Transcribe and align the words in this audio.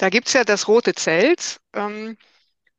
Da 0.00 0.08
gibt's 0.08 0.32
ja 0.32 0.44
das 0.44 0.66
Rote 0.66 0.94
Zelt. 0.94 1.60
Ähm, 1.74 2.16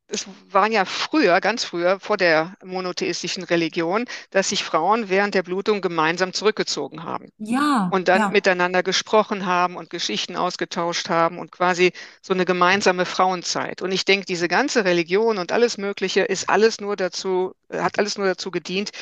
es 0.08 0.26
waren 0.50 0.72
ja 0.72 0.84
früher, 0.84 1.40
ganz 1.40 1.64
früher, 1.64 2.00
vor 2.00 2.16
der 2.18 2.56
monotheistischen 2.64 3.44
Religion, 3.44 4.06
dass 4.30 4.50
sich 4.50 4.64
Frauen 4.64 5.08
während 5.08 5.34
der 5.34 5.44
Blutung 5.44 5.82
gemeinsam 5.82 6.32
zurückgezogen 6.32 7.04
haben 7.04 7.30
Ja, 7.38 7.90
und 7.90 8.08
dann 8.08 8.22
ja. 8.22 8.30
miteinander 8.30 8.82
gesprochen 8.82 9.46
haben 9.46 9.76
und 9.76 9.90
Geschichten 9.90 10.36
ausgetauscht 10.36 11.10
haben 11.10 11.38
und 11.38 11.52
quasi 11.52 11.92
so 12.22 12.34
eine 12.34 12.44
gemeinsame 12.44 13.06
Frauenzeit. 13.06 13.82
Und 13.82 13.92
ich 13.92 14.04
denke, 14.04 14.26
diese 14.26 14.48
ganze 14.48 14.84
Religion 14.84 15.38
und 15.38 15.52
alles 15.52 15.78
Mögliche 15.78 16.22
ist 16.22 16.48
alles 16.50 16.80
nur 16.80 16.96
dazu, 16.96 17.54
hat 17.72 17.98
alles 18.00 18.18
nur 18.18 18.26
dazu 18.26 18.50
gedient, 18.50 18.92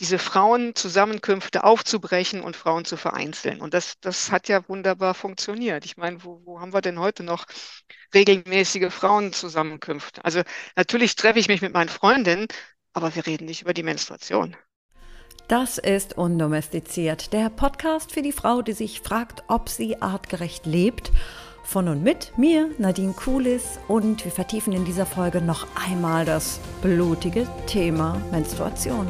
diese 0.00 0.18
Frauenzusammenkünfte 0.18 1.64
aufzubrechen 1.64 2.42
und 2.42 2.56
Frauen 2.56 2.84
zu 2.84 2.96
vereinzeln. 2.96 3.60
Und 3.60 3.74
das, 3.74 3.94
das 4.00 4.32
hat 4.32 4.48
ja 4.48 4.68
wunderbar 4.68 5.14
funktioniert. 5.14 5.84
Ich 5.84 5.96
meine, 5.96 6.24
wo, 6.24 6.42
wo 6.44 6.60
haben 6.60 6.72
wir 6.72 6.80
denn 6.80 6.98
heute 6.98 7.22
noch 7.22 7.46
regelmäßige 8.12 8.92
Frauenzusammenkünfte? 8.92 10.24
Also 10.24 10.42
natürlich 10.76 11.14
treffe 11.16 11.38
ich 11.38 11.48
mich 11.48 11.62
mit 11.62 11.72
meinen 11.72 11.88
Freundinnen, 11.88 12.48
aber 12.92 13.14
wir 13.14 13.26
reden 13.26 13.46
nicht 13.46 13.62
über 13.62 13.74
die 13.74 13.82
Menstruation. 13.82 14.56
Das 15.46 15.78
ist 15.78 16.16
Undomestiziert, 16.16 17.32
der 17.34 17.50
Podcast 17.50 18.12
für 18.12 18.22
die 18.22 18.32
Frau, 18.32 18.62
die 18.62 18.72
sich 18.72 19.00
fragt, 19.00 19.44
ob 19.48 19.68
sie 19.68 20.00
artgerecht 20.00 20.64
lebt. 20.64 21.12
Von 21.64 21.88
und 21.88 22.02
mit 22.02 22.36
mir, 22.36 22.70
Nadine 22.78 23.12
Kulis, 23.12 23.78
und 23.88 24.24
wir 24.24 24.32
vertiefen 24.32 24.72
in 24.72 24.84
dieser 24.84 25.06
Folge 25.06 25.40
noch 25.40 25.66
einmal 25.76 26.24
das 26.24 26.60
blutige 26.82 27.46
Thema 27.66 28.20
Menstruation. 28.30 29.08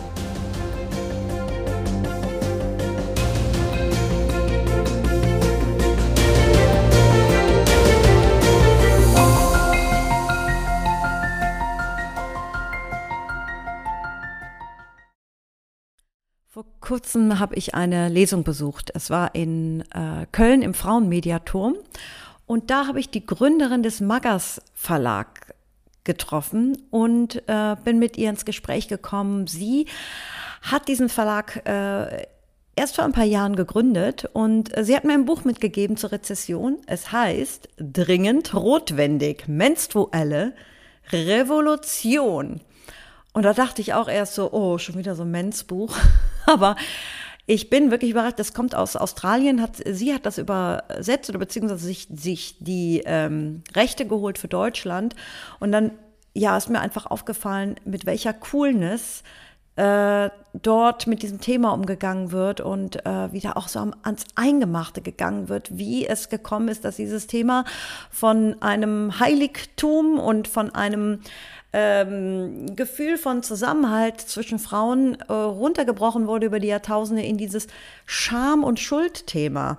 Kurzem 16.85 17.41
habe 17.41 17.55
ich 17.57 17.75
eine 17.75 18.11
Lesung 18.11 18.45
besucht. 18.45 18.91
Es 18.95 19.09
war 19.09 19.35
in 19.35 19.81
äh, 19.93 20.27
Köln 20.31 20.61
im 20.61 20.75
Frauenmediaturm. 20.75 21.77
Und 22.47 22.71
da 22.71 22.87
habe 22.87 23.01
ich 23.01 23.09
die 23.09 23.25
Gründerin 23.25 23.83
des 23.83 24.01
Maggers 24.01 24.61
Verlag 24.75 25.55
getroffen 26.05 26.77
und 26.91 27.43
äh, 27.49 27.77
bin 27.83 27.99
mit 27.99 28.19
ihr 28.19 28.29
ins 28.29 28.45
Gespräch 28.45 28.87
gekommen. 28.87 29.47
Sie 29.47 29.87
hat 30.61 30.87
diesen 30.87 31.09
Verlag 31.09 31.67
äh, 31.67 32.27
erst 32.77 32.97
vor 32.97 33.05
ein 33.05 33.13
paar 33.13 33.25
Jahren 33.25 33.57
gegründet 33.57 34.29
und 34.35 34.77
äh, 34.77 34.85
sie 34.85 34.95
hat 34.95 35.05
mir 35.05 35.15
ein 35.15 35.25
Buch 35.25 35.45
mitgegeben 35.45 35.97
zur 35.97 36.13
Rezession. 36.13 36.77
Es 36.87 37.13
heißt 37.13 37.71
Dringend 37.79 38.53
Rotwendig, 38.53 39.49
menstruelle 39.49 40.53
Revolution. 41.11 42.61
Und 43.35 43.43
da 43.43 43.53
dachte 43.53 43.83
ich 43.83 43.93
auch 43.93 44.09
erst 44.09 44.35
so, 44.35 44.53
oh, 44.53 44.79
schon 44.79 44.97
wieder 44.97 45.15
so 45.15 45.25
ein 45.25 45.31
Mensbuch. 45.31 45.95
Aber 46.47 46.77
ich 47.47 47.69
bin 47.69 47.91
wirklich 47.91 48.13
überrascht, 48.13 48.39
das 48.39 48.55
kommt 48.55 48.75
aus 48.75 48.97
Australien, 48.97 49.61
hat, 49.61 49.73
sie 49.85 50.15
hat 50.15 50.25
das 50.25 50.39
übersetzt 50.39 51.29
oder 51.29 51.41
beziehungsweise 51.41 51.85
sich, 51.85 52.09
sich 52.15 52.57
die 52.61 53.03
ähm, 53.05 53.63
Rechte 53.75 54.07
geholt 54.07 54.39
für 54.39 54.49
Deutschland. 54.49 55.15
Und 55.61 55.73
dann, 55.73 55.91
ja, 56.33 56.57
ist 56.57 56.71
mir 56.71 56.81
einfach 56.81 57.07
aufgefallen, 57.07 57.75
mit 57.85 58.07
welcher 58.07 58.33
Coolness 58.33 59.25
äh, 59.77 60.31
dort 60.53 61.09
mit 61.09 61.23
diesem 61.23 61.41
Thema 61.41 61.73
umgegangen 61.73 62.31
wird 62.31 62.61
und 62.61 63.05
äh, 63.05 63.33
wieder 63.33 63.57
auch 63.57 63.67
so 63.67 63.81
ans 63.81 64.25
Eingemachte 64.37 65.03
gegangen 65.03 65.49
wird, 65.49 65.77
wie 65.77 66.07
es 66.07 66.29
gekommen 66.29 66.69
ist, 66.69 66.85
dass 66.85 66.97
dieses 66.97 67.27
Thema 67.27 67.65
von 68.11 68.63
einem 68.63 69.19
Heiligtum 69.19 70.21
und 70.21 70.47
von 70.47 70.73
einem 70.73 71.19
ähm, 71.75 72.77
Gefühl 72.77 73.19
von 73.19 73.43
Zusammenhalt 73.43 74.21
zwischen 74.21 74.61
Frauen 74.61 75.17
äh, 75.29 75.33
runtergebrochen 75.33 76.29
wurde 76.29 76.47
über 76.47 76.61
die 76.61 76.69
Jahrtausende 76.69 77.23
in 77.23 77.37
dieses 77.37 77.67
Scham- 78.07 78.63
und 78.63 78.79
Schuldthema. 78.79 79.77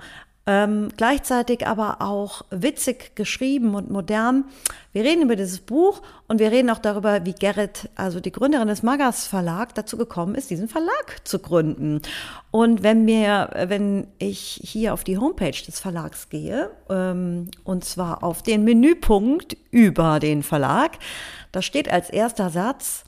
Ähm, 0.48 0.90
gleichzeitig 0.96 1.66
aber 1.66 2.04
auch 2.04 2.44
witzig 2.52 3.16
geschrieben 3.16 3.74
und 3.74 3.90
modern. 3.90 4.46
Wir 4.94 5.04
reden 5.04 5.24
über 5.24 5.36
dieses 5.36 5.60
Buch 5.60 6.04
und 6.28 6.40
wir 6.40 6.52
reden 6.52 6.70
auch 6.70 6.78
darüber, 6.78 7.26
wie 7.26 7.34
Gerrit, 7.34 7.90
also 7.96 8.20
die 8.20 8.32
Gründerin 8.32 8.68
des 8.68 8.84
Magas 8.84 9.26
Verlag, 9.26 9.74
dazu 9.74 9.98
gekommen 9.98 10.36
ist, 10.36 10.52
diesen 10.52 10.68
Verlag 10.68 11.22
zu 11.24 11.40
gründen. 11.40 12.02
Und 12.52 12.84
wenn 12.84 13.06
mir, 13.06 13.50
wenn 13.68 14.06
ich 14.20 14.62
hier 14.64 14.94
auf 14.94 15.04
die 15.04 15.18
Homepage 15.18 15.50
des 15.66 15.80
Verlags 15.80 16.30
gehe, 16.30 16.70
ähm, 16.92 17.50
und 17.64 17.84
zwar 17.84 18.24
auf 18.24 18.44
den 18.44 18.64
Menüpunkt 18.64 19.58
über 19.72 20.20
den 20.20 20.44
Verlag, 20.44 21.00
da 21.56 21.62
steht 21.62 21.90
als 21.90 22.10
erster 22.10 22.50
Satz, 22.50 23.04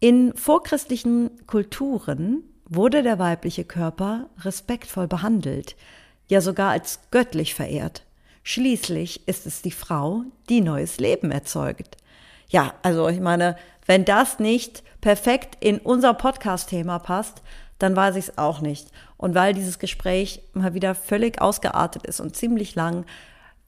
in 0.00 0.34
vorchristlichen 0.34 1.30
Kulturen 1.46 2.44
wurde 2.66 3.02
der 3.02 3.18
weibliche 3.18 3.64
Körper 3.64 4.28
respektvoll 4.42 5.06
behandelt 5.06 5.76
ja 6.28 6.40
sogar 6.40 6.70
als 6.70 7.00
göttlich 7.10 7.54
verehrt. 7.54 8.04
Schließlich 8.42 9.26
ist 9.26 9.46
es 9.46 9.62
die 9.62 9.70
Frau, 9.70 10.22
die 10.48 10.60
neues 10.60 10.98
Leben 10.98 11.30
erzeugt. 11.30 11.96
Ja, 12.48 12.74
also 12.82 13.08
ich 13.08 13.20
meine, 13.20 13.56
wenn 13.86 14.04
das 14.04 14.38
nicht 14.38 14.82
perfekt 15.00 15.56
in 15.60 15.78
unser 15.78 16.14
Podcast-Thema 16.14 16.98
passt, 16.98 17.42
dann 17.78 17.96
weiß 17.96 18.16
ich 18.16 18.28
es 18.28 18.38
auch 18.38 18.60
nicht. 18.60 18.88
Und 19.16 19.34
weil 19.34 19.54
dieses 19.54 19.78
Gespräch 19.78 20.42
mal 20.52 20.74
wieder 20.74 20.94
völlig 20.94 21.40
ausgeartet 21.40 22.06
ist 22.06 22.20
und 22.20 22.36
ziemlich 22.36 22.74
lang, 22.74 23.04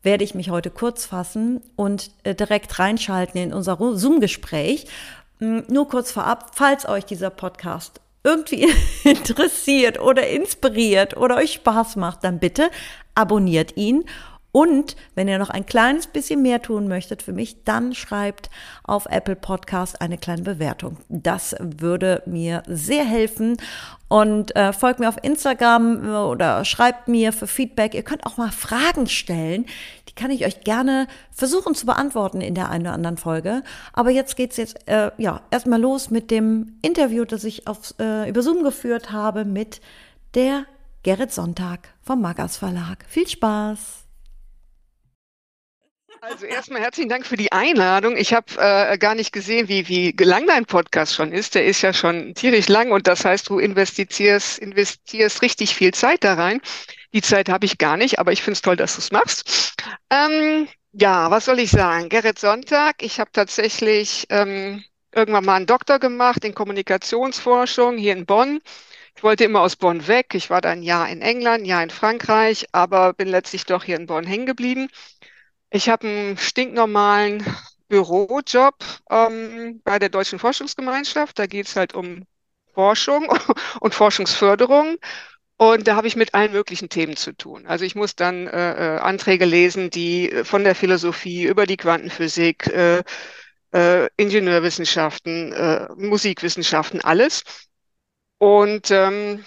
werde 0.06 0.24
ich 0.24 0.34
mich 0.34 0.48
heute 0.48 0.70
kurz 0.70 1.04
fassen 1.04 1.60
und 1.74 2.10
äh, 2.22 2.34
direkt 2.34 2.78
reinschalten 2.78 3.38
in 3.38 3.52
unser 3.52 3.76
Zoom-Gespräch. 3.76 4.86
Hm, 5.40 5.64
nur 5.68 5.88
kurz 5.88 6.12
vorab, 6.12 6.52
falls 6.54 6.88
euch 6.88 7.04
dieser 7.04 7.28
Podcast 7.28 8.00
irgendwie 8.22 8.68
interessiert 9.04 10.00
oder 10.00 10.26
inspiriert 10.28 11.16
oder 11.16 11.36
euch 11.36 11.54
Spaß 11.54 11.96
macht, 11.96 12.24
dann 12.24 12.38
bitte 12.38 12.70
abonniert 13.14 13.76
ihn. 13.76 14.04
Und 14.56 14.96
wenn 15.14 15.28
ihr 15.28 15.38
noch 15.38 15.50
ein 15.50 15.66
kleines 15.66 16.06
bisschen 16.06 16.40
mehr 16.40 16.62
tun 16.62 16.88
möchtet 16.88 17.20
für 17.20 17.34
mich, 17.34 17.64
dann 17.64 17.92
schreibt 17.92 18.48
auf 18.84 19.04
Apple 19.04 19.36
Podcast 19.36 20.00
eine 20.00 20.16
kleine 20.16 20.40
Bewertung. 20.40 20.96
Das 21.10 21.54
würde 21.60 22.22
mir 22.24 22.62
sehr 22.66 23.04
helfen. 23.04 23.58
Und 24.08 24.56
äh, 24.56 24.72
folgt 24.72 24.98
mir 24.98 25.10
auf 25.10 25.22
Instagram 25.22 26.08
oder 26.08 26.64
schreibt 26.64 27.06
mir 27.06 27.34
für 27.34 27.46
Feedback. 27.46 27.92
Ihr 27.92 28.02
könnt 28.02 28.24
auch 28.24 28.38
mal 28.38 28.50
Fragen 28.50 29.08
stellen. 29.08 29.66
Die 30.08 30.14
kann 30.14 30.30
ich 30.30 30.46
euch 30.46 30.62
gerne 30.62 31.06
versuchen 31.32 31.74
zu 31.74 31.84
beantworten 31.84 32.40
in 32.40 32.54
der 32.54 32.70
einen 32.70 32.86
oder 32.86 32.94
anderen 32.94 33.18
Folge. 33.18 33.62
Aber 33.92 34.08
jetzt 34.08 34.36
geht's 34.36 34.56
jetzt 34.56 34.88
äh, 34.88 35.10
ja 35.18 35.42
erstmal 35.50 35.82
los 35.82 36.08
mit 36.08 36.30
dem 36.30 36.78
Interview, 36.80 37.26
das 37.26 37.44
ich 37.44 37.68
auf, 37.68 37.92
äh, 38.00 38.26
über 38.26 38.40
Zoom 38.40 38.64
geführt 38.64 39.12
habe 39.12 39.44
mit 39.44 39.82
der 40.34 40.64
Gerrit 41.02 41.30
Sonntag 41.30 41.90
vom 42.00 42.22
Magas 42.22 42.56
Verlag. 42.56 43.04
Viel 43.06 43.28
Spaß! 43.28 44.05
Also 46.28 46.44
erstmal 46.44 46.80
herzlichen 46.80 47.08
Dank 47.08 47.24
für 47.24 47.36
die 47.36 47.52
Einladung. 47.52 48.16
Ich 48.16 48.34
habe 48.34 48.46
äh, 48.58 48.98
gar 48.98 49.14
nicht 49.14 49.32
gesehen, 49.32 49.68
wie, 49.68 49.86
wie 49.86 50.10
lang 50.18 50.44
dein 50.48 50.66
Podcast 50.66 51.14
schon 51.14 51.30
ist. 51.30 51.54
Der 51.54 51.64
ist 51.64 51.82
ja 51.82 51.92
schon 51.92 52.34
tierisch 52.34 52.66
lang 52.66 52.90
und 52.90 53.06
das 53.06 53.24
heißt, 53.24 53.48
du 53.48 53.60
investierst, 53.60 54.58
investierst 54.58 55.40
richtig 55.42 55.76
viel 55.76 55.94
Zeit 55.94 56.24
da 56.24 56.34
rein. 56.34 56.60
Die 57.12 57.22
Zeit 57.22 57.48
habe 57.48 57.64
ich 57.64 57.78
gar 57.78 57.96
nicht, 57.96 58.18
aber 58.18 58.32
ich 58.32 58.42
finde 58.42 58.54
es 58.54 58.62
toll, 58.62 58.74
dass 58.74 58.96
du 58.96 59.02
es 59.02 59.12
machst. 59.12 59.76
Ähm, 60.10 60.66
ja, 60.90 61.30
was 61.30 61.44
soll 61.44 61.60
ich 61.60 61.70
sagen? 61.70 62.08
Gerrit 62.08 62.40
Sonntag, 62.40 63.04
ich 63.04 63.20
habe 63.20 63.30
tatsächlich 63.32 64.26
ähm, 64.28 64.82
irgendwann 65.14 65.44
mal 65.44 65.54
einen 65.54 65.66
Doktor 65.66 66.00
gemacht 66.00 66.44
in 66.44 66.56
Kommunikationsforschung 66.56 67.98
hier 67.98 68.14
in 68.14 68.26
Bonn. 68.26 68.58
Ich 69.16 69.22
wollte 69.22 69.44
immer 69.44 69.60
aus 69.60 69.76
Bonn 69.76 70.08
weg. 70.08 70.34
Ich 70.34 70.50
war 70.50 70.60
dann 70.60 70.80
ein 70.80 70.82
Jahr 70.82 71.08
in 71.08 71.22
England, 71.22 71.62
ein 71.62 71.66
Jahr 71.66 71.82
in 71.82 71.90
Frankreich, 71.90 72.66
aber 72.72 73.14
bin 73.14 73.28
letztlich 73.28 73.64
doch 73.64 73.84
hier 73.84 73.96
in 73.96 74.06
Bonn 74.06 74.26
hängen 74.26 74.44
geblieben. 74.44 74.88
Ich 75.76 75.90
habe 75.90 76.06
einen 76.08 76.38
stinknormalen 76.38 77.44
Bürojob 77.88 78.76
ähm, 79.10 79.82
bei 79.84 79.98
der 79.98 80.08
Deutschen 80.08 80.38
Forschungsgemeinschaft. 80.38 81.38
Da 81.38 81.44
geht 81.44 81.66
es 81.66 81.76
halt 81.76 81.92
um 81.92 82.24
Forschung 82.72 83.28
und 83.80 83.94
Forschungsförderung. 83.94 84.96
Und 85.58 85.86
da 85.86 85.94
habe 85.94 86.06
ich 86.06 86.16
mit 86.16 86.32
allen 86.32 86.52
möglichen 86.52 86.88
Themen 86.88 87.14
zu 87.14 87.32
tun. 87.32 87.66
Also 87.66 87.84
ich 87.84 87.94
muss 87.94 88.16
dann 88.16 88.46
äh, 88.46 88.96
äh 88.96 88.98
Anträge 89.00 89.44
lesen, 89.44 89.90
die 89.90 90.32
äh, 90.32 90.44
von 90.44 90.64
der 90.64 90.74
Philosophie 90.74 91.44
über 91.44 91.66
die 91.66 91.76
Quantenphysik, 91.76 92.68
äh, 92.68 93.02
äh, 93.74 94.08
Ingenieurwissenschaften, 94.16 95.52
äh, 95.52 95.88
Musikwissenschaften, 95.94 97.02
alles. 97.02 97.42
Und 98.38 98.90
ähm, 98.90 99.44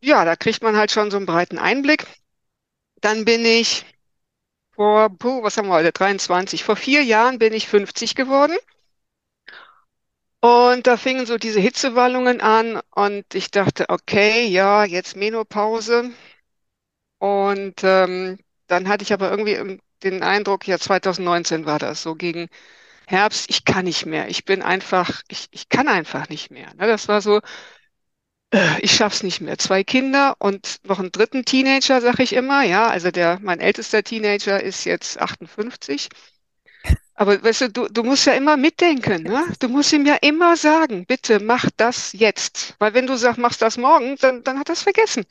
ja, 0.00 0.24
da 0.24 0.36
kriegt 0.36 0.62
man 0.62 0.76
halt 0.76 0.92
schon 0.92 1.10
so 1.10 1.16
einen 1.16 1.26
breiten 1.26 1.58
Einblick. 1.58 2.06
Dann 3.00 3.24
bin 3.24 3.44
ich 3.44 3.84
vor, 4.74 5.10
puh, 5.10 5.42
was 5.42 5.56
haben 5.56 5.68
wir 5.68 5.74
heute, 5.74 5.92
23. 5.92 6.64
Vor 6.64 6.76
vier 6.76 7.02
Jahren 7.02 7.38
bin 7.38 7.52
ich 7.52 7.68
50 7.68 8.14
geworden. 8.14 8.56
Und 10.40 10.86
da 10.86 10.96
fingen 10.96 11.24
so 11.26 11.38
diese 11.38 11.60
Hitzewallungen 11.60 12.40
an 12.40 12.80
und 12.90 13.34
ich 13.34 13.50
dachte, 13.50 13.86
okay, 13.88 14.46
ja, 14.46 14.84
jetzt 14.84 15.16
Menopause. 15.16 16.10
Und 17.18 17.82
ähm, 17.84 18.38
dann 18.66 18.88
hatte 18.88 19.04
ich 19.04 19.12
aber 19.12 19.30
irgendwie 19.30 19.80
den 20.02 20.22
Eindruck, 20.22 20.66
ja, 20.66 20.78
2019 20.78 21.66
war 21.66 21.78
das 21.78 22.02
so 22.02 22.14
gegen 22.16 22.48
Herbst, 23.06 23.50
ich 23.50 23.64
kann 23.64 23.84
nicht 23.86 24.06
mehr. 24.06 24.28
Ich 24.28 24.44
bin 24.44 24.62
einfach, 24.62 25.22
ich, 25.28 25.48
ich 25.52 25.68
kann 25.68 25.88
einfach 25.88 26.28
nicht 26.30 26.50
mehr. 26.50 26.68
Ne? 26.76 26.86
Das 26.88 27.08
war 27.08 27.20
so, 27.22 27.40
ich 28.80 28.92
schaff's 28.92 29.22
nicht 29.22 29.40
mehr. 29.40 29.58
Zwei 29.58 29.82
Kinder 29.84 30.36
und 30.38 30.80
noch 30.84 30.98
einen 30.98 31.12
dritten 31.12 31.44
Teenager, 31.44 32.00
sag 32.00 32.18
ich 32.20 32.34
immer. 32.34 32.62
Ja, 32.62 32.88
also 32.88 33.10
der, 33.10 33.38
mein 33.40 33.60
ältester 33.60 34.02
Teenager 34.02 34.62
ist 34.62 34.84
jetzt 34.84 35.18
58. 35.18 36.08
Aber 37.14 37.42
weißt 37.42 37.62
du, 37.62 37.70
du, 37.70 37.88
du 37.88 38.02
musst 38.02 38.26
ja 38.26 38.32
immer 38.34 38.56
mitdenken, 38.56 39.22
ne? 39.22 39.44
Du 39.60 39.68
musst 39.68 39.92
ihm 39.92 40.06
ja 40.06 40.16
immer 40.22 40.56
sagen, 40.56 41.06
bitte 41.06 41.40
mach 41.40 41.68
das 41.76 42.12
jetzt. 42.12 42.74
Weil 42.78 42.94
wenn 42.94 43.06
du 43.06 43.16
sagst, 43.16 43.38
machst 43.38 43.62
das 43.62 43.76
morgen, 43.78 44.16
dann, 44.16 44.42
dann 44.42 44.58
hat 44.58 44.68
er 44.68 44.74
es 44.74 44.82
vergessen. 44.82 45.24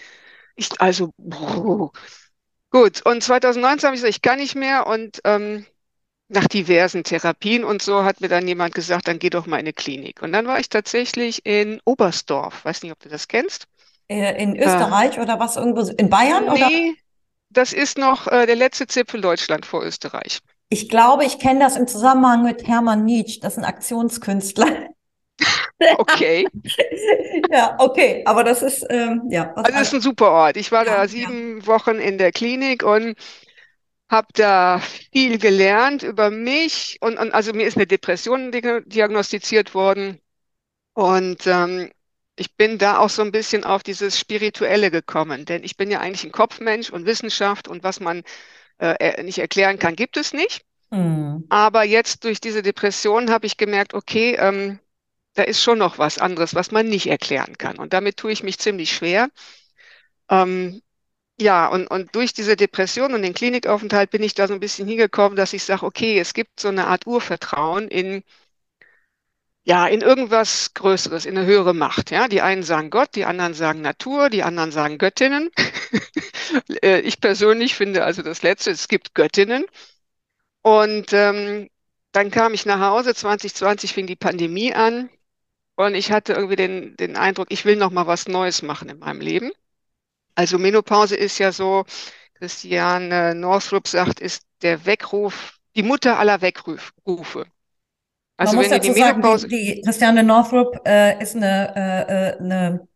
Ich, 0.56 0.70
also, 0.82 1.14
boah. 1.18 1.92
gut. 2.72 3.06
Und 3.06 3.24
2019 3.24 3.88
habe 3.88 3.96
ich 3.96 4.02
gesagt, 4.02 4.16
ich 4.16 4.22
kann 4.22 4.40
nicht 4.40 4.56
mehr 4.56 4.88
und 4.88 5.22
ähm, 5.26 5.66
nach 6.32 6.48
diversen 6.48 7.04
Therapien 7.04 7.64
und 7.64 7.82
so 7.82 8.04
hat 8.04 8.22
mir 8.22 8.30
dann 8.30 8.48
jemand 8.48 8.74
gesagt, 8.74 9.08
dann 9.08 9.20
geh 9.20 9.30
doch 9.30 9.48
mal 9.48 9.58
in 9.58 9.66
eine 9.66 9.74
Klinik. 9.74 10.22
Und 10.22 10.32
dann 10.32 10.48
war 10.48 10.60
ich 10.60 10.70
tatsächlich 10.70 11.46
in 11.46 11.82
Oberstdorf. 11.84 12.64
Weiß 12.64 12.84
nicht, 12.84 12.92
ob 12.92 13.00
du 13.00 13.10
das 13.10 13.28
kennst. 13.28 13.66
Äh, 14.08 14.42
in 14.42 14.56
Österreich 14.56 15.18
äh, 15.18 15.22
oder 15.22 15.40
was 15.40 15.58
irgendwo? 15.58 15.82
In 15.82 16.10
Bayern 16.10 16.46
nee, 16.46 16.52
oder? 16.52 16.70
das 17.50 17.74
ist 17.74 17.98
noch 17.98 18.28
äh, 18.28 18.46
der 18.46 18.56
letzte 18.56 18.88
Zipfel 18.88 19.20
Deutschland 19.22 19.66
vor 19.66 19.84
Österreich. 19.84 20.40
Ich 20.70 20.88
glaube, 20.88 21.26
ich 21.26 21.38
kenne 21.38 21.60
das 21.60 21.76
im 21.76 21.88
Zusammenhang 21.88 22.44
mit 22.44 22.66
Hermann 22.66 23.04
Nietzsche. 23.04 23.42
Das 23.42 23.54
ist 23.54 23.60
ein 23.60 23.66
Aktionskünstler. 23.66 24.68
Okay. 25.98 26.48
ja, 27.52 27.76
okay, 27.80 28.22
aber 28.26 28.44
das 28.44 28.62
ist, 28.62 28.86
ähm, 28.92 29.24
ja. 29.32 29.52
Also 29.56 29.72
das 29.72 29.82
ist 29.82 29.94
ein 29.96 30.02
super 30.02 30.30
Ort. 30.30 30.56
Ich 30.56 30.72
war 30.72 30.86
ja, 30.86 30.98
da 30.98 31.08
sieben 31.08 31.62
ja. 31.62 31.66
Wochen 31.66 31.96
in 31.96 32.20
der 32.20 32.32
Klinik 32.32 32.84
und 32.84 33.16
habe 34.12 34.28
da 34.34 34.80
viel 35.12 35.40
gelernt 35.40 36.04
über 36.04 36.30
mich 36.30 36.98
und, 37.02 37.18
und 37.18 37.34
also 37.34 37.54
mir 37.54 37.66
ist 37.66 37.78
eine 37.78 37.88
Depression 37.88 38.52
diagnostiziert 38.52 39.74
worden 39.74 40.20
und 40.94 41.48
ähm, 41.48 41.92
ich 42.36 42.56
bin 42.56 42.78
da 42.78 42.98
auch 42.98 43.10
so 43.10 43.22
ein 43.22 43.32
bisschen 43.32 43.64
auf 43.64 43.84
dieses 43.84 44.20
Spirituelle 44.20 44.92
gekommen, 44.92 45.46
denn 45.46 45.64
ich 45.64 45.78
bin 45.78 45.90
ja 45.90 46.00
eigentlich 46.00 46.24
ein 46.26 46.32
Kopfmensch 46.32 46.90
und 46.90 47.06
Wissenschaft 47.06 47.68
und 47.68 47.84
was 47.84 48.00
man 48.00 48.24
äh, 48.80 49.24
nicht 49.24 49.40
erklären 49.40 49.80
kann, 49.80 49.96
gibt 49.96 50.18
es 50.18 50.34
nicht. 50.34 50.66
Mhm. 50.90 51.46
Aber 51.50 51.84
jetzt 51.84 52.24
durch 52.24 52.42
diese 52.42 52.62
Depression 52.62 53.30
habe 53.30 53.46
ich 53.46 53.58
gemerkt, 53.58 53.94
okay, 53.94 54.36
ähm, 54.40 54.80
da 55.34 55.44
ist 55.44 55.62
schon 55.62 55.78
noch 55.78 55.98
was 55.98 56.18
anderes, 56.18 56.56
was 56.56 56.72
man 56.72 56.88
nicht 56.88 57.08
erklären 57.08 57.58
kann. 57.58 57.78
Und 57.78 57.94
damit 57.94 58.18
tue 58.18 58.32
ich 58.32 58.44
mich 58.44 58.60
ziemlich 58.60 58.92
schwer. 58.92 59.30
Ähm, 60.30 60.82
ja, 61.42 61.68
und, 61.68 61.88
und 61.88 62.16
durch 62.16 62.34
diese 62.34 62.56
Depression 62.56 63.14
und 63.14 63.22
den 63.24 63.34
Klinikaufenthalt 63.34 64.12
bin 64.12 64.24
ich 64.24 64.34
da 64.36 64.48
so 64.48 64.54
ein 64.54 64.60
bisschen 64.60 64.88
hingekommen, 64.88 65.36
dass 65.36 65.54
ich 65.54 65.64
sage, 65.64 65.86
okay, 65.86 66.20
es 66.20 66.34
gibt 66.34 66.60
so 66.60 66.68
eine 66.70 66.88
Art 66.88 67.08
Urvertrauen 67.08 67.88
in, 67.88 68.24
ja, 69.64 69.88
in 69.88 70.02
irgendwas 70.02 70.74
Größeres, 70.74 71.26
in 71.26 71.38
eine 71.38 71.46
höhere 71.48 71.74
Macht. 71.74 72.12
Ja, 72.12 72.28
die 72.28 72.42
einen 72.42 72.64
sagen 72.64 72.90
Gott, 72.90 73.16
die 73.16 73.26
anderen 73.26 73.54
sagen 73.54 73.82
Natur, 73.82 74.30
die 74.30 74.44
anderen 74.44 74.72
sagen 74.72 74.98
Göttinnen. 74.98 75.50
Äh, 76.84 77.00
ich 77.02 77.22
persönlich 77.22 77.76
finde 77.76 78.04
also 78.04 78.22
das 78.24 78.44
Letzte, 78.44 78.72
es 78.72 78.90
gibt 78.90 79.16
Göttinnen. 79.16 79.66
Und 80.64 81.14
ähm, 81.14 81.70
dann 82.12 82.32
kam 82.32 82.54
ich 82.54 82.66
nach 82.66 82.80
Hause, 82.80 83.16
2020 83.16 83.94
fing 83.94 84.08
die 84.08 84.16
Pandemie 84.16 84.74
an 84.74 85.10
und 85.76 85.96
ich 85.96 86.12
hatte 86.12 86.34
irgendwie 86.34 86.58
den, 86.58 86.98
den 86.98 87.18
Eindruck, 87.18 87.48
ich 87.52 87.66
will 87.66 87.76
noch 87.78 87.92
mal 87.92 88.08
was 88.08 88.28
Neues 88.28 88.62
machen 88.64 88.90
in 88.90 89.00
meinem 89.00 89.22
Leben. 89.22 89.52
Also 90.36 90.58
Menopause 90.58 91.16
ist 91.16 91.38
ja 91.38 91.52
so, 91.52 91.86
Christiane 92.36 93.36
Northrup 93.36 93.88
sagt, 93.88 94.20
ist 94.20 94.44
der 94.62 94.86
Weckruf, 94.86 95.60
die 95.76 95.84
Mutter 95.84 96.18
aller 96.18 96.42
Weckrufe. 96.42 97.46
Also 98.38 98.56
Man 98.56 98.66
wenn 98.66 98.72
muss 98.72 98.82
die 98.82 98.90
Menopause, 98.92 99.42
sagen, 99.42 99.50
die, 99.50 99.76
die 99.76 99.82
Christiane 99.82 100.24
Northrup 100.24 100.82
äh, 100.86 101.22
ist 101.22 101.36
eine, 101.36 101.76
äh, 101.76 102.12
äh 102.12 102.38
eine 102.40 102.88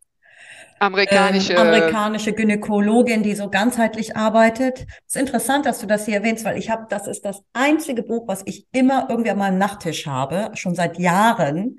amerikanische, 0.78 1.52
ähm, 1.52 1.60
amerikanische 1.60 2.32
Gynäkologin, 2.32 3.22
die 3.22 3.34
so 3.34 3.48
ganzheitlich 3.48 4.16
arbeitet. 4.16 4.86
Es 5.06 5.14
ist 5.14 5.20
interessant, 5.20 5.66
dass 5.66 5.78
du 5.78 5.86
das 5.86 6.04
hier 6.04 6.16
erwähnst, 6.16 6.44
weil 6.44 6.58
ich 6.58 6.70
habe, 6.70 6.86
das 6.88 7.06
ist 7.06 7.24
das 7.24 7.42
einzige 7.52 8.02
Buch, 8.02 8.26
was 8.26 8.42
ich 8.46 8.66
immer 8.72 9.06
irgendwie 9.08 9.30
an 9.30 9.38
meinem 9.38 9.58
Nachttisch 9.58 10.06
habe, 10.06 10.50
schon 10.54 10.74
seit 10.74 10.98
Jahren. 10.98 11.78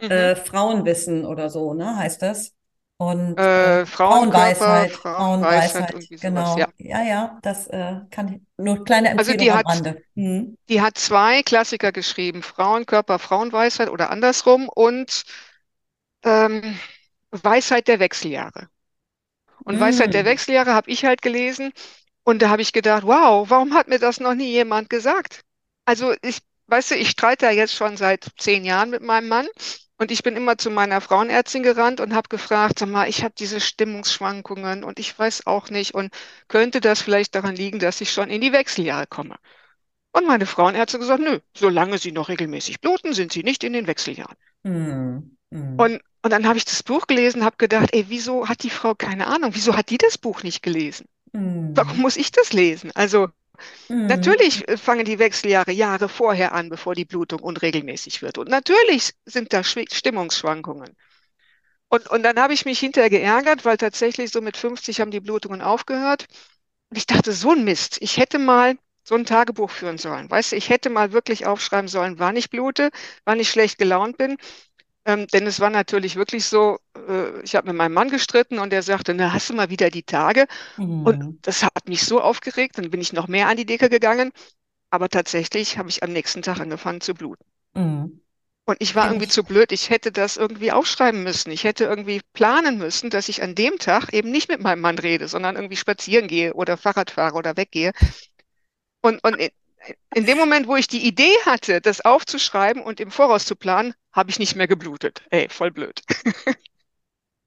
Mhm. 0.00 0.10
Äh, 0.10 0.36
Frauenwissen 0.36 1.24
oder 1.24 1.48
so, 1.48 1.72
ne, 1.72 1.96
heißt 1.96 2.20
das. 2.20 2.52
Und 2.98 3.38
äh, 3.38 3.82
äh 3.82 3.86
Frauenweisheit, 3.86 4.92
Frauenweisheit, 4.92 5.90
Frauenweisheit 5.90 6.20
genau. 6.20 6.46
Sowas, 6.46 6.72
ja. 6.78 7.02
ja, 7.02 7.02
ja, 7.04 7.38
das 7.42 7.66
äh, 7.66 7.96
kann 8.10 8.32
ich 8.32 8.40
nur 8.56 8.84
kleine 8.84 9.10
Empfehlung 9.10 9.18
also 9.18 9.44
die 9.44 9.50
am 9.50 9.58
hat, 9.58 9.66
Rande. 9.66 10.02
Mhm. 10.14 10.56
Die 10.70 10.80
hat 10.80 10.96
zwei 10.96 11.42
Klassiker 11.42 11.92
geschrieben: 11.92 12.42
Frauenkörper, 12.42 13.18
Frauenweisheit 13.18 13.90
oder 13.90 14.10
andersrum 14.10 14.70
und 14.74 15.24
ähm, 16.24 16.78
Weisheit 17.30 17.86
der 17.88 18.00
Wechseljahre. 18.00 18.68
Und 19.64 19.76
mhm. 19.76 19.80
Weisheit 19.80 20.14
der 20.14 20.24
Wechseljahre 20.24 20.72
habe 20.72 20.90
ich 20.90 21.04
halt 21.04 21.20
gelesen 21.20 21.72
und 22.24 22.40
da 22.40 22.48
habe 22.48 22.62
ich 22.62 22.72
gedacht, 22.72 23.02
wow, 23.04 23.48
warum 23.50 23.74
hat 23.74 23.88
mir 23.88 23.98
das 23.98 24.20
noch 24.20 24.34
nie 24.34 24.50
jemand 24.50 24.88
gesagt? 24.88 25.42
Also 25.84 26.14
ich, 26.22 26.38
weißt 26.68 26.92
du, 26.92 26.94
ich 26.96 27.10
streite 27.10 27.46
da 27.46 27.52
jetzt 27.52 27.74
schon 27.74 27.96
seit 27.96 28.26
zehn 28.38 28.64
Jahren 28.64 28.90
mit 28.90 29.02
meinem 29.02 29.28
Mann 29.28 29.46
und 29.98 30.10
ich 30.10 30.22
bin 30.22 30.36
immer 30.36 30.58
zu 30.58 30.70
meiner 30.70 31.00
Frauenärztin 31.00 31.62
gerannt 31.62 32.00
und 32.00 32.14
habe 32.14 32.28
gefragt, 32.28 32.78
sag 32.78 32.88
mal, 32.88 33.08
ich 33.08 33.24
habe 33.24 33.34
diese 33.38 33.60
Stimmungsschwankungen 33.60 34.84
und 34.84 34.98
ich 34.98 35.18
weiß 35.18 35.46
auch 35.46 35.70
nicht 35.70 35.94
und 35.94 36.12
könnte 36.48 36.80
das 36.80 37.00
vielleicht 37.00 37.34
daran 37.34 37.56
liegen, 37.56 37.78
dass 37.78 38.00
ich 38.00 38.12
schon 38.12 38.28
in 38.28 38.40
die 38.40 38.52
Wechseljahre 38.52 39.06
komme? 39.06 39.36
Und 40.12 40.26
meine 40.26 40.46
Frauenärztin 40.46 41.00
gesagt, 41.00 41.22
nö, 41.22 41.40
solange 41.54 41.98
Sie 41.98 42.12
noch 42.12 42.28
regelmäßig 42.28 42.80
bluten, 42.80 43.12
sind 43.12 43.32
Sie 43.32 43.42
nicht 43.42 43.64
in 43.64 43.74
den 43.74 43.86
Wechseljahren. 43.86 44.36
Mm, 44.62 45.18
mm. 45.50 45.78
Und, 45.78 46.00
und 46.22 46.30
dann 46.30 46.46
habe 46.46 46.56
ich 46.56 46.64
das 46.64 46.82
Buch 46.82 47.06
gelesen, 47.06 47.44
habe 47.44 47.56
gedacht, 47.58 47.90
ey, 47.92 48.06
wieso 48.08 48.48
hat 48.48 48.62
die 48.62 48.70
Frau 48.70 48.94
keine 48.94 49.26
Ahnung? 49.26 49.50
Wieso 49.54 49.76
hat 49.76 49.90
die 49.90 49.98
das 49.98 50.16
Buch 50.16 50.42
nicht 50.42 50.62
gelesen? 50.62 51.06
Mm. 51.32 51.72
Warum 51.74 51.98
muss 51.98 52.16
ich 52.16 52.32
das 52.32 52.54
lesen? 52.54 52.92
Also 52.94 53.28
Mhm. 53.88 54.06
Natürlich 54.06 54.68
äh, 54.68 54.76
fangen 54.76 55.04
die 55.04 55.18
Wechseljahre 55.18 55.72
Jahre 55.72 56.08
vorher 56.08 56.52
an, 56.52 56.68
bevor 56.68 56.94
die 56.94 57.04
Blutung 57.04 57.40
unregelmäßig 57.40 58.22
wird. 58.22 58.38
Und 58.38 58.48
natürlich 58.48 59.14
sind 59.24 59.52
da 59.52 59.62
Stimmungsschwankungen. 59.64 60.96
Und, 61.88 62.08
und 62.08 62.22
dann 62.22 62.38
habe 62.38 62.52
ich 62.52 62.64
mich 62.64 62.80
hinterher 62.80 63.10
geärgert, 63.10 63.64
weil 63.64 63.76
tatsächlich 63.76 64.30
so 64.30 64.40
mit 64.40 64.56
50 64.56 65.00
haben 65.00 65.10
die 65.10 65.20
Blutungen 65.20 65.62
aufgehört. 65.62 66.26
Und 66.90 66.96
ich 66.98 67.06
dachte, 67.06 67.32
so 67.32 67.52
ein 67.52 67.64
Mist. 67.64 67.98
Ich 68.00 68.16
hätte 68.16 68.38
mal 68.38 68.76
so 69.04 69.14
ein 69.14 69.24
Tagebuch 69.24 69.70
führen 69.70 69.98
sollen. 69.98 70.28
Weißt 70.28 70.52
du, 70.52 70.56
ich 70.56 70.68
hätte 70.68 70.90
mal 70.90 71.12
wirklich 71.12 71.46
aufschreiben 71.46 71.88
sollen, 71.88 72.18
wann 72.18 72.36
ich 72.36 72.50
blute, 72.50 72.90
wann 73.24 73.38
ich 73.38 73.50
schlecht 73.50 73.78
gelaunt 73.78 74.18
bin. 74.18 74.36
Ähm, 75.06 75.28
denn 75.28 75.46
es 75.46 75.60
war 75.60 75.70
natürlich 75.70 76.16
wirklich 76.16 76.44
so, 76.46 76.78
äh, 77.08 77.40
ich 77.42 77.54
habe 77.54 77.68
mit 77.68 77.76
meinem 77.76 77.94
Mann 77.94 78.10
gestritten 78.10 78.58
und 78.58 78.72
er 78.72 78.82
sagte, 78.82 79.14
na, 79.14 79.32
hast 79.32 79.48
du 79.48 79.54
mal 79.54 79.70
wieder 79.70 79.88
die 79.88 80.02
Tage? 80.02 80.46
Mhm. 80.76 81.06
Und 81.06 81.38
das 81.42 81.62
hat 81.62 81.88
mich 81.88 82.02
so 82.02 82.20
aufgeregt, 82.20 82.76
dann 82.76 82.90
bin 82.90 83.00
ich 83.00 83.12
noch 83.12 83.28
mehr 83.28 83.48
an 83.48 83.56
die 83.56 83.66
Decke 83.66 83.88
gegangen. 83.88 84.32
Aber 84.90 85.08
tatsächlich 85.08 85.78
habe 85.78 85.88
ich 85.88 86.02
am 86.02 86.12
nächsten 86.12 86.42
Tag 86.42 86.58
angefangen 86.58 87.00
zu 87.00 87.14
bluten. 87.14 87.44
Mhm. 87.74 88.20
Und 88.68 88.76
ich 88.80 88.96
war 88.96 89.06
irgendwie 89.06 89.28
zu 89.28 89.44
blöd. 89.44 89.70
Ich 89.70 89.90
hätte 89.90 90.10
das 90.10 90.36
irgendwie 90.36 90.72
aufschreiben 90.72 91.22
müssen. 91.22 91.52
Ich 91.52 91.62
hätte 91.62 91.84
irgendwie 91.84 92.20
planen 92.32 92.78
müssen, 92.78 93.10
dass 93.10 93.28
ich 93.28 93.44
an 93.44 93.54
dem 93.54 93.78
Tag 93.78 94.12
eben 94.12 94.32
nicht 94.32 94.48
mit 94.48 94.60
meinem 94.60 94.80
Mann 94.80 94.98
rede, 94.98 95.28
sondern 95.28 95.54
irgendwie 95.54 95.76
spazieren 95.76 96.26
gehe 96.26 96.52
oder 96.52 96.76
Fahrrad 96.76 97.12
fahre 97.12 97.36
oder 97.36 97.56
weggehe. 97.56 97.92
Und, 99.02 99.22
und 99.22 99.38
in 100.14 100.26
dem 100.26 100.38
Moment, 100.38 100.66
wo 100.66 100.76
ich 100.76 100.88
die 100.88 101.06
Idee 101.06 101.34
hatte, 101.44 101.80
das 101.80 102.00
aufzuschreiben 102.00 102.82
und 102.82 103.00
im 103.00 103.10
Voraus 103.10 103.44
zu 103.44 103.56
planen, 103.56 103.94
habe 104.12 104.30
ich 104.30 104.38
nicht 104.38 104.56
mehr 104.56 104.68
geblutet. 104.68 105.22
Ey, 105.30 105.48
voll 105.48 105.70
blöd. 105.70 106.02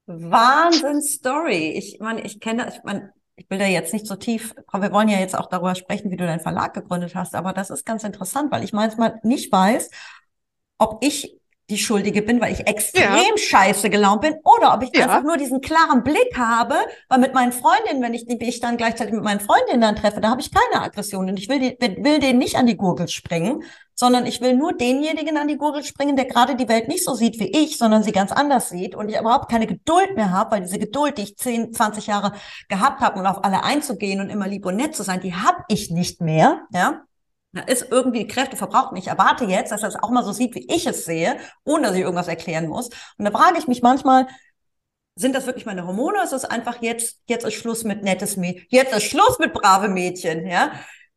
Wahnsinn 0.06 1.02
Story. 1.02 1.70
Ich 1.76 1.98
meine, 2.00 2.22
ich 2.22 2.40
kenne, 2.40 2.68
ich 2.68 2.82
meine, 2.84 3.12
ich 3.36 3.48
will 3.48 3.58
da 3.58 3.66
jetzt 3.66 3.92
nicht 3.92 4.06
so 4.06 4.16
tief, 4.16 4.54
wir 4.72 4.92
wollen 4.92 5.08
ja 5.08 5.18
jetzt 5.18 5.34
auch 5.36 5.48
darüber 5.48 5.74
sprechen, 5.74 6.10
wie 6.10 6.16
du 6.16 6.26
deinen 6.26 6.40
Verlag 6.40 6.74
gegründet 6.74 7.14
hast, 7.14 7.34
aber 7.34 7.52
das 7.52 7.70
ist 7.70 7.86
ganz 7.86 8.04
interessant, 8.04 8.52
weil 8.52 8.64
ich 8.64 8.72
manchmal 8.72 9.18
nicht 9.22 9.50
weiß, 9.50 9.90
ob 10.78 11.02
ich 11.04 11.39
die 11.70 11.78
Schuldige 11.78 12.22
bin, 12.22 12.40
weil 12.40 12.52
ich 12.52 12.66
extrem 12.66 13.02
ja. 13.02 13.36
scheiße 13.36 13.88
gelaunt 13.90 14.22
bin, 14.22 14.34
oder 14.44 14.74
ob 14.74 14.82
ich 14.82 14.90
ja. 14.94 15.04
einfach 15.04 15.22
nur 15.22 15.36
diesen 15.36 15.60
klaren 15.60 16.02
Blick 16.02 16.36
habe, 16.36 16.74
weil 17.08 17.18
mit 17.18 17.34
meinen 17.34 17.52
Freundinnen, 17.52 18.02
wenn 18.02 18.14
ich 18.14 18.28
ich 18.28 18.60
dann 18.60 18.76
gleichzeitig 18.76 19.14
mit 19.14 19.22
meinen 19.22 19.40
Freundinnen 19.40 19.80
dann 19.80 19.96
treffe, 19.96 20.20
da 20.20 20.30
habe 20.30 20.40
ich 20.40 20.50
keine 20.50 20.84
Aggression 20.84 21.28
und 21.28 21.38
ich 21.38 21.48
will, 21.48 21.58
die, 21.58 21.76
will 22.04 22.18
denen 22.18 22.38
nicht 22.38 22.56
an 22.56 22.66
die 22.66 22.76
Gurgel 22.76 23.08
springen, 23.08 23.62
sondern 23.94 24.26
ich 24.26 24.40
will 24.40 24.54
nur 24.54 24.72
denjenigen 24.72 25.36
an 25.36 25.46
die 25.46 25.56
Gurgel 25.56 25.84
springen, 25.84 26.16
der 26.16 26.24
gerade 26.24 26.56
die 26.56 26.68
Welt 26.68 26.88
nicht 26.88 27.04
so 27.04 27.14
sieht 27.14 27.38
wie 27.38 27.50
ich, 27.50 27.78
sondern 27.78 28.02
sie 28.02 28.12
ganz 28.12 28.32
anders 28.32 28.70
sieht 28.70 28.94
und 28.94 29.08
ich 29.08 29.18
überhaupt 29.18 29.50
keine 29.50 29.66
Geduld 29.66 30.16
mehr 30.16 30.30
habe, 30.30 30.52
weil 30.52 30.62
diese 30.62 30.78
Geduld, 30.78 31.18
die 31.18 31.22
ich 31.22 31.36
10, 31.36 31.72
20 31.72 32.06
Jahre 32.06 32.32
gehabt 32.68 33.00
habe, 33.00 33.20
um 33.20 33.26
auf 33.26 33.44
alle 33.44 33.62
einzugehen 33.62 34.20
und 34.20 34.30
immer 34.30 34.48
lieb 34.48 34.66
und 34.66 34.76
nett 34.76 34.96
zu 34.96 35.02
sein, 35.02 35.20
die 35.20 35.34
habe 35.34 35.64
ich 35.68 35.90
nicht 35.90 36.20
mehr, 36.20 36.62
ja. 36.72 37.02
Da 37.52 37.62
ist 37.62 37.88
irgendwie 37.90 38.20
die 38.20 38.28
Kräfte 38.28 38.56
verbraucht. 38.56 38.92
Und 38.92 38.98
ich 38.98 39.08
erwarte 39.08 39.44
jetzt, 39.44 39.72
dass 39.72 39.82
er 39.82 39.88
es 39.88 39.96
auch 39.96 40.10
mal 40.10 40.24
so 40.24 40.32
sieht, 40.32 40.54
wie 40.54 40.66
ich 40.72 40.86
es 40.86 41.04
sehe, 41.04 41.36
ohne 41.64 41.88
dass 41.88 41.96
ich 41.96 42.02
irgendwas 42.02 42.28
erklären 42.28 42.68
muss. 42.68 42.90
Und 43.18 43.24
da 43.24 43.30
frage 43.30 43.58
ich 43.58 43.66
mich 43.66 43.82
manchmal, 43.82 44.28
sind 45.16 45.34
das 45.34 45.46
wirklich 45.46 45.66
meine 45.66 45.86
Hormone? 45.86 46.22
Ist 46.22 46.32
es 46.32 46.44
einfach 46.44 46.80
jetzt, 46.80 47.20
jetzt 47.26 47.44
ist 47.44 47.54
Schluss 47.54 47.84
mit 47.84 48.02
nettes 48.02 48.36
Mädchen, 48.36 48.66
jetzt 48.70 48.94
ist 48.94 49.04
Schluss 49.04 49.38
mit 49.38 49.52
brave 49.52 49.88
Mädchen, 49.88 50.46
ja? 50.46 50.72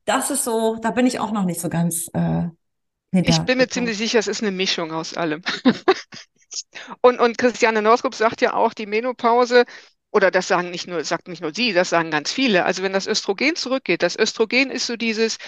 das 0.06 0.30
ist 0.30 0.44
so, 0.44 0.78
da 0.82 0.92
bin 0.92 1.08
ich 1.08 1.20
auch 1.20 1.32
noch 1.32 1.46
nicht 1.46 1.62
so 1.62 1.70
ganz 1.70 2.10
äh, 2.14 2.44
Ich 3.12 3.40
bin 3.40 3.58
mir 3.58 3.68
ziemlich 3.68 3.98
sicher, 3.98 4.20
es 4.20 4.28
ist 4.28 4.42
eine 4.42 4.52
Mischung 4.52 4.92
aus 4.92 5.16
allem. 5.16 5.42
Und, 7.02 7.20
und 7.20 7.40
Christiane 7.40 7.82
Northrup 7.82 8.14
sagt 8.14 8.42
ja 8.42 8.54
auch, 8.54 8.76
die 8.76 8.86
Menopause, 8.86 9.66
oder 10.12 10.30
das 10.30 10.48
sagen 10.48 10.70
nicht 10.70 10.86
nur, 10.86 11.04
sagt 11.04 11.28
nicht 11.28 11.42
nur 11.42 11.52
sie, 11.52 11.74
das 11.74 11.90
sagen 11.90 12.12
ganz 12.12 12.32
viele. 12.32 12.66
Also 12.66 12.84
wenn 12.84 12.94
das 12.94 13.08
Östrogen 13.08 13.56
zurückgeht, 13.56 14.04
das 14.04 14.16
Östrogen 14.16 14.70
ist 14.70 14.86
so 14.86 14.96
dieses, 14.96 15.40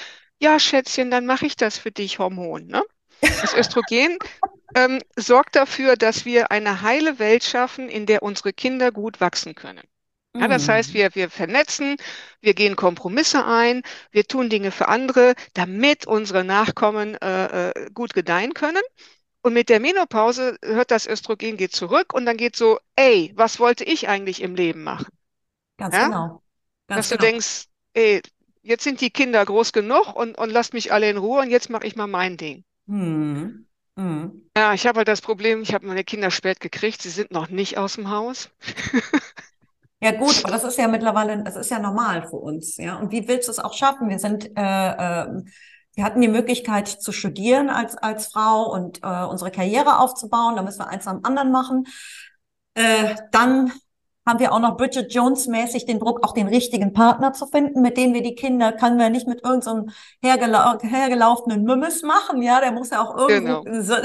ja, 0.41 0.59
Schätzchen, 0.59 1.11
dann 1.11 1.25
mache 1.25 1.45
ich 1.45 1.55
das 1.55 1.77
für 1.77 1.91
dich 1.91 2.19
Hormon, 2.19 2.67
ne? 2.67 2.83
Das 3.41 3.53
Östrogen 3.53 4.19
ähm, 4.75 5.01
sorgt 5.17 5.55
dafür, 5.55 5.95
dass 5.97 6.25
wir 6.25 6.51
eine 6.51 6.81
heile 6.81 7.19
Welt 7.19 7.43
schaffen, 7.43 7.89
in 7.89 8.05
der 8.05 8.23
unsere 8.23 8.53
Kinder 8.53 8.91
gut 8.91 9.21
wachsen 9.21 9.55
können. 9.55 9.83
Ja, 10.39 10.47
das 10.49 10.67
heißt, 10.69 10.93
Mm, 10.93 10.95
wir, 10.95 11.15
wir 11.15 11.29
vernetzen, 11.29 11.97
wir 12.41 12.53
gehen 12.55 12.75
Kompromisse 12.75 13.45
ein, 13.45 13.83
wir 14.11 14.25
tun 14.25 14.49
Dinge 14.49 14.71
für 14.71 14.89
andere, 14.89 15.35
damit 15.53 16.07
unsere 16.07 16.43
Nachkommen 16.43 17.15
äh, 17.21 17.69
äh, 17.71 17.91
gut 17.93 18.13
gedeihen 18.13 18.53
können. 18.53 18.83
Und 19.41 19.53
mit 19.53 19.69
der 19.69 19.79
Menopause 19.79 20.57
hört 20.63 20.91
das 20.91 21.07
Östrogen 21.07 21.57
geht 21.57 21.73
zurück 21.73 22.13
und 22.13 22.25
dann 22.25 22.37
geht 22.37 22.55
so, 22.55 22.79
ey, 22.95 23.31
was 23.35 23.59
wollte 23.59 23.83
ich 23.85 24.09
eigentlich 24.09 24.41
im 24.41 24.55
Leben 24.55 24.83
machen? 24.83 25.07
ganz 25.77 25.93
Ja, 25.93 25.99
genau. 25.99 26.43
Ganz 26.87 27.07
dass 27.07 27.09
du 27.09 27.17
genau. 27.17 27.31
denkst, 27.31 27.65
ey, 27.93 28.21
jetzt 28.65 28.83
sind 28.83 29.01
die 29.01 29.09
Kinder 29.09 29.45
groß 29.45 29.71
genug 29.71 30.15
und, 30.15 30.37
und 30.37 30.49
lasst 30.49 30.73
mich 30.73 30.91
alle 30.91 31.09
in 31.09 31.17
Ruhe 31.17 31.41
und 31.41 31.49
jetzt 31.49 31.69
mache 31.69 31.87
ich 31.87 31.95
mal 31.95 32.07
mein 32.07 32.37
Ding. 32.37 32.63
Mm, 32.87 33.65
mm. 33.95 34.25
Ja, 34.57 34.73
ich 34.73 34.87
habe 34.87 34.99
halt 34.99 35.07
das 35.07 35.21
Problem, 35.21 35.61
ich 35.61 35.73
habe 35.73 35.85
meine 35.85 36.03
Kinder 36.03 36.31
spät 36.31 36.59
gekriegt, 36.59 37.01
sie 37.01 37.09
sind 37.09 37.31
noch 37.31 37.49
nicht 37.49 37.77
aus 37.77 37.95
dem 37.95 38.09
Haus. 38.09 38.49
Ja 40.01 40.11
gut, 40.11 40.43
aber 40.43 40.51
das 40.51 40.65
ist 40.65 40.77
ja 40.77 40.87
mittlerweile, 40.87 41.41
das 41.41 41.55
ist 41.55 41.71
ja 41.71 41.79
normal 41.79 42.27
für 42.27 42.35
uns, 42.35 42.77
ja. 42.77 42.97
Und 42.97 43.11
wie 43.11 43.27
willst 43.27 43.47
du 43.47 43.51
es 43.51 43.59
auch 43.59 43.73
schaffen? 43.73 44.09
Wir 44.09 44.19
sind, 44.19 44.45
äh, 44.55 44.61
äh, 44.61 45.43
wir 45.95 46.03
hatten 46.03 46.21
die 46.21 46.27
Möglichkeit 46.27 46.87
zu 46.87 47.11
studieren 47.11 47.69
als 47.69 47.95
als 47.97 48.27
Frau 48.27 48.71
und 48.71 48.99
äh, 49.01 49.23
unsere 49.23 49.51
Karriere 49.51 49.99
aufzubauen. 49.99 50.57
Da 50.57 50.63
müssen 50.63 50.79
wir 50.79 50.89
eins 50.89 51.07
am 51.07 51.21
anderen 51.23 51.51
machen. 51.51 51.85
Äh, 52.75 53.15
dann 53.31 53.71
haben 54.25 54.39
wir 54.39 54.51
auch 54.53 54.59
noch 54.59 54.77
Bridget 54.77 55.13
Jones 55.13 55.47
mäßig 55.47 55.85
den 55.85 55.99
Druck, 55.99 56.25
auch 56.25 56.33
den 56.33 56.47
richtigen 56.47 56.93
Partner 56.93 57.33
zu 57.33 57.47
finden, 57.47 57.81
mit 57.81 57.97
dem 57.97 58.13
wir 58.13 58.23
die 58.23 58.35
Kinder, 58.35 58.71
können 58.71 58.97
wir 58.97 59.09
nicht 59.09 59.27
mit 59.27 59.43
irgendeinem 59.43 59.89
so 59.89 59.93
hergelau 60.21 60.79
hergelaufenen 60.81 61.63
Mümmes 61.63 62.01
machen, 62.03 62.41
ja, 62.41 62.59
der 62.59 62.71
muss 62.71 62.89
ja 62.89 63.03
auch 63.03 63.17
irgendwo, 63.17 63.61
Genau. 63.61 63.63
so, 63.81 63.95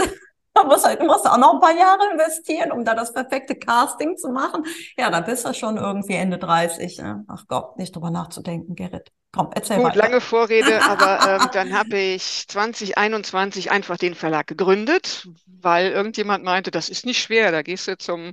da 0.54 0.64
muss 0.64 0.84
halt, 0.84 1.00
musst 1.02 1.28
auch 1.28 1.38
noch 1.38 1.54
ein 1.54 1.60
paar 1.60 1.76
Jahre 1.76 2.10
investieren, 2.12 2.72
um 2.72 2.84
da 2.84 2.94
das 2.94 3.12
perfekte 3.12 3.54
Casting 3.54 4.16
zu 4.16 4.30
machen. 4.30 4.64
Ja, 4.98 5.10
dann 5.10 5.24
bist 5.24 5.46
du 5.46 5.54
schon 5.54 5.76
irgendwie 5.76 6.14
Ende 6.14 6.38
30. 6.38 6.96
Ja. 6.96 7.22
Ach 7.28 7.44
Gott, 7.46 7.78
nicht 7.78 7.94
drüber 7.94 8.10
nachzudenken, 8.10 8.74
Gerrit. 8.74 9.10
Komm, 9.32 9.50
erzähl 9.54 9.76
Gut, 9.76 9.86
weiter. 9.86 9.98
lange 9.98 10.20
Vorrede, 10.20 10.82
aber 10.82 11.20
ähm, 11.42 11.48
dann 11.52 11.72
habe 11.78 11.96
ich 11.96 12.48
2021 12.48 13.70
einfach 13.70 13.96
den 13.96 14.14
Verlag 14.14 14.48
gegründet, 14.48 15.28
weil 15.46 15.92
irgendjemand 15.92 16.44
meinte, 16.44 16.72
das 16.72 16.88
ist 16.88 17.06
nicht 17.06 17.22
schwer, 17.22 17.52
da 17.52 17.62
gehst 17.62 17.86
du 17.86 17.96
zum 17.96 18.32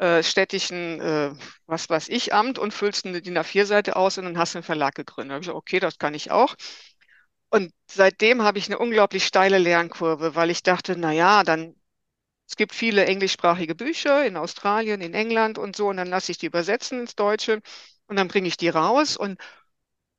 äh, 0.00 0.24
städtischen, 0.24 1.00
äh, 1.00 1.32
was 1.66 1.90
weiß 1.90 2.08
ich, 2.10 2.34
Amt 2.34 2.58
und 2.58 2.74
füllst 2.74 3.06
eine 3.06 3.22
DIN 3.22 3.38
A4-Seite 3.38 3.96
aus 3.96 4.18
und 4.18 4.24
dann 4.26 4.38
hast 4.38 4.54
du 4.54 4.58
einen 4.60 4.64
Verlag 4.64 4.96
gegründet. 4.96 5.30
Da 5.30 5.34
habe 5.36 5.42
ich 5.42 5.46
gesagt, 5.48 5.58
okay, 5.58 5.80
das 5.80 5.98
kann 5.98 6.14
ich 6.14 6.32
auch. 6.32 6.56
Und 7.50 7.72
seitdem 7.90 8.42
habe 8.42 8.58
ich 8.58 8.66
eine 8.66 8.78
unglaublich 8.78 9.24
steile 9.26 9.58
Lernkurve, 9.58 10.34
weil 10.36 10.50
ich 10.50 10.62
dachte, 10.62 10.96
na 10.96 11.12
ja, 11.12 11.42
dann 11.42 11.74
es 12.48 12.56
gibt 12.56 12.74
viele 12.74 13.06
englischsprachige 13.06 13.74
Bücher 13.76 14.26
in 14.26 14.36
Australien, 14.36 15.00
in 15.02 15.14
England 15.14 15.58
und 15.58 15.76
so, 15.76 15.88
und 15.88 15.98
dann 15.98 16.08
lasse 16.08 16.32
ich 16.32 16.38
die 16.38 16.46
übersetzen 16.46 17.00
ins 17.00 17.16
Deutsche 17.16 17.62
und 18.08 18.16
dann 18.16 18.28
bringe 18.28 18.48
ich 18.48 18.56
die 18.58 18.68
raus 18.70 19.16
und 19.16 19.38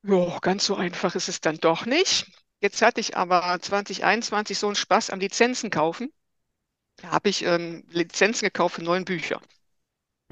ja, 0.04 0.40
ganz 0.40 0.66
so 0.66 0.76
einfach 0.76 1.16
ist 1.16 1.30
es 1.30 1.42
dann 1.42 1.58
doch 1.58 1.86
nicht. 1.86 2.28
Jetzt 2.62 2.82
hatte 2.82 3.02
ich 3.02 3.18
aber 3.18 3.60
2021 3.62 4.58
so 4.60 4.68
einen 4.68 4.76
Spaß 4.76 5.10
am 5.12 5.20
Lizenzen 5.20 5.70
kaufen. 5.72 6.12
Da 6.98 7.10
habe 7.12 7.30
ich 7.30 7.44
ähm, 7.44 7.86
Lizenzen 7.90 8.46
gekauft 8.46 8.76
für 8.76 8.84
neun 8.84 9.06
Bücher. 9.06 9.42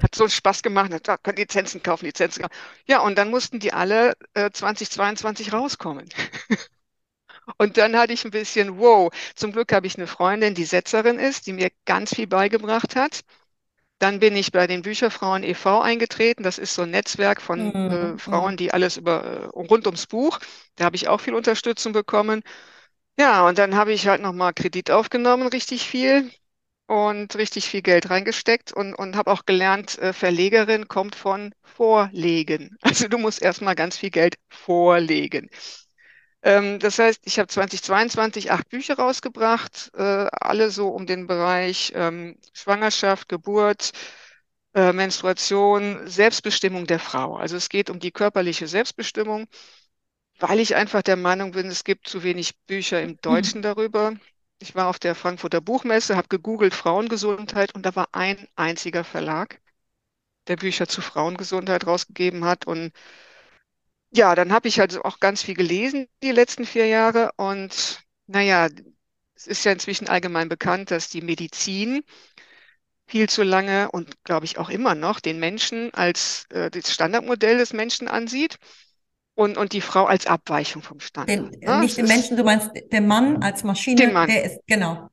Hat 0.02 0.14
so 0.14 0.28
Spaß 0.28 0.62
gemacht, 0.62 0.90
da 1.04 1.16
könnt 1.18 1.38
ihr 1.38 1.44
Lizenzen 1.44 1.82
kaufen, 1.82 2.06
Lizenzen 2.06 2.42
kaufen. 2.42 2.54
Ja, 2.86 3.00
und 3.00 3.16
dann 3.18 3.30
mussten 3.30 3.60
die 3.60 3.72
alle 3.72 4.14
äh, 4.34 4.50
2022 4.50 5.52
rauskommen. 5.52 6.08
Und 7.58 7.76
dann 7.76 7.96
hatte 7.96 8.12
ich 8.12 8.24
ein 8.24 8.30
bisschen, 8.30 8.78
wow, 8.78 9.10
zum 9.34 9.52
Glück 9.52 9.72
habe 9.72 9.86
ich 9.86 9.96
eine 9.96 10.06
Freundin, 10.06 10.54
die 10.54 10.64
Setzerin 10.64 11.18
ist, 11.18 11.46
die 11.46 11.52
mir 11.52 11.70
ganz 11.84 12.14
viel 12.14 12.26
beigebracht 12.26 12.96
hat. 12.96 13.20
Dann 13.98 14.20
bin 14.20 14.36
ich 14.36 14.52
bei 14.52 14.66
den 14.66 14.82
Bücherfrauen 14.82 15.44
e.V. 15.44 15.80
eingetreten. 15.82 16.42
Das 16.44 16.58
ist 16.58 16.74
so 16.74 16.82
ein 16.82 16.90
Netzwerk 16.90 17.42
von 17.42 17.74
äh, 17.88 18.18
Hm, 18.18 18.18
Frauen, 18.18 18.56
die 18.56 18.72
alles 18.72 18.96
über 18.98 19.24
äh, 19.24 19.44
rund 19.46 19.86
ums 19.86 20.06
Buch. 20.08 20.40
Da 20.76 20.84
habe 20.86 20.96
ich 20.96 21.08
auch 21.08 21.20
viel 21.20 21.34
Unterstützung 21.34 21.92
bekommen. 21.94 22.42
Ja, 23.18 23.46
und 23.48 23.58
dann 23.58 23.76
habe 23.76 23.92
ich 23.92 24.08
halt 24.08 24.22
nochmal 24.22 24.54
Kredit 24.54 24.90
aufgenommen, 24.90 25.48
richtig 25.48 25.88
viel 25.88 26.30
und 26.90 27.36
richtig 27.36 27.68
viel 27.68 27.82
Geld 27.82 28.10
reingesteckt 28.10 28.72
und, 28.72 28.94
und 28.94 29.14
habe 29.14 29.30
auch 29.30 29.46
gelernt, 29.46 29.96
äh, 30.00 30.12
Verlegerin 30.12 30.88
kommt 30.88 31.14
von 31.14 31.54
Vorlegen. 31.62 32.76
Also 32.82 33.06
du 33.06 33.16
musst 33.16 33.40
erstmal 33.40 33.76
ganz 33.76 33.96
viel 33.96 34.10
Geld 34.10 34.36
vorlegen. 34.48 35.50
Ähm, 36.42 36.80
das 36.80 36.98
heißt, 36.98 37.20
ich 37.26 37.38
habe 37.38 37.46
2022 37.46 38.50
acht 38.50 38.68
Bücher 38.70 38.96
rausgebracht, 38.96 39.92
äh, 39.94 40.26
alle 40.32 40.70
so 40.72 40.88
um 40.88 41.06
den 41.06 41.28
Bereich 41.28 41.92
ähm, 41.94 42.36
Schwangerschaft, 42.54 43.28
Geburt, 43.28 43.92
äh, 44.74 44.92
Menstruation, 44.92 46.08
Selbstbestimmung 46.08 46.88
der 46.88 46.98
Frau. 46.98 47.36
Also 47.36 47.56
es 47.56 47.68
geht 47.68 47.88
um 47.90 48.00
die 48.00 48.10
körperliche 48.10 48.66
Selbstbestimmung, 48.66 49.46
weil 50.40 50.58
ich 50.58 50.74
einfach 50.74 51.02
der 51.02 51.16
Meinung 51.16 51.52
bin, 51.52 51.68
es 51.68 51.84
gibt 51.84 52.08
zu 52.08 52.24
wenig 52.24 52.56
Bücher 52.66 53.00
im 53.00 53.10
hm. 53.10 53.18
Deutschen 53.22 53.62
darüber. 53.62 54.14
Ich 54.62 54.74
war 54.74 54.88
auf 54.88 54.98
der 54.98 55.14
Frankfurter 55.14 55.60
Buchmesse, 55.62 56.16
habe 56.16 56.28
gegoogelt 56.28 56.74
Frauengesundheit 56.74 57.74
und 57.74 57.84
da 57.86 57.96
war 57.96 58.08
ein 58.12 58.46
einziger 58.56 59.04
Verlag, 59.04 59.58
der 60.48 60.56
Bücher 60.56 60.86
zu 60.86 61.00
Frauengesundheit 61.00 61.86
rausgegeben 61.86 62.44
hat. 62.44 62.66
Und 62.66 62.92
ja, 64.10 64.34
dann 64.34 64.52
habe 64.52 64.68
ich 64.68 64.80
also 64.80 65.02
auch 65.02 65.18
ganz 65.18 65.42
viel 65.42 65.54
gelesen 65.54 66.08
die 66.22 66.32
letzten 66.32 66.66
vier 66.66 66.86
Jahre. 66.86 67.32
Und 67.36 68.02
naja, 68.26 68.68
es 69.34 69.46
ist 69.46 69.64
ja 69.64 69.72
inzwischen 69.72 70.08
allgemein 70.08 70.50
bekannt, 70.50 70.90
dass 70.90 71.08
die 71.08 71.22
Medizin 71.22 72.04
viel 73.06 73.28
zu 73.30 73.42
lange 73.42 73.90
und 73.90 74.22
glaube 74.24 74.44
ich 74.44 74.58
auch 74.58 74.68
immer 74.68 74.94
noch 74.94 75.20
den 75.20 75.38
Menschen 75.40 75.92
als 75.94 76.44
äh, 76.50 76.70
das 76.70 76.92
Standardmodell 76.92 77.58
des 77.58 77.72
Menschen 77.72 78.08
ansieht 78.08 78.58
und, 79.40 79.56
und 79.58 79.72
die 79.72 79.80
Frau 79.80 80.04
als 80.06 80.26
Abweichung 80.26 80.82
vom 80.82 81.00
Den, 81.26 81.40
Standard. 81.40 81.54
äh, 81.60 81.66
Ne? 81.66 81.78
nicht 81.78 81.96
den 81.98 82.06
Menschen, 82.06 82.36
du 82.36 82.44
meinst 82.44 82.70
den 82.92 83.06
Mann 83.06 83.42
als 83.42 83.64
den 83.98 84.08
Maschine, 84.08 84.08
Mann. 84.12 84.26
der 84.26 84.44
ist, 84.44 84.60
genau. 84.66 85.08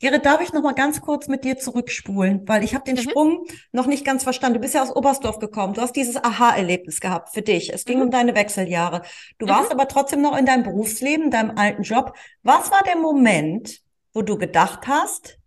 Gerrit, 0.00 0.24
darf 0.26 0.40
ich 0.40 0.52
noch 0.52 0.62
mal 0.62 0.74
ganz 0.74 1.00
kurz 1.00 1.28
mit 1.28 1.44
dir 1.44 1.58
zurückspulen, 1.58 2.42
weil 2.46 2.64
ich 2.64 2.74
habe 2.74 2.84
den 2.84 2.96
Mhm, 2.96 3.00
Sprung 3.00 3.46
noch 3.72 3.86
nicht 3.86 4.04
ganz 4.04 4.22
verstanden. 4.24 4.54
Du 4.54 4.60
bist 4.60 4.74
ja 4.74 4.82
aus 4.82 4.94
Oberstdorf 4.94 5.38
gekommen. 5.38 5.74
Du 5.74 5.80
hast 5.82 5.96
dieses 5.96 6.16
Aha-Erlebnis 6.22 7.00
gehabt 7.00 7.30
für 7.34 7.42
dich. 7.42 7.72
Es 7.72 7.84
ging 7.84 7.98
mhm, 7.98 8.02
um 8.02 8.10
deine 8.10 8.34
Wechseljahre. 8.34 9.02
Du 9.38 9.46
mhm. 9.46 9.50
warst 9.50 9.72
aber 9.72 9.88
trotzdem 9.88 10.22
noch 10.22 10.36
in 10.36 10.46
deinem 10.46 10.62
Berufsleben, 10.64 11.30
deinem 11.30 11.56
alten 11.58 11.82
Job. 11.82 12.14
Was 12.42 12.70
war 12.70 12.82
der 12.84 12.96
Moment, 12.96 13.80
wo 14.12 14.22
du 14.22 14.38
gedacht 14.38 14.86
hast, 14.86 15.38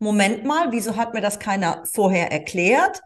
Moment 0.00 0.44
mal, 0.44 0.72
wieso 0.72 0.96
hat 0.96 1.14
mir 1.14 1.20
das 1.20 1.38
keiner 1.38 1.82
vorher 1.92 2.30
erklärt? 2.32 3.00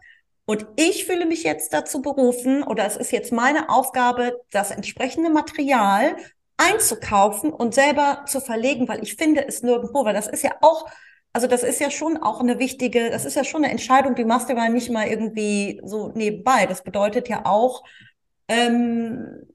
Und 0.45 0.67
ich 0.75 1.05
fühle 1.05 1.25
mich 1.25 1.43
jetzt 1.43 1.73
dazu 1.73 2.01
berufen, 2.01 2.63
oder 2.63 2.85
es 2.85 2.97
ist 2.97 3.11
jetzt 3.11 3.31
meine 3.31 3.69
Aufgabe, 3.69 4.41
das 4.51 4.71
entsprechende 4.71 5.29
Material 5.29 6.17
einzukaufen 6.57 7.51
und 7.51 7.73
selber 7.73 8.25
zu 8.27 8.41
verlegen, 8.41 8.87
weil 8.87 9.01
ich 9.03 9.15
finde 9.15 9.47
es 9.47 9.63
nirgendwo, 9.63 10.05
weil 10.05 10.13
das 10.13 10.27
ist 10.27 10.43
ja 10.43 10.51
auch, 10.61 10.85
also 11.31 11.47
das 11.47 11.63
ist 11.63 11.79
ja 11.79 11.89
schon 11.89 12.17
auch 12.17 12.41
eine 12.41 12.59
wichtige, 12.59 13.09
das 13.09 13.25
ist 13.25 13.35
ja 13.35 13.43
schon 13.43 13.63
eine 13.63 13.71
Entscheidung, 13.71 14.15
die 14.15 14.25
machst 14.25 14.49
du 14.49 14.53
ja 14.53 14.69
nicht 14.69 14.91
mal 14.91 15.07
irgendwie 15.07 15.81
so 15.83 16.11
nebenbei. 16.13 16.65
Das 16.65 16.83
bedeutet 16.83 17.29
ja 17.29 17.45
auch, 17.45 17.83
ähm, 18.47 19.47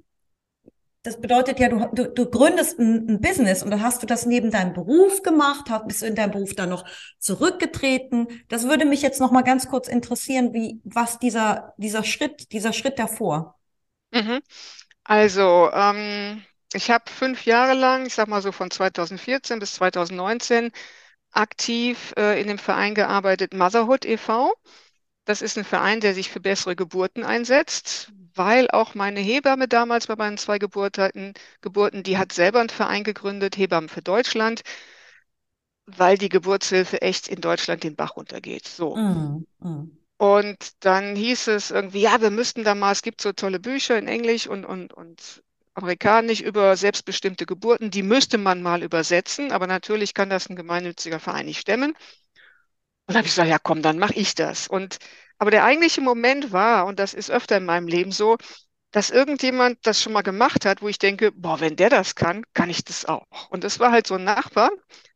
das 1.09 1.21
bedeutet 1.23 1.59
ja, 1.59 1.71
du, 1.71 1.89
du, 1.95 2.07
du 2.07 2.31
gründest 2.31 2.79
ein, 2.79 3.09
ein 3.09 3.21
Business 3.23 3.63
und 3.63 3.71
dann 3.71 3.83
hast 3.83 4.03
du 4.03 4.07
das 4.07 4.27
neben 4.27 4.51
deinem 4.51 4.75
Beruf 4.75 5.23
gemacht, 5.23 5.71
bist 5.87 6.03
du 6.03 6.07
in 6.07 6.15
deinem 6.15 6.33
Beruf 6.33 6.55
dann 6.55 6.69
noch 6.69 6.85
zurückgetreten. 7.19 8.29
Das 8.49 8.69
würde 8.69 8.85
mich 8.85 9.01
jetzt 9.01 9.19
noch 9.19 9.31
mal 9.31 9.41
ganz 9.41 9.69
kurz 9.69 9.89
interessieren, 9.89 10.53
wie, 10.53 10.83
was 10.85 11.19
dieser, 11.19 11.73
dieser 11.79 12.05
Schritt, 12.05 12.53
dieser 12.53 12.75
Schritt 12.75 12.99
davor. 12.99 13.59
Mhm. 14.11 14.41
Also, 15.03 15.71
ähm, 15.73 16.45
ich 16.75 16.91
habe 16.91 17.11
fünf 17.11 17.47
Jahre 17.47 17.73
lang, 17.73 18.05
ich 18.05 18.15
sag 18.15 18.29
mal 18.29 18.43
so 18.43 18.53
von 18.53 18.71
2014 18.71 19.59
bis 19.61 19.75
2019, 19.77 20.73
aktiv 21.31 22.13
äh, 22.19 22.39
in 22.39 22.49
dem 22.49 22.59
Verein 22.59 22.95
gearbeitet, 22.95 23.55
Motherhood 23.55 24.05
e.V. 24.05 24.53
Das 25.25 25.41
ist 25.41 25.57
ein 25.57 25.65
Verein, 25.65 26.01
der 26.01 26.13
sich 26.13 26.29
für 26.29 26.41
bessere 26.41 26.77
Geburten 26.77 27.25
einsetzt, 27.25 28.13
weil 28.35 28.71
auch 28.71 28.95
meine 28.95 29.21
Hebamme 29.21 29.69
damals 29.69 30.07
bei 30.07 30.17
meinen 30.17 30.39
zwei 30.39 30.59
Geburten, 30.59 31.35
Geburten, 31.61 32.03
die 32.03 32.19
hat 32.19 32.33
selber 32.33 32.61
einen 32.61 32.69
Verein 32.69 33.05
gegründet, 33.05 33.57
Hebammen 33.57 33.89
für 33.89 34.03
Deutschland, 34.03 34.63
weil 35.87 36.19
die 36.19 36.29
Geburtshilfe 36.29 37.03
echt 37.03 37.29
in 37.29 37.41
Deutschland 37.41 37.85
den 37.85 37.97
Bach 37.97 38.17
runtergeht. 38.17 38.67
So. 38.67 38.97
Mm, 38.97 39.47
mm. 39.61 39.99
Und 40.19 40.85
dann 40.85 41.15
hieß 41.17 41.47
es 41.49 41.71
irgendwie, 41.71 42.01
ja, 42.01 42.21
wir 42.21 42.31
müssten 42.31 42.65
da 42.65 42.75
mal, 42.75 42.93
es 42.93 43.03
gibt 43.03 43.21
so 43.21 43.33
tolle 43.33 43.61
Bücher 43.61 43.97
in 43.97 44.09
Englisch 44.09 44.47
und, 44.49 44.65
und, 44.65 44.93
und 44.93 45.43
amerikanisch 45.75 46.41
über 46.41 46.77
selbstbestimmte 46.77 47.47
Geburten. 47.47 47.91
Die 47.91 48.03
müsste 48.03 48.37
man 48.37 48.61
mal 48.61 48.83
übersetzen, 48.83 49.53
aber 49.53 49.67
natürlich 49.67 50.15
kann 50.15 50.29
das 50.29 50.51
ein 50.51 50.57
gemeinnütziger 50.57 51.21
Verein 51.21 51.47
nicht 51.47 51.61
stemmen. 51.61 51.91
Und 51.93 51.97
dann 53.07 53.19
habe 53.19 53.27
ich 53.27 53.33
gesagt, 53.33 53.49
ja 53.49 53.59
komm, 53.59 53.81
dann 53.81 53.99
mache 53.99 54.15
ich 54.15 54.35
das. 54.35 54.69
Und 54.69 54.99
aber 55.39 55.51
der 55.51 55.65
eigentliche 55.65 56.01
Moment 56.01 56.53
war, 56.53 56.87
und 56.87 56.99
das 56.99 57.15
ist 57.15 57.31
öfter 57.31 57.57
in 57.57 57.65
meinem 57.65 57.89
Leben 57.89 58.13
so, 58.13 58.37
dass 58.91 59.11
irgendjemand 59.11 59.79
das 59.87 60.03
schon 60.03 60.13
mal 60.13 60.23
gemacht 60.23 60.65
hat, 60.65 60.83
wo 60.83 60.89
ich 60.89 60.99
denke, 60.99 61.31
boah, 61.33 61.61
wenn 61.61 61.77
der 61.77 61.91
das 61.91 62.15
kann, 62.15 62.45
kann 62.55 62.71
ich 62.71 62.85
das 62.85 63.05
auch. 63.05 63.27
Und 63.51 63.65
das 63.65 63.79
war 63.81 63.93
halt 63.93 64.07
so 64.07 64.15
ein 64.15 64.25
Nachbar, 64.25 64.71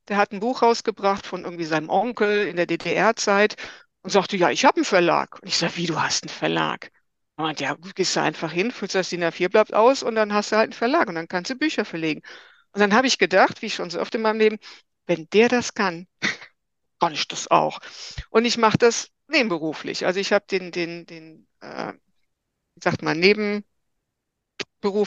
der 0.08 0.16
hat 0.18 0.32
ein 0.32 0.40
Buch 0.40 0.62
rausgebracht 0.62 1.26
von 1.26 1.44
irgendwie 1.44 1.64
seinem 1.64 1.88
Onkel 1.88 2.46
in 2.46 2.56
der 2.56 2.66
DDR-Zeit 2.66 3.56
und 4.02 4.10
sagte, 4.10 4.36
ja, 4.36 4.50
ich 4.50 4.64
habe 4.64 4.76
einen 4.76 4.84
Verlag. 4.84 5.40
Und 5.40 5.48
ich 5.48 5.56
sage, 5.56 5.76
wie, 5.76 5.86
du 5.86 6.00
hast 6.00 6.24
einen 6.24 6.30
Verlag? 6.30 6.90
Und 7.36 7.60
ja, 7.60 7.74
gut, 7.74 7.94
gehst 7.94 8.14
du 8.16 8.20
einfach 8.20 8.52
hin, 8.52 8.70
füllst 8.70 8.94
das 8.94 9.08
DIN 9.08 9.24
A4-Blatt 9.24 9.72
aus 9.72 10.02
und 10.02 10.14
dann 10.14 10.32
hast 10.34 10.52
du 10.52 10.56
halt 10.56 10.66
einen 10.66 10.72
Verlag 10.74 11.08
und 11.08 11.14
dann 11.14 11.28
kannst 11.28 11.50
du 11.50 11.56
Bücher 11.56 11.84
verlegen. 11.84 12.20
Und 12.72 12.80
dann 12.80 12.94
habe 12.94 13.06
ich 13.06 13.18
gedacht, 13.18 13.62
wie 13.62 13.70
schon 13.70 13.90
so 13.90 14.00
oft 14.00 14.14
in 14.14 14.22
meinem 14.22 14.38
Leben, 14.38 14.58
wenn 15.06 15.28
der 15.32 15.48
das 15.48 15.74
kann, 15.74 16.06
kann 17.00 17.12
ich 17.12 17.28
das 17.28 17.50
auch. 17.50 17.80
Und 18.30 18.44
ich 18.44 18.58
mache 18.58 18.78
das 18.78 19.11
nebenberuflich. 19.28 20.06
Also 20.06 20.20
ich 20.20 20.32
habe 20.32 20.44
den, 20.50 20.72
den, 20.72 21.06
den, 21.06 21.46
äh, 21.60 21.92
wie 22.74 22.82
sagt 22.82 23.02
man, 23.02 23.18
Nebenberuf 23.20 23.64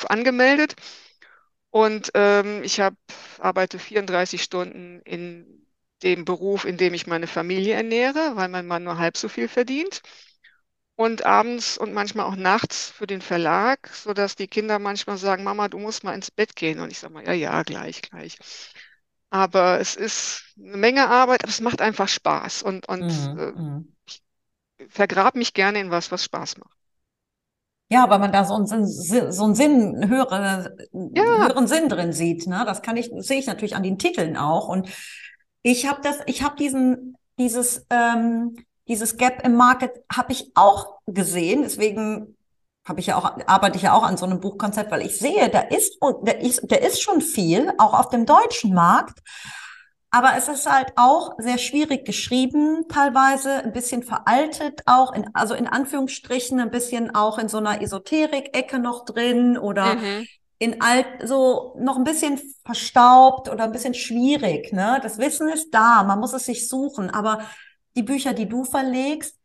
angemeldet 0.10 0.76
und 1.72 2.12
ähm, 2.16 2.64
ich 2.64 2.80
habe 2.80 2.98
arbeite 3.40 3.80
34 3.80 4.44
Stunden 4.44 5.02
in 5.02 5.68
dem 6.04 6.26
Beruf, 6.26 6.66
in 6.66 6.78
dem 6.78 6.94
ich 6.94 7.08
meine 7.08 7.28
Familie 7.28 7.76
ernähre, 7.76 8.34
weil 8.36 8.50
mein 8.50 8.68
Mann 8.68 8.84
nur 8.84 8.98
halb 8.98 9.18
so 9.18 9.30
viel 9.30 9.48
verdient. 9.48 10.02
Und 10.98 11.26
abends 11.26 11.78
und 11.78 11.94
manchmal 11.94 12.26
auch 12.26 12.36
nachts 12.38 12.90
für 12.92 13.08
den 13.08 13.22
Verlag, 13.22 13.90
sodass 13.94 14.36
die 14.36 14.48
Kinder 14.48 14.80
manchmal 14.80 15.18
sagen, 15.18 15.44
Mama, 15.44 15.68
du 15.70 15.80
musst 15.80 16.04
mal 16.04 16.14
ins 16.16 16.32
Bett 16.32 16.56
gehen. 16.56 16.80
Und 16.80 16.92
ich 16.92 17.00
sage 17.00 17.14
mal, 17.14 17.26
ja, 17.26 17.34
ja, 17.34 17.64
gleich, 17.64 18.02
gleich. 18.02 18.38
Aber 19.42 19.80
es 19.82 19.96
ist 19.96 20.44
eine 20.58 20.77
Menge 20.77 21.08
Arbeit, 21.10 21.44
aber 21.44 21.50
es 21.51 21.62
macht 21.62 21.82
einfach 21.82 22.08
Spaß. 22.08 22.63
Und, 22.63 22.88
und 22.88 23.06
Mhm, 23.08 23.38
äh, 23.38 23.54
mhm. 23.56 23.96
ich 24.08 24.24
vergrab 24.89 25.36
mich 25.36 25.54
gerne 25.54 25.80
in 25.82 25.92
was, 25.92 26.12
was 26.12 26.24
Spaß 26.25 26.58
macht. 26.60 26.77
Ja, 27.89 28.10
weil 28.10 28.20
man 28.20 28.32
da 28.32 28.46
so 28.46 28.56
einen 28.56 28.65
so 28.68 29.44
einen 29.44 29.56
Sinn, 29.56 30.10
höhere, 30.10 30.75
Ja, 31.13 31.24
höheren 31.38 31.68
Sinn 31.68 31.88
drin 31.88 32.13
sieht. 32.13 32.48
Ne? 32.48 32.63
Das 32.65 32.82
kann 32.82 32.98
ich, 32.98 33.12
sehe 33.18 33.39
ich 33.39 33.46
natürlich 33.48 33.75
an 33.75 33.84
den 33.84 34.00
Titeln 34.00 34.38
auch. 34.38 34.68
Und 34.68 34.89
ich 35.62 35.88
habe 35.88 36.01
das, 36.01 36.18
ich 36.25 36.42
habe 36.44 36.56
diesen, 36.56 37.15
dieses, 37.38 37.86
ähm, 37.92 38.56
dieses 38.88 39.18
Gap 39.18 39.46
im 39.46 39.56
Market 39.56 39.92
habe 40.12 40.32
ich 40.32 40.51
auch 40.56 41.00
gesehen. 41.06 41.62
Deswegen 41.62 42.35
habe 42.86 43.00
ich 43.00 43.08
ja 43.08 43.18
auch, 43.18 43.38
arbeite 43.48 43.77
ich 43.77 43.84
ja 43.84 43.94
auch 43.94 44.04
an 44.04 44.18
so 44.18 44.25
einem 44.25 44.39
Buchkonzept, 44.39 44.92
weil 44.92 45.06
ich 45.06 45.18
sehe, 45.18 45.50
da 45.50 45.62
ist, 45.62 45.98
da 46.24 46.32
ist, 46.32 46.62
da 46.63 46.75
ist 46.75 47.01
schon 47.01 47.22
viel, 47.22 47.74
auch 47.77 47.94
auf 47.94 48.10
dem 48.10 48.25
deutschen 48.25 48.74
Markt. 48.74 49.20
Aber 50.12 50.38
es 50.38 50.48
ist 50.48 50.72
halt 50.72 50.94
auch 50.96 51.34
sehr 51.39 51.58
schwierig 51.58 52.06
geschrieben, 52.06 52.86
teilweise 52.88 53.63
ein 53.63 53.74
bisschen 53.74 54.01
veraltet 54.01 54.82
auch, 54.86 55.12
in, 55.12 55.30
also 55.34 55.56
in 55.56 55.68
Anführungsstrichen 55.68 56.60
ein 56.62 56.72
bisschen 56.72 57.13
auch 57.13 57.38
in 57.38 57.50
so 57.50 57.58
einer 57.58 57.82
Esoterik-Ecke 57.82 58.80
noch 58.80 59.04
drin 59.04 59.58
oder 59.58 59.96
mhm, 59.96 60.25
in 60.60 60.82
alt, 60.82 61.08
so 61.25 61.75
noch 61.80 61.98
ein 61.98 62.06
bisschen 62.06 62.39
verstaubt 62.63 63.50
oder 63.50 63.65
ein 63.65 63.74
bisschen 63.74 63.94
schwierig, 63.94 64.72
ne? 64.72 65.00
Das 65.04 65.18
Wissen 65.18 65.50
ist 65.50 65.72
da, 65.72 66.04
man 66.04 66.20
muss 66.20 66.34
es 66.34 66.46
sich 66.46 66.70
suchen, 66.70 67.10
aber 67.10 67.42
die 67.98 68.04
Bücher, 68.04 68.34
die 68.34 68.48
du 68.48 68.63
verlegst, 68.63 69.36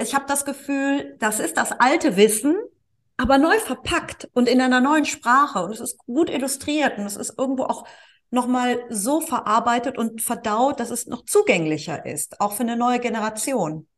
ich 0.00 0.14
habe 0.14 0.24
das 0.26 0.44
Gefühl, 0.44 1.16
das 1.20 1.38
ist 1.38 1.56
das 1.56 1.72
alte 1.72 2.16
Wissen, 2.16 2.56
aber 3.18 3.38
neu 3.38 3.58
verpackt 3.60 4.30
und 4.34 4.48
in 4.48 4.60
einer 4.62 4.80
neuen 4.80 5.06
Sprache 5.06 5.64
und 5.64 5.72
es 5.72 5.80
ist 5.80 5.98
gut 6.06 6.30
illustriert 6.30 6.98
und 6.98 7.06
es 7.06 7.16
ist 7.16 7.38
irgendwo 7.38 7.64
auch 7.64 7.86
nochmal 8.30 8.84
so 8.90 9.20
verarbeitet 9.22 9.98
und 9.98 10.22
verdaut, 10.22 10.80
dass 10.80 10.90
es 10.90 11.06
noch 11.06 11.24
zugänglicher 11.26 12.06
ist, 12.06 12.40
auch 12.40 12.54
für 12.54 12.62
eine 12.64 12.76
neue 12.76 13.00
Generation. 13.00 13.88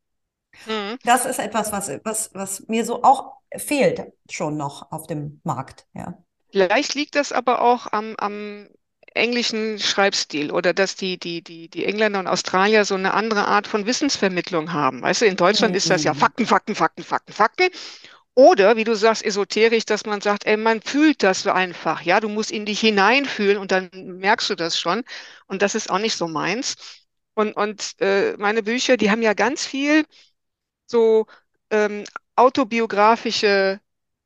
mhm. 0.65 0.97
Das 1.03 1.25
ist 1.25 1.39
etwas, 1.39 1.71
was, 1.71 1.89
was, 2.03 2.33
was 2.33 2.67
mir 2.67 2.85
so 2.85 3.03
auch 3.03 3.33
fehlt 3.57 4.13
schon 4.29 4.57
noch 4.57 4.91
auf 4.91 5.07
dem 5.07 5.41
Markt, 5.43 5.87
ja. 5.93 6.17
Vielleicht 6.51 6.95
liegt 6.95 7.15
das 7.15 7.31
aber 7.31 7.61
auch 7.61 7.87
am, 7.91 8.15
am 8.17 8.67
englischen 9.13 9.79
Schreibstil 9.79 10.51
oder 10.51 10.73
dass 10.73 10.95
die, 10.95 11.17
die, 11.17 11.41
die, 11.41 11.69
die 11.69 11.85
Engländer 11.85 12.19
und 12.19 12.27
Australier 12.27 12.85
so 12.85 12.95
eine 12.95 13.13
andere 13.13 13.45
Art 13.47 13.67
von 13.67 13.85
Wissensvermittlung 13.85 14.71
haben. 14.73 15.01
Weißt 15.01 15.21
du, 15.21 15.25
in 15.25 15.35
Deutschland 15.35 15.75
ist 15.75 15.89
das 15.89 16.03
ja 16.03 16.13
Mhm. 16.13 16.13
Fakten, 16.13 16.45
Fakten, 16.45 16.75
Fakten, 16.75 17.03
Fakten, 17.03 17.33
Fakten. 17.33 17.69
Oder, 18.33 18.77
wie 18.77 18.85
du 18.85 18.95
sagst, 18.95 19.23
esoterisch, 19.25 19.85
dass 19.85 20.05
man 20.05 20.21
sagt, 20.21 20.45
ey, 20.45 20.57
man 20.57 20.81
fühlt 20.81 21.21
das 21.23 21.43
so 21.43 21.51
einfach. 21.51 22.01
Ja, 22.03 22.19
du 22.19 22.29
musst 22.29 22.51
in 22.51 22.65
dich 22.65 22.79
hineinfühlen 22.79 23.57
und 23.57 23.71
dann 23.71 23.89
merkst 23.93 24.49
du 24.49 24.55
das 24.55 24.79
schon. 24.79 25.03
Und 25.47 25.61
das 25.61 25.75
ist 25.75 25.89
auch 25.89 25.99
nicht 25.99 26.15
so 26.15 26.27
meins. 26.27 26.75
Und, 27.33 27.53
und 27.53 27.93
äh, 27.99 28.35
meine 28.37 28.63
Bücher, 28.63 28.97
die 28.97 29.11
haben 29.11 29.21
ja 29.21 29.33
ganz 29.33 29.65
viel 29.65 30.05
so 30.87 31.27
ähm, 31.71 32.05
autobiografische 32.35 33.79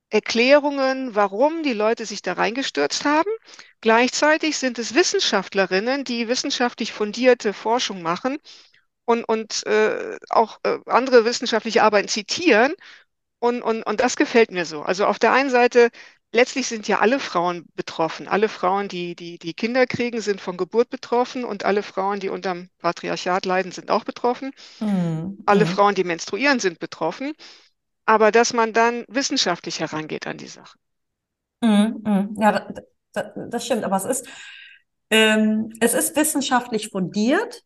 Erklärungen, 0.10 1.16
warum 1.16 1.64
die 1.64 1.74
Leute 1.74 2.06
sich 2.06 2.22
da 2.22 2.34
reingestürzt 2.34 3.06
haben. 3.06 3.30
Gleichzeitig 3.82 4.58
sind 4.58 4.80
es 4.80 4.96
Wissenschaftlerinnen, 4.96 6.04
die 6.06 6.28
wissenschaftlich 6.28 6.94
fundierte 6.94 7.54
Forschung 7.54 8.02
machen 8.02 8.38
und, 9.06 9.24
und 9.26 9.66
äh, 9.68 10.18
auch 10.30 10.60
äh, 10.64 10.80
andere 10.88 11.26
wissenschaftliche 11.26 11.84
Arbeiten 11.84 12.08
zitieren. 12.08 12.74
Und, 13.46 13.62
und, 13.62 13.84
und 13.84 14.00
das 14.02 14.16
gefällt 14.18 14.52
mir 14.52 14.66
so. 14.66 14.82
Also 14.84 15.06
auf 15.06 15.20
der 15.20 15.34
einen 15.34 15.50
Seite, 15.50 15.90
letztlich 16.32 16.68
sind 16.68 16.88
ja 16.88 17.00
alle 17.00 17.20
Frauen 17.20 17.66
betroffen. 17.76 18.28
Alle 18.28 18.50
Frauen, 18.50 18.88
die, 18.88 19.16
die, 19.16 19.38
die 19.40 19.54
Kinder 19.54 19.86
kriegen, 19.88 20.22
sind 20.22 20.42
von 20.42 20.58
Geburt 20.58 20.90
betroffen 20.90 21.44
und 21.46 21.66
alle 21.66 21.84
Frauen, 21.84 22.20
die 22.20 22.30
unterm 22.30 22.70
Patriarchat 22.80 23.46
leiden, 23.46 23.72
sind 23.72 23.92
auch 23.92 24.04
betroffen. 24.06 24.52
Mhm. 24.80 25.38
Alle 25.46 25.66
Mhm. 25.66 25.76
Frauen, 25.76 25.96
die 25.96 26.04
menstruieren, 26.06 26.60
sind 26.60 26.80
betroffen. 26.80 27.34
Aber 28.06 28.32
dass 28.32 28.54
man 28.54 28.74
dann 28.74 29.06
wissenschaftlich 29.10 29.80
herangeht 29.82 30.28
an 30.28 30.38
die 30.38 30.48
Sache. 30.48 30.78
Mhm. 31.62 32.02
Mhm. 32.06 32.36
Ja, 32.40 32.52
da, 32.52 32.82
da, 33.14 33.34
das 33.50 33.66
stimmt, 33.66 33.84
aber 33.84 33.98
es 33.98 34.06
ist, 34.06 34.28
ähm, 35.10 35.74
es 35.82 35.94
ist 35.94 36.16
wissenschaftlich 36.16 36.90
fundiert, 36.90 37.64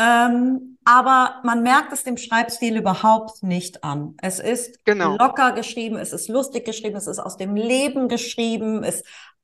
ähm, 0.00 0.78
aber 0.84 1.36
man 1.44 1.62
merkt 1.62 1.92
es 1.92 2.04
dem 2.04 2.16
Schreibstil 2.16 2.76
überhaupt 2.76 3.42
nicht 3.42 3.84
an. 3.84 4.14
Es 4.22 4.40
ist 4.40 4.84
Genau. 4.86 5.16
locker 5.18 5.52
geschrieben, 5.52 5.96
es 5.96 6.12
ist 6.12 6.28
lustig 6.28 6.64
geschrieben, 6.64 6.96
es 6.96 7.06
ist 7.06 7.18
aus 7.18 7.36
dem 7.36 7.54
Leben 7.54 8.08
geschrieben, 8.08 8.82
es 8.82 9.02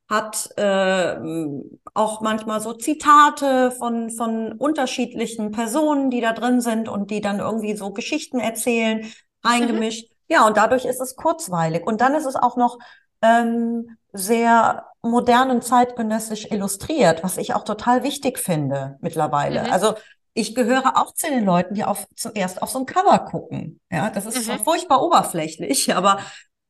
hat 0.09 0.51
ähm, 0.57 1.81
auch 1.95 2.21
manchmal 2.21 2.61
so 2.61 2.73
Zitate 2.73 3.73
von, 3.73 4.11
von 4.11 4.53
unterschiedlichen 4.53 5.51
Personen, 5.51 6.11
die 6.11 6.21
da 6.21 6.33
drin 6.33 6.61
sind 6.61 6.89
und 6.89 7.11
die 7.11 7.21
dann 7.21 7.41
irgendwie 7.41 7.77
so 7.77 7.93
Geschichten 7.93 8.39
erzählen, 8.41 9.05
Mhm. 9.45 9.51
reingemischt. 9.51 10.11
Ja, 10.29 10.47
und 10.47 10.57
dadurch 10.57 10.85
ist 10.87 11.01
es 11.01 11.17
kurzweilig. 11.17 11.87
Und 11.87 12.01
dann 12.01 12.15
ist 12.15 12.25
es 12.25 12.35
auch 12.37 12.57
noch 12.57 12.79
ähm, 13.23 13.97
sehr 14.13 14.87
modern 15.03 15.51
und 15.51 15.63
zeitgenössisch 15.65 16.51
illustriert, 16.51 17.23
was 17.23 17.37
ich 17.37 17.55
auch 17.55 17.65
total 17.65 18.03
wichtig 18.03 18.39
finde 18.39 18.97
mittlerweile. 19.01 19.65
Mhm. 19.65 19.73
Also 19.73 19.95
ich 20.37 20.55
gehöre 20.55 20.97
auch 20.97 21.15
zu 21.15 21.29
den 21.29 21.45
Leuten, 21.45 21.75
die 21.75 21.85
auf, 21.85 22.07
zuerst 22.15 22.63
auf 22.63 22.71
so 22.71 22.79
ein 22.81 22.87
Cover 22.87 23.19
gucken. 23.21 23.81
Ja, 23.91 24.11
das 24.11 24.27
ist 24.27 24.47
Mhm. 24.47 24.65
furchtbar 24.65 25.03
oberflächlich, 25.03 25.95
aber 25.97 26.21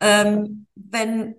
ähm, 0.00 0.66
wenn 0.74 1.35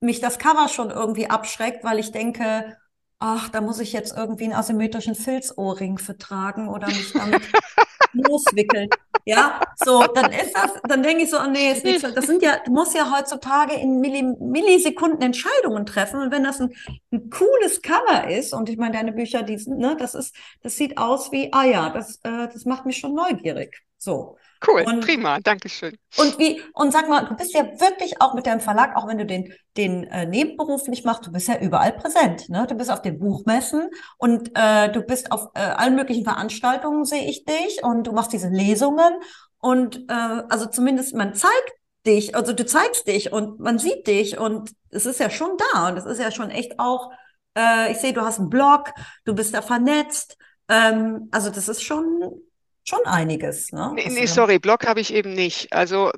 mich 0.00 0.20
das 0.20 0.38
Cover 0.38 0.68
schon 0.68 0.90
irgendwie 0.90 1.28
abschreckt, 1.30 1.84
weil 1.84 1.98
ich 1.98 2.12
denke, 2.12 2.76
ach, 3.18 3.48
da 3.48 3.60
muss 3.60 3.80
ich 3.80 3.92
jetzt 3.92 4.16
irgendwie 4.16 4.44
einen 4.44 4.52
asymmetrischen 4.52 5.14
Filzohrring 5.14 5.98
vertragen 5.98 6.68
oder 6.68 6.90
mich 6.92 7.14
damit 7.14 7.48
loswickeln. 8.14 8.88
Ja, 9.26 9.60
so, 9.82 10.04
dann 10.14 10.30
ist 10.32 10.54
das, 10.54 10.72
dann 10.86 11.02
denke 11.02 11.24
ich 11.24 11.30
so, 11.30 11.38
oh 11.38 11.46
nee, 11.50 11.72
ist 11.72 11.84
nichts. 11.84 12.02
Das 12.02 12.26
sind 12.26 12.42
ja, 12.42 12.58
du 12.64 12.72
musst 12.72 12.94
ja 12.94 13.10
heutzutage 13.16 13.74
in 13.74 14.00
Milli 14.00 14.22
Millisekunden 14.22 15.22
Entscheidungen 15.22 15.86
treffen. 15.86 16.20
Und 16.20 16.30
wenn 16.30 16.44
das 16.44 16.60
ein, 16.60 16.74
ein 17.10 17.30
cooles 17.30 17.80
Cover 17.80 18.28
ist, 18.28 18.52
und 18.52 18.68
ich 18.68 18.76
meine, 18.76 18.92
deine 18.94 19.12
Bücher, 19.12 19.42
die 19.42 19.56
ne, 19.66 19.96
das 19.98 20.14
ist, 20.14 20.34
das 20.62 20.76
sieht 20.76 20.98
aus 20.98 21.32
wie, 21.32 21.52
ah 21.52 21.64
ja, 21.64 21.90
das, 21.90 22.16
äh, 22.22 22.48
das 22.52 22.64
macht 22.66 22.84
mich 22.86 22.98
schon 22.98 23.14
neugierig. 23.14 23.82
So. 23.96 24.36
Cool, 24.66 24.82
Und 24.86 25.04
prima, 25.04 25.40
Dankeschön. 25.40 25.96
und 26.16 26.38
wie, 26.38 26.62
und 26.72 26.92
sag 26.92 27.08
mal, 27.08 27.26
du 27.26 27.36
bist 27.36 27.54
ja 27.54 27.64
wirklich 27.80 28.20
auch 28.20 28.34
mit 28.34 28.46
deinem 28.46 28.60
Verlag, 28.60 28.96
auch 28.96 29.06
wenn 29.06 29.18
du 29.18 29.26
den, 29.26 29.52
den 29.76 30.04
äh, 30.04 30.26
nebenberuflich 30.26 31.04
machst, 31.04 31.26
du 31.26 31.32
bist 31.32 31.48
ja 31.48 31.58
überall 31.58 31.92
präsent, 31.92 32.48
ne? 32.48 32.66
Du 32.68 32.74
bist 32.74 32.90
auf 32.90 33.02
den 33.02 33.18
Buchmessen 33.18 33.88
und 34.18 34.50
äh, 34.54 34.90
du 34.90 35.02
bist 35.02 35.32
auf 35.32 35.48
äh, 35.54 35.60
allen 35.60 35.96
möglichen 35.96 36.24
Veranstaltungen, 36.24 37.04
sehe 37.04 37.28
ich 37.28 37.44
dich, 37.44 37.82
und 37.82 38.06
du 38.06 38.12
machst 38.12 38.32
diese 38.32 38.48
Lesungen 38.48 39.14
und 39.58 40.08
äh, 40.08 40.42
also 40.48 40.66
zumindest 40.66 41.14
man 41.14 41.34
zeigt 41.34 41.72
dich, 42.06 42.34
also 42.34 42.52
du 42.52 42.66
zeigst 42.66 43.06
dich 43.06 43.32
und 43.32 43.60
man 43.60 43.78
sieht 43.78 44.06
dich 44.06 44.38
und 44.38 44.70
es 44.90 45.06
ist 45.06 45.20
ja 45.20 45.30
schon 45.30 45.56
da 45.72 45.88
und 45.88 45.96
es 45.96 46.04
ist 46.04 46.20
ja 46.20 46.30
schon 46.30 46.50
echt 46.50 46.78
auch, 46.78 47.10
äh, 47.56 47.90
ich 47.92 47.98
sehe, 47.98 48.12
du 48.12 48.20
hast 48.20 48.38
einen 48.38 48.50
Blog, 48.50 48.92
du 49.24 49.34
bist 49.34 49.54
da 49.54 49.62
vernetzt, 49.62 50.36
ähm, 50.68 51.28
also 51.32 51.50
das 51.50 51.68
ist 51.68 51.82
schon 51.82 52.42
schon 52.84 53.04
einiges, 53.06 53.72
ne? 53.72 53.96
Nee, 53.96 54.08
du 54.08 54.10
nee, 54.10 54.26
sorry, 54.26 54.58
Blog 54.58 54.86
habe 54.86 55.00
ich 55.00 55.12
eben 55.12 55.32
nicht. 55.34 55.72
Also 55.72 56.12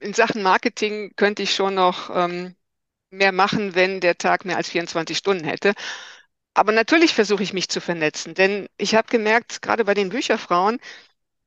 in 0.00 0.14
Sachen 0.14 0.42
Marketing 0.42 1.12
könnte 1.16 1.42
ich 1.42 1.54
schon 1.54 1.74
noch 1.74 2.10
ähm, 2.14 2.54
mehr 3.10 3.32
machen, 3.32 3.74
wenn 3.74 4.00
der 4.00 4.18
Tag 4.18 4.44
mehr 4.44 4.56
als 4.58 4.70
24 4.70 5.18
Stunden 5.18 5.44
hätte. 5.44 5.74
Aber 6.54 6.72
natürlich 6.72 7.14
versuche 7.14 7.42
ich 7.42 7.54
mich 7.54 7.68
zu 7.70 7.80
vernetzen, 7.80 8.34
denn 8.34 8.68
ich 8.78 8.94
habe 8.96 9.08
gemerkt, 9.08 9.62
gerade 9.62 9.84
bei 9.86 9.94
den 9.94 10.10
Bücherfrauen, 10.10 10.80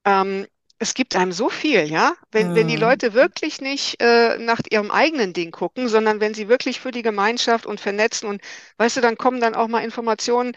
ähm, 0.06 0.48
es 0.80 0.94
gibt 0.96 1.16
einem 1.16 1.32
so 1.34 1.50
viel, 1.50 1.86
ja. 1.92 2.16
Wenn, 2.32 2.56
wenn 2.56 2.68
die 2.68 2.76
Mhm. 2.76 2.78
Leute 2.78 3.14
wirklich 3.14 3.62
nicht 3.62 4.02
äh, 4.02 4.38
nach 4.40 4.62
ihrem 4.72 4.92
eigenen 4.92 5.34
Ding 5.34 5.52
gucken, 5.52 5.90
sondern 5.90 6.20
wenn 6.22 6.34
sie 6.36 6.50
wirklich 6.50 6.80
für 6.82 6.92
die 6.92 7.04
Gemeinschaft 7.04 7.66
und 7.68 7.80
vernetzen 7.82 8.30
und 8.30 8.42
weißt 8.78 8.98
du, 8.98 9.02
dann 9.02 9.18
kommen 9.18 9.42
dann 9.42 9.56
auch 9.56 9.68
mal 9.70 9.84
Informationen, 9.86 10.54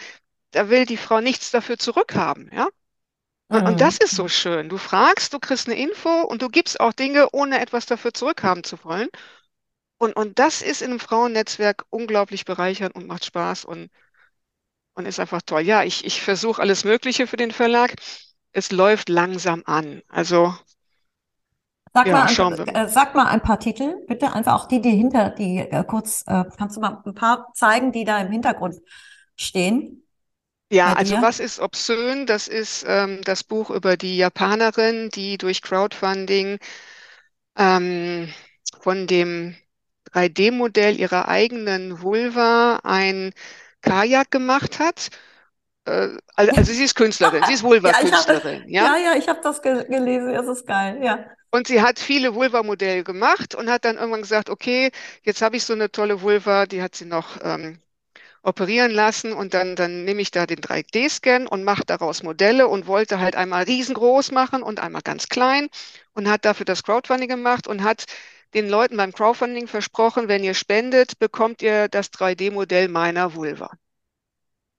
da 0.53 0.71
will 0.71 0.87
die 0.87 0.97
Frau 0.99 1.21
nichts 1.21 1.51
dafür 1.53 1.79
zurückhaben, 1.79 2.51
ja. 2.55 2.69
Und, 3.49 3.65
und 3.67 3.81
das 3.81 3.97
ist 3.99 4.15
so 4.17 4.29
schön. 4.29 4.69
Du 4.69 4.77
fragst, 4.79 5.33
du 5.33 5.39
kriegst 5.39 5.67
eine 5.69 5.79
Info 5.79 6.11
und 6.23 6.43
du 6.43 6.49
gibst 6.51 6.79
auch 6.81 6.93
Dinge, 6.93 7.29
ohne 7.33 7.61
etwas 7.61 7.87
dafür 7.87 8.13
zurückhaben 8.13 8.65
zu 8.65 8.83
wollen. 8.85 9.09
Und, 9.99 10.15
und 10.17 10.39
das 10.39 10.63
ist 10.63 10.83
in 10.83 10.91
einem 10.91 11.01
Frauennetzwerk 11.01 11.85
unglaublich 11.91 12.45
bereichernd 12.47 12.95
und 12.97 13.07
macht 13.09 13.25
Spaß 13.27 13.65
und, 13.67 13.91
und 14.95 15.07
ist 15.07 15.21
einfach 15.21 15.43
toll. 15.43 15.63
Ja, 15.63 15.83
ich, 15.85 16.05
ich 16.05 16.21
versuche 16.23 16.61
alles 16.63 16.85
Mögliche 16.85 17.27
für 17.27 17.37
den 17.37 17.51
Verlag. 17.51 17.95
Es 18.53 18.71
läuft 18.73 19.09
langsam 19.09 19.63
an. 19.67 20.03
Also, 20.09 20.55
Sag 21.93 22.11
mal, 22.11 22.23
ja, 22.23 22.25
ein- 22.25 22.37
mal. 22.37 22.69
äh, 22.75 22.89
sag 22.89 23.15
mal 23.15 23.27
ein 23.27 23.41
paar 23.41 23.61
Titel, 23.61 24.05
bitte. 24.09 24.33
Einfach 24.33 24.55
auch 24.55 24.67
die, 24.67 24.81
die 24.81 24.91
hinter, 24.91 25.31
die 25.31 25.59
äh, 25.59 25.85
kurz, 25.85 26.25
äh, 26.27 26.45
kannst 26.59 26.77
du 26.77 26.81
mal 26.81 27.03
ein 27.07 27.15
paar 27.15 27.53
zeigen, 27.55 27.93
die 27.93 28.05
da 28.05 28.19
im 28.21 28.33
Hintergrund 28.33 28.77
stehen 29.37 30.04
Ja, 30.71 30.93
also 30.95 31.21
was 31.21 31.41
ist 31.41 31.61
obszön? 31.61 32.27
Das 32.27 32.49
ist 32.49 32.85
ähm, 32.89 33.21
das 33.25 33.45
Buch 33.45 33.71
über 33.71 33.97
die 33.97 34.17
Japanerin, 34.17 35.11
die 35.11 35.39
durch 35.39 35.63
Crowdfunding 35.63 36.59
ähm, 37.57 38.33
von 38.81 39.07
dem 39.07 39.57
3D-Modell 40.13 40.99
ihrer 40.99 41.29
eigenen 41.29 42.03
Vulva 42.03 42.81
ein 42.83 43.33
Kajak 43.83 44.31
gemacht 44.31 44.79
hat. 44.79 45.11
Äh, 45.85 46.17
also, 46.35 46.53
also 46.53 46.73
sie 46.73 46.85
ist 46.85 46.95
Künstlerin, 46.95 47.43
sie 47.47 47.55
ist 47.55 47.63
Vulva-Künstlerin, 47.65 48.65
ja. 48.69 48.97
ja, 48.97 49.13
ja, 49.13 49.17
ich 49.17 49.29
habe 49.29 49.41
das 49.43 49.61
ge 49.61 49.85
gelesen. 49.85 50.33
Das 50.33 50.47
ist 50.49 50.67
geil. 50.67 50.99
Ja. 51.03 51.25
Und 51.51 51.69
sie 51.69 51.83
hat 51.83 51.99
viele 51.99 52.35
Vulva-Modelle 52.35 53.05
gemacht 53.05 53.55
und 53.55 53.71
hat 53.71 53.85
dann 53.85 53.97
irgendwann 53.97 54.23
gesagt, 54.23 54.51
okay, 54.51 54.91
jetzt 55.23 55.43
habe 55.43 55.57
ich 55.57 55.65
so 55.65 55.73
eine 55.73 55.91
tolle 55.91 56.23
Vulva, 56.23 56.67
die 56.67 56.83
hat 56.83 56.97
sie 56.97 57.05
noch 57.05 57.39
ähm, 57.43 57.79
operieren 58.45 58.93
lassen 58.93 59.33
und 59.33 59.55
dann, 59.55 59.77
dann 59.77 60.05
nehme 60.05 60.23
ich 60.23 60.31
da 60.31 60.47
den 60.47 60.61
3D-Scan 60.61 61.47
und 61.49 61.65
mache 61.65 61.85
daraus 61.87 62.23
Modelle 62.23 62.69
und 62.69 62.87
wollte 62.87 63.21
halt 63.21 63.37
einmal 63.37 63.65
riesengroß 63.65 64.33
machen 64.33 64.63
und 64.63 64.81
einmal 64.81 65.03
ganz 65.03 65.29
klein 65.29 65.69
und 66.15 66.29
hat 66.29 66.45
dafür 66.45 66.67
das 66.67 66.83
Crowdfunding 66.85 67.29
gemacht 67.29 67.67
und 67.67 67.83
hat 67.85 68.05
den 68.55 68.69
Leuten 68.69 68.97
beim 68.97 69.13
Crowdfunding 69.13 69.67
versprochen, 69.69 70.29
wenn 70.29 70.45
ihr 70.45 70.55
spendet, 70.55 71.19
bekommt 71.19 71.63
ihr 71.63 71.89
das 71.89 72.11
3D-Modell 72.13 72.89
meiner 72.89 73.35
Vulva. 73.35 73.71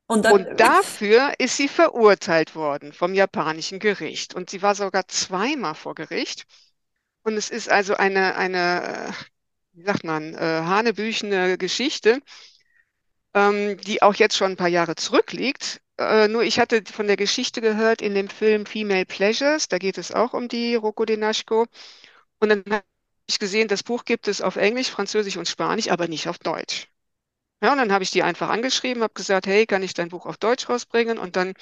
Und 0.07 0.25
dann, 0.25 0.35
Und 0.35 0.59
dafür 0.59 1.33
ist 1.39 1.57
sie 1.57 1.67
verurteilt 1.67 2.55
worden 2.55 2.93
vom 2.93 3.13
japanischen 3.13 3.79
Gericht. 3.79 4.33
Und 4.35 4.49
sie 4.49 4.61
war 4.61 4.75
sogar 4.75 5.07
zweimal 5.07 5.75
vor 5.75 5.95
Gericht. 5.95 6.45
Und 7.23 7.35
es 7.37 7.49
ist 7.49 7.69
also 7.69 7.95
eine, 7.95 8.35
eine, 8.35 9.09
äh, 9.09 9.13
wie 9.73 9.83
sagt 9.83 10.03
man, 10.03 10.33
äh, 10.35 10.37
hanebüchene 10.39 11.57
Geschichte 11.57 12.21
ähm, 13.35 13.77
die 13.79 14.03
auch 14.03 14.15
jetzt 14.15 14.37
schon 14.37 14.53
ein 14.53 14.57
paar 14.57 14.69
Jahre 14.69 14.95
zurückliegt. 14.95 15.81
Äh, 15.99 16.29
nur 16.29 16.43
ich 16.43 16.59
hatte 16.59 16.83
von 16.91 17.07
der 17.07 17.17
Geschichte 17.17 17.61
gehört 17.61 18.01
in 18.03 18.15
dem 18.15 18.29
Film 18.29 18.67
Female 18.67 19.05
Pleasures, 19.07 19.69
da 19.69 19.79
geht 19.79 19.97
es 19.99 20.13
auch 20.13 20.33
um 20.33 20.49
die 20.49 20.75
Rocco 20.75 21.05
Denaschko. 21.05 21.67
Und 22.39 22.49
dann 22.49 22.63
habe 22.69 22.85
ich 23.27 23.39
gesehen, 23.39 23.67
das 23.67 23.83
Buch 23.83 24.05
gibt 24.05 24.27
es 24.27 24.41
auf 24.41 24.55
Englisch, 24.57 24.89
Französisch 24.91 25.37
und 25.37 25.47
Spanisch, 25.49 25.89
aber 25.89 26.07
nicht 26.07 26.27
auf 26.29 26.39
Deutsch. 26.39 26.87
Ja, 27.63 27.71
und 27.71 27.77
dann 27.79 27.91
habe 27.91 28.03
ich 28.03 28.11
die 28.11 28.23
einfach 28.23 28.49
angeschrieben, 28.49 29.03
habe 29.03 29.13
gesagt, 29.13 29.47
hey, 29.47 29.65
kann 29.65 29.83
ich 29.83 29.93
dein 29.93 30.09
Buch 30.09 30.25
auf 30.25 30.37
Deutsch 30.37 30.69
rausbringen? 30.69 31.17
Und 31.17 31.35
dann 31.35 31.53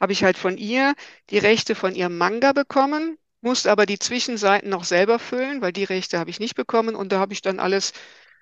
habe 0.00 0.12
ich 0.12 0.24
halt 0.24 0.38
von 0.38 0.58
ihr 0.58 0.94
die 1.30 1.38
Rechte 1.38 1.74
von 1.74 1.94
ihrem 1.94 2.18
Manga 2.18 2.52
bekommen, 2.52 3.18
musste 3.40 3.70
aber 3.70 3.86
die 3.86 3.98
Zwischenseiten 3.98 4.70
noch 4.70 4.84
selber 4.84 5.18
füllen, 5.18 5.62
weil 5.62 5.72
die 5.72 5.84
Rechte 5.84 6.18
habe 6.18 6.30
ich 6.30 6.40
nicht 6.40 6.54
bekommen. 6.56 6.94
Und 6.96 7.12
da 7.12 7.20
habe 7.20 7.32
ich 7.32 7.42
dann 7.42 7.60
alles 7.60 7.92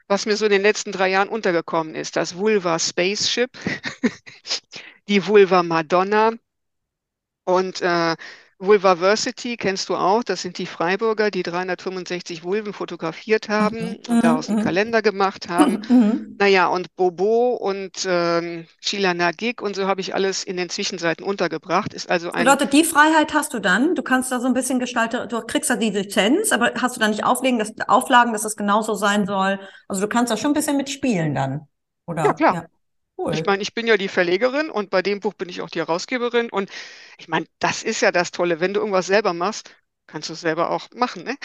was 0.08 0.26
mir 0.26 0.36
so 0.36 0.46
in 0.46 0.52
den 0.52 0.62
letzten 0.62 0.92
drei 0.92 1.10
Jahren 1.10 1.28
untergekommen 1.28 1.94
ist. 1.94 2.16
Das 2.16 2.36
Vulva 2.36 2.78
Spaceship, 2.78 3.50
die 5.08 5.26
Vulva 5.26 5.62
Madonna 5.62 6.32
und 7.44 7.80
äh, 7.82 8.16
Vulvaversity 8.60 9.56
kennst 9.56 9.88
du 9.88 9.96
auch. 9.96 10.22
Das 10.24 10.42
sind 10.42 10.58
die 10.58 10.66
Freiburger, 10.66 11.30
die 11.30 11.42
365 11.42 12.42
Vulven 12.44 12.72
fotografiert 12.72 13.48
haben 13.48 13.96
mhm, 14.06 14.06
und 14.08 14.22
daraus 14.24 14.50
einen 14.50 14.58
mhm, 14.58 14.62
Kalender 14.62 15.02
gemacht 15.02 15.48
haben. 15.48 15.80
mhm, 15.88 15.96
mhm. 15.96 16.38
Naja, 16.38 16.68
und 16.68 16.94
Bobo 16.96 17.54
und 17.54 18.04
ähm, 18.08 18.66
Sheila 18.80 19.14
Nagik 19.14 19.62
und 19.62 19.76
so 19.76 19.86
habe 19.86 20.00
ich 20.00 20.14
alles 20.14 20.44
in 20.44 20.56
den 20.56 20.70
Zwischenseiten 20.70 21.24
untergebracht. 21.24 21.94
Ist 21.94 22.10
also 22.10 22.30
Das 22.30 22.32
ein, 22.32 22.44
bedeutet, 22.44 22.72
die 22.72 22.84
Freiheit 22.84 23.32
hast 23.34 23.54
du 23.54 23.58
dann. 23.58 23.94
Du 23.94 24.02
kannst 24.02 24.30
da 24.30 24.38
so 24.40 24.46
ein 24.46 24.54
bisschen 24.54 24.78
gestalten, 24.78 25.28
du 25.28 25.40
kriegst 25.42 25.70
da 25.70 25.76
die 25.76 25.90
Lizenz, 25.90 26.52
aber 26.52 26.72
hast 26.80 26.96
du 26.96 27.00
da 27.00 27.08
nicht 27.08 27.24
Auflagen, 27.24 27.58
dass, 27.58 27.72
Auflagen, 27.88 28.32
dass 28.32 28.44
es 28.44 28.56
genauso 28.56 28.94
sein 28.94 29.26
soll? 29.26 29.58
Also 29.88 30.02
du 30.02 30.08
kannst 30.08 30.30
da 30.32 30.36
schon 30.36 30.50
ein 30.50 30.54
bisschen 30.54 30.76
mitspielen 30.76 31.34
dann. 31.34 31.66
ja 32.22 32.32
Oder? 32.32 32.34
klar, 32.34 32.54
Ja, 32.54 32.66
Ich 33.30 33.40
cool. 33.40 33.42
meine, 33.46 33.62
ich 33.62 33.74
bin 33.74 33.86
ja 33.86 33.96
die 33.96 34.08
Verlegerin 34.08 34.70
und 34.70 34.90
bei 34.90 35.02
dem 35.02 35.20
Buch 35.20 35.34
bin 35.34 35.48
ich 35.48 35.60
auch 35.60 35.70
die 35.70 35.80
Herausgeberin. 35.80 36.50
Und 36.50 36.70
ich 37.18 37.28
meine, 37.28 37.46
das 37.58 37.82
ist 37.82 38.00
ja 38.00 38.12
das 38.12 38.30
Tolle. 38.30 38.60
Wenn 38.60 38.74
du 38.74 38.80
irgendwas 38.80 39.06
selber 39.06 39.32
machst, 39.32 39.74
kannst 40.06 40.28
du 40.28 40.32
es 40.32 40.40
selber 40.40 40.70
auch 40.70 40.88
machen, 40.94 41.24
ne? 41.24 41.36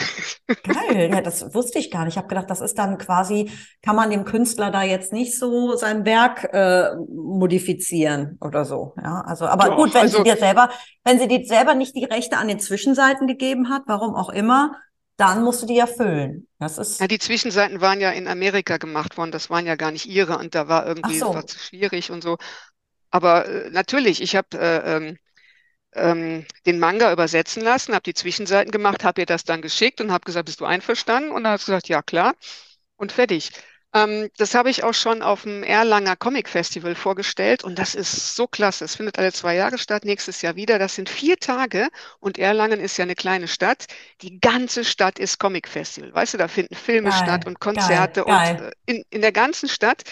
Geil, 0.62 1.10
ja, 1.12 1.20
das 1.20 1.54
wusste 1.54 1.78
ich 1.78 1.90
gar 1.90 2.04
nicht. 2.04 2.14
Ich 2.14 2.18
habe 2.18 2.28
gedacht, 2.28 2.48
das 2.48 2.60
ist 2.60 2.78
dann 2.78 2.96
quasi, 2.98 3.50
kann 3.82 3.96
man 3.96 4.10
dem 4.10 4.24
Künstler 4.24 4.70
da 4.70 4.82
jetzt 4.82 5.12
nicht 5.12 5.38
so 5.38 5.76
sein 5.76 6.04
Werk 6.04 6.44
äh, 6.52 6.94
modifizieren 7.08 8.38
oder 8.40 8.64
so. 8.64 8.94
Ja, 9.02 9.20
also, 9.26 9.46
aber 9.46 9.76
gut, 9.76 9.90
Doch, 9.90 10.00
wenn 10.00 10.08
sie 10.08 10.16
also 10.16 10.22
dir 10.24 10.36
selber, 10.36 10.70
wenn 11.04 11.18
sie 11.18 11.28
dir 11.28 11.44
selber 11.44 11.74
nicht 11.74 11.94
die 11.94 12.04
Rechte 12.04 12.38
an 12.38 12.48
den 12.48 12.58
Zwischenseiten 12.58 13.26
gegeben 13.26 13.68
hat, 13.68 13.82
warum 13.86 14.14
auch 14.14 14.30
immer, 14.30 14.76
dann 15.16 15.42
musst 15.42 15.62
du 15.62 15.66
die 15.66 15.78
erfüllen. 15.78 16.48
Das 16.58 16.76
ja, 16.76 16.82
ist, 16.82 17.10
die 17.10 17.18
Zwischenseiten 17.18 17.80
waren 17.80 18.00
ja 18.00 18.10
in 18.10 18.26
Amerika 18.26 18.78
gemacht 18.78 19.16
worden. 19.16 19.30
Das 19.30 19.50
waren 19.50 19.66
ja 19.66 19.76
gar 19.76 19.90
nicht 19.90 20.06
ihre 20.06 20.38
und 20.38 20.54
da 20.54 20.68
war 20.68 20.86
irgendwie, 20.86 21.16
es 21.16 21.22
war 21.22 21.42
so, 21.42 21.42
zu 21.42 21.58
schwierig 21.58 22.10
und 22.10 22.22
so. 22.22 22.36
Aber 23.10 23.46
äh, 23.46 23.70
natürlich, 23.70 24.20
ich 24.20 24.34
habe 24.34 24.58
äh, 24.58 24.96
ähm, 24.96 25.18
ähm, 25.94 26.46
den 26.66 26.78
Manga 26.78 27.12
übersetzen 27.12 27.62
lassen, 27.62 27.94
habe 27.94 28.02
die 28.02 28.14
Zwischenseiten 28.14 28.72
gemacht, 28.72 29.04
habe 29.04 29.22
ihr 29.22 29.26
das 29.26 29.44
dann 29.44 29.62
geschickt 29.62 30.00
und 30.00 30.10
habe 30.10 30.24
gesagt, 30.24 30.46
bist 30.46 30.60
du 30.60 30.64
einverstanden? 30.64 31.30
Und 31.30 31.44
dann 31.44 31.52
hat 31.52 31.60
sie 31.60 31.66
gesagt, 31.66 31.88
ja 31.88 32.02
klar. 32.02 32.34
Und 32.96 33.12
fertig. 33.12 33.50
Ähm, 33.94 34.28
das 34.36 34.54
habe 34.54 34.70
ich 34.70 34.82
auch 34.84 34.92
schon 34.94 35.22
auf 35.22 35.42
dem 35.42 35.62
Erlanger 35.62 36.16
Comic 36.16 36.48
Festival 36.48 36.94
vorgestellt 36.96 37.62
und 37.64 37.78
das 37.78 37.94
ist 37.94 38.34
so 38.34 38.46
klasse. 38.48 38.84
Es 38.84 38.96
findet 38.96 39.18
alle 39.18 39.32
zwei 39.32 39.54
Jahre 39.54 39.78
statt, 39.78 40.04
nächstes 40.04 40.42
Jahr 40.42 40.56
wieder. 40.56 40.78
Das 40.80 40.96
sind 40.96 41.08
vier 41.08 41.38
Tage 41.38 41.88
und 42.20 42.38
Erlangen 42.38 42.80
ist 42.80 42.96
ja 42.96 43.04
eine 43.04 43.14
kleine 43.14 43.48
Stadt. 43.48 43.86
Die 44.22 44.40
ganze 44.40 44.84
Stadt 44.84 45.18
ist 45.20 45.38
Comic 45.38 45.68
Festival. 45.68 46.12
Weißt 46.12 46.34
du, 46.34 46.38
da 46.38 46.48
finden 46.48 46.74
Filme 46.74 47.12
statt 47.12 47.44
geil, 47.44 47.46
und 47.46 47.60
geil, 47.72 48.14
Konzerte 48.14 48.24
und 48.24 48.44
geil. 48.44 48.72
äh, 48.86 48.92
in, 48.92 49.04
in 49.10 49.20
der 49.22 49.32
ganzen 49.32 49.68
Stadt. 49.68 50.02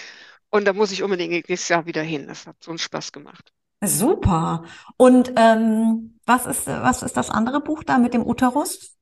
Und 0.50 0.66
da 0.66 0.72
muss 0.74 0.92
ich 0.92 1.02
unbedingt 1.02 1.32
nächstes 1.32 1.68
Jahr 1.68 1.86
wieder 1.86 2.02
hin. 2.02 2.28
Das 2.28 2.46
hat 2.46 2.56
so 2.62 2.70
einen 2.70 2.78
Spaß 2.78 3.12
gemacht. 3.12 3.52
Super. 3.84 4.64
Und 4.96 5.32
ähm, 5.36 6.20
was 6.24 6.46
ist, 6.46 6.66
was 6.68 7.02
ist 7.02 7.16
das 7.16 7.30
andere 7.30 7.60
Buch 7.60 7.82
da 7.82 7.98
mit 7.98 8.14
dem 8.14 8.24
Uterus? 8.24 8.96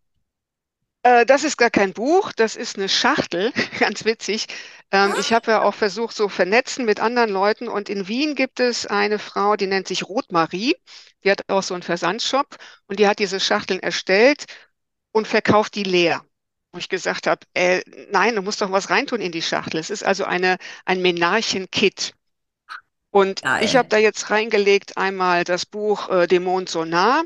Äh, 1.03 1.25
das 1.25 1.45
ist 1.45 1.57
gar 1.57 1.71
kein 1.71 1.93
Buch, 1.93 2.33
das 2.33 2.57
ist 2.57 2.77
eine 2.77 2.89
Schachtel, 2.89 3.53
ganz 3.79 4.05
witzig. 4.05 4.47
Ähm, 4.91 5.15
ich 5.19 5.33
habe 5.33 5.53
ja 5.53 5.63
auch 5.63 5.75
versucht, 5.75 6.15
so 6.15 6.29
vernetzen 6.29 6.85
mit 6.85 7.01
anderen 7.01 7.31
Leuten. 7.31 7.69
Und 7.69 7.89
in 7.89 8.09
Wien 8.09 8.35
gibt 8.35 8.61
es 8.61 8.87
eine 8.87 9.19
Frau, 9.19 9.57
die 9.57 9.67
nennt 9.67 9.89
sich 9.89 10.05
Rotmarie. 10.09 10.77
Die 11.25 11.31
hat 11.31 11.45
auch 11.49 11.63
so 11.63 11.75
einen 11.75 11.83
Versandshop 11.83 12.57
und 12.87 12.99
die 12.99 13.07
hat 13.09 13.19
diese 13.19 13.41
Schachteln 13.41 13.81
erstellt 13.81 14.45
und 15.13 15.27
verkauft 15.29 15.75
die 15.75 15.85
leer. 15.85 16.25
Wo 16.73 16.79
ich 16.79 16.89
gesagt 16.89 17.27
habe, 17.27 17.47
äh, 17.55 17.83
nein, 18.11 18.37
du 18.37 18.43
musst 18.43 18.61
doch 18.61 18.71
was 18.73 18.91
reintun 18.91 19.21
in 19.21 19.33
die 19.33 19.43
Schachtel. 19.43 19.81
Es 19.81 19.91
ist 19.91 20.05
also 20.05 20.25
eine, 20.25 20.57
ein 20.85 21.03
Menarchen-Kit. 21.03 22.15
Und 23.11 23.43
ich 23.59 23.75
habe 23.77 23.89
da 23.89 23.99
jetzt 23.99 24.31
reingelegt 24.31 24.97
einmal 24.97 25.45
das 25.45 25.67
Buch 25.67 26.09
äh, 26.11 26.27
Dem 26.29 26.45
Mond 26.45 26.69
so 26.69 26.85
nah 26.85 27.23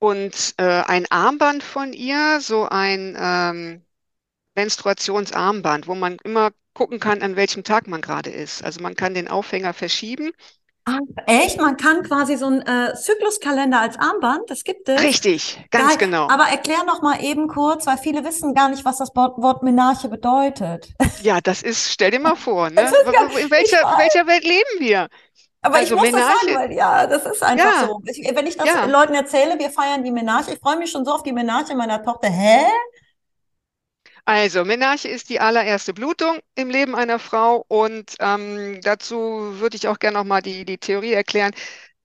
und 0.00 0.54
äh, 0.56 0.64
ein 0.64 1.06
Armband 1.10 1.62
von 1.62 1.92
ihr, 1.92 2.40
so 2.40 2.66
ein 2.68 3.16
ähm, 3.20 3.82
Menstruationsarmband, 4.56 5.86
wo 5.86 5.94
man 5.94 6.16
immer 6.24 6.50
gucken 6.74 6.98
kann, 6.98 7.22
an 7.22 7.36
welchem 7.36 7.62
Tag 7.64 7.86
man 7.86 8.00
gerade 8.00 8.30
ist. 8.30 8.64
Also 8.64 8.80
man 8.80 8.96
kann 8.96 9.14
den 9.14 9.28
Aufhänger 9.28 9.74
verschieben. 9.74 10.32
Ah, 10.86 10.98
echt? 11.26 11.60
Man 11.60 11.76
kann 11.76 12.02
quasi 12.02 12.36
so 12.36 12.46
einen 12.46 12.62
äh, 12.62 12.94
Zykluskalender 12.94 13.78
als 13.78 13.98
Armband, 13.98 14.48
das 14.48 14.64
gibt 14.64 14.88
es. 14.88 15.02
Richtig, 15.02 15.56
Geil. 15.70 15.82
ganz 15.82 15.98
genau. 15.98 16.28
Aber 16.30 16.44
erklär 16.44 16.82
noch 16.84 17.02
mal 17.02 17.22
eben 17.22 17.46
kurz, 17.48 17.86
weil 17.86 17.98
viele 17.98 18.24
wissen 18.24 18.54
gar 18.54 18.70
nicht, 18.70 18.84
was 18.86 18.96
das 18.96 19.10
Wort, 19.14 19.62
Menarche 19.62 20.08
bedeutet. 20.08 20.88
Ja, 21.22 21.42
das 21.42 21.62
ist, 21.62 21.92
stell 21.92 22.10
dir 22.10 22.20
mal 22.20 22.34
vor, 22.34 22.70
ne? 22.70 22.80
In 22.80 23.50
welcher, 23.50 23.82
welcher 23.98 24.26
Welt 24.26 24.44
leben 24.44 24.78
wir? 24.78 25.08
Aber 25.62 25.82
ich 25.82 25.90
Also 25.90 25.96
muss 25.96 26.10
das 26.10 26.20
sagen, 26.20 26.54
weil 26.54 26.72
ja, 26.72 27.06
das 27.06 27.26
ist 27.26 27.42
einfach 27.42 27.64
ja, 27.64 27.86
so. 27.86 28.00
Ich, 28.06 28.34
wenn 28.34 28.46
ich 28.46 28.56
das 28.56 28.66
ja. 28.66 28.84
Leuten 28.86 29.14
erzähle, 29.14 29.58
wir 29.58 29.70
feiern 29.70 30.02
die 30.04 30.10
Menarche, 30.10 30.52
ich 30.52 30.58
freue 30.60 30.78
mich 30.78 30.90
schon 30.90 31.04
so 31.04 31.12
auf 31.14 31.22
die 31.22 31.32
Menarche 31.32 31.74
meiner 31.74 32.02
Tochter. 32.02 32.28
Hä? 32.30 32.64
Also, 34.24 34.64
Menarche 34.64 35.08
ist 35.08 35.28
die 35.28 35.40
allererste 35.40 35.92
Blutung 35.94 36.38
im 36.54 36.70
Leben 36.70 36.94
einer 36.94 37.18
Frau 37.18 37.64
und 37.68 38.14
ähm, 38.20 38.80
dazu 38.82 39.16
würde 39.60 39.76
ich 39.76 39.88
auch 39.88 39.98
gerne 39.98 40.18
nochmal 40.18 40.42
die, 40.42 40.64
die 40.64 40.78
Theorie 40.78 41.12
erklären. 41.12 41.52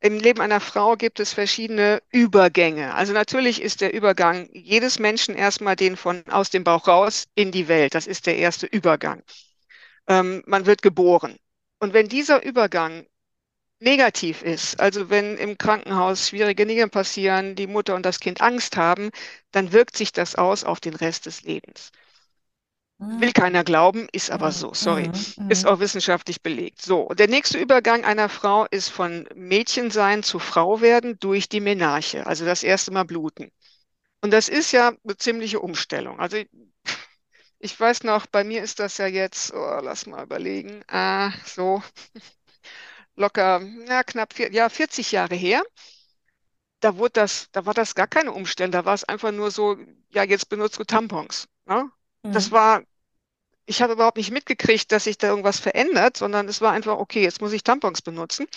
Im 0.02 0.20
Leben 0.20 0.42
einer 0.42 0.62
Frau 0.62 0.96
gibt 0.98 1.20
es 1.20 1.34
verschiedene 1.34 2.02
Übergänge. 2.12 2.94
Also 2.96 3.14
natürlich 3.14 3.62
ist 3.62 3.82
der 3.82 3.94
Übergang 3.94 4.50
jedes 4.54 5.00
Menschen 5.00 5.36
erstmal 5.36 5.76
den 5.76 5.98
von 5.98 6.24
aus 6.30 6.50
dem 6.52 6.64
Bauch 6.64 6.88
raus 6.88 7.26
in 7.36 7.52
die 7.52 7.68
Welt. 7.68 7.96
Das 7.96 8.08
ist 8.08 8.28
der 8.28 8.38
erste 8.38 8.68
Übergang. 8.68 9.24
Ähm, 10.08 10.44
man 10.48 10.66
wird 10.66 10.82
geboren. 10.82 11.38
Und 11.80 11.94
wenn 11.94 12.10
dieser 12.10 12.44
Übergang 12.44 13.06
negativ 13.80 14.42
ist, 14.42 14.80
also 14.80 15.10
wenn 15.10 15.38
im 15.38 15.58
Krankenhaus 15.58 16.30
schwierige 16.30 16.66
Dinge 16.66 16.88
passieren, 16.88 17.56
die 17.56 17.68
Mutter 17.68 17.96
und 17.96 18.06
das 18.06 18.20
Kind 18.20 18.42
Angst 18.42 18.78
haben, 18.78 19.12
dann 19.52 19.72
wirkt 19.74 19.98
sich 19.98 20.12
das 20.12 20.36
aus 20.36 20.64
auf 20.64 20.80
den 20.80 20.96
Rest 20.96 21.26
des 21.26 21.44
Lebens. 21.44 21.92
Will 22.98 23.34
keiner 23.34 23.66
glauben, 23.66 24.08
ist 24.14 24.32
aber 24.32 24.54
so, 24.54 24.74
sorry. 24.74 25.10
Mhm, 25.10 25.50
Ist 25.50 25.64
mhm. 25.64 25.70
auch 25.70 25.80
wissenschaftlich 25.80 26.42
belegt. 26.42 26.82
So, 26.82 27.10
der 27.10 27.28
nächste 27.28 27.58
Übergang 27.58 28.06
einer 28.06 28.30
Frau 28.30 28.66
ist 28.72 28.88
von 28.88 29.28
Mädchensein 29.36 30.24
zu 30.24 30.40
Frau 30.40 30.80
werden 30.80 31.20
durch 31.20 31.50
die 31.50 31.60
Menarche, 31.60 32.26
also 32.26 32.46
das 32.46 32.64
erste 32.64 32.92
Mal 32.92 33.04
bluten. 33.04 33.52
Und 34.22 34.32
das 34.32 34.48
ist 34.48 34.72
ja 34.72 34.94
eine 35.04 35.18
ziemliche 35.18 35.60
Umstellung. 35.60 36.20
Also 36.20 36.38
ich, 37.60 37.80
weiß 37.80 38.04
noch, 38.04 38.28
bei 38.28 38.46
mir 38.46 38.64
ist 38.64 38.80
das 38.80 38.98
ja 38.98 39.08
jetzt, 39.08 39.54
oh, 39.54 39.80
lass 39.84 40.06
mal 40.06 40.24
überlegen, 40.24 40.82
äh, 40.88 41.32
so 41.46 41.84
locker, 43.16 43.62
ja, 43.88 44.04
knapp 44.04 44.34
vier, 44.34 44.52
ja, 44.54 44.70
40 44.70 45.12
Jahre 45.12 45.36
her. 45.36 45.64
Da 46.82 46.98
wurde 46.98 47.14
das, 47.14 47.50
da 47.52 47.66
war 47.66 47.74
das 47.74 47.96
gar 47.96 48.08
keine 48.08 48.32
Umstellung, 48.32 48.72
da 48.72 48.86
war 48.86 48.94
es 48.94 49.04
einfach 49.04 49.32
nur 49.32 49.50
so, 49.52 49.78
ja, 50.10 50.24
jetzt 50.24 50.50
benutzt 50.50 50.78
du 50.80 50.84
Tampons. 50.84 51.48
Ne? 51.66 51.90
Das 52.32 52.46
Mhm. 52.48 52.52
war 52.52 52.84
ich 53.68 53.82
habe 53.82 53.94
überhaupt 53.94 54.18
nicht 54.18 54.32
mitgekriegt, 54.32 54.92
dass 54.92 55.06
sich 55.06 55.18
da 55.18 55.30
irgendwas 55.30 55.60
verändert, 55.60 56.18
sondern 56.18 56.48
es 56.50 56.62
war 56.62 56.74
einfach, 56.74 56.98
okay, 57.00 57.24
jetzt 57.24 57.42
muss 57.42 57.54
ich 57.54 57.64
Tampons 57.64 58.02
benutzen. 58.02 58.48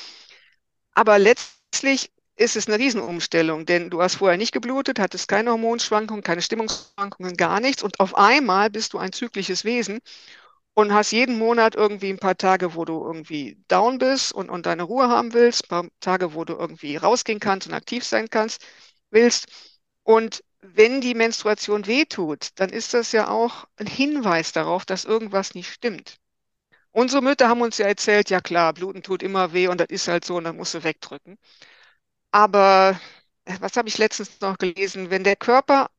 Aber 0.95 1.19
letztlich 1.19 2.13
ist 2.37 2.57
es 2.57 2.69
eine 2.69 2.79
Riesenumstellung, 2.79 3.65
denn 3.67 3.91
du 3.91 4.03
hast 4.03 4.17
vorher 4.17 4.37
nicht 4.39 4.53
geblutet, 4.53 4.99
hattest 4.99 5.27
keine 5.29 5.51
Hormonschwankungen, 5.51 6.23
keine 6.23 6.43
Stimmungsschwankungen, 6.43 7.37
gar 7.37 7.61
nichts. 7.61 7.83
Und 7.83 7.99
auf 8.01 8.15
einmal 8.17 8.71
bist 8.71 8.93
du 8.93 8.99
ein 8.99 9.13
zyklisches 9.13 9.65
Wesen 9.65 10.01
und 10.79 10.95
hast 10.95 11.11
jeden 11.11 11.39
Monat 11.39 11.75
irgendwie 11.75 12.09
ein 12.11 12.21
paar 12.21 12.37
Tage, 12.37 12.77
wo 12.77 12.85
du 12.85 13.05
irgendwie 13.05 13.59
down 13.67 13.99
bist 13.99 14.33
und, 14.33 14.49
und 14.49 14.65
deine 14.65 14.85
Ruhe 14.85 15.09
haben 15.09 15.33
willst, 15.33 15.65
ein 15.65 15.69
paar 15.69 15.89
Tage, 15.99 16.35
wo 16.35 16.45
du 16.45 16.55
irgendwie 16.55 16.97
rausgehen 16.97 17.41
kannst 17.41 17.67
und 17.67 17.75
aktiv 17.75 18.05
sein 18.05 18.29
kannst, 18.31 18.65
willst. 19.11 19.47
Und 20.05 20.45
wenn 20.61 21.01
die 21.01 21.15
Menstruation 21.15 21.87
wehtut, 21.89 22.51
dann 22.61 22.71
ist 22.71 22.95
das 22.95 23.11
ja 23.11 23.29
auch 23.29 23.67
ein 23.77 23.89
Hinweis 23.89 24.53
darauf, 24.53 24.85
dass 24.87 25.05
irgendwas 25.05 25.57
nicht 25.57 25.69
stimmt. 25.69 26.19
Unsere 26.93 27.23
Mütter 27.23 27.49
haben 27.49 27.63
uns 27.63 27.79
ja 27.79 27.87
erzählt, 27.87 28.31
ja 28.31 28.41
klar, 28.41 28.73
Bluten 28.75 29.03
tut 29.03 29.23
immer 29.25 29.53
weh 29.53 29.69
und 29.69 29.81
das 29.81 29.89
ist 29.91 30.09
halt 30.09 30.25
so 30.25 30.37
und 30.37 30.45
dann 30.45 30.57
musst 30.57 30.75
du 30.75 30.85
wegdrücken. 30.85 31.39
Aber 32.33 33.01
äh, 33.47 33.57
was 33.61 33.77
habe 33.77 33.89
ich 33.89 33.99
letztens 33.99 34.41
noch 34.41 34.59
gelesen? 34.59 35.11
Wenn 35.11 35.25
der 35.25 35.37
Körper 35.37 35.91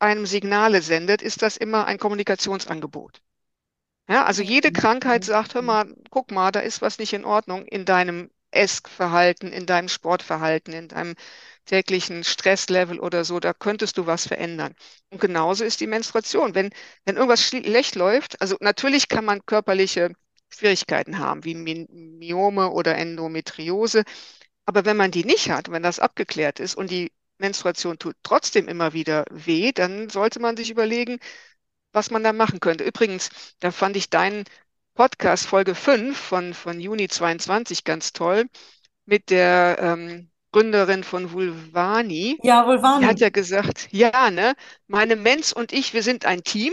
einem 0.00 0.26
Signale 0.26 0.82
sendet, 0.82 1.22
ist 1.22 1.42
das 1.42 1.56
immer 1.56 1.86
ein 1.86 1.98
Kommunikationsangebot. 1.98 3.22
Ja, 4.08 4.24
also 4.24 4.42
jede 4.42 4.72
Krankheit 4.72 5.24
sagt, 5.24 5.54
hör 5.54 5.62
mal, 5.62 5.94
guck 6.10 6.30
mal, 6.30 6.50
da 6.52 6.60
ist 6.60 6.82
was 6.82 6.98
nicht 6.98 7.12
in 7.12 7.24
Ordnung 7.24 7.64
in 7.66 7.84
deinem 7.84 8.30
Essverhalten, 8.50 9.52
in 9.52 9.64
deinem 9.64 9.88
Sportverhalten, 9.88 10.74
in 10.74 10.88
deinem 10.88 11.14
täglichen 11.64 12.22
Stresslevel 12.24 12.98
oder 13.00 13.24
so, 13.24 13.40
da 13.40 13.54
könntest 13.54 13.96
du 13.96 14.06
was 14.06 14.26
verändern. 14.26 14.74
Und 15.10 15.20
genauso 15.20 15.64
ist 15.64 15.80
die 15.80 15.86
Menstruation. 15.86 16.54
Wenn, 16.54 16.70
wenn 17.04 17.16
irgendwas 17.16 17.42
schlecht 17.46 17.94
läuft, 17.94 18.40
also 18.42 18.56
natürlich 18.60 19.08
kann 19.08 19.24
man 19.24 19.46
körperliche 19.46 20.12
Schwierigkeiten 20.50 21.18
haben, 21.18 21.44
wie 21.44 21.54
My- 21.54 21.86
Myome 21.90 22.70
oder 22.70 22.96
Endometriose, 22.96 24.04
aber 24.66 24.84
wenn 24.84 24.96
man 24.96 25.10
die 25.10 25.24
nicht 25.24 25.50
hat, 25.50 25.70
wenn 25.70 25.82
das 25.82 25.98
abgeklärt 25.98 26.60
ist 26.60 26.74
und 26.74 26.90
die 26.90 27.12
Menstruation 27.38 27.98
tut 27.98 28.16
trotzdem 28.22 28.68
immer 28.68 28.92
wieder 28.92 29.24
weh, 29.30 29.72
dann 29.72 30.08
sollte 30.10 30.40
man 30.40 30.56
sich 30.56 30.70
überlegen, 30.70 31.18
was 31.92 32.10
man 32.10 32.22
da 32.24 32.32
machen 32.32 32.60
könnte. 32.60 32.84
Übrigens, 32.84 33.30
da 33.60 33.70
fand 33.70 33.96
ich 33.96 34.10
deinen 34.10 34.44
Podcast 34.94 35.46
Folge 35.46 35.74
5 35.74 36.18
von, 36.18 36.54
von 36.54 36.80
Juni 36.80 37.08
22 37.08 37.84
ganz 37.84 38.12
toll 38.12 38.46
mit 39.06 39.30
der 39.30 39.78
ähm, 39.80 40.30
Gründerin 40.52 41.04
von 41.04 41.32
Vulvani. 41.32 42.40
Ja, 42.42 42.64
Die 42.94 43.06
hat 43.06 43.18
Vulvani. 43.18 43.20
ja 43.20 43.30
gesagt, 43.30 43.88
ja, 43.92 44.30
ne, 44.30 44.54
meine 44.86 45.16
Mens 45.16 45.52
und 45.52 45.72
ich, 45.72 45.94
wir 45.94 46.02
sind 46.02 46.26
ein 46.26 46.44
Team. 46.44 46.72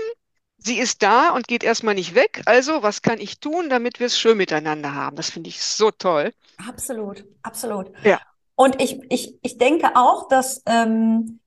Sie 0.57 0.79
ist 0.79 1.03
da 1.03 1.31
und 1.31 1.47
geht 1.47 1.63
erstmal 1.63 1.95
nicht 1.95 2.15
weg. 2.15 2.41
Also, 2.45 2.83
was 2.83 3.01
kann 3.01 3.19
ich 3.19 3.39
tun, 3.39 3.69
damit 3.69 3.99
wir 3.99 4.07
es 4.07 4.19
schön 4.19 4.37
miteinander 4.37 4.93
haben? 4.93 5.15
Das 5.17 5.29
finde 5.31 5.49
ich 5.49 5.61
so 5.63 5.91
toll. 5.91 6.33
Absolut, 6.57 7.25
absolut. 7.41 7.91
Ja. 8.03 8.19
Und 8.55 8.81
ich, 8.81 8.99
ich, 9.09 9.37
ich 9.41 9.57
denke 9.57 9.95
auch, 9.95 10.27
dass 10.27 10.61
ähm, 10.65 11.39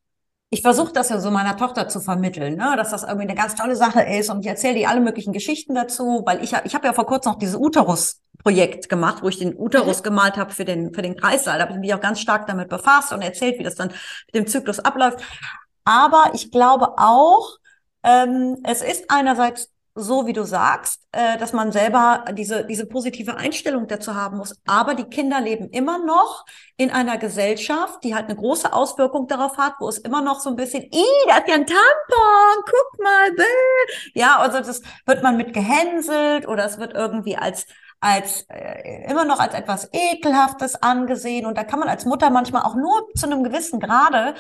ich 0.53 0.61
versuche 0.61 0.93
das 0.93 1.09
ja 1.09 1.19
so 1.19 1.31
meiner 1.31 1.57
Tochter 1.57 1.89
zu 1.89 1.99
vermitteln, 1.99 2.57
ne, 2.57 2.75
dass 2.77 2.91
das 2.91 3.05
irgendwie 3.05 3.23
eine 3.23 3.35
ganz 3.35 3.55
tolle 3.55 3.75
Sache 3.75 4.03
ist. 4.03 4.29
Und 4.29 4.41
ich 4.43 4.47
erzähle 4.47 4.75
die 4.75 4.87
alle 4.87 5.01
möglichen 5.01 5.33
Geschichten 5.33 5.75
dazu, 5.75 6.23
weil 6.27 6.45
ich, 6.45 6.53
ich 6.65 6.75
habe 6.75 6.87
ja 6.87 6.93
vor 6.93 7.07
kurzem 7.07 7.33
noch 7.33 7.39
dieses 7.39 7.57
Uterus-Projekt 7.57 8.91
gemacht, 8.91 9.23
wo 9.23 9.29
ich 9.31 9.39
den 9.39 9.55
Mhm. 9.55 9.61
Uterus 9.61 10.03
gemalt 10.03 10.37
habe 10.37 10.53
für 10.53 10.67
den, 10.67 10.93
für 10.93 11.01
den 11.01 11.17
Kreissaal. 11.17 11.57
Da 11.57 11.65
habe 11.65 11.73
ich 11.73 11.79
mich 11.81 11.95
auch 11.95 12.01
ganz 12.03 12.21
stark 12.21 12.47
damit 12.47 12.69
befasst 12.69 13.15
und 13.15 13.23
erzählt, 13.23 13.59
wie 13.59 13.63
das 13.65 13.77
dann 13.77 13.89
mit 13.89 14.35
dem 14.35 14.47
Zyklus 14.47 14.79
abläuft. 14.79 15.21
Aber 15.85 16.33
ich 16.35 16.51
glaube 16.51 16.99
auch, 16.99 17.57
ähm, 18.03 18.59
es 18.65 18.83
ist 18.83 19.07
einerseits 19.11 19.72
so, 19.95 20.27
wie 20.27 20.33
du 20.33 20.45
sagst, 20.45 21.07
äh, 21.13 21.37
dass 21.39 21.53
man 21.53 21.71
selber 21.73 22.25
diese, 22.33 22.65
diese 22.65 22.87
positive 22.87 23.37
Einstellung 23.37 23.87
dazu 23.87 24.15
haben 24.15 24.39
muss. 24.39 24.57
Aber 24.67 24.95
die 24.95 25.05
Kinder 25.05 25.41
leben 25.41 25.69
immer 25.71 25.99
noch 26.05 26.47
in 26.77 26.91
einer 26.91 27.19
Gesellschaft, 27.19 28.03
die 28.03 28.15
halt 28.15 28.27
eine 28.27 28.37
große 28.37 28.73
Auswirkung 28.73 29.29
darauf 29.29 29.59
hat, 29.59 29.75
wo 29.81 29.89
es 29.89 29.99
immer 29.99 30.23
noch 30.23 30.41
so 30.41 30.51
ein 30.51 30.57
bisschen, 30.57 30.83
ih, 30.85 31.05
da 31.29 31.39
ist 31.39 31.49
ja 31.49 31.55
ein 31.55 31.67
Tampon, 31.67 32.65
guck 32.65 33.03
mal, 33.03 33.33
bäh. 33.33 33.45
Ja, 34.15 34.39
also 34.39 34.59
das 34.59 34.83
wird 35.07 35.23
man 35.23 35.37
mit 35.37 35.53
gehänselt 35.53 36.49
oder 36.49 36.65
es 36.65 36.79
wird 36.79 36.95
irgendwie 36.95 37.37
als 37.37 37.67
als 38.01 38.47
äh, 38.49 39.09
immer 39.09 39.25
noch 39.25 39.39
als 39.39 39.55
etwas 39.55 39.89
Ekelhaftes 39.93 40.83
angesehen. 40.83 41.47
Und 41.47 41.57
da 41.57 41.63
kann 41.63 41.79
man 41.79 41.89
als 41.89 42.05
Mutter 42.05 42.31
manchmal 42.31 42.63
auch 42.63 42.75
nur 42.75 43.09
zu 43.15 43.27
einem 43.27 43.45
gewissen 43.45 43.79
Grade 43.79 44.35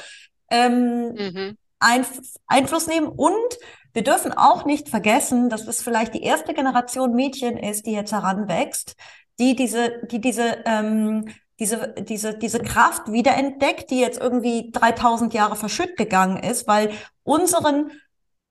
ähm, 0.50 1.12
Mhm. 1.14 1.56
Einf 1.78 2.20
Einfluss 2.46 2.86
nehmen. 2.86 3.08
Und 3.08 3.58
wir 3.92 4.02
dürfen 4.02 4.32
auch 4.32 4.64
nicht 4.64 4.88
vergessen, 4.88 5.48
dass 5.48 5.66
es 5.66 5.82
vielleicht 5.82 6.14
die 6.14 6.22
erste 6.22 6.54
Generation 6.54 7.14
Mädchen 7.14 7.56
ist, 7.56 7.86
die 7.86 7.92
jetzt 7.92 8.12
heranwächst, 8.12 8.96
die 9.38 9.54
diese, 9.54 10.00
die 10.10 10.20
diese, 10.20 10.62
ähm, 10.64 11.26
diese, 11.58 11.94
diese, 11.98 12.36
diese 12.36 12.60
Kraft 12.60 13.12
wiederentdeckt, 13.12 13.90
die 13.90 14.00
jetzt 14.00 14.20
irgendwie 14.20 14.70
3000 14.72 15.34
Jahre 15.34 15.56
verschütt 15.56 15.96
gegangen 15.96 16.38
ist, 16.38 16.66
weil 16.66 16.90
unseren 17.22 17.92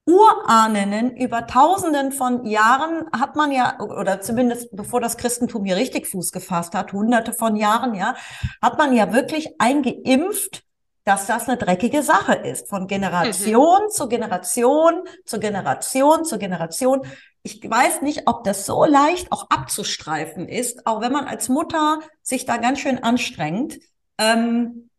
Urahnen 0.07 1.15
über 1.15 1.45
Tausenden 1.45 2.11
von 2.11 2.45
Jahren 2.45 3.05
hat 3.11 3.35
man 3.35 3.51
ja, 3.51 3.79
oder 3.79 4.19
zumindest 4.21 4.75
bevor 4.75 4.99
das 4.99 5.17
Christentum 5.17 5.63
hier 5.65 5.75
richtig 5.75 6.07
Fuß 6.07 6.31
gefasst 6.31 6.73
hat, 6.73 6.91
hunderte 6.91 7.33
von 7.33 7.55
Jahren, 7.55 7.93
ja, 7.93 8.15
hat 8.61 8.77
man 8.77 8.95
ja 8.95 9.13
wirklich 9.13 9.49
eingeimpft, 9.59 10.63
dass 11.03 11.25
das 11.27 11.47
eine 11.47 11.57
dreckige 11.57 12.03
Sache 12.03 12.33
ist. 12.33 12.69
Von 12.69 12.83
Mhm. 12.83 12.87
Generation 12.87 13.89
zu 13.89 14.07
Generation 14.07 15.03
zu 15.25 15.39
Generation 15.39 16.25
zu 16.25 16.37
Generation. 16.37 17.01
Ich 17.43 17.67
weiß 17.67 18.01
nicht, 18.03 18.27
ob 18.27 18.43
das 18.43 18.65
so 18.67 18.85
leicht 18.85 19.31
auch 19.31 19.49
abzustreifen 19.49 20.47
ist, 20.47 20.85
auch 20.85 21.01
wenn 21.01 21.11
man 21.11 21.25
als 21.25 21.49
Mutter 21.49 21.99
sich 22.21 22.45
da 22.45 22.57
ganz 22.57 22.79
schön 22.79 23.03
anstrengt. 23.03 23.79
Ähm, 24.19 24.89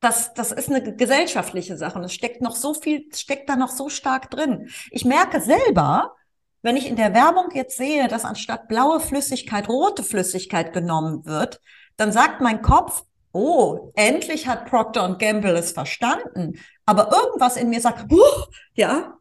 das, 0.00 0.32
das 0.34 0.52
ist 0.52 0.68
eine 0.70 0.94
gesellschaftliche 0.94 1.76
Sache 1.76 1.98
und 1.98 2.04
es 2.04 2.12
steckt 2.14 2.40
noch 2.40 2.54
so 2.54 2.72
viel, 2.74 3.06
steckt 3.12 3.48
da 3.48 3.56
noch 3.56 3.70
so 3.70 3.88
stark 3.88 4.30
drin. 4.30 4.68
Ich 4.90 5.04
merke 5.04 5.40
selber, 5.40 6.14
wenn 6.62 6.76
ich 6.76 6.86
in 6.86 6.96
der 6.96 7.14
Werbung 7.14 7.48
jetzt 7.54 7.76
sehe, 7.76 8.06
dass 8.06 8.24
anstatt 8.24 8.68
blaue 8.68 9.00
Flüssigkeit 9.00 9.68
rote 9.68 10.04
Flüssigkeit 10.04 10.72
genommen 10.72 11.24
wird, 11.24 11.60
dann 11.96 12.12
sagt 12.12 12.40
mein 12.40 12.62
Kopf, 12.62 13.04
oh, 13.38 13.92
endlich 13.94 14.46
hat 14.46 14.66
Procter 14.66 15.16
Gamble 15.18 15.56
es 15.56 15.72
verstanden. 15.72 16.58
Aber 16.86 17.12
irgendwas 17.12 17.56
in 17.56 17.68
mir 17.68 17.80
sagt, 17.80 18.10
huch, 18.10 18.48
ja, 18.74 19.18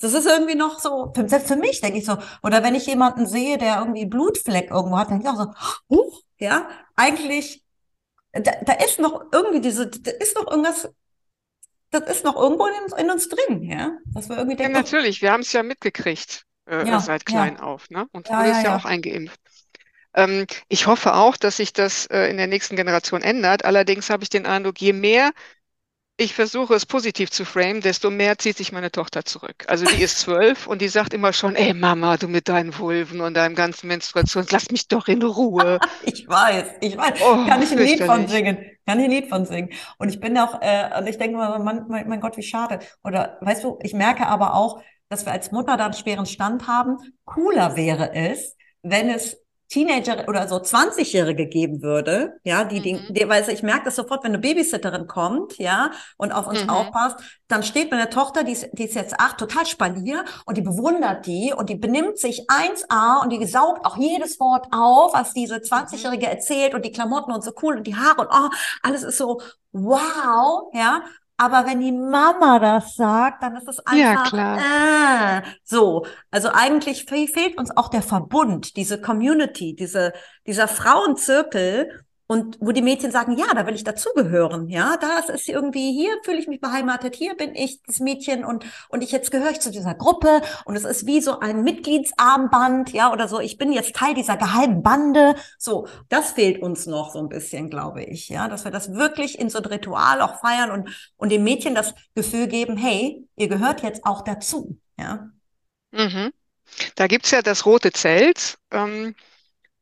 das 0.00 0.14
ist 0.14 0.26
irgendwie 0.26 0.54
noch 0.54 0.78
so, 0.78 1.12
selbst 1.26 1.48
für 1.48 1.56
mich 1.56 1.80
denke 1.80 1.98
ich 1.98 2.06
so, 2.06 2.16
oder 2.42 2.62
wenn 2.62 2.74
ich 2.74 2.86
jemanden 2.86 3.26
sehe, 3.26 3.58
der 3.58 3.78
irgendwie 3.78 4.06
Blutfleck 4.06 4.70
irgendwo 4.70 4.98
hat, 4.98 5.10
denke 5.10 5.24
ich 5.24 5.30
auch 5.30 5.36
so, 5.36 5.52
huch, 5.90 6.22
ja, 6.38 6.68
eigentlich 6.96 7.64
da, 8.32 8.52
da 8.62 8.72
ist 8.74 8.98
noch 8.98 9.24
irgendwie 9.32 9.60
diese, 9.60 9.88
da 9.88 10.10
ist 10.10 10.36
noch 10.36 10.50
irgendwas, 10.50 10.88
das 11.90 12.02
ist 12.08 12.24
noch 12.24 12.36
irgendwo 12.36 12.66
in, 12.66 13.04
in 13.04 13.10
uns 13.10 13.28
drin, 13.28 13.62
ja. 13.62 13.92
Dass 14.06 14.28
wir 14.28 14.36
irgendwie 14.36 14.56
Ja, 14.56 14.64
denken, 14.64 14.76
oh, 14.76 14.80
natürlich, 14.80 15.22
wir 15.22 15.32
haben 15.32 15.40
es 15.40 15.52
ja 15.52 15.62
mitgekriegt, 15.62 16.44
äh, 16.66 16.86
ja, 16.86 17.00
seit 17.00 17.24
klein 17.24 17.56
ja, 17.56 17.62
auf, 17.62 17.88
ne? 17.90 18.06
Und 18.12 18.28
ja, 18.28 18.38
wurde 18.38 18.48
ja, 18.50 18.56
es 18.58 18.62
ja 18.62 18.76
auch 18.76 18.84
ja. 18.84 18.90
eingeimpft. 18.90 19.40
Ähm, 20.14 20.46
ich 20.68 20.86
hoffe 20.86 21.14
auch, 21.14 21.36
dass 21.36 21.58
sich 21.58 21.72
das 21.72 22.06
äh, 22.06 22.30
in 22.30 22.36
der 22.36 22.46
nächsten 22.46 22.76
Generation 22.76 23.22
ändert. 23.22 23.64
Allerdings 23.64 24.10
habe 24.10 24.22
ich 24.22 24.30
den 24.30 24.46
Eindruck, 24.46 24.80
je 24.80 24.92
mehr 24.92 25.32
ich 26.20 26.34
versuche 26.34 26.74
es 26.74 26.84
positiv 26.84 27.30
zu 27.30 27.44
framen, 27.44 27.80
desto 27.80 28.10
mehr 28.10 28.38
zieht 28.38 28.56
sich 28.56 28.72
meine 28.72 28.90
Tochter 28.90 29.24
zurück. 29.24 29.64
Also 29.68 29.86
die 29.86 30.02
ist 30.02 30.18
zwölf 30.18 30.66
und 30.66 30.82
die 30.82 30.88
sagt 30.88 31.14
immer 31.14 31.32
schon, 31.32 31.54
ey 31.54 31.72
Mama, 31.72 32.16
du 32.16 32.26
mit 32.26 32.48
deinen 32.48 32.76
Vulven 32.76 33.20
und 33.20 33.34
deinem 33.34 33.54
ganzen 33.54 33.86
Menstruation, 33.86 34.44
lass 34.50 34.70
mich 34.72 34.88
doch 34.88 35.06
in 35.06 35.22
Ruhe. 35.22 35.78
Ich 36.02 36.26
weiß, 36.26 36.64
ich 36.80 36.96
weiß. 36.96 37.20
Oh, 37.22 37.46
Kann 37.46 37.62
ich 37.62 37.70
ein 37.70 37.78
Lied 37.78 38.02
von 38.02 38.26
singen. 38.26 38.58
Kann 38.86 38.98
ich 38.98 39.04
ein 39.04 39.10
Lied 39.10 39.28
von 39.28 39.46
singen. 39.46 39.70
Und 39.98 40.08
ich 40.08 40.18
bin 40.18 40.36
auch, 40.38 40.60
äh, 40.60 40.98
und 40.98 41.06
ich 41.06 41.18
denke 41.18 41.36
mal, 41.36 41.58
mein, 41.60 41.86
mein, 41.88 42.08
mein 42.08 42.20
Gott, 42.20 42.36
wie 42.36 42.42
schade. 42.42 42.80
Oder 43.04 43.38
weißt 43.40 43.62
du, 43.62 43.78
ich 43.82 43.94
merke 43.94 44.26
aber 44.26 44.54
auch, 44.54 44.82
dass 45.08 45.24
wir 45.24 45.32
als 45.32 45.52
Mutter 45.52 45.76
da 45.76 45.84
einen 45.84 45.94
schweren 45.94 46.26
Stand 46.26 46.66
haben. 46.66 46.96
Cooler 47.24 47.76
wäre 47.76 48.12
es, 48.14 48.56
wenn 48.82 49.08
es 49.08 49.36
Teenager 49.68 50.26
oder 50.28 50.48
so 50.48 50.56
20-Jährige 50.56 51.46
geben 51.46 51.82
würde, 51.82 52.40
ja, 52.42 52.64
die, 52.64 52.80
die, 52.80 52.94
mhm. 52.94 53.06
die, 53.10 53.28
weil 53.28 53.48
ich 53.50 53.62
merke 53.62 53.84
das 53.84 53.96
sofort, 53.96 54.24
wenn 54.24 54.32
eine 54.32 54.38
Babysitterin 54.38 55.06
kommt, 55.06 55.58
ja, 55.58 55.90
und 56.16 56.32
auf 56.32 56.46
uns 56.46 56.64
mhm. 56.64 56.70
aufpasst, 56.70 57.18
dann 57.48 57.62
steht 57.62 57.90
meine 57.90 58.08
Tochter, 58.08 58.44
die 58.44 58.52
ist, 58.52 58.68
die 58.72 58.84
ist 58.84 58.94
jetzt 58.94 59.20
acht, 59.20 59.38
total 59.38 59.66
spalier 59.66 60.24
und 60.46 60.56
die 60.56 60.62
bewundert 60.62 61.26
die 61.26 61.52
und 61.54 61.68
die 61.68 61.74
benimmt 61.74 62.18
sich 62.18 62.48
1A 62.48 63.22
und 63.22 63.30
die 63.30 63.44
saugt 63.44 63.84
auch 63.84 63.98
jedes 63.98 64.40
Wort 64.40 64.66
auf, 64.72 65.12
was 65.12 65.34
diese 65.34 65.56
20-Jährige 65.56 66.26
mhm. 66.26 66.32
erzählt 66.32 66.74
und 66.74 66.84
die 66.84 66.92
Klamotten 66.92 67.32
und 67.32 67.44
so 67.44 67.52
cool 67.62 67.76
und 67.76 67.86
die 67.86 67.96
Haare 67.96 68.22
und 68.22 68.28
oh, 68.30 68.48
alles 68.82 69.02
ist 69.02 69.18
so 69.18 69.40
wow, 69.72 70.70
ja. 70.72 71.02
Aber 71.40 71.66
wenn 71.66 71.80
die 71.80 71.92
Mama 71.92 72.58
das 72.58 72.96
sagt, 72.96 73.44
dann 73.44 73.56
ist 73.56 73.68
es 73.68 73.78
einfach 73.86 73.96
ja, 73.96 74.22
klar. 74.24 75.38
Äh, 75.38 75.42
so. 75.62 76.04
Also 76.32 76.50
eigentlich 76.52 77.04
fehlt 77.04 77.56
uns 77.56 77.74
auch 77.76 77.88
der 77.88 78.02
Verbund, 78.02 78.76
diese 78.76 79.00
Community, 79.00 79.76
diese, 79.76 80.12
dieser 80.46 80.66
Frauenzirkel, 80.66 82.04
und 82.30 82.58
wo 82.60 82.72
die 82.72 82.82
Mädchen 82.82 83.10
sagen, 83.10 83.38
ja, 83.38 83.46
da 83.54 83.66
will 83.66 83.74
ich 83.74 83.84
dazugehören, 83.84 84.68
ja, 84.68 84.98
da 85.00 85.32
ist 85.32 85.48
irgendwie, 85.48 85.92
hier 85.92 86.10
fühle 86.22 86.38
ich 86.38 86.46
mich 86.46 86.60
beheimatet, 86.60 87.16
hier 87.16 87.34
bin 87.34 87.54
ich 87.54 87.82
das 87.82 88.00
Mädchen 88.00 88.44
und, 88.44 88.66
und 88.90 89.02
ich 89.02 89.12
jetzt 89.12 89.30
gehöre 89.30 89.50
ich 89.50 89.60
zu 89.60 89.70
dieser 89.70 89.94
Gruppe 89.94 90.42
und 90.66 90.76
es 90.76 90.84
ist 90.84 91.06
wie 91.06 91.22
so 91.22 91.40
ein 91.40 91.62
Mitgliedsarmband, 91.62 92.92
ja, 92.92 93.10
oder 93.12 93.28
so, 93.28 93.40
ich 93.40 93.56
bin 93.56 93.72
jetzt 93.72 93.96
Teil 93.96 94.12
dieser 94.12 94.36
geheimen 94.36 94.82
Bande, 94.82 95.36
so, 95.56 95.88
das 96.10 96.32
fehlt 96.32 96.60
uns 96.60 96.84
noch 96.84 97.12
so 97.12 97.18
ein 97.18 97.30
bisschen, 97.30 97.70
glaube 97.70 98.04
ich, 98.04 98.28
ja, 98.28 98.46
dass 98.46 98.64
wir 98.64 98.70
das 98.72 98.92
wirklich 98.92 99.38
in 99.38 99.48
so 99.48 99.58
ein 99.58 99.64
Ritual 99.64 100.20
auch 100.20 100.40
feiern 100.40 100.70
und, 100.70 101.12
und 101.16 101.32
den 101.32 101.42
Mädchen 101.44 101.74
das 101.74 101.94
Gefühl 102.14 102.46
geben, 102.46 102.76
hey, 102.76 103.26
ihr 103.36 103.48
gehört 103.48 103.82
jetzt 103.82 104.04
auch 104.04 104.22
dazu, 104.22 104.78
ja. 104.98 105.30
Mhm. 105.92 106.30
Da 106.94 107.06
gibt's 107.06 107.30
ja 107.30 107.40
das 107.40 107.64
rote 107.64 107.90
Zelt. 107.92 108.58
Ähm 108.70 109.14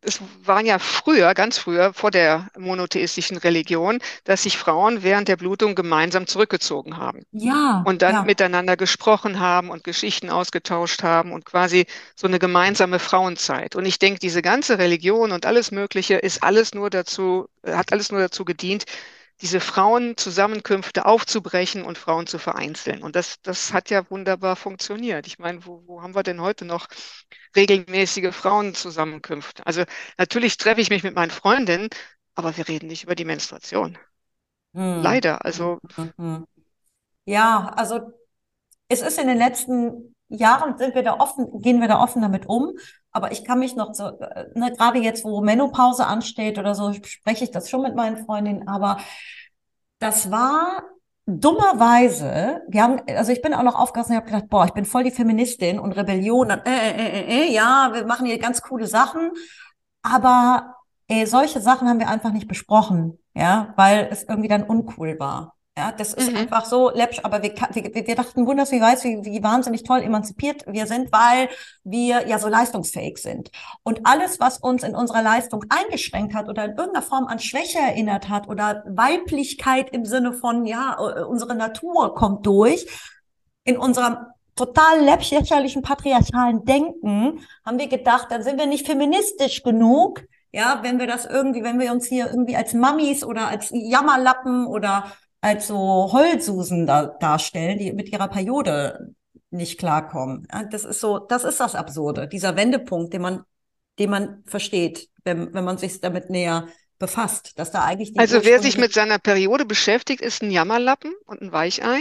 es 0.07 0.21
waren 0.45 0.66
ja 0.66 0.79
früher, 0.79 1.35
ganz 1.35 1.59
früher, 1.59 1.92
vor 1.92 2.11
der 2.11 2.49
monotheistischen 2.57 3.37
Religion, 3.37 3.99
dass 4.25 4.45
sich 4.45 4.57
Frauen 4.57 5.03
während 5.03 5.27
der 5.29 5.37
Blutung 5.37 5.75
gemeinsam 5.75 6.27
zurückgezogen 6.27 6.97
haben. 6.97 7.23
Ja. 7.33 7.83
Und 7.85 8.03
dann 8.03 8.14
ja. 8.14 8.23
miteinander 8.23 8.77
gesprochen 8.77 9.40
haben 9.40 9.69
und 9.71 9.83
Geschichten 9.83 10.31
ausgetauscht 10.31 11.03
haben 11.03 11.33
und 11.33 11.45
quasi 11.45 11.87
so 12.14 12.29
eine 12.29 12.38
gemeinsame 12.38 13.01
Frauenzeit. 13.01 13.75
Und 13.75 13.85
ich 13.85 13.99
denke, 13.99 14.21
diese 14.21 14.42
ganze 14.42 14.79
Religion 14.79 15.33
und 15.33 15.45
alles 15.45 15.73
Mögliche 15.73 16.14
ist 16.14 16.42
alles 16.42 16.73
nur 16.73 16.88
dazu, 16.88 17.49
hat 17.66 17.92
alles 17.92 18.12
nur 18.12 18.21
dazu 18.21 18.45
gedient, 18.45 18.85
diese 19.42 19.61
Frauenzusammenkünfte 19.61 21.05
aufzubrechen 21.05 21.85
und 21.85 21.99
Frauen 21.99 22.27
zu 22.27 22.38
vereinzeln. 22.38 23.03
Und 23.03 23.16
das, 23.16 23.40
das 23.42 23.72
hat 23.72 23.90
ja 23.90 24.09
wunderbar 24.11 24.57
funktioniert. 24.57 25.27
Ich 25.27 25.38
meine, 25.38 25.64
wo, 25.66 25.83
wo 25.87 26.03
haben 26.03 26.14
wir 26.14 26.22
denn 26.22 26.40
heute 26.40 26.64
noch 26.64 26.88
regelmäßige 27.55 28.35
Frauenzusammenkünfte? 28.35 29.66
Also 29.66 29.85
natürlich 30.16 30.57
treffe 30.57 30.81
ich 30.81 30.90
mich 30.90 31.03
mit 31.03 31.14
meinen 31.14 31.31
Freundinnen, 31.31 31.88
aber 32.35 32.57
wir 32.57 32.66
reden 32.66 32.87
nicht 32.87 33.05
über 33.05 33.14
die 33.14 33.25
Menstruation. 33.25 33.99
Hm. 34.75 35.03
Leider. 35.03 35.44
Also. 35.44 35.81
Hm. 36.16 36.46
Ja, 37.27 37.72
also 37.77 38.12
es 38.88 39.03
ist 39.03 39.18
in 39.18 39.27
den 39.27 39.38
letzten 39.38 40.14
Jahren 40.29 40.79
sind 40.79 40.94
wir 40.94 41.03
da 41.03 41.14
offen, 41.14 41.61
gehen 41.61 41.81
wir 41.81 41.88
da 41.88 42.01
offen 42.01 42.22
damit 42.22 42.46
um. 42.46 42.72
Aber 43.16 43.33
ich 43.33 43.44
kann 43.44 43.61
mich 43.61 43.74
noch 43.76 43.94
so, 43.94 44.09
äh, 44.09 44.44
ne, 44.55 44.72
gerade 44.76 44.98
jetzt, 44.98 45.24
wo 45.24 45.40
Menopause 45.40 46.07
ansteht 46.07 46.59
oder 46.59 46.74
so, 46.74 46.92
spreche 46.92 47.44
ich 47.44 47.50
das 47.50 47.70
schon 47.70 47.81
mit 47.81 47.96
meinen 47.96 48.18
Freundinnen. 48.26 48.68
Aber 48.68 48.98
das 50.00 50.31
war 50.31 50.83
dummerweise, 51.24 52.61
wir 52.68 52.83
haben, 52.83 53.00
also 53.09 53.33
ich 53.33 53.40
bin 53.40 53.55
auch 53.55 53.62
noch 53.62 53.74
aufgewachsen 53.74 54.12
und 54.12 54.18
habe 54.18 54.26
gedacht, 54.26 54.50
boah, 54.50 54.66
ich 54.66 54.74
bin 54.74 54.85
voll 54.85 55.05
die 55.05 55.11
Feministin 55.11 55.79
und 55.81 55.92
Rebellion. 55.92 56.50
Und, 56.50 56.66
äh, 56.66 56.90
äh, 56.90 57.20
äh, 57.20 57.46
äh, 57.46 57.52
ja, 57.55 57.90
wir 57.94 58.05
machen 58.05 58.26
hier 58.26 58.38
ganz 58.38 58.61
coole 58.61 58.87
Sachen. 58.87 59.31
Aber 60.02 60.74
äh, 61.09 61.24
solche 61.24 61.61
Sachen 61.62 61.88
haben 61.88 62.00
wir 62.00 62.11
einfach 62.11 62.33
nicht 62.33 62.48
besprochen, 62.48 63.18
ja, 63.35 63.72
weil 63.76 64.09
es 64.11 64.24
irgendwie 64.24 64.48
dann 64.48 64.64
uncool 64.64 65.18
war. 65.18 65.56
Ja, 65.79 65.93
das 65.93 66.15
ist 66.15 66.31
mhm. 66.31 66.39
einfach 66.39 66.65
so 66.65 66.89
läppsch, 66.89 67.21
aber 67.23 67.43
wir, 67.43 67.53
wir, 67.53 68.07
wir 68.07 68.15
dachten 68.15 68.47
wunders, 68.47 68.73
wie 68.73 68.81
weiß, 68.81 69.05
wie, 69.05 69.23
wie 69.27 69.43
wahnsinnig 69.43 69.83
toll 69.83 70.01
emanzipiert 70.01 70.65
wir 70.67 70.87
sind, 70.87 71.12
weil 71.12 71.51
wir 71.85 72.27
ja 72.27 72.39
so 72.39 72.49
leistungsfähig 72.49 73.19
sind. 73.19 73.51
Und 73.83 74.07
alles, 74.07 74.41
was 74.41 74.57
uns 74.57 74.85
in 74.85 74.95
unserer 74.95 75.21
Leistung 75.21 75.67
eingeschränkt 75.69 76.33
hat 76.33 76.49
oder 76.49 76.65
in 76.65 76.71
irgendeiner 76.71 77.03
Form 77.03 77.27
an 77.27 77.41
Schwäche 77.41 77.79
erinnert 77.79 78.31
hat 78.31 78.49
oder 78.49 78.85
Weiblichkeit 78.87 79.91
im 79.91 80.07
Sinne 80.07 80.33
von, 80.33 80.65
ja, 80.65 80.97
äh, 80.99 81.25
unsere 81.25 81.55
Natur 81.55 82.15
kommt 82.15 82.47
durch, 82.47 82.87
in 83.65 83.77
unserem 83.77 84.17
total 84.55 85.01
lächerlichen 85.03 85.83
patriarchalen 85.83 86.65
Denken 86.65 87.41
haben 87.67 87.79
wir 87.79 87.89
gedacht, 87.89 88.29
dann 88.31 88.43
sind 88.43 88.59
wir 88.59 88.67
nicht 88.67 88.87
feministisch 88.87 89.62
genug, 89.62 90.23
ja, 90.53 90.79
wenn 90.81 90.99
wir 90.99 91.07
das 91.07 91.27
irgendwie, 91.27 91.62
wenn 91.62 91.79
wir 91.79 91.93
uns 91.93 92.07
hier 92.07 92.29
irgendwie 92.29 92.57
als 92.57 92.73
Mammis 92.73 93.23
oder 93.23 93.49
als 93.49 93.69
Jammerlappen 93.75 94.67
oder 94.67 95.12
als 95.46 95.68
so 95.68 96.11
Heulsusen 96.12 96.87
da, 96.87 97.06
darstellen, 97.06 97.78
die 97.78 97.92
mit 97.92 98.09
ihrer 98.11 98.26
Periode 98.26 99.14
nicht 99.50 99.78
klarkommen. 99.78 100.48
Das 100.72 100.85
ist 100.85 101.00
so, 101.00 101.20
das 101.20 101.44
ist 101.44 101.61
das 101.61 101.76
Absurde, 101.76 102.26
dieser 102.26 102.56
Wendepunkt, 102.56 103.14
den 103.14 103.22
man, 103.22 103.44
den 104.00 104.11
man 104.11 104.42
versteht, 104.46 105.09
wenn, 105.24 105.54
wenn 105.54 105.64
man 105.64 105.78
sich 105.78 106.00
damit 106.00 106.30
näher 106.30 106.66
befasst, 106.98 107.52
dass 107.59 107.70
da 107.70 107.85
eigentlich 107.85 108.12
Also 108.18 108.44
wer 108.44 108.61
sich 108.61 108.76
mit 108.76 108.92
seiner 108.92 109.20
Periode 109.20 109.64
beschäftigt, 109.64 110.20
ist 110.20 110.42
ein 110.42 110.50
Jammerlappen 110.50 111.14
und 111.26 111.42
ein 111.42 111.52
Weichei? 111.52 112.00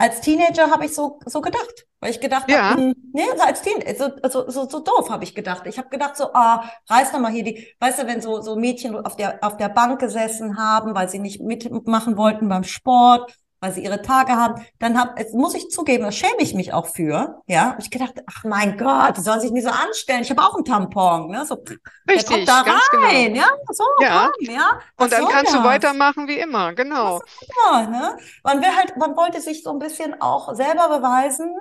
Als 0.00 0.22
Teenager 0.22 0.70
habe 0.70 0.86
ich 0.86 0.94
so, 0.94 1.20
so 1.26 1.42
gedacht. 1.42 1.86
Weil 2.00 2.12
ich 2.12 2.20
gedacht 2.20 2.50
ja. 2.50 2.70
habe, 2.70 2.94
nee, 3.12 3.22
so 3.36 3.42
als 3.42 3.60
Teenager, 3.60 3.94
so, 3.94 4.30
so, 4.30 4.50
so, 4.50 4.68
so 4.70 4.80
doof 4.80 5.10
habe 5.10 5.24
ich 5.24 5.34
gedacht. 5.34 5.66
Ich 5.66 5.76
habe 5.76 5.90
gedacht 5.90 6.16
so, 6.16 6.32
ah, 6.32 6.64
reiß 6.88 7.12
doch 7.12 7.20
mal 7.20 7.30
hier 7.30 7.44
die, 7.44 7.68
weißt 7.80 8.02
du, 8.02 8.06
wenn 8.06 8.22
so, 8.22 8.40
so 8.40 8.56
Mädchen 8.56 8.96
auf 8.96 9.16
der, 9.16 9.44
auf 9.44 9.58
der 9.58 9.68
Bank 9.68 10.00
gesessen 10.00 10.56
haben, 10.56 10.94
weil 10.94 11.10
sie 11.10 11.18
nicht 11.18 11.42
mitmachen 11.42 12.16
wollten 12.16 12.48
beim 12.48 12.64
Sport 12.64 13.30
weil 13.60 13.72
sie 13.72 13.84
ihre 13.84 14.00
Tage 14.00 14.32
haben, 14.32 14.64
dann 14.78 14.98
hab, 14.98 15.18
jetzt 15.18 15.34
muss 15.34 15.54
ich 15.54 15.68
zugeben, 15.68 16.04
da 16.04 16.12
schäme 16.12 16.40
ich 16.40 16.54
mich 16.54 16.72
auch 16.72 16.86
für, 16.86 17.42
ja. 17.46 17.70
Hab 17.70 17.78
ich 17.78 17.90
gedacht, 17.90 18.14
ach 18.26 18.44
mein 18.44 18.78
Gott, 18.78 19.18
die 19.18 19.20
sollen 19.20 19.40
sich 19.40 19.50
nicht 19.50 19.64
so 19.64 19.70
anstellen. 19.70 20.22
Ich 20.22 20.30
habe 20.30 20.42
auch 20.42 20.54
einen 20.54 20.64
Tampon, 20.64 21.28
ne? 21.28 21.44
So, 21.44 21.62
Richtig, 22.08 22.26
kommt 22.26 22.48
da 22.48 22.62
rein, 22.62 23.34
genau. 23.34 23.46
ja, 23.46 23.48
so, 23.70 23.84
ja. 24.00 24.30
Komm, 24.38 24.54
ja. 24.54 24.80
Und 24.96 25.12
dann 25.12 25.28
kannst 25.28 25.52
das? 25.52 25.60
du 25.60 25.64
weitermachen 25.64 26.26
wie 26.26 26.38
immer, 26.38 26.72
genau. 26.74 27.20
Immer, 27.68 27.86
ne? 27.88 28.18
Man 28.42 28.60
will 28.60 28.76
halt, 28.76 28.96
man 28.96 29.16
wollte 29.16 29.40
sich 29.40 29.62
so 29.62 29.70
ein 29.70 29.78
bisschen 29.78 30.20
auch 30.20 30.54
selber 30.54 30.88
beweisen, 30.88 31.54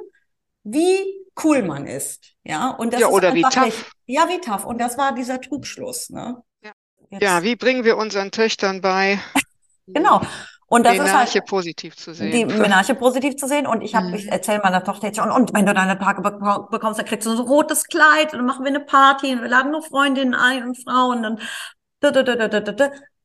wie 0.63 1.25
cool 1.43 1.63
man 1.63 1.85
ist, 1.85 2.33
ja. 2.43 2.69
Und 2.69 2.93
das 2.93 3.01
ja, 3.01 3.07
ist 3.07 3.13
oder 3.13 3.33
wie 3.33 3.41
tough. 3.41 3.65
Nicht, 3.65 3.85
ja, 4.05 4.29
wie 4.29 4.39
tough. 4.39 4.65
Und 4.65 4.79
das 4.79 4.97
war 4.97 5.13
dieser 5.13 5.41
Trugschluss, 5.41 6.09
ne? 6.09 6.41
Ja. 6.61 6.71
ja, 7.19 7.43
wie 7.43 7.55
bringen 7.55 7.83
wir 7.83 7.97
unseren 7.97 8.31
Töchtern 8.31 8.81
bei? 8.81 9.19
genau. 9.87 10.21
Und 10.69 10.85
das 10.85 10.93
Menarche 10.93 11.23
ist 11.23 11.35
halt, 11.35 11.45
positiv 11.47 11.97
zu 11.97 12.13
sehen. 12.13 12.31
Die 12.31 12.45
Menarche 12.57 12.93
positiv 12.93 13.35
zu 13.37 13.47
sehen. 13.47 13.65
Und 13.65 13.81
ich 13.81 13.95
habe, 13.95 14.07
mhm. 14.07 14.13
ich 14.13 14.31
erzähle 14.31 14.61
meiner 14.63 14.83
Tochter 14.83 15.07
jetzt 15.07 15.17
schon, 15.17 15.31
und 15.31 15.53
wenn 15.53 15.65
du 15.65 15.73
deine 15.73 15.97
Tage 15.97 16.21
bekommst, 16.21 16.99
dann 16.99 17.05
kriegst 17.05 17.25
du 17.25 17.35
so 17.35 17.43
ein 17.43 17.47
rotes 17.47 17.85
Kleid 17.85 18.33
und 18.33 18.39
dann 18.39 18.45
machen 18.45 18.63
wir 18.63 18.69
eine 18.69 18.79
Party 18.79 19.33
und 19.33 19.41
wir 19.41 19.49
laden 19.49 19.71
nur 19.71 19.81
Freundinnen 19.81 20.35
ein 20.35 20.63
und 20.63 20.77
Frauen 20.83 21.25
und 21.25 21.41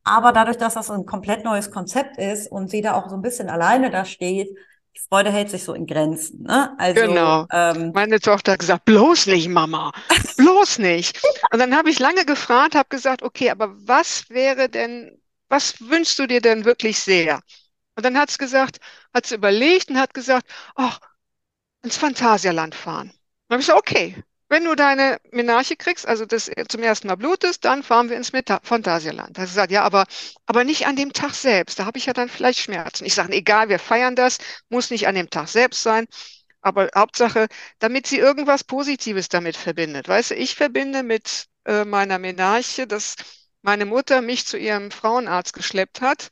aber 0.06 0.32
dadurch, 0.32 0.58
dass 0.58 0.74
das 0.74 0.90
ein 0.90 1.06
komplett 1.06 1.44
neues 1.44 1.70
Konzept 1.70 2.18
ist 2.18 2.50
und 2.50 2.70
sie 2.70 2.82
da 2.82 2.94
auch 2.94 3.08
so 3.08 3.14
ein 3.14 3.22
bisschen 3.22 3.48
alleine 3.48 3.90
da 3.90 4.04
steht, 4.04 4.48
die 4.96 5.00
Freude 5.08 5.32
hält 5.32 5.50
sich 5.50 5.64
so 5.64 5.74
in 5.74 5.86
Grenzen. 5.86 6.42
Ne? 6.42 6.74
Also, 6.78 7.00
genau. 7.00 7.46
Ähm, 7.52 7.90
Meine 7.94 8.20
Tochter 8.20 8.52
hat 8.52 8.60
gesagt, 8.60 8.84
bloß 8.84 9.26
nicht, 9.26 9.48
Mama, 9.48 9.92
bloß 10.36 10.78
nicht. 10.78 11.20
Und 11.52 11.58
dann 11.58 11.76
habe 11.76 11.90
ich 11.90 11.98
lange 11.98 12.24
gefragt, 12.24 12.74
habe 12.74 12.88
gesagt, 12.90 13.22
okay, 13.22 13.50
aber 13.50 13.74
was 13.86 14.28
wäre 14.28 14.68
denn 14.68 15.20
was 15.54 15.80
wünschst 15.80 16.18
du 16.18 16.26
dir 16.26 16.40
denn 16.40 16.64
wirklich 16.64 16.98
sehr? 16.98 17.40
Und 17.94 18.04
dann 18.04 18.18
hat 18.18 18.28
es 18.28 18.38
gesagt, 18.38 18.78
hat 19.14 19.24
sie 19.24 19.36
überlegt 19.36 19.88
und 19.88 20.00
hat 20.00 20.12
gesagt, 20.12 20.48
ach, 20.74 20.98
ins 21.84 21.96
Phantasialand 21.96 22.74
fahren. 22.74 23.12
Dann 23.46 23.56
habe 23.56 23.60
ich 23.60 23.66
gesagt, 23.68 23.78
okay, 23.78 24.16
wenn 24.48 24.64
du 24.64 24.74
deine 24.74 25.18
Menarche 25.30 25.76
kriegst, 25.76 26.08
also 26.08 26.26
das 26.26 26.50
zum 26.68 26.82
ersten 26.82 27.06
Mal 27.06 27.14
blutest, 27.14 27.64
dann 27.64 27.84
fahren 27.84 28.10
wir 28.10 28.16
ins 28.16 28.32
Phantasialand. 28.64 29.38
Da 29.38 29.42
hat 29.42 29.48
gesagt, 29.48 29.70
ja, 29.70 29.82
aber, 29.84 30.06
aber 30.46 30.64
nicht 30.64 30.88
an 30.88 30.96
dem 30.96 31.12
Tag 31.12 31.34
selbst. 31.34 31.78
Da 31.78 31.84
habe 31.84 31.98
ich 31.98 32.06
ja 32.06 32.12
dann 32.12 32.28
vielleicht 32.28 32.58
Schmerzen. 32.58 33.04
Ich 33.04 33.14
sage, 33.14 33.32
egal, 33.32 33.68
wir 33.68 33.78
feiern 33.78 34.16
das, 34.16 34.38
muss 34.70 34.90
nicht 34.90 35.06
an 35.06 35.14
dem 35.14 35.30
Tag 35.30 35.46
selbst 35.46 35.84
sein. 35.84 36.06
Aber 36.62 36.88
Hauptsache, 36.96 37.46
damit 37.78 38.08
sie 38.08 38.18
irgendwas 38.18 38.64
Positives 38.64 39.28
damit 39.28 39.56
verbindet. 39.56 40.08
Weißt 40.08 40.32
du, 40.32 40.34
ich 40.34 40.56
verbinde 40.56 41.04
mit 41.04 41.46
äh, 41.64 41.84
meiner 41.84 42.18
Menarche, 42.18 42.88
dass 42.88 43.14
meine 43.64 43.86
Mutter 43.86 44.22
mich 44.22 44.46
zu 44.46 44.58
ihrem 44.58 44.92
Frauenarzt 44.92 45.54
geschleppt 45.54 46.02
hat 46.02 46.30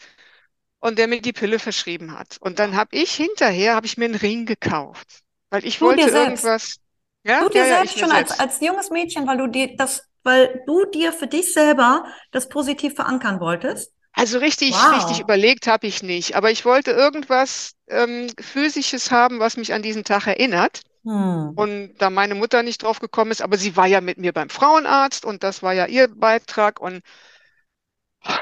und 0.80 0.98
der 0.98 1.08
mir 1.08 1.22
die 1.22 1.32
Pille 1.34 1.58
verschrieben 1.58 2.12
hat. 2.18 2.38
Und 2.40 2.58
dann 2.58 2.76
habe 2.76 2.96
ich 2.96 3.14
hinterher, 3.14 3.74
habe 3.76 3.86
ich 3.86 3.98
mir 3.98 4.06
einen 4.06 4.16
Ring 4.16 4.46
gekauft, 4.46 5.22
weil 5.50 5.66
ich 5.66 5.80
Du 5.80 5.88
wollte 5.88 6.10
irgendwas, 6.10 6.78
ja, 7.24 7.42
Du 7.42 7.48
dir 7.50 7.64
ja, 7.64 7.66
ja, 7.66 7.82
selbst 7.82 7.96
mir 7.96 7.98
schon 7.98 8.12
als, 8.12 8.30
selbst. 8.30 8.38
als 8.38 8.60
junges 8.60 8.90
Mädchen, 8.90 9.26
weil 9.26 9.36
du 9.38 9.46
dir 9.48 9.76
das, 9.76 10.08
weil 10.22 10.62
du 10.66 10.84
dir 10.86 11.12
für 11.12 11.26
dich 11.26 11.52
selber 11.52 12.04
das 12.30 12.48
positiv 12.48 12.94
verankern 12.94 13.40
wolltest. 13.40 13.92
Also 14.14 14.38
richtig, 14.38 14.90
richtig 14.90 15.20
Wow. 15.20 15.20
überlegt 15.20 15.66
habe 15.66 15.86
ich 15.86 16.02
nicht, 16.02 16.34
aber 16.36 16.50
ich 16.50 16.64
wollte 16.64 16.90
irgendwas 16.92 17.72
ähm, 17.88 18.28
Physisches 18.40 19.10
haben, 19.10 19.38
was 19.38 19.56
mich 19.56 19.72
an 19.74 19.82
diesen 19.82 20.04
Tag 20.04 20.26
erinnert. 20.26 20.80
Hm. 21.04 21.52
Und 21.56 21.94
da 21.98 22.10
meine 22.10 22.34
Mutter 22.34 22.62
nicht 22.62 22.82
drauf 22.82 23.00
gekommen 23.00 23.30
ist, 23.30 23.42
aber 23.42 23.56
sie 23.56 23.76
war 23.76 23.86
ja 23.86 24.00
mit 24.00 24.18
mir 24.18 24.32
beim 24.32 24.50
Frauenarzt 24.50 25.24
und 25.24 25.42
das 25.42 25.62
war 25.62 25.72
ja 25.72 25.86
ihr 25.86 26.08
Beitrag. 26.08 26.80
Und 26.80 27.02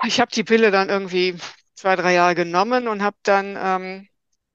ich 0.05 0.21
habe 0.21 0.31
die 0.31 0.45
Pille 0.45 0.71
dann 0.71 0.89
irgendwie 0.89 1.37
zwei, 1.75 1.97
drei 1.97 2.13
Jahre 2.15 2.35
genommen 2.35 2.89
und 2.89 3.03
habe 3.03 3.17
dann 3.23 3.57
ähm, 3.59 4.09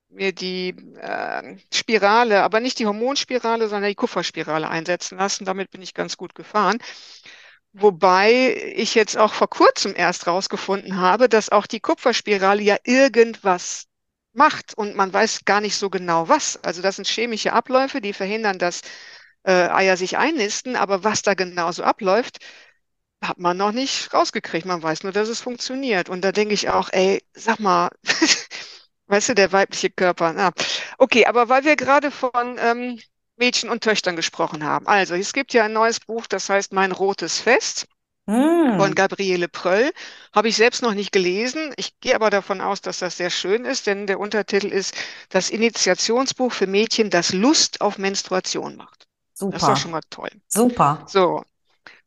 mir 0.09 0.31
die 0.33 0.75
ähm, 1.01 1.59
Spirale, 1.73 2.43
aber 2.43 2.59
nicht 2.59 2.79
die 2.79 2.85
Hormonspirale, 2.85 3.67
sondern 3.67 3.89
die 3.89 3.95
Kupferspirale 3.95 4.69
einsetzen 4.69 5.17
lassen. 5.17 5.45
Damit 5.45 5.71
bin 5.71 5.81
ich 5.81 5.93
ganz 5.93 6.17
gut 6.17 6.35
gefahren. 6.35 6.77
Wobei 7.73 8.55
ich 8.75 8.95
jetzt 8.95 9.17
auch 9.17 9.33
vor 9.33 9.49
kurzem 9.49 9.93
erst 9.95 10.27
rausgefunden 10.27 10.97
habe, 10.97 11.27
dass 11.27 11.49
auch 11.49 11.65
die 11.67 11.81
Kupferspirale 11.81 12.61
ja 12.61 12.77
irgendwas 12.85 13.87
macht 14.35 14.73
und 14.75 14.95
man 14.95 15.13
weiß 15.13 15.45
gar 15.45 15.61
nicht 15.61 15.75
so 15.77 15.89
genau 15.89 16.27
was. 16.29 16.57
Also 16.63 16.81
das 16.81 16.97
sind 16.97 17.07
chemische 17.07 17.53
Abläufe, 17.53 18.01
die 18.01 18.13
verhindern, 18.13 18.59
dass 18.59 18.81
äh, 19.43 19.51
Eier 19.69 19.97
sich 19.97 20.17
einnisten, 20.17 20.75
aber 20.75 21.03
was 21.03 21.21
da 21.21 21.33
genau 21.35 21.71
so 21.71 21.83
abläuft, 21.83 22.39
hat 23.23 23.39
man 23.39 23.57
noch 23.57 23.71
nicht 23.71 24.13
rausgekriegt. 24.13 24.65
Man 24.65 24.83
weiß 24.83 25.03
nur, 25.03 25.11
dass 25.11 25.29
es 25.29 25.41
funktioniert. 25.41 26.09
Und 26.09 26.21
da 26.23 26.31
denke 26.31 26.53
ich 26.53 26.69
auch, 26.69 26.89
ey, 26.91 27.23
sag 27.33 27.59
mal, 27.59 27.89
weißt 29.07 29.29
du, 29.29 29.35
der 29.35 29.51
weibliche 29.51 29.89
Körper. 29.89 30.33
Na. 30.33 30.51
Okay, 30.97 31.25
aber 31.25 31.49
weil 31.49 31.63
wir 31.65 31.75
gerade 31.75 32.11
von 32.11 32.57
ähm, 32.59 32.99
Mädchen 33.37 33.69
und 33.69 33.83
Töchtern 33.83 34.15
gesprochen 34.15 34.63
haben. 34.63 34.87
Also, 34.87 35.15
es 35.15 35.33
gibt 35.33 35.53
ja 35.53 35.65
ein 35.65 35.73
neues 35.73 35.99
Buch, 35.99 36.27
das 36.27 36.49
heißt 36.49 36.73
Mein 36.73 36.91
rotes 36.91 37.39
Fest 37.41 37.87
von 38.77 38.93
Hm. 38.93 38.95
Gabriele 38.95 39.47
Pröll. 39.47 39.91
Habe 40.33 40.49
ich 40.49 40.57
selbst 40.57 40.81
noch 40.81 40.93
nicht 40.93 41.11
gelesen. 41.11 41.73
Ich 41.77 41.99
gehe 41.99 42.15
aber 42.15 42.29
davon 42.29 42.61
aus, 42.61 42.81
dass 42.81 42.99
das 42.99 43.17
sehr 43.17 43.29
schön 43.29 43.65
ist, 43.65 43.87
denn 43.87 44.07
der 44.07 44.19
Untertitel 44.19 44.67
ist 44.67 44.95
Das 45.29 45.49
Initiationsbuch 45.49 46.51
für 46.53 46.67
Mädchen, 46.67 47.09
das 47.09 47.33
Lust 47.33 47.81
auf 47.81 47.97
Menstruation 47.97 48.75
macht. 48.75 49.07
Das 49.49 49.61
ist 49.63 49.67
doch 49.69 49.77
schon 49.77 49.91
Super. 49.91 49.91
mal 49.91 50.01
toll. 50.09 50.29
Super. 50.47 51.05
So, 51.05 51.43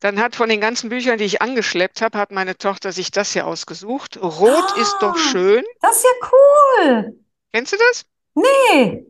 dann 0.01 0.19
hat 0.21 0.35
von 0.35 0.49
den 0.49 0.61
ganzen 0.61 0.89
Büchern, 0.89 1.17
die 1.19 1.25
ich 1.25 1.41
angeschleppt 1.41 2.01
habe, 2.01 2.17
hat 2.19 2.31
meine 2.31 2.57
Tochter 2.57 2.91
sich 2.93 3.11
das 3.11 3.33
hier 3.33 3.47
ausgesucht. 3.47 4.17
Rot 4.21 4.71
ist 4.73 4.97
doch 5.01 5.15
Ah, 5.15 5.17
schön. 5.17 5.65
das 5.81 5.97
ist 5.97 6.03
ja 6.05 6.29
cool. 6.31 7.19
Kennst 7.53 7.73
du 7.73 7.77
das? 7.77 8.05
Nee. 8.35 9.05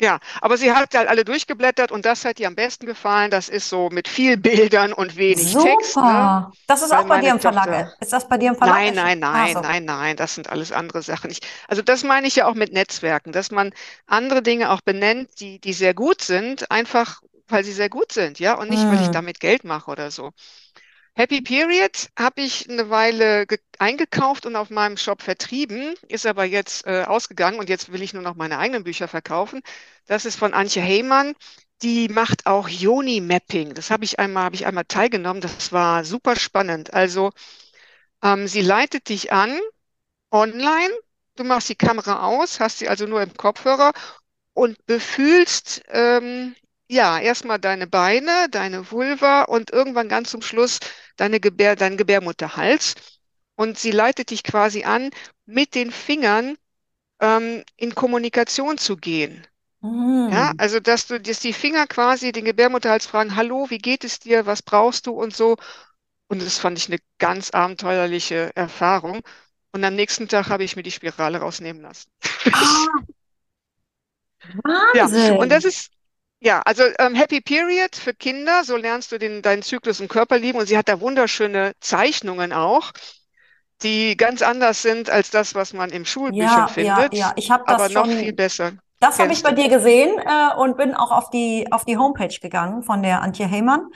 Ja, 0.00 0.20
aber 0.40 0.56
sie 0.58 0.72
hat 0.72 0.94
halt 0.94 1.08
alle 1.08 1.24
durchgeblättert 1.24 1.90
und 1.92 2.04
das 2.04 2.24
hat 2.24 2.38
ihr 2.40 2.46
am 2.46 2.54
besten 2.54 2.86
gefallen. 2.86 3.30
Das 3.30 3.48
ist 3.48 3.68
so 3.68 3.88
mit 3.90 4.06
viel 4.08 4.36
Bildern 4.36 4.92
und 4.92 5.16
wenig 5.16 5.56
Text, 5.56 6.02
ne? 6.02 6.32
Super. 6.32 6.52
Das 6.66 6.82
ist 6.82 6.90
Weil 6.90 7.04
auch 7.06 7.06
bei 7.06 7.18
dir 7.18 7.30
im 7.32 7.40
Verlag. 7.40 7.70
Tochter. 7.70 7.92
Ist 8.00 8.12
das 8.12 8.28
bei 8.28 8.38
dir 8.38 8.50
im 8.50 8.56
Verlag 8.56 8.82
Nein, 8.84 8.94
nein, 8.94 9.20
Ah, 9.30 9.46
nein, 9.46 9.48
so. 9.48 9.60
nein, 9.60 9.84
nein, 9.84 10.16
das 10.16 10.34
sind 10.34 10.48
alles 10.50 10.72
andere 10.72 11.02
Sachen. 11.02 11.30
Ich, 11.30 11.40
also 11.68 11.82
das 11.82 12.02
meine 12.04 12.26
ich 12.26 12.36
ja 12.36 12.46
auch 12.48 12.54
mit 12.54 12.72
Netzwerken, 12.72 13.32
dass 13.32 13.50
man 13.52 13.72
andere 14.06 14.42
Dinge 14.42 14.70
auch 14.72 14.80
benennt, 14.80 15.30
die, 15.40 15.60
die 15.60 15.72
sehr 15.72 15.94
gut 15.94 16.22
sind, 16.22 16.70
einfach 16.70 17.20
weil 17.48 17.64
sie 17.64 17.72
sehr 17.72 17.88
gut 17.88 18.12
sind, 18.12 18.38
ja, 18.40 18.54
und 18.54 18.68
nicht, 18.68 18.88
weil 18.88 19.00
ich 19.00 19.10
Hm. 19.10 19.12
damit 19.12 19.40
Geld 19.40 19.64
mache 19.64 19.90
oder 19.90 20.10
so. 20.10 20.32
Happy 21.18 21.40
Period 21.40 22.10
habe 22.16 22.42
ich 22.42 22.70
eine 22.70 22.90
Weile 22.90 23.44
ge- 23.48 23.58
eingekauft 23.80 24.46
und 24.46 24.54
auf 24.54 24.70
meinem 24.70 24.96
Shop 24.96 25.20
vertrieben, 25.20 25.94
ist 26.06 26.26
aber 26.26 26.44
jetzt 26.44 26.86
äh, 26.86 27.02
ausgegangen 27.02 27.58
und 27.58 27.68
jetzt 27.68 27.90
will 27.92 28.02
ich 28.02 28.14
nur 28.14 28.22
noch 28.22 28.36
meine 28.36 28.56
eigenen 28.58 28.84
Bücher 28.84 29.08
verkaufen. 29.08 29.60
Das 30.06 30.24
ist 30.24 30.36
von 30.36 30.54
Antje 30.54 30.80
Heymann. 30.80 31.34
Die 31.82 32.08
macht 32.08 32.46
auch 32.46 32.68
Yoni-Mapping. 32.68 33.74
Das 33.74 33.90
habe 33.90 34.04
ich 34.04 34.20
einmal, 34.20 34.44
habe 34.44 34.54
ich 34.54 34.64
einmal 34.64 34.84
teilgenommen. 34.84 35.40
Das 35.40 35.72
war 35.72 36.04
super 36.04 36.36
spannend. 36.36 36.94
Also 36.94 37.32
ähm, 38.22 38.46
sie 38.46 38.62
leitet 38.62 39.08
dich 39.08 39.32
an 39.32 39.58
online. 40.30 40.94
Du 41.34 41.42
machst 41.42 41.68
die 41.68 41.74
Kamera 41.74 42.26
aus, 42.28 42.60
hast 42.60 42.78
sie 42.78 42.88
also 42.88 43.06
nur 43.06 43.22
im 43.22 43.34
Kopfhörer 43.34 43.92
und 44.54 44.86
befühlst 44.86 45.82
ähm, 45.88 46.54
ja 46.88 47.18
erstmal 47.18 47.58
deine 47.58 47.86
Beine, 47.86 48.48
deine 48.50 48.90
Vulva 48.90 49.42
und 49.44 49.70
irgendwann 49.70 50.08
ganz 50.08 50.30
zum 50.30 50.42
Schluss 50.42 50.80
deine 51.16 51.40
Gebär, 51.40 51.76
deinen 51.76 51.96
Gebärmutterhals. 51.96 52.94
Und 53.56 53.78
sie 53.78 53.90
leitet 53.90 54.30
dich 54.30 54.44
quasi 54.44 54.84
an, 54.84 55.10
mit 55.46 55.74
den 55.74 55.90
Fingern 55.90 56.56
ähm, 57.20 57.64
in 57.76 57.94
Kommunikation 57.94 58.78
zu 58.78 58.96
gehen. 58.96 59.46
Ja, 60.30 60.52
Hm. 60.52 60.58
also 60.58 60.80
dass 60.80 61.06
du, 61.06 61.20
dass 61.20 61.40
die 61.40 61.52
Finger 61.54 61.86
quasi 61.86 62.32
den 62.32 62.44
Gebärmutterhals 62.44 63.06
fragen, 63.06 63.36
Hallo, 63.36 63.70
wie 63.70 63.78
geht 63.78 64.04
es 64.04 64.18
dir? 64.20 64.46
Was 64.46 64.62
brauchst 64.62 65.06
du? 65.06 65.12
Und 65.12 65.34
so. 65.36 65.56
Und 66.28 66.42
das 66.42 66.58
fand 66.58 66.78
ich 66.78 66.88
eine 66.88 66.98
ganz 67.18 67.50
abenteuerliche 67.52 68.52
Erfahrung. 68.56 69.22
Und 69.72 69.84
am 69.84 69.94
nächsten 69.96 70.28
Tag 70.28 70.48
habe 70.50 70.64
ich 70.64 70.76
mir 70.76 70.82
die 70.84 70.92
Spirale 70.92 71.38
rausnehmen 71.40 71.82
lassen. 71.82 72.10
Ah, 72.54 73.08
Ja, 74.92 75.10
und 75.36 75.50
das 75.52 75.64
Wahnsinn. 75.64 75.64
ist, 75.64 75.90
ja, 76.40 76.62
also 76.62 76.84
ähm, 76.98 77.14
Happy 77.14 77.40
Period 77.40 77.96
für 77.96 78.14
Kinder, 78.14 78.64
so 78.64 78.76
lernst 78.76 79.12
du 79.12 79.18
den, 79.18 79.42
deinen 79.42 79.62
Zyklus 79.62 80.00
im 80.00 80.08
Körper 80.08 80.38
lieben. 80.38 80.58
Und 80.58 80.66
sie 80.66 80.78
hat 80.78 80.88
da 80.88 81.00
wunderschöne 81.00 81.72
Zeichnungen 81.80 82.52
auch, 82.52 82.92
die 83.82 84.16
ganz 84.16 84.42
anders 84.42 84.82
sind 84.82 85.10
als 85.10 85.30
das, 85.30 85.54
was 85.54 85.72
man 85.72 85.90
in 85.90 86.06
Schulbüchern 86.06 86.66
Ja, 86.66 86.72
ja, 86.76 87.10
ja. 87.12 87.32
findet, 87.32 87.36
Ich 87.36 87.50
habe 87.50 87.66
aber 87.66 87.88
das 87.88 87.90
noch 87.90 88.08
viel 88.10 88.32
schon, 88.32 88.36
besser. 88.36 88.72
das 89.00 89.18
habe 89.18 89.32
ich 89.32 89.42
bei 89.42 89.52
dir 89.52 89.68
gesehen 89.68 90.18
äh, 90.18 90.56
und 90.58 90.76
bin 90.76 90.94
auch 90.94 91.12
auf 91.12 91.30
die, 91.30 91.68
auf 91.72 91.84
die 91.84 91.98
Homepage 91.98 92.36
gegangen 92.40 92.82
von 92.82 93.02
der 93.02 93.22
Antje 93.22 93.46
Heymann. 93.46 93.88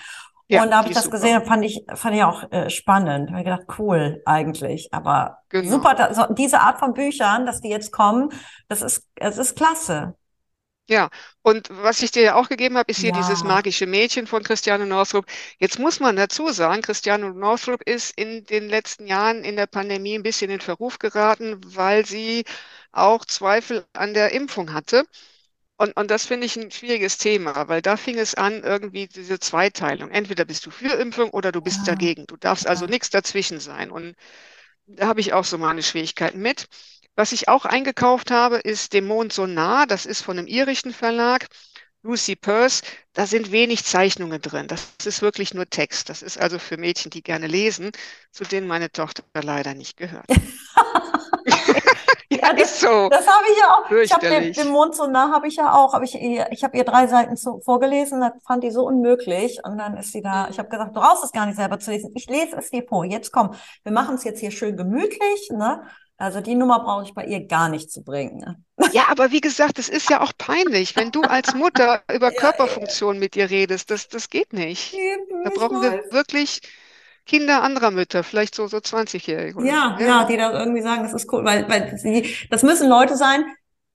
Ja, 0.49 0.65
Und 0.65 0.71
da 0.71 0.79
habe 0.79 0.89
ich 0.89 0.95
das 0.95 1.05
super. 1.05 1.17
gesehen, 1.19 1.45
fand 1.47 1.65
ich, 1.65 1.85
fand 1.95 2.17
ich 2.17 2.25
auch 2.25 2.51
äh, 2.53 2.71
spannend. 2.71 3.31
Habe 3.31 3.41
ich 3.41 3.45
gedacht, 3.47 3.67
cool 3.79 4.23
eigentlich. 4.27 4.89
Aber 4.93 5.39
super, 5.63 5.95
Genau. 5.95 5.95
da, 5.95 6.15
so, 6.15 6.35
diese 6.35 6.61
Art 6.61 6.79
von 6.79 6.95
Büchern, 6.95 7.47
dass 7.47 7.61
die 7.61 7.69
jetzt 7.71 7.93
kommen, 7.93 8.31
das 8.69 8.83
ist, 8.83 9.09
es 9.17 9.39
ist 9.39 9.57
klasse. 9.57 10.15
Ja, 10.89 11.11
und 11.43 11.69
was 11.71 12.03
ich 12.03 12.11
dir 12.11 12.23
ja 12.23 12.35
auch 12.35 12.49
gegeben 12.49 12.77
habe, 12.77 12.91
ist 12.91 13.01
hier 13.01 13.13
dieses 13.13 13.45
Ja, 13.45 13.45
magische 13.45 13.87
Mädchen 13.87 14.27
von 14.27 14.43
Christiane 14.43 14.85
Northrup. 14.87 15.27
Jetzt 15.59 15.79
muss 15.79 16.01
man 16.01 16.17
dazu 16.17 16.51
sagen, 16.51 16.83
Christiane 16.83 17.33
Northrup 17.33 17.83
ist 17.83 18.13
in 18.19 18.45
den 18.45 18.69
letzten 18.69 19.07
Jahren 19.07 19.45
in 19.45 19.57
der 19.57 19.67
Pandemie 19.67 20.15
ein 20.17 20.23
bisschen 20.23 20.51
in 20.51 20.61
Verruf 20.61 20.99
geraten, 20.99 21.59
weil 21.65 22.05
sie 22.05 22.45
auch 22.91 23.25
Zweifel 23.25 23.87
an 23.95 24.13
der 24.13 24.33
Impfung 24.33 24.73
hatte. 24.75 25.05
Und, 25.79 25.97
und 25.97 26.11
das 26.11 26.27
finde 26.27 26.47
ich 26.47 26.57
ein 26.57 26.71
schwieriges 26.71 27.19
Thema, 27.19 27.69
weil 27.69 27.83
da 27.83 27.97
fing 27.97 28.19
es 28.19 28.35
an, 28.35 28.63
irgendwie 28.65 29.09
diese 29.09 29.39
Zweiteilung. 29.41 30.11
Entweder 30.11 30.45
bist 30.47 30.67
du 30.67 30.71
für 30.71 30.95
Impfung 30.95 31.31
oder 31.31 31.53
du 31.53 31.61
bist 31.63 31.87
ja, 31.87 31.89
dagegen. 31.89 32.27
Du 32.27 32.37
darfst 32.37 32.67
also 32.69 32.87
nichts 32.87 33.11
dazwischen 33.11 33.61
sein. 33.61 33.91
Und 33.91 34.17
da 34.87 35.07
habe 35.09 35.21
ich 35.21 35.33
auch 35.33 35.45
so 35.45 35.59
meine 35.59 35.83
Schwierigkeiten 35.83 36.41
mit. 36.41 36.67
Was 37.15 37.33
ich 37.33 37.49
auch 37.49 37.65
eingekauft 37.65 38.31
habe, 38.31 38.57
ist 38.57 38.93
Dem 38.93 39.07
Mond 39.07 39.33
so 39.33 39.47
nah. 39.47 39.87
Das 39.87 40.07
ist 40.07 40.23
von 40.23 40.39
einem 40.39 40.47
irischen 40.47 40.93
Verlag. 40.93 41.47
Lucy 42.05 42.35
Peirce, 42.35 42.83
da 43.13 43.27
sind 43.27 43.53
wenig 43.53 43.85
Zeichnungen 43.85 44.41
drin. 44.41 44.67
Das 44.67 44.89
ist 45.05 45.23
wirklich 45.23 45.55
nur 45.55 45.71
Text. 45.71 46.09
Das 46.09 46.23
ist 46.23 46.37
also 46.37 46.59
für 46.59 46.77
Mädchen, 46.77 47.11
die 47.11 47.23
gerne 47.23 47.47
lesen, 47.47 47.93
zu 48.33 48.43
denen 48.43 48.67
meine 48.67 48.91
Tochter 48.91 49.23
leider 49.35 49.75
nicht 49.75 49.97
gehört. 49.97 50.27
Ja, 52.41 52.53
das, 52.55 52.73
ist 52.73 52.81
so. 52.81 53.09
das 53.09 53.27
habe 53.27 53.45
ich 53.53 53.59
ja 53.59 53.67
auch. 53.67 53.91
Ich 53.91 54.13
habe 54.13 54.29
den, 54.29 54.53
den. 54.53 54.69
Mond 54.71 54.95
so 54.95 55.07
nah, 55.07 55.31
habe 55.33 55.49
ich 55.49 55.57
ja 55.57 55.75
auch. 55.75 55.93
Habe 55.93 56.05
ich 56.05 56.15
ich 56.15 56.65
habe 56.65 56.77
ihr 56.77 56.85
drei 56.85 57.07
Seiten 57.07 57.37
zu, 57.37 57.61
vorgelesen, 57.61 58.21
das 58.21 58.33
fand 58.47 58.65
die 58.65 58.71
so 58.71 58.87
unmöglich. 58.87 59.61
Und 59.65 59.79
dann 59.79 59.97
ist 59.97 60.13
sie 60.13 60.23
da. 60.23 60.49
Ich 60.49 60.59
habe 60.59 60.69
gesagt, 60.69 60.97
du 60.97 61.01
brauchst 61.01 61.25
es 61.25 61.33
gar 61.33 61.47
nicht 61.47 61.57
selber 61.57 61.79
zu 61.79 61.91
lesen. 61.91 62.11
Ich 62.15 62.27
lese 62.27 62.57
es 62.57 62.71
dir 62.71 62.85
vor. 62.89 63.05
Jetzt 63.05 63.33
komm, 63.33 63.55
wir 63.83 63.93
machen 63.93 64.15
es 64.15 64.25
jetzt 64.25 64.41
hier 64.41 64.51
schön 64.51 64.77
gemütlich, 64.77 65.51
ne? 65.51 65.83
Also 66.23 66.41
die 66.41 66.55
Nummer 66.55 66.79
brauche 66.85 67.03
ich 67.05 67.15
bei 67.15 67.25
ihr 67.27 67.47
gar 67.49 67.69
nicht 67.69 67.91
zu 67.91 68.05
bringen. 68.05 68.39
Ne? 68.39 68.63
Ja, 68.93 69.09
aber 69.09 69.33
wie 69.33 69.41
gesagt, 69.41 69.79
es 69.81 69.89
ist 69.89 70.09
ja 70.09 70.21
auch 70.21 70.33
peinlich, 70.39 70.95
wenn 70.95 71.11
du 71.11 71.23
als 71.23 71.53
Mutter 71.53 72.03
über 72.15 72.33
Ja, 72.33 72.41
Körperfunktion 72.41 73.19
mit 73.19 73.35
ihr 73.35 73.51
redest. 73.51 73.91
Das, 73.91 74.09
das 74.09 74.31
geht 74.31 74.53
nicht. 74.53 74.93
Da 75.45 75.51
eben, 75.51 75.53
ich 75.53 75.55
brauchen 75.55 75.81
wir 75.83 76.05
wirklich 76.13 76.61
Kinder 77.27 77.63
anderer 77.63 77.91
Mütter, 77.91 78.23
vielleicht 78.25 78.55
so, 78.55 78.69
so 78.69 78.79
20-Jährige 78.79 79.59
oder 79.59 79.75
so. 79.77 79.89
Ja, 79.89 79.97
Ja, 79.99 80.07
ja, 80.07 80.07
ja. 80.21 80.25
die 80.25 80.37
da 80.37 80.53
irgendwie 80.53 80.83
sagen, 80.83 81.03
das 81.03 81.13
ist 81.15 81.33
cool, 81.33 81.45
weil, 81.45 81.69
weil 81.69 81.97
sie, 81.99 82.37
das 82.51 82.63
müssen 82.63 82.89
Leute 82.89 83.17
sein 83.17 83.45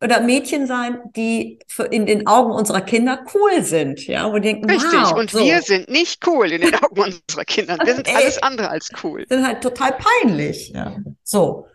oder 0.01 0.21
Mädchen 0.21 0.67
sein, 0.67 0.99
die 1.15 1.59
in 1.91 2.05
den 2.05 2.27
Augen 2.27 2.51
unserer 2.51 2.81
Kinder 2.81 3.25
cool 3.33 3.63
sind, 3.63 4.05
ja, 4.07 4.29
wo 4.31 4.35
die 4.35 4.41
denken, 4.41 4.69
Richtig. 4.69 4.91
wow, 4.91 5.13
Und 5.13 5.33
wir 5.33 5.59
so. 5.59 5.65
sind 5.65 5.89
nicht 5.89 6.25
cool 6.27 6.51
in 6.51 6.61
den 6.61 6.75
Augen 6.83 7.01
unserer 7.01 7.45
Kinder. 7.45 7.77
Wir 7.83 7.95
sind 7.95 8.07
alles 8.13 8.37
Ey, 8.37 8.41
andere 8.43 8.69
als 8.69 8.89
cool. 9.03 9.25
sind 9.27 9.45
halt 9.45 9.61
total 9.61 9.97
peinlich, 9.97 10.69
ja. 10.69 10.95
So. 11.23 11.67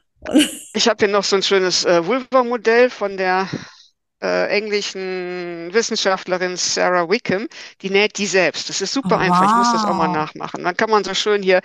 Ich 0.74 0.88
habe 0.88 0.98
hier 1.04 1.08
noch 1.12 1.24
so 1.24 1.36
ein 1.36 1.42
schönes 1.42 1.84
äh, 1.84 2.06
Vulva-Modell 2.06 2.90
von 2.90 3.16
der 3.16 3.48
äh, 4.22 4.48
englischen 4.48 5.70
Wissenschaftlerin 5.72 6.56
Sarah 6.56 7.08
Wickham. 7.10 7.48
Die 7.82 7.90
näht 7.90 8.18
die 8.18 8.26
selbst. 8.26 8.68
Das 8.68 8.80
ist 8.80 8.92
super 8.92 9.18
einfach. 9.18 9.44
Ich 9.44 9.54
muss 9.56 9.70
das 9.70 9.84
auch 9.84 9.94
mal 9.94 10.08
Wow. 10.08 10.08
nachmachen. 10.08 10.64
Dann 10.64 10.76
kann 10.76 10.90
man 10.90 11.04
so 11.04 11.14
schön 11.14 11.42
hier, 11.42 11.60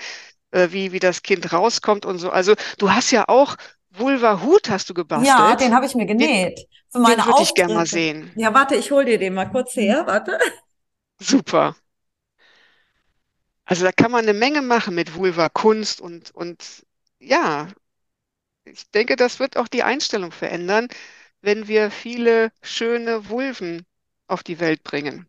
äh, 0.52 0.70
wie, 0.72 0.92
wie 0.94 1.00
das 1.00 1.24
Kind 1.24 1.54
rauskommt 1.54 2.06
und 2.06 2.20
so. 2.20 2.32
Also 2.32 2.56
du 2.80 2.92
hast 2.94 3.12
ja 3.12 3.26
auch 3.30 3.58
Vulva-Hut 3.92 4.70
hast 4.70 4.90
du 4.90 4.94
Ja, 5.14 5.56
gebastelt. 5.56 5.58
den 5.58 5.74
habe 5.74 5.86
ich 5.86 5.96
mir 5.96 6.06
Den, 6.20 6.32
genäht 6.32 6.68
für 6.92 7.00
meine 7.00 7.18
den 7.18 7.26
würde 7.26 7.44
ich 7.44 7.54
gerne 7.56 7.74
mal 7.74 7.88
sehen. 7.88 8.32
Ja, 8.36 8.54
warte, 8.54 8.76
ich 8.76 8.92
hol 8.92 9.04
dir 9.06 9.18
den 9.18 9.34
mal 9.34 9.46
kurz 9.50 9.76
her. 9.76 10.06
Warte. 10.08 10.38
Super. 11.20 11.76
Also 13.66 13.84
da 13.86 13.92
kann 13.92 14.12
man 14.12 14.24
eine 14.24 14.34
Menge 14.34 14.62
machen 14.62 14.96
mit 14.96 15.14
Vulva-Kunst 15.16 16.02
und, 16.02 16.32
und 16.32 16.86
ja, 17.20 17.68
ich 18.72 18.90
denke, 18.92 19.16
das 19.16 19.40
wird 19.40 19.58
auch 19.58 19.68
die 19.68 19.84
Einstellung 19.84 20.32
verändern, 20.32 20.88
wenn 21.42 21.68
wir 21.68 21.92
viele 21.92 22.52
schöne 22.62 23.30
Vulven 23.30 23.86
auf 24.28 24.44
die 24.44 24.60
Welt 24.60 24.84
bringen. 24.84 25.28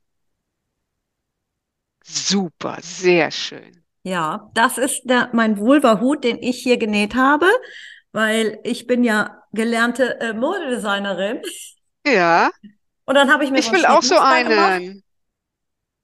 Super, 2.03 2.79
sehr 2.83 3.31
schön. 3.31 3.85
Ja, 4.03 4.51
das 4.55 4.79
ist 4.79 5.03
der, 5.05 5.31
mein 5.33 5.59
Vulva-Hut, 5.59 6.25
den 6.25 6.39
ich 6.43 6.63
hier 6.63 6.79
genäht 6.79 7.15
habe, 7.15 7.47
weil 8.13 8.59
ich 8.65 8.87
bin 8.87 9.05
ja 9.05 9.43
gelernte 9.53 10.21
äh, 10.21 10.33
Modedesignerin. 10.35 11.43
Ja, 12.05 12.51
Und 13.07 13.17
dann 13.17 13.33
habe 13.33 13.43
ich 13.45 13.51
mir 13.51 13.61
so 13.63 13.71
ich 13.71 13.73
ein 13.73 13.75
will 13.75 13.87
auch 13.87 14.03
so 14.03 14.19
Schnittmuster 14.19 14.41
gemacht. 14.41 14.85
einen. 14.87 15.03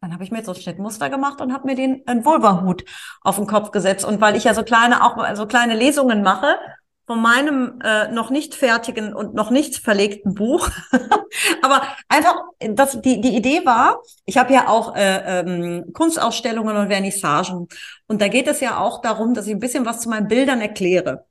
Dann 0.00 0.12
habe 0.12 0.22
ich 0.24 0.30
mir 0.30 0.44
so 0.44 0.52
ein 0.52 0.60
Schnittmuster 0.60 1.08
gemacht 1.08 1.40
und 1.40 1.52
habe 1.52 1.66
mir 1.66 1.74
den 1.76 2.06
einen 2.06 2.24
Vulva-Hut 2.24 2.84
auf 3.22 3.36
den 3.36 3.46
Kopf 3.46 3.70
gesetzt. 3.70 4.04
Und 4.04 4.20
weil 4.20 4.36
ich 4.36 4.44
ja 4.44 4.52
so 4.54 4.62
kleine, 4.62 5.02
auch 5.02 5.16
so 5.34 5.46
kleine 5.46 5.74
Lesungen 5.74 6.22
mache 6.22 6.58
von 7.06 7.20
meinem 7.20 7.80
äh, 7.84 8.08
noch 8.08 8.30
nicht 8.30 8.54
fertigen 8.54 9.14
und 9.14 9.34
noch 9.34 9.50
nicht 9.50 9.76
verlegten 9.76 10.34
Buch. 10.34 10.70
Aber 11.62 11.82
einfach, 12.08 12.36
das, 12.60 13.00
die, 13.02 13.20
die 13.20 13.36
Idee 13.36 13.66
war, 13.66 14.00
ich 14.24 14.38
habe 14.38 14.54
ja 14.54 14.68
auch 14.68 14.96
äh, 14.96 15.40
ähm, 15.40 15.92
Kunstausstellungen 15.92 16.76
und 16.76 16.88
Vernissagen. 16.88 17.68
Und 18.06 18.22
da 18.22 18.28
geht 18.28 18.48
es 18.48 18.60
ja 18.60 18.78
auch 18.78 19.02
darum, 19.02 19.34
dass 19.34 19.46
ich 19.46 19.52
ein 19.52 19.60
bisschen 19.60 19.84
was 19.84 20.00
zu 20.00 20.08
meinen 20.08 20.28
Bildern 20.28 20.60
erkläre. 20.60 21.26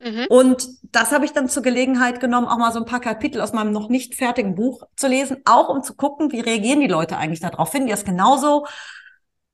Mhm. 0.00 0.26
Und 0.28 0.68
das 0.82 1.10
habe 1.10 1.24
ich 1.24 1.32
dann 1.32 1.48
zur 1.48 1.64
Gelegenheit 1.64 2.20
genommen, 2.20 2.46
auch 2.46 2.58
mal 2.58 2.72
so 2.72 2.78
ein 2.78 2.84
paar 2.84 3.00
Kapitel 3.00 3.40
aus 3.40 3.52
meinem 3.52 3.72
noch 3.72 3.88
nicht 3.88 4.14
fertigen 4.14 4.54
Buch 4.54 4.84
zu 4.94 5.08
lesen, 5.08 5.38
auch 5.44 5.68
um 5.68 5.82
zu 5.82 5.94
gucken, 5.94 6.30
wie 6.30 6.40
reagieren 6.40 6.80
die 6.80 6.86
Leute 6.86 7.16
eigentlich 7.16 7.40
darauf. 7.40 7.72
Finden 7.72 7.88
die 7.88 7.92
das 7.92 8.04
genauso 8.04 8.66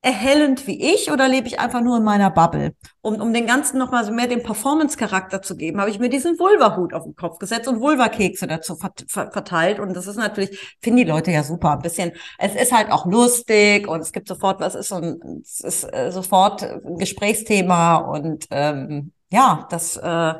erhellend 0.04 0.66
wie 0.66 0.94
ich 0.94 1.10
oder 1.10 1.28
lebe 1.28 1.48
ich 1.48 1.58
einfach 1.58 1.80
nur 1.80 1.96
in 1.96 2.04
meiner 2.04 2.30
Bubble? 2.30 2.74
Um, 3.00 3.20
um 3.20 3.32
den 3.32 3.46
Ganzen 3.46 3.78
nochmal 3.78 4.04
so 4.04 4.12
mehr 4.12 4.26
den 4.26 4.42
Performance-Charakter 4.42 5.40
zu 5.40 5.56
geben, 5.56 5.80
habe 5.80 5.90
ich 5.90 5.98
mir 5.98 6.10
diesen 6.10 6.38
Vulva-Hut 6.38 6.92
auf 6.92 7.04
den 7.04 7.16
Kopf 7.16 7.38
gesetzt 7.38 7.68
und 7.68 7.80
Vulva-Kekse 7.80 8.46
dazu 8.46 8.76
vert 8.76 9.04
ver 9.08 9.32
verteilt. 9.32 9.80
Und 9.80 9.94
das 9.94 10.06
ist 10.06 10.16
natürlich, 10.16 10.76
finden 10.82 10.98
die 10.98 11.04
Leute 11.10 11.30
ja 11.30 11.42
super. 11.42 11.72
Ein 11.72 11.82
bisschen, 11.82 12.12
es 12.38 12.54
ist 12.54 12.72
halt 12.72 12.92
auch 12.92 13.06
lustig 13.06 13.88
und 13.88 14.00
es 14.00 14.12
gibt 14.12 14.28
sofort, 14.28 14.60
was 14.60 14.74
ist 14.74 14.88
so 14.88 14.96
ein, 14.96 15.42
es 15.42 15.60
ist 15.60 15.84
äh, 15.84 16.12
sofort 16.12 16.62
ein 16.62 16.98
Gesprächsthema 16.98 17.96
und 17.96 18.46
ähm, 18.50 19.12
ja, 19.32 19.66
das 19.70 19.96
äh, 19.96 20.34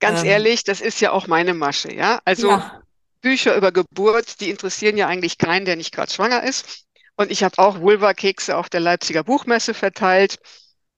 Ganz 0.00 0.22
ähm, 0.22 0.26
ehrlich, 0.26 0.64
das 0.64 0.80
ist 0.80 1.00
ja 1.00 1.12
auch 1.12 1.26
meine 1.26 1.54
Masche, 1.54 1.94
ja. 1.94 2.20
Also 2.24 2.48
ja, 2.48 2.82
Bücher 3.20 3.56
über 3.56 3.72
Geburt, 3.72 4.40
die 4.40 4.50
interessieren 4.50 4.96
ja 4.96 5.06
eigentlich 5.06 5.38
keinen, 5.38 5.64
der 5.64 5.76
nicht 5.76 5.94
gerade 5.94 6.12
schwanger 6.12 6.42
ist. 6.42 6.83
Und 7.16 7.30
ich 7.30 7.44
habe 7.44 7.58
auch 7.58 7.80
Vulva-Kekse 7.80 8.56
auf 8.56 8.68
der 8.68 8.80
Leipziger 8.80 9.22
Buchmesse 9.22 9.74
verteilt. 9.74 10.38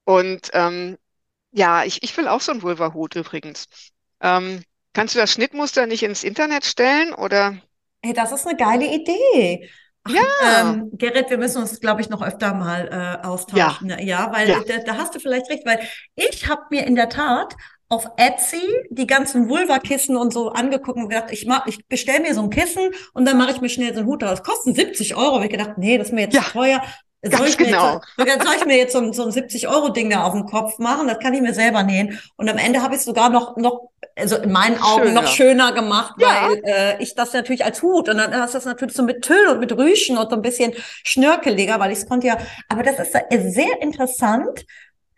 Und 0.04 0.50
ähm, 0.52 0.96
ja, 1.52 1.84
ich, 1.84 2.02
ich 2.02 2.16
will 2.16 2.28
auch 2.28 2.40
so 2.40 2.52
einen 2.52 2.62
Vulva-Hut 2.62 3.16
übrigens. 3.16 3.66
Ähm, 4.20 4.62
kannst 4.92 5.14
du 5.14 5.18
das 5.18 5.32
Schnittmuster 5.32 5.86
nicht 5.86 6.02
ins 6.02 6.24
Internet 6.24 6.64
stellen 6.64 7.12
oder? 7.12 7.60
hey, 8.06 8.14
das 8.14 8.32
ist 8.32 8.46
eine 8.46 8.56
geile 8.56 8.86
Idee. 8.86 9.68
Ja, 10.08 10.22
ähm, 10.60 10.90
Gerrit, 10.92 11.30
wir 11.30 11.38
müssen 11.38 11.58
uns, 11.58 11.80
glaube 11.80 12.00
ich, 12.00 12.08
noch 12.08 12.22
öfter 12.22 12.54
mal 12.54 12.88
äh, 12.88 12.94
ja, 12.94 13.24
austauschen. 13.24 13.88
Ja, 13.98 14.32
weil 14.32 14.48
ja, 14.48 14.60
da, 14.60 14.78
da 14.78 14.96
hast 14.96 15.14
du 15.16 15.18
vielleicht 15.18 15.50
recht, 15.50 15.66
weil 15.66 15.80
ich 16.14 16.48
habe 16.48 16.62
mir 16.70 16.86
in 16.86 16.94
der 16.94 17.08
Tat 17.08 17.56
auf 17.88 18.08
Etsy 18.16 18.62
die 18.90 19.06
ganzen 19.06 19.48
Vulva-Kissen 19.48 20.16
und 20.16 20.32
so 20.32 20.50
angeguckt 20.50 20.98
und 20.98 21.08
gedacht, 21.08 21.30
ich 21.30 21.46
mach, 21.46 21.66
ich 21.66 21.86
bestelle 21.86 22.20
mir 22.20 22.34
so 22.34 22.42
ein 22.42 22.50
Kissen 22.50 22.90
und 23.14 23.26
dann 23.26 23.38
mache 23.38 23.52
ich 23.52 23.60
mir 23.60 23.68
schnell 23.68 23.92
so 23.94 24.00
einen 24.00 24.08
Hut 24.08 24.22
draus. 24.22 24.42
Kosten 24.42 24.74
70 24.74 25.16
Euro. 25.16 25.36
Hab 25.36 25.44
ich 25.44 25.50
gedacht, 25.50 25.78
nee, 25.78 25.96
das 25.98 26.08
ist 26.08 26.12
mir 26.12 26.22
jetzt 26.22 26.34
ja, 26.34 26.42
zu 26.42 26.50
teuer. 26.50 26.82
Soll 27.22 27.46
ich 27.48 27.58
mir 27.58 27.66
jetzt, 27.70 27.80
so- 27.80 28.00
genau. 28.24 28.44
soll 28.44 28.54
ich 28.56 28.64
mir 28.66 28.76
jetzt 28.76 28.92
so 28.92 28.98
ein, 29.00 29.12
so 29.12 29.24
ein 29.24 29.32
70-Euro-Ding 29.32 30.10
da 30.10 30.24
auf 30.24 30.32
den 30.34 30.46
Kopf 30.46 30.78
machen? 30.78 31.08
Das 31.08 31.18
kann 31.18 31.34
ich 31.34 31.40
mir 31.40 31.54
selber 31.54 31.82
nähen. 31.82 32.20
Und 32.36 32.48
am 32.48 32.58
Ende 32.58 32.82
habe 32.82 32.94
ich 32.94 33.00
es 33.00 33.04
sogar 33.06 33.30
noch, 33.30 33.56
noch, 33.56 33.88
also 34.14 34.36
in 34.36 34.52
meinen 34.52 34.80
Augen 34.80 35.12
noch 35.12 35.26
Schöner. 35.26 35.70
schöner 35.70 35.72
gemacht, 35.72 36.14
Ja, 36.18 36.50
weil 36.50 36.62
äh, 36.64 37.02
ich 37.02 37.14
das 37.16 37.32
natürlich 37.32 37.64
als 37.64 37.82
Hut 37.82 38.08
und 38.08 38.18
dann 38.18 38.32
hast 38.34 38.54
du 38.54 38.58
das 38.58 38.64
natürlich 38.64 38.94
so 38.94 39.02
mit 39.02 39.22
Tüll 39.22 39.48
und 39.50 39.58
mit 39.60 39.72
Rüschen 39.76 40.18
und 40.18 40.30
so 40.30 40.36
ein 40.36 40.42
bisschen 40.42 40.72
schnörkeliger, 41.04 41.80
weil 41.80 41.90
ich 41.90 41.98
es 41.98 42.08
konnte 42.08 42.26
ja, 42.28 42.38
aber 42.68 42.82
das 42.82 42.98
ist 42.98 43.12
sehr 43.54 43.80
interessant. 43.82 44.64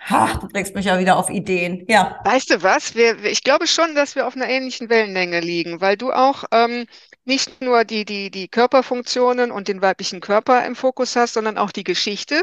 Ha, 0.00 0.38
du 0.40 0.48
bringst 0.48 0.74
mich 0.74 0.86
ja 0.86 0.98
wieder 0.98 1.16
auf 1.16 1.28
Ideen. 1.28 1.84
Ja. 1.88 2.20
weißt 2.24 2.50
du 2.50 2.62
was? 2.62 2.94
Wir, 2.94 3.24
ich 3.24 3.42
glaube 3.42 3.66
schon, 3.66 3.94
dass 3.94 4.14
wir 4.14 4.26
auf 4.26 4.36
einer 4.36 4.48
ähnlichen 4.48 4.88
Wellenlänge 4.88 5.40
liegen, 5.40 5.80
weil 5.80 5.96
du 5.96 6.12
auch 6.12 6.44
ähm, 6.52 6.86
nicht 7.24 7.60
nur 7.60 7.84
die, 7.84 8.04
die, 8.04 8.30
die 8.30 8.48
Körperfunktionen 8.48 9.50
und 9.50 9.68
den 9.68 9.82
weiblichen 9.82 10.20
Körper 10.20 10.64
im 10.64 10.76
Fokus 10.76 11.16
hast, 11.16 11.34
sondern 11.34 11.58
auch 11.58 11.72
die 11.72 11.84
Geschichte 11.84 12.42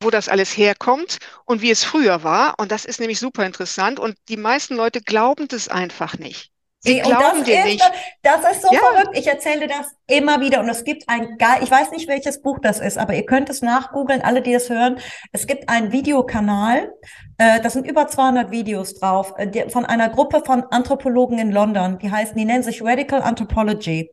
wo 0.00 0.10
das 0.10 0.28
alles 0.28 0.56
herkommt 0.56 1.18
und 1.44 1.60
wie 1.60 1.70
es 1.70 1.84
früher 1.84 2.22
war. 2.22 2.54
Und 2.58 2.72
das 2.72 2.84
ist 2.84 3.00
nämlich 3.00 3.18
super 3.18 3.44
interessant. 3.44 3.98
Und 3.98 4.16
die 4.28 4.36
meisten 4.36 4.74
Leute 4.74 5.00
glauben 5.02 5.48
das 5.48 5.68
einfach 5.68 6.18
nicht. 6.18 6.50
Ey, 6.86 7.02
Und 7.02 7.10
das 7.10 7.18
glauben 7.18 7.44
dir 7.44 7.58
ist, 7.58 7.64
nicht. 7.64 7.92
das 8.22 8.52
ist 8.52 8.62
so 8.62 8.68
Ja, 8.72 8.80
verrückt. 8.80 9.18
Ich 9.18 9.26
erzähle 9.26 9.66
das 9.66 9.94
immer 10.06 10.40
wieder. 10.40 10.60
Und 10.60 10.68
es 10.68 10.84
gibt 10.84 11.08
ein 11.08 11.36
geil, 11.38 11.58
ich 11.62 11.70
weiß 11.70 11.90
nicht, 11.90 12.08
welches 12.08 12.42
Buch 12.42 12.58
das 12.62 12.80
ist, 12.80 12.98
aber 12.98 13.14
ihr 13.14 13.26
könnt 13.26 13.50
es 13.50 13.62
nachgoogeln, 13.62 14.22
alle, 14.22 14.42
die 14.42 14.54
es 14.54 14.70
hören. 14.70 14.98
Es 15.32 15.46
gibt 15.46 15.68
einen 15.68 15.92
Videokanal, 15.92 16.92
äh, 17.38 17.60
da 17.60 17.70
sind 17.70 17.86
über 17.86 18.06
200 18.08 18.50
Videos 18.50 18.94
drauf, 18.94 19.34
äh, 19.36 19.48
die, 19.48 19.68
von 19.68 19.84
einer 19.84 20.08
Gruppe 20.08 20.42
von 20.44 20.64
Anthropologen 20.70 21.38
in 21.38 21.50
London. 21.52 21.98
Die 21.98 22.10
heißen, 22.10 22.36
die 22.36 22.44
nennen 22.44 22.62
sich 22.62 22.82
Radical 22.82 23.22
Anthropology. 23.22 24.10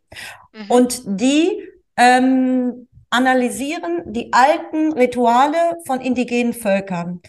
mhm. 0.53 0.65
Und 0.69 1.01
die 1.05 1.63
ähm, 1.97 2.87
analysieren 3.09 4.01
die 4.11 4.33
alten 4.33 4.93
Rituale 4.93 5.77
von 5.85 6.01
indigenen 6.01 6.53
Völkern. 6.53 7.21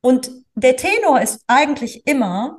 Und 0.00 0.30
der 0.54 0.76
Tenor 0.76 1.20
ist 1.20 1.42
eigentlich 1.48 2.06
immer, 2.06 2.58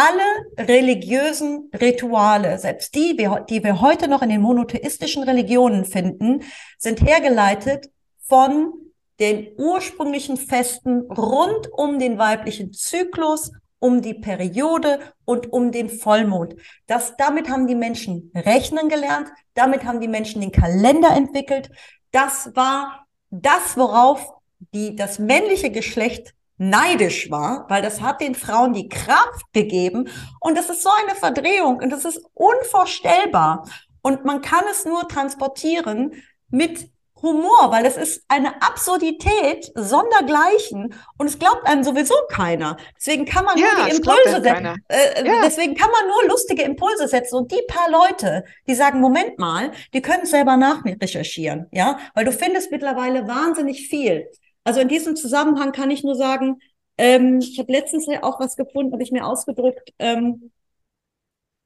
alle 0.00 0.66
religiösen 0.66 1.70
Rituale, 1.78 2.58
selbst 2.58 2.94
die, 2.94 3.16
die 3.50 3.62
wir 3.62 3.80
heute 3.82 4.08
noch 4.08 4.22
in 4.22 4.30
den 4.30 4.40
monotheistischen 4.40 5.24
Religionen 5.24 5.84
finden, 5.84 6.42
sind 6.78 7.02
hergeleitet 7.02 7.90
von 8.26 8.72
den 9.18 9.48
ursprünglichen 9.58 10.38
Festen 10.38 11.02
rund 11.02 11.70
um 11.70 11.98
den 11.98 12.16
weiblichen 12.16 12.72
Zyklus, 12.72 13.52
um 13.78 14.00
die 14.00 14.14
Periode 14.14 15.00
und 15.26 15.52
um 15.52 15.70
den 15.70 15.90
Vollmond. 15.90 16.56
Das, 16.86 17.14
damit 17.18 17.50
haben 17.50 17.66
die 17.66 17.74
Menschen 17.74 18.32
rechnen 18.34 18.88
gelernt, 18.88 19.28
damit 19.52 19.84
haben 19.84 20.00
die 20.00 20.08
Menschen 20.08 20.40
den 20.40 20.52
Kalender 20.52 21.10
entwickelt. 21.14 21.70
Das 22.10 22.56
war 22.56 23.06
das, 23.30 23.76
worauf 23.76 24.32
die, 24.72 24.96
das 24.96 25.18
männliche 25.18 25.70
Geschlecht 25.70 26.34
neidisch 26.60 27.30
war, 27.30 27.64
weil 27.70 27.80
das 27.80 28.02
hat 28.02 28.20
den 28.20 28.34
Frauen 28.34 28.74
die 28.74 28.88
Kraft 28.88 29.50
gegeben 29.54 30.08
und 30.40 30.58
das 30.58 30.68
ist 30.68 30.82
so 30.82 30.90
eine 31.02 31.14
Verdrehung 31.16 31.78
und 31.78 31.90
das 31.90 32.04
ist 32.04 32.20
unvorstellbar 32.34 33.66
und 34.02 34.24
man 34.26 34.42
kann 34.42 34.64
es 34.70 34.84
nur 34.84 35.08
transportieren 35.08 36.12
mit 36.50 36.90
Humor, 37.22 37.70
weil 37.70 37.84
das 37.84 37.96
ist 37.98 38.24
eine 38.28 38.62
Absurdität 38.62 39.70
sondergleichen 39.74 40.94
und 41.18 41.26
es 41.26 41.38
glaubt 41.38 41.66
einem 41.66 41.84
sowieso 41.84 42.14
keiner. 42.30 42.78
Deswegen 42.96 43.26
kann 43.26 43.44
man 43.44 43.58
nur 43.58 43.68
Ja, 43.68 43.84
die 43.84 43.90
es 43.92 44.00
glaubt 44.00 44.20
Impulse 44.24 44.42
setzen. 44.42 44.54
keiner. 44.54 44.76
Äh, 44.88 45.26
Ja, 45.26 45.34
deswegen 45.44 45.74
kann 45.74 45.90
man 45.90 46.08
nur 46.08 46.30
lustige 46.30 46.62
Impulse 46.62 47.08
setzen 47.08 47.36
und 47.36 47.52
die 47.52 47.62
paar 47.68 47.90
Leute, 47.90 48.44
die 48.66 48.74
sagen, 48.74 49.00
Moment 49.00 49.38
mal, 49.38 49.70
die 49.92 50.00
können 50.02 50.22
es 50.22 50.30
selber 50.30 50.56
nachrecherchieren, 50.56 51.66
ja, 51.72 51.98
weil 52.14 52.24
du 52.24 52.32
findest 52.32 52.70
mittlerweile 52.70 53.28
wahnsinnig 53.28 53.86
viel. 53.88 54.26
Also 54.64 54.80
in 54.80 54.88
diesem 54.88 55.16
Zusammenhang 55.16 55.72
kann 55.72 55.90
ich 55.90 56.04
nur 56.04 56.14
sagen, 56.14 56.60
ähm, 56.98 57.38
ich 57.40 57.58
habe 57.58 57.72
letztens 57.72 58.06
auch 58.22 58.40
was 58.40 58.56
gefunden, 58.56 58.92
habe 58.92 59.02
ich 59.02 59.12
mir 59.12 59.26
ausgedrückt, 59.26 59.92
ähm, 59.98 60.50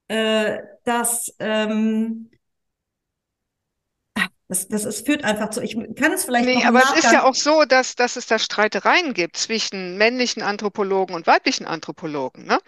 äh, 0.08 0.58
dass 0.84 1.34
ähm, 1.38 2.30
das, 4.48 4.68
das 4.68 4.84
ist, 4.84 5.06
führt 5.06 5.24
einfach 5.24 5.50
zu, 5.50 5.62
ich 5.62 5.76
kann 5.96 6.12
es 6.12 6.24
vielleicht 6.24 6.46
nee, 6.46 6.64
aber 6.64 6.80
es 6.80 6.92
ist 6.92 7.04
ja 7.04 7.12
Nachgang. 7.12 7.30
auch 7.30 7.34
so, 7.34 7.64
dass, 7.64 7.94
dass 7.94 8.16
es 8.16 8.26
da 8.26 8.38
Streitereien 8.38 9.14
gibt 9.14 9.36
zwischen 9.36 9.96
männlichen 9.96 10.42
Anthropologen 10.42 11.14
und 11.14 11.26
weiblichen 11.26 11.66
Anthropologen, 11.66 12.44
ne? 12.44 12.58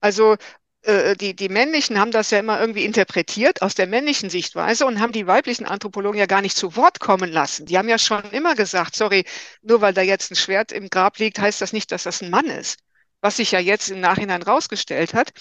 Also 0.00 0.36
äh, 0.82 1.16
die, 1.16 1.34
die 1.34 1.48
männlichen 1.48 1.98
haben 1.98 2.10
das 2.10 2.30
ja 2.30 2.38
immer 2.38 2.60
irgendwie 2.60 2.84
interpretiert 2.84 3.62
aus 3.62 3.74
der 3.74 3.86
männlichen 3.86 4.30
Sichtweise 4.30 4.86
und 4.86 5.00
haben 5.00 5.12
die 5.12 5.26
weiblichen 5.26 5.66
Anthropologen 5.66 6.18
ja 6.18 6.26
gar 6.26 6.42
nicht 6.42 6.56
zu 6.56 6.76
Wort 6.76 7.00
kommen 7.00 7.30
lassen. 7.30 7.66
Die 7.66 7.78
haben 7.78 7.88
ja 7.88 7.98
schon 7.98 8.22
immer 8.32 8.54
gesagt, 8.54 8.96
sorry, 8.96 9.24
nur 9.62 9.80
weil 9.80 9.94
da 9.94 10.02
jetzt 10.02 10.30
ein 10.30 10.36
Schwert 10.36 10.72
im 10.72 10.88
Grab 10.88 11.18
liegt, 11.18 11.38
heißt 11.38 11.60
das 11.60 11.72
nicht, 11.72 11.92
dass 11.92 12.04
das 12.04 12.22
ein 12.22 12.30
Mann 12.30 12.46
ist. 12.46 12.80
Was 13.20 13.36
sich 13.36 13.52
ja 13.52 13.60
jetzt 13.60 13.90
im 13.90 14.00
Nachhinein 14.00 14.42
rausgestellt 14.42 15.14
hat. 15.14 15.32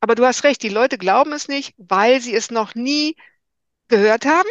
Aber 0.00 0.14
du 0.14 0.24
hast 0.24 0.44
recht, 0.44 0.62
die 0.62 0.68
Leute 0.68 0.98
glauben 0.98 1.32
es 1.32 1.48
nicht, 1.48 1.74
weil 1.78 2.20
sie 2.20 2.34
es 2.34 2.50
noch 2.50 2.74
nie 2.74 3.16
gehört 3.88 4.24
haben 4.26 4.48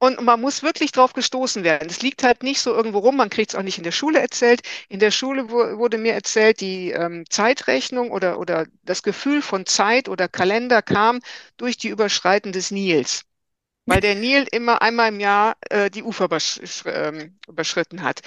Und 0.00 0.22
man 0.22 0.40
muss 0.40 0.62
wirklich 0.62 0.92
drauf 0.92 1.12
gestoßen 1.12 1.64
werden. 1.64 1.88
Es 1.90 2.02
liegt 2.02 2.22
halt 2.22 2.44
nicht 2.44 2.60
so 2.60 2.72
irgendwo 2.72 2.98
rum, 2.98 3.16
man 3.16 3.30
kriegt 3.30 3.50
es 3.52 3.56
auch 3.56 3.62
nicht 3.62 3.78
in 3.78 3.84
der 3.84 3.90
Schule 3.92 4.20
erzählt. 4.20 4.62
In 4.88 5.00
der 5.00 5.10
Schule 5.10 5.50
wurde 5.50 5.98
mir 5.98 6.12
erzählt, 6.12 6.60
die 6.60 6.92
ähm, 6.92 7.24
Zeitrechnung 7.28 8.12
oder, 8.12 8.38
oder 8.38 8.66
das 8.84 9.02
Gefühl 9.02 9.42
von 9.42 9.66
Zeit 9.66 10.08
oder 10.08 10.28
Kalender 10.28 10.82
kam 10.82 11.18
durch 11.56 11.78
die 11.78 11.88
Überschreiten 11.88 12.52
des 12.52 12.70
Nils. 12.70 13.24
Weil 13.86 14.00
der 14.00 14.14
Nil 14.14 14.46
immer 14.52 14.82
einmal 14.82 15.08
im 15.08 15.18
Jahr 15.18 15.56
äh, 15.70 15.90
die 15.90 16.02
Ufer 16.02 16.28
ähm, 16.84 17.38
überschritten 17.48 18.02
hat. 18.02 18.20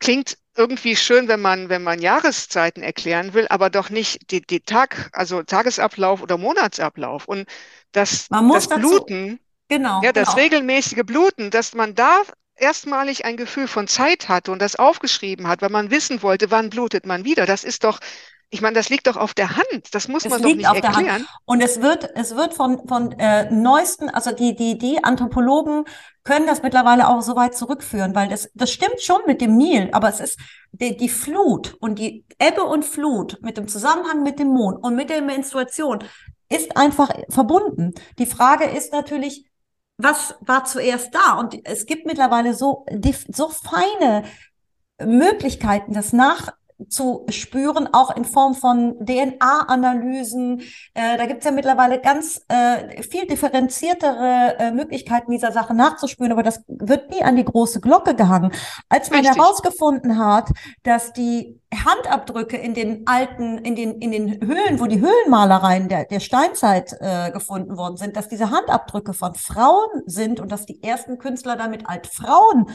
Klingt 0.00 0.36
irgendwie 0.56 0.96
schön, 0.96 1.28
wenn 1.28 1.40
man, 1.40 1.68
wenn 1.68 1.82
man 1.82 2.02
Jahreszeiten 2.02 2.82
erklären 2.82 3.32
will, 3.32 3.46
aber 3.48 3.70
doch 3.70 3.90
nicht 3.90 4.30
die, 4.30 4.42
die 4.42 4.60
Tag, 4.60 5.10
also 5.12 5.42
Tagesablauf 5.42 6.20
oder 6.20 6.36
Monatsablauf. 6.36 7.26
Und 7.28 7.46
das, 7.92 8.28
Man 8.28 8.44
muss 8.44 8.68
das 8.68 8.82
dazu, 8.82 8.88
Bluten, 8.88 9.40
genau, 9.68 10.00
ja, 10.02 10.12
das 10.12 10.30
genau. 10.30 10.42
regelmäßige 10.42 11.04
Bluten, 11.04 11.50
dass 11.50 11.74
man 11.74 11.94
da 11.94 12.22
erstmalig 12.56 13.24
ein 13.24 13.36
Gefühl 13.36 13.66
von 13.66 13.88
Zeit 13.88 14.28
hatte 14.28 14.52
und 14.52 14.60
das 14.62 14.76
aufgeschrieben 14.76 15.48
hat, 15.48 15.62
weil 15.62 15.70
man 15.70 15.90
wissen 15.90 16.22
wollte, 16.22 16.50
wann 16.50 16.70
blutet 16.70 17.06
man 17.06 17.24
wieder. 17.24 17.46
Das 17.46 17.64
ist 17.64 17.84
doch, 17.84 17.98
ich 18.50 18.60
meine, 18.60 18.74
das 18.74 18.88
liegt 18.88 19.06
doch 19.08 19.16
auf 19.16 19.34
der 19.34 19.56
Hand. 19.56 19.92
Das 19.92 20.06
muss 20.06 20.24
Es 20.24 20.30
man 20.30 20.40
doch 20.40 20.48
liegt 20.48 20.58
nicht 20.58 20.68
auf 20.68 20.80
der 20.80 20.94
Hand. 20.94 21.06
erklären. 21.08 21.26
Und 21.44 21.60
es 21.60 21.80
wird, 21.82 22.10
es 22.14 22.36
wird 22.36 22.54
von, 22.54 22.86
von 22.86 23.12
äh, 23.18 23.50
neuesten, 23.50 24.08
also 24.08 24.30
die, 24.32 24.54
die, 24.54 24.78
die 24.78 25.02
Anthropologen 25.02 25.84
können 26.22 26.46
das 26.46 26.62
mittlerweile 26.62 27.08
auch 27.08 27.20
so 27.20 27.34
weit 27.36 27.56
zurückführen, 27.56 28.14
weil 28.14 28.28
das, 28.28 28.48
das 28.54 28.70
stimmt 28.70 29.00
schon 29.02 29.20
mit 29.26 29.40
dem 29.40 29.56
Nil, 29.56 29.90
aber 29.92 30.08
es 30.08 30.20
ist 30.20 30.38
die, 30.72 30.96
die 30.96 31.08
Flut 31.08 31.76
und 31.80 31.98
die 31.98 32.24
Ebbe 32.38 32.62
und 32.62 32.84
Flut 32.84 33.38
mit 33.42 33.56
dem 33.56 33.68
Zusammenhang 33.68 34.22
mit 34.22 34.38
dem 34.38 34.48
Mond 34.48 34.82
und 34.82 34.94
mit 34.94 35.10
der 35.10 35.20
Menstruation 35.20 35.98
ist 36.48 36.76
einfach 36.76 37.10
verbunden. 37.28 37.94
Die 38.18 38.26
Frage 38.26 38.64
ist 38.64 38.92
natürlich, 38.92 39.44
was 39.96 40.34
war 40.40 40.64
zuerst 40.64 41.14
da? 41.14 41.38
Und 41.38 41.58
es 41.64 41.86
gibt 41.86 42.06
mittlerweile 42.06 42.54
so, 42.54 42.84
so 43.28 43.48
feine 43.48 44.24
Möglichkeiten, 44.98 45.92
das 45.92 46.12
nachzuspüren, 46.78 47.88
auch 47.92 48.14
in 48.16 48.24
Form 48.24 48.54
von 48.54 48.96
DNA-Analysen. 49.04 50.60
Äh, 50.94 51.16
da 51.16 51.26
gibt 51.26 51.40
es 51.40 51.44
ja 51.44 51.50
mittlerweile 51.50 52.00
ganz 52.00 52.44
äh, 52.48 53.02
viel 53.02 53.26
differenziertere 53.26 54.56
äh, 54.58 54.70
Möglichkeiten, 54.72 55.30
dieser 55.30 55.52
Sache 55.52 55.74
nachzuspüren, 55.74 56.32
aber 56.32 56.42
das 56.42 56.62
wird 56.66 57.10
nie 57.10 57.22
an 57.22 57.36
die 57.36 57.44
große 57.44 57.80
Glocke 57.80 58.14
gehangen. 58.14 58.52
Als 58.88 59.10
man 59.10 59.20
Richtig. 59.20 59.36
herausgefunden 59.36 60.18
hat, 60.18 60.50
dass 60.82 61.12
die 61.12 61.60
Handabdrücke 61.72 62.56
in 62.56 62.74
den 62.74 63.06
alten, 63.06 63.58
in 63.58 63.74
den, 63.74 64.00
in 64.00 64.12
den 64.12 64.40
Höhlen, 64.40 64.80
wo 64.80 64.86
die 64.86 65.00
Höhlenmalereien 65.00 65.88
der, 65.88 66.04
der 66.04 66.20
Steinzeit 66.20 66.94
äh, 67.00 67.30
gefunden 67.30 67.76
worden 67.76 67.96
sind, 67.96 68.16
dass 68.16 68.28
diese 68.28 68.50
Handabdrücke 68.50 69.12
von 69.12 69.34
Frauen 69.34 70.02
sind 70.06 70.40
und 70.40 70.52
dass 70.52 70.66
die 70.66 70.82
ersten 70.82 71.18
Künstler 71.18 71.56
damit 71.56 71.88
Altfrauen 71.88 72.66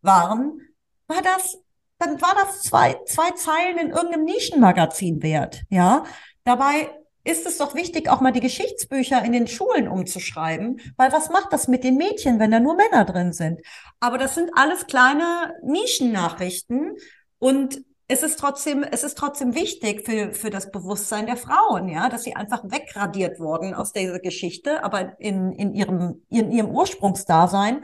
waren, 0.00 0.58
war 1.06 1.22
das, 1.22 1.58
dann 2.02 2.20
war 2.20 2.34
das 2.34 2.62
zwei, 2.62 2.98
zwei 3.06 3.30
Zeilen 3.32 3.78
in 3.78 3.90
irgendeinem 3.90 4.24
Nischenmagazin 4.24 5.22
wert, 5.22 5.62
ja. 5.68 6.04
Dabei 6.44 6.90
ist 7.24 7.46
es 7.46 7.58
doch 7.58 7.74
wichtig, 7.74 8.08
auch 8.08 8.20
mal 8.20 8.32
die 8.32 8.40
Geschichtsbücher 8.40 9.24
in 9.24 9.32
den 9.32 9.46
Schulen 9.46 9.86
umzuschreiben, 9.86 10.80
weil 10.96 11.12
was 11.12 11.30
macht 11.30 11.52
das 11.52 11.68
mit 11.68 11.84
den 11.84 11.96
Mädchen, 11.96 12.40
wenn 12.40 12.50
da 12.50 12.58
nur 12.58 12.74
Männer 12.74 13.04
drin 13.04 13.32
sind? 13.32 13.60
Aber 14.00 14.18
das 14.18 14.34
sind 14.34 14.50
alles 14.56 14.86
kleine 14.86 15.54
Nischennachrichten 15.62 16.96
und 17.38 17.84
es 18.08 18.22
ist 18.22 18.38
trotzdem, 18.38 18.82
es 18.82 19.04
ist 19.04 19.16
trotzdem 19.16 19.54
wichtig 19.54 20.04
für, 20.04 20.32
für 20.32 20.50
das 20.50 20.70
Bewusstsein 20.70 21.26
der 21.26 21.36
Frauen, 21.36 21.88
ja, 21.88 22.08
dass 22.08 22.24
sie 22.24 22.34
einfach 22.34 22.64
wegradiert 22.64 23.38
wurden 23.38 23.72
aus 23.72 23.92
dieser 23.92 24.18
Geschichte, 24.18 24.82
aber 24.82 25.18
in, 25.20 25.52
in 25.52 25.72
ihrem, 25.74 26.22
in 26.28 26.50
ihrem 26.50 26.70
Ursprungsdasein 26.70 27.82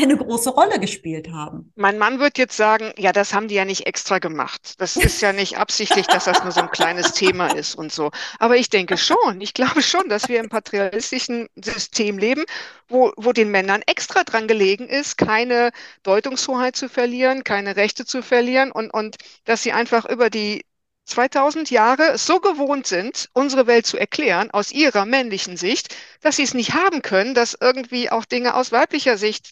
eine 0.00 0.16
große 0.16 0.50
Rolle 0.50 0.80
gespielt 0.80 1.30
haben. 1.30 1.70
Mein 1.76 1.98
Mann 1.98 2.18
wird 2.18 2.38
jetzt 2.38 2.56
sagen, 2.56 2.92
ja, 2.96 3.12
das 3.12 3.34
haben 3.34 3.48
die 3.48 3.54
ja 3.54 3.66
nicht 3.66 3.86
extra 3.86 4.18
gemacht. 4.18 4.74
Das 4.78 4.96
ist 4.96 5.20
ja 5.20 5.32
nicht 5.32 5.58
absichtlich, 5.58 6.06
dass 6.06 6.24
das 6.24 6.42
nur 6.42 6.52
so 6.52 6.60
ein 6.60 6.70
kleines 6.70 7.12
Thema 7.12 7.48
ist 7.48 7.74
und 7.74 7.92
so. 7.92 8.10
Aber 8.38 8.56
ich 8.56 8.70
denke 8.70 8.96
schon, 8.96 9.40
ich 9.40 9.52
glaube 9.52 9.82
schon, 9.82 10.08
dass 10.08 10.28
wir 10.28 10.40
im 10.40 10.48
patriarchalistischen 10.48 11.48
System 11.56 12.16
leben, 12.16 12.44
wo, 12.88 13.12
wo 13.16 13.32
den 13.32 13.50
Männern 13.50 13.82
extra 13.86 14.24
dran 14.24 14.48
gelegen 14.48 14.88
ist, 14.88 15.18
keine 15.18 15.72
Deutungshoheit 16.02 16.74
zu 16.74 16.88
verlieren, 16.88 17.44
keine 17.44 17.76
Rechte 17.76 18.06
zu 18.06 18.22
verlieren 18.22 18.72
und, 18.72 18.90
und 18.90 19.16
dass 19.44 19.62
sie 19.62 19.72
einfach 19.72 20.06
über 20.06 20.30
die 20.30 20.64
2000 21.04 21.70
Jahre 21.70 22.16
so 22.16 22.40
gewohnt 22.40 22.86
sind, 22.86 23.28
unsere 23.34 23.66
Welt 23.66 23.86
zu 23.86 23.98
erklären 23.98 24.50
aus 24.52 24.72
ihrer 24.72 25.04
männlichen 25.04 25.56
Sicht, 25.56 25.94
dass 26.22 26.36
sie 26.36 26.44
es 26.44 26.54
nicht 26.54 26.74
haben 26.74 27.02
können, 27.02 27.34
dass 27.34 27.58
irgendwie 27.60 28.10
auch 28.10 28.24
Dinge 28.24 28.54
aus 28.54 28.72
weiblicher 28.72 29.18
Sicht 29.18 29.50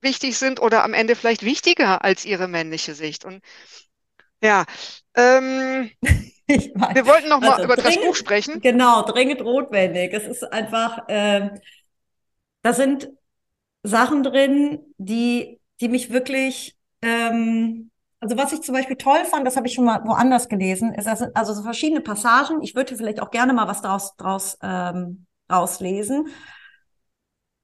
wichtig 0.00 0.38
sind 0.38 0.60
oder 0.60 0.84
am 0.84 0.94
Ende 0.94 1.16
vielleicht 1.16 1.44
wichtiger 1.44 2.04
als 2.04 2.24
ihre 2.24 2.48
männliche 2.48 2.94
Sicht. 2.94 3.24
Und 3.24 3.42
ja, 4.42 4.64
ähm, 5.14 5.90
meine, 6.74 6.94
wir 6.94 7.06
wollten 7.06 7.28
noch 7.28 7.40
mal 7.40 7.54
also 7.54 7.64
über 7.64 7.76
das 7.76 7.84
dringend, 7.84 8.06
Buch 8.06 8.14
sprechen. 8.14 8.60
genau, 8.60 9.02
dringend 9.02 9.40
notwendig. 9.40 10.12
Es 10.12 10.26
ist 10.26 10.44
einfach, 10.44 11.04
ähm, 11.08 11.50
da 12.62 12.72
sind 12.72 13.08
Sachen 13.82 14.22
drin, 14.22 14.80
die, 14.98 15.60
die 15.80 15.88
mich 15.88 16.10
wirklich, 16.10 16.76
ähm, 17.02 17.90
also 18.20 18.36
was 18.36 18.52
ich 18.52 18.62
zum 18.62 18.74
Beispiel 18.74 18.96
toll 18.96 19.24
fand, 19.24 19.46
das 19.46 19.56
habe 19.56 19.66
ich 19.66 19.74
schon 19.74 19.84
mal 19.84 20.04
woanders 20.04 20.48
gelesen, 20.48 20.94
ist 20.94 21.06
das, 21.06 21.22
also 21.34 21.54
so 21.54 21.62
verschiedene 21.62 22.00
Passagen. 22.00 22.62
Ich 22.62 22.74
würde 22.74 22.96
vielleicht 22.96 23.20
auch 23.20 23.30
gerne 23.30 23.52
mal 23.52 23.68
was 23.68 23.82
draus, 23.82 24.16
draus, 24.16 24.58
ähm, 24.62 25.26
rauslesen. 25.50 26.28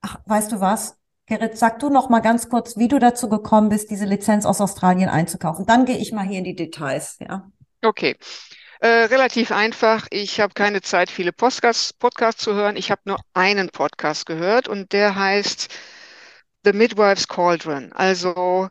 Ach, 0.03 0.19
weißt 0.27 0.53
du 0.53 0.61
was? 0.61 0.97
Gerrit, 1.27 1.57
sag 1.57 1.79
du 1.79 1.89
noch 1.89 2.11
mal 2.11 2.21
ganz 2.21 2.51
kurz, 2.51 2.77
wie 2.77 2.89
du 2.89 2.99
dazu 2.99 3.29
gekommen 3.29 3.71
bist, 3.71 3.91
diese 3.91 4.05
Lizenz 4.05 4.45
aus 4.45 4.61
Australien 4.61 5.09
einzukaufen. 5.09 5.65
Dann 5.65 5.87
gehe 5.87 5.97
ich 5.97 6.13
mal 6.13 6.27
hier 6.27 6.39
in 6.39 6.45
die 6.45 6.55
Details, 6.55 7.17
ja. 7.21 7.51
Okay. 7.83 8.17
Äh, 8.81 9.05
relativ 9.07 9.51
einfach. 9.51 10.07
Ich 10.11 10.41
habe 10.41 10.53
keine 10.53 10.83
Zeit, 10.83 11.11
viele 11.11 11.33
Podcasts, 11.33 11.95
Podcasts 11.95 12.43
zu 12.43 12.53
hören. 12.55 12.77
Ich 12.77 12.91
habe 12.91 13.01
nur 13.07 13.19
einen 13.33 13.71
Podcast 13.71 14.27
gehört 14.27 14.69
und 14.69 14.93
der 14.93 15.15
heißt 15.15 15.73
The 16.65 16.73
Midwife's 16.75 17.27
Cauldron. 17.27 17.93
Also 17.93 18.69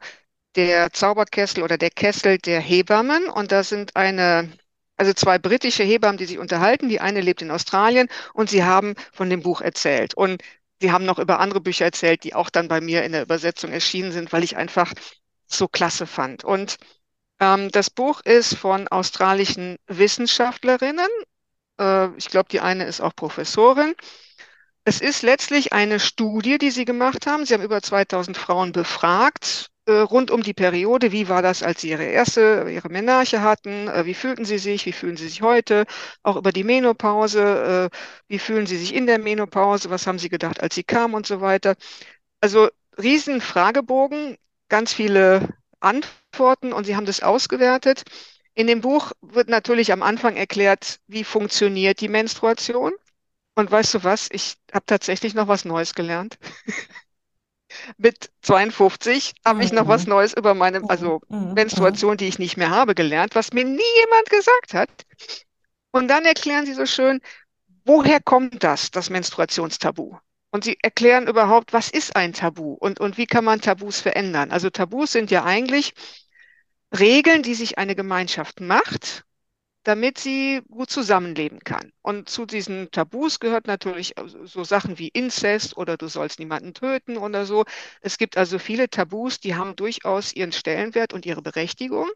der 0.55 0.91
Zauberkessel 0.93 1.63
oder 1.63 1.79
der 1.79 1.89
Kessel 1.89 2.37
der 2.37 2.59
Hebammen. 2.59 3.27
Und 3.29 3.51
da 3.51 3.63
sind 3.63 3.95
eine, 3.95 4.51
also 4.97 5.13
zwei 5.13 5.39
britische 5.39 5.83
Hebammen, 5.83 6.17
die 6.17 6.25
sich 6.25 6.37
unterhalten. 6.37 6.89
Die 6.89 6.99
eine 7.01 7.21
lebt 7.21 7.41
in 7.41 7.49
Australien 7.49 8.07
und 8.33 8.49
sie 8.51 8.63
haben 8.63 8.93
von 9.11 9.29
dem 9.31 9.41
Buch 9.41 9.61
erzählt. 9.61 10.13
Und 10.13 10.43
sie 10.83 10.91
haben 10.91 11.05
noch 11.05 11.17
über 11.17 11.39
andere 11.39 11.61
Bücher 11.61 11.85
erzählt, 11.85 12.25
die 12.25 12.35
auch 12.35 12.49
dann 12.49 12.67
bei 12.67 12.81
mir 12.81 13.05
in 13.05 13.13
der 13.13 13.21
Übersetzung 13.21 13.71
erschienen 13.71 14.11
sind, 14.11 14.33
weil 14.33 14.43
ich 14.43 14.57
einfach 14.57 14.91
so 15.47 15.69
klasse 15.69 16.05
fand. 16.05 16.43
Und 16.43 16.75
ähm, 17.39 17.71
das 17.71 17.89
Buch 17.89 18.19
ist 18.25 18.55
von 18.55 18.89
australischen 18.89 19.77
Wissenschaftlerinnen. 19.87 21.07
Äh, 21.79 22.09
ich 22.17 22.27
glaube, 22.27 22.49
die 22.51 22.59
eine 22.59 22.83
ist 22.83 22.99
auch 22.99 23.15
Professorin. 23.15 23.95
Es 24.83 24.99
ist 24.99 25.21
letztlich 25.21 25.71
eine 25.71 26.01
Studie, 26.01 26.57
die 26.57 26.71
sie 26.71 26.83
gemacht 26.83 27.27
haben. 27.27 27.45
Sie 27.45 27.53
haben 27.53 27.63
über 27.63 27.81
2000 27.81 28.35
Frauen 28.35 28.73
befragt, 28.73 29.69
rund 29.91 30.31
um 30.31 30.43
die 30.43 30.53
Periode. 30.53 31.11
Wie 31.11 31.27
war 31.29 31.41
das, 31.41 31.63
als 31.63 31.81
sie 31.81 31.89
ihre 31.89 32.03
erste, 32.05 32.67
ihre 32.69 32.89
Menarche 32.89 33.41
hatten? 33.41 33.87
Äh, 33.87 34.05
wie 34.05 34.13
fühlten 34.13 34.45
sie 34.45 34.57
sich? 34.57 34.85
Wie 34.85 34.91
fühlen 34.93 35.17
sie 35.17 35.27
sich 35.27 35.41
heute? 35.41 35.85
Auch 36.23 36.35
über 36.37 36.51
die 36.51 36.63
Menopause. 36.63 37.89
Äh, 37.93 37.97
wie 38.27 38.39
fühlen 38.39 38.65
sie 38.65 38.77
sich 38.77 38.93
in 38.93 39.05
der 39.07 39.19
Menopause? 39.19 39.89
Was 39.89 40.07
haben 40.07 40.19
sie 40.19 40.29
gedacht, 40.29 40.61
als 40.61 40.75
sie 40.75 40.83
kamen 40.83 41.13
und 41.15 41.25
so 41.27 41.41
weiter? 41.41 41.75
Also 42.41 42.69
riesen 43.01 43.41
Fragebogen, 43.41 44.37
ganz 44.69 44.93
viele 44.93 45.49
Antworten 45.79 46.73
und 46.73 46.85
sie 46.85 46.95
haben 46.95 47.05
das 47.05 47.21
ausgewertet. 47.23 48.03
In 48.55 48.67
dem 48.67 48.81
Buch 48.81 49.11
wird 49.21 49.49
natürlich 49.49 49.91
am 49.91 50.03
Anfang 50.03 50.35
erklärt, 50.35 50.99
wie 51.07 51.23
funktioniert 51.23 52.01
die 52.01 52.09
Menstruation. 52.09 52.93
Und 53.55 53.71
weißt 53.71 53.95
du 53.95 54.03
was? 54.03 54.29
Ich 54.31 54.55
habe 54.73 54.85
tatsächlich 54.85 55.33
noch 55.35 55.47
was 55.47 55.65
Neues 55.65 55.93
gelernt. 55.93 56.37
Mit 57.97 58.31
52 58.41 59.33
habe 59.45 59.63
ich 59.63 59.71
noch 59.71 59.87
was 59.87 60.05
Mhm. 60.05 60.11
Neues 60.11 60.33
über 60.33 60.53
meine, 60.53 60.79
Mhm. 60.79 60.89
also 60.89 61.21
Mhm. 61.29 61.39
Mhm. 61.47 61.53
Menstruation, 61.53 62.17
die 62.17 62.27
ich 62.27 62.39
nicht 62.39 62.57
mehr 62.57 62.69
habe, 62.69 62.95
gelernt, 62.95 63.35
was 63.35 63.53
mir 63.53 63.65
nie 63.65 63.81
jemand 64.01 64.29
gesagt 64.29 64.73
hat. 64.73 64.89
Und 65.91 66.07
dann 66.07 66.25
erklären 66.25 66.65
sie 66.65 66.73
so 66.73 66.85
schön, 66.85 67.21
woher 67.85 68.19
kommt 68.19 68.63
das, 68.63 68.91
das 68.91 69.09
Menstruationstabu? 69.09 70.17
Und 70.51 70.63
sie 70.63 70.77
erklären 70.81 71.27
überhaupt, 71.27 71.73
was 71.73 71.89
ist 71.89 72.15
ein 72.15 72.33
Tabu 72.33 72.73
und, 72.73 72.99
und 72.99 73.17
wie 73.17 73.25
kann 73.25 73.43
man 73.43 73.61
Tabus 73.61 74.01
verändern? 74.01 74.51
Also 74.51 74.69
Tabus 74.69 75.11
sind 75.11 75.31
ja 75.31 75.43
eigentlich 75.43 75.93
Regeln, 76.97 77.41
die 77.43 77.55
sich 77.55 77.77
eine 77.77 77.95
Gemeinschaft 77.95 78.61
macht, 78.61 79.23
damit 79.83 80.17
sie 80.17 80.61
gut 80.69 80.89
zusammenleben 80.89 81.59
kann. 81.59 81.91
Und 82.01 82.29
zu 82.29 82.45
diesen 82.45 82.89
Tabus 82.91 83.39
gehört 83.39 83.67
natürlich 83.67 84.15
so 84.43 84.63
Sachen 84.63 84.97
wie 84.97 85.09
Inzest 85.09 85.75
oder 85.77 85.97
du 85.97 86.07
sollst 86.07 86.39
niemanden 86.39 86.73
töten 86.73 87.17
oder 87.17 87.45
so. 87.45 87.65
Es 88.01 88.17
gibt 88.17 88.37
also 88.37 88.59
viele 88.59 88.89
Tabus, 88.89 89.39
die 89.39 89.55
haben 89.55 89.75
durchaus 89.75 90.33
ihren 90.33 90.53
Stellenwert 90.53 91.13
und 91.13 91.25
ihre 91.25 91.41
Berechtigung. 91.41 92.09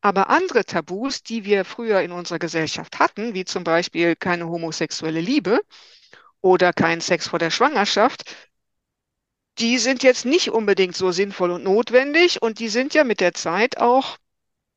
Aber 0.00 0.28
andere 0.28 0.64
Tabus, 0.64 1.22
die 1.22 1.44
wir 1.44 1.64
früher 1.64 2.00
in 2.02 2.12
unserer 2.12 2.38
Gesellschaft 2.38 2.98
hatten, 2.98 3.32
wie 3.34 3.44
zum 3.44 3.64
Beispiel 3.64 4.16
keine 4.16 4.48
homosexuelle 4.48 5.20
Liebe 5.20 5.60
oder 6.42 6.72
kein 6.72 7.00
Sex 7.00 7.28
vor 7.28 7.38
der 7.38 7.50
Schwangerschaft, 7.50 8.24
die 9.58 9.78
sind 9.78 10.02
jetzt 10.02 10.24
nicht 10.26 10.50
unbedingt 10.50 10.96
so 10.96 11.12
sinnvoll 11.12 11.52
und 11.52 11.64
notwendig 11.64 12.42
und 12.42 12.58
die 12.58 12.68
sind 12.68 12.92
ja 12.92 13.04
mit 13.04 13.20
der 13.20 13.34
Zeit 13.34 13.78
auch 13.78 14.18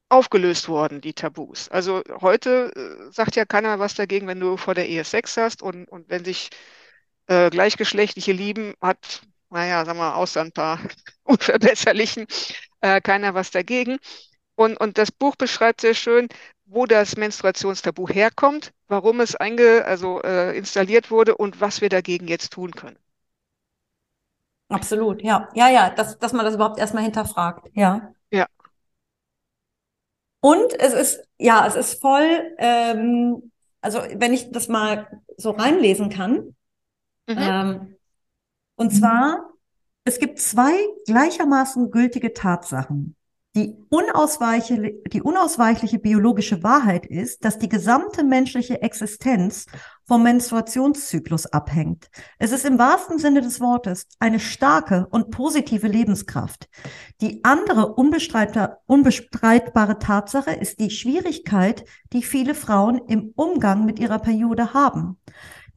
aufgelöst 0.10 0.70
worden, 0.70 1.02
die 1.02 1.14
Tabus. 1.14 1.70
Also 1.70 2.02
heute 2.22 2.72
äh, 3.10 3.12
sagt 3.12 3.36
ja 3.36 3.46
keiner 3.46 3.80
was 3.80 3.96
dagegen, 3.96 4.28
wenn 4.28 4.40
du 4.40 4.58
vor 4.58 4.74
der 4.76 4.88
Ehe 4.88 5.04
Sex 5.04 5.38
hast 5.38 5.62
und, 5.62 5.86
und 5.90 6.10
wenn 6.10 6.24
sich 6.26 6.50
äh, 7.28 7.50
gleichgeschlechtliche 7.50 8.32
lieben, 8.32 8.74
hat, 8.82 9.22
naja, 9.50 9.86
sagen 9.86 10.00
wir, 10.00 10.16
außer 10.16 10.42
ein 10.42 10.52
paar 10.52 10.80
unverbesserlichen, 11.24 12.26
äh, 12.82 13.02
keiner 13.02 13.34
was 13.34 13.52
dagegen. 13.52 13.98
Und, 14.56 14.78
und 14.80 14.98
das 14.98 15.12
Buch 15.12 15.36
beschreibt 15.36 15.82
sehr 15.82 15.94
schön, 15.96 16.28
wo 16.66 16.86
das 16.86 17.18
Menstruationstabu 17.18 18.08
herkommt, 18.10 18.74
warum 18.88 19.20
es 19.22 19.36
einge, 19.36 19.86
also, 19.86 20.22
äh, 20.24 20.58
installiert 20.58 21.12
wurde 21.12 21.38
und 21.38 21.62
was 21.62 21.82
wir 21.82 21.90
dagegen 21.90 22.28
jetzt 22.28 22.54
tun 22.54 22.72
können. 22.72 22.98
Absolut, 24.70 25.22
ja. 25.24 25.50
Ja, 25.56 25.70
ja, 25.70 25.90
dass, 25.90 26.18
dass 26.20 26.34
man 26.34 26.46
das 26.46 26.56
überhaupt 26.56 26.80
erstmal 26.80 27.04
hinterfragt, 27.04 27.70
ja. 27.74 28.14
Und 30.40 30.80
es 30.80 30.94
ist, 30.94 31.28
ja, 31.38 31.68
es 31.68 31.76
ist 31.76 32.00
voll, 32.00 32.56
ähm, 32.58 33.52
also 33.82 34.00
wenn 34.16 34.34
ich 34.34 34.52
das 34.52 34.68
mal 34.68 35.22
so 35.36 35.52
reinlesen 35.52 36.10
kann, 36.10 36.56
mhm. 37.28 37.38
ähm, 37.38 37.96
und 38.76 38.92
zwar, 38.92 39.50
es 40.06 40.20
gibt 40.20 40.40
zwei 40.40 40.74
gleichermaßen 41.06 41.92
gültige 41.92 42.34
Tatsachen. 42.34 43.17
Die 43.58 43.76
unausweichliche, 43.90 44.94
die 45.12 45.24
unausweichliche 45.24 45.98
biologische 45.98 46.62
Wahrheit 46.62 47.08
ist, 47.08 47.44
dass 47.44 47.58
die 47.58 47.70
gesamte 47.70 48.24
menschliche 48.24 48.84
Existenz 48.84 49.66
vom 50.06 50.22
Menstruationszyklus 50.22 51.48
abhängt. 51.48 52.12
Es 52.38 52.52
ist 52.52 52.66
im 52.66 52.78
wahrsten 52.78 53.18
Sinne 53.18 53.42
des 53.42 53.60
Wortes 53.60 54.06
eine 54.20 54.40
starke 54.40 55.08
und 55.10 55.32
positive 55.32 55.88
Lebenskraft. 55.88 56.70
Die 57.20 57.44
andere 57.44 57.96
unbestreitbare 57.96 59.98
Tatsache 59.98 60.52
ist 60.52 60.80
die 60.80 60.92
Schwierigkeit, 60.92 61.84
die 62.14 62.22
viele 62.22 62.54
Frauen 62.54 63.02
im 63.08 63.34
Umgang 63.36 63.86
mit 63.86 63.98
ihrer 63.98 64.20
Periode 64.20 64.76
haben. 64.76 65.18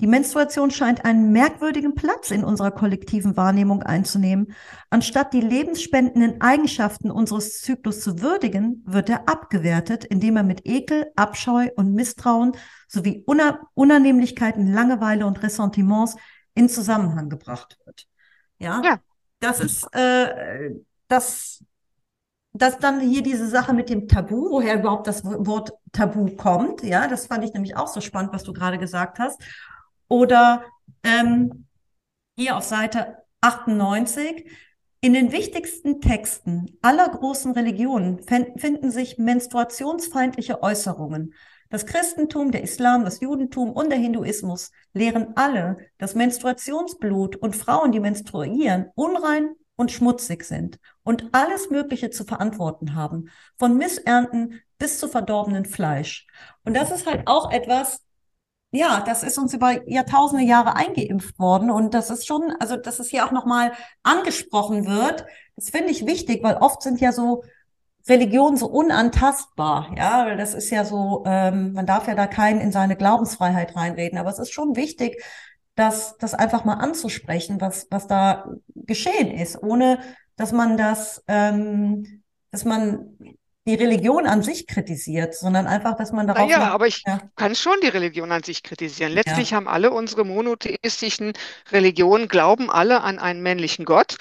Die 0.00 0.06
Menstruation 0.06 0.70
scheint 0.70 1.04
einen 1.04 1.30
merkwürdigen 1.30 1.94
Platz 1.94 2.30
in 2.30 2.42
unserer 2.42 2.70
kollektiven 2.70 3.36
Wahrnehmung 3.36 3.82
einzunehmen. 3.82 4.54
Anstatt 4.88 5.34
die 5.34 5.42
lebensspendenden 5.42 6.40
Eigenschaften 6.40 7.10
unseres 7.10 7.60
Zyklus 7.60 8.00
zu 8.00 8.20
würdigen, 8.20 8.82
wird 8.86 9.10
er 9.10 9.28
abgewertet, 9.28 10.06
indem 10.06 10.38
er 10.38 10.42
mit 10.42 10.66
Ekel, 10.66 11.12
Abscheu 11.16 11.68
und 11.76 11.92
Misstrauen 11.92 12.52
sowie 12.88 13.24
Unannehmlichkeiten, 13.74 14.72
Langeweile 14.72 15.26
und 15.26 15.42
Ressentiments 15.42 16.16
in 16.54 16.70
Zusammenhang 16.70 17.28
gebracht 17.28 17.76
wird. 17.84 18.06
Ja, 18.58 18.80
ja. 18.82 19.00
das 19.38 19.60
ist 19.60 19.86
äh, 19.94 20.70
das 21.08 21.62
dass 22.52 22.78
dann 22.78 23.00
hier 23.00 23.22
diese 23.22 23.48
Sache 23.48 23.72
mit 23.72 23.90
dem 23.90 24.08
Tabu, 24.08 24.50
woher 24.50 24.80
überhaupt 24.80 25.06
das 25.06 25.24
Wort 25.24 25.72
Tabu 25.92 26.34
kommt, 26.34 26.82
ja, 26.82 27.06
das 27.06 27.26
fand 27.26 27.44
ich 27.44 27.52
nämlich 27.52 27.76
auch 27.76 27.86
so 27.86 28.00
spannend, 28.00 28.32
was 28.32 28.42
du 28.42 28.52
gerade 28.52 28.78
gesagt 28.78 29.18
hast. 29.18 29.40
Oder 30.10 30.64
ähm, 31.04 31.66
hier 32.36 32.56
auf 32.56 32.64
Seite 32.64 33.18
98. 33.40 34.50
In 35.00 35.14
den 35.14 35.32
wichtigsten 35.32 36.02
Texten 36.02 36.76
aller 36.82 37.08
großen 37.08 37.52
Religionen 37.52 38.20
finden 38.22 38.90
sich 38.90 39.16
menstruationsfeindliche 39.16 40.62
Äußerungen. 40.62 41.32
Das 41.70 41.86
Christentum, 41.86 42.50
der 42.50 42.62
Islam, 42.62 43.04
das 43.04 43.20
Judentum 43.20 43.72
und 43.72 43.90
der 43.90 43.98
Hinduismus 43.98 44.72
lehren 44.92 45.28
alle, 45.36 45.78
dass 45.96 46.16
Menstruationsblut 46.16 47.36
und 47.36 47.54
Frauen, 47.54 47.92
die 47.92 48.00
menstruieren, 48.00 48.86
unrein 48.96 49.54
und 49.76 49.92
schmutzig 49.92 50.44
sind 50.44 50.80
und 51.04 51.28
alles 51.32 51.70
Mögliche 51.70 52.10
zu 52.10 52.24
verantworten 52.24 52.94
haben, 52.94 53.30
von 53.58 53.76
Missernten 53.76 54.60
bis 54.78 54.98
zu 54.98 55.08
verdorbenen 55.08 55.64
Fleisch. 55.64 56.26
Und 56.64 56.74
das 56.74 56.90
ist 56.90 57.06
halt 57.06 57.22
auch 57.26 57.52
etwas, 57.52 58.04
ja, 58.72 59.00
das 59.00 59.22
ist 59.22 59.38
uns 59.38 59.52
über 59.52 59.88
Jahrtausende 59.88 60.44
Jahre 60.44 60.76
eingeimpft 60.76 61.38
worden 61.38 61.70
und 61.70 61.94
das 61.94 62.10
ist 62.10 62.26
schon, 62.26 62.52
also 62.60 62.76
dass 62.76 63.00
es 63.00 63.08
hier 63.08 63.26
auch 63.26 63.32
nochmal 63.32 63.72
angesprochen 64.02 64.86
wird, 64.86 65.24
das 65.56 65.70
finde 65.70 65.90
ich 65.90 66.06
wichtig, 66.06 66.42
weil 66.42 66.56
oft 66.56 66.82
sind 66.82 67.00
ja 67.00 67.12
so 67.12 67.42
Religionen 68.08 68.56
so 68.56 68.66
unantastbar, 68.66 69.92
ja, 69.96 70.36
das 70.36 70.54
ist 70.54 70.70
ja 70.70 70.84
so, 70.84 71.24
ähm, 71.26 71.72
man 71.72 71.86
darf 71.86 72.06
ja 72.06 72.14
da 72.14 72.26
keinen 72.26 72.60
in 72.60 72.72
seine 72.72 72.96
Glaubensfreiheit 72.96 73.76
reinreden, 73.76 74.18
aber 74.18 74.30
es 74.30 74.38
ist 74.38 74.52
schon 74.52 74.76
wichtig, 74.76 75.22
das, 75.74 76.16
das 76.18 76.34
einfach 76.34 76.64
mal 76.64 76.74
anzusprechen, 76.74 77.60
was, 77.60 77.86
was 77.90 78.06
da 78.06 78.50
geschehen 78.74 79.30
ist, 79.30 79.62
ohne 79.62 79.98
dass 80.36 80.52
man 80.52 80.76
das, 80.76 81.24
ähm, 81.28 82.22
dass 82.50 82.64
man 82.64 83.16
die 83.70 83.76
Religion 83.76 84.26
an 84.26 84.42
sich 84.42 84.66
kritisiert, 84.66 85.34
sondern 85.34 85.66
einfach, 85.68 85.96
dass 85.96 86.10
man 86.10 86.26
darauf. 86.26 86.50
Ja, 86.50 86.72
aber 86.72 86.88
ich 86.88 87.04
ja. 87.06 87.20
kann 87.36 87.54
schon 87.54 87.76
die 87.82 87.88
Religion 87.88 88.32
an 88.32 88.42
sich 88.42 88.64
kritisieren. 88.64 89.12
Letztlich 89.12 89.50
ja. 89.50 89.56
haben 89.56 89.68
alle 89.68 89.92
unsere 89.92 90.24
monotheistischen 90.24 91.32
Religionen, 91.70 92.26
glauben 92.26 92.68
alle 92.68 93.02
an 93.02 93.20
einen 93.20 93.42
männlichen 93.42 93.84
Gott 93.84 94.16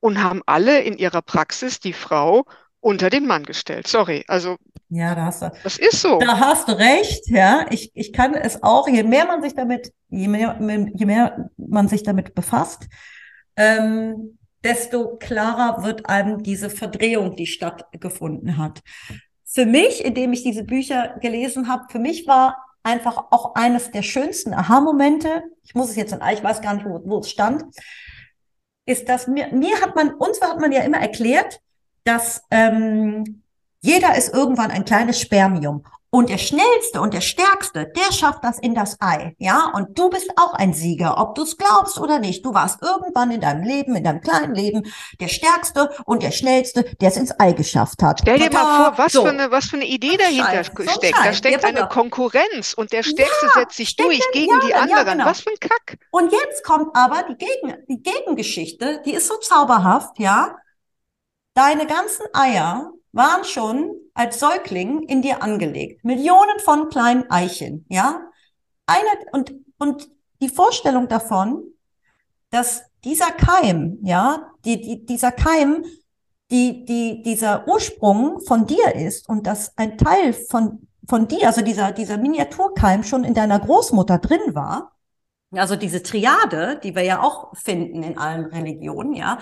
und 0.00 0.22
haben 0.22 0.42
alle 0.46 0.80
in 0.80 0.96
ihrer 0.96 1.20
Praxis 1.20 1.78
die 1.78 1.92
Frau 1.92 2.44
unter 2.80 3.10
den 3.10 3.26
Mann 3.26 3.42
gestellt. 3.42 3.86
Sorry, 3.86 4.24
also. 4.28 4.56
Ja, 4.88 5.14
da 5.14 5.26
hast 5.26 5.42
du. 5.42 5.52
Das 5.62 5.76
ist 5.76 6.00
so. 6.00 6.18
Da 6.18 6.38
hast 6.38 6.68
du 6.68 6.72
recht, 6.72 7.28
ja. 7.28 7.66
Ich, 7.70 7.90
ich 7.94 8.14
kann 8.14 8.34
es 8.34 8.62
auch, 8.62 8.88
je 8.88 9.02
mehr 9.02 9.26
man 9.26 9.42
sich 9.42 9.54
damit, 9.54 9.92
je 10.08 10.28
mehr, 10.28 10.56
je 10.94 11.04
mehr 11.04 11.50
man 11.56 11.88
sich 11.88 12.02
damit 12.02 12.34
befasst, 12.34 12.86
ähm, 13.56 14.38
desto 14.64 15.16
klarer 15.16 15.84
wird 15.84 16.08
einem 16.08 16.42
diese 16.42 16.70
Verdrehung, 16.70 17.36
die 17.36 17.46
stattgefunden 17.46 18.56
hat. 18.56 18.82
Für 19.44 19.66
mich, 19.66 20.04
indem 20.04 20.32
ich 20.32 20.42
diese 20.42 20.64
Bücher 20.64 21.16
gelesen 21.20 21.68
habe, 21.68 21.84
für 21.90 21.98
mich 21.98 22.26
war 22.26 22.56
einfach 22.82 23.16
auch 23.30 23.54
eines 23.54 23.90
der 23.90 24.02
schönsten 24.02 24.54
Aha-Momente, 24.54 25.42
ich 25.64 25.74
muss 25.74 25.90
es 25.90 25.96
jetzt, 25.96 26.16
ich 26.32 26.44
weiß 26.44 26.62
gar 26.62 26.74
nicht, 26.74 26.86
wo, 26.86 27.00
wo 27.04 27.18
es 27.18 27.30
stand, 27.30 27.64
ist, 28.86 29.08
dass 29.08 29.26
mir, 29.26 29.48
mir 29.52 29.80
hat 29.80 29.96
man, 29.96 30.14
uns 30.14 30.40
hat 30.40 30.60
man 30.60 30.72
ja 30.72 30.82
immer 30.82 30.98
erklärt, 30.98 31.60
dass 32.04 32.42
ähm, 32.50 33.42
jeder 33.80 34.16
ist 34.16 34.32
irgendwann 34.32 34.70
ein 34.70 34.84
kleines 34.84 35.20
Spermium. 35.20 35.84
Und 36.16 36.30
der 36.30 36.38
Schnellste 36.38 37.02
und 37.02 37.12
der 37.12 37.20
Stärkste, 37.20 37.92
der 37.94 38.10
schafft 38.10 38.42
das 38.42 38.58
in 38.58 38.74
das 38.74 38.96
Ei. 39.00 39.34
Ja, 39.36 39.70
und 39.74 39.98
du 39.98 40.08
bist 40.08 40.30
auch 40.36 40.54
ein 40.54 40.72
Sieger, 40.72 41.18
ob 41.18 41.34
du 41.34 41.42
es 41.42 41.58
glaubst 41.58 41.98
oder 41.98 42.20
nicht. 42.20 42.42
Du 42.42 42.54
warst 42.54 42.80
irgendwann 42.80 43.30
in 43.32 43.42
deinem 43.42 43.64
Leben, 43.64 43.94
in 43.94 44.02
deinem 44.02 44.22
kleinen 44.22 44.54
Leben, 44.54 44.90
der 45.20 45.28
Stärkste 45.28 45.90
und 46.06 46.22
der 46.22 46.30
Schnellste, 46.30 46.84
der 47.02 47.10
es 47.10 47.18
ins 47.18 47.38
Ei 47.38 47.52
geschafft 47.52 48.02
hat. 48.02 48.20
Stell 48.22 48.38
dir 48.38 48.50
mal 48.50 48.94
vor, 48.94 48.96
was, 48.96 49.12
so. 49.12 49.24
für, 49.24 49.28
eine, 49.28 49.50
was 49.50 49.66
für 49.66 49.76
eine 49.76 49.84
Idee 49.84 50.16
dahinter 50.16 50.64
Scheiß, 50.64 50.66
steckt. 50.68 51.16
So 51.18 51.22
da 51.22 51.32
steckt 51.34 51.62
ja, 51.62 51.68
eine 51.68 51.86
Konkurrenz 51.86 52.72
und 52.72 52.92
der 52.92 53.02
Stärkste 53.02 53.46
ja, 53.54 53.60
setzt 53.60 53.76
sich 53.76 53.94
durch 53.96 54.22
gegen 54.32 54.52
ja, 54.52 54.60
die 54.66 54.74
anderen. 54.74 55.18
Genau. 55.18 55.26
Was 55.26 55.40
für 55.40 55.50
ein 55.50 55.60
Kack. 55.60 55.98
Und 56.12 56.32
jetzt 56.32 56.64
kommt 56.64 56.96
aber 56.96 57.24
die, 57.24 57.36
gegen, 57.36 57.84
die 57.90 58.02
Gegengeschichte, 58.02 59.02
die 59.04 59.12
ist 59.12 59.28
so 59.28 59.36
zauberhaft, 59.36 60.18
ja. 60.18 60.56
Deine 61.52 61.86
ganzen 61.86 62.24
Eier 62.32 62.90
waren 63.16 63.44
schon 63.44 63.92
als 64.14 64.38
Säugling 64.38 65.02
in 65.02 65.22
dir 65.22 65.42
angelegt. 65.42 66.04
Millionen 66.04 66.58
von 66.60 66.88
kleinen 66.90 67.30
Eichen, 67.30 67.84
ja? 67.88 68.20
Eine, 68.86 69.08
und, 69.32 69.54
und 69.78 70.08
die 70.40 70.48
Vorstellung 70.48 71.08
davon, 71.08 71.64
dass 72.50 72.84
dieser 73.04 73.30
Keim, 73.32 73.98
ja, 74.02 74.52
die, 74.64 74.80
die, 74.80 75.06
dieser 75.06 75.32
Keim, 75.32 75.84
die, 76.50 76.84
die, 76.84 77.22
dieser 77.22 77.66
Ursprung 77.66 78.40
von 78.40 78.66
dir 78.66 78.94
ist 78.94 79.28
und 79.28 79.46
dass 79.46 79.76
ein 79.76 79.98
Teil 79.98 80.32
von, 80.32 80.86
von 81.08 81.26
dir, 81.26 81.46
also 81.46 81.62
dieser, 81.62 81.92
dieser 81.92 82.18
Miniaturkeim 82.18 83.02
schon 83.02 83.24
in 83.24 83.34
deiner 83.34 83.58
Großmutter 83.58 84.18
drin 84.18 84.54
war, 84.54 84.92
also 85.52 85.76
diese 85.76 86.02
Triade, 86.02 86.80
die 86.82 86.94
wir 86.94 87.02
ja 87.02 87.22
auch 87.22 87.56
finden 87.56 88.02
in 88.02 88.18
allen 88.18 88.46
Religionen, 88.46 89.14
ja, 89.14 89.38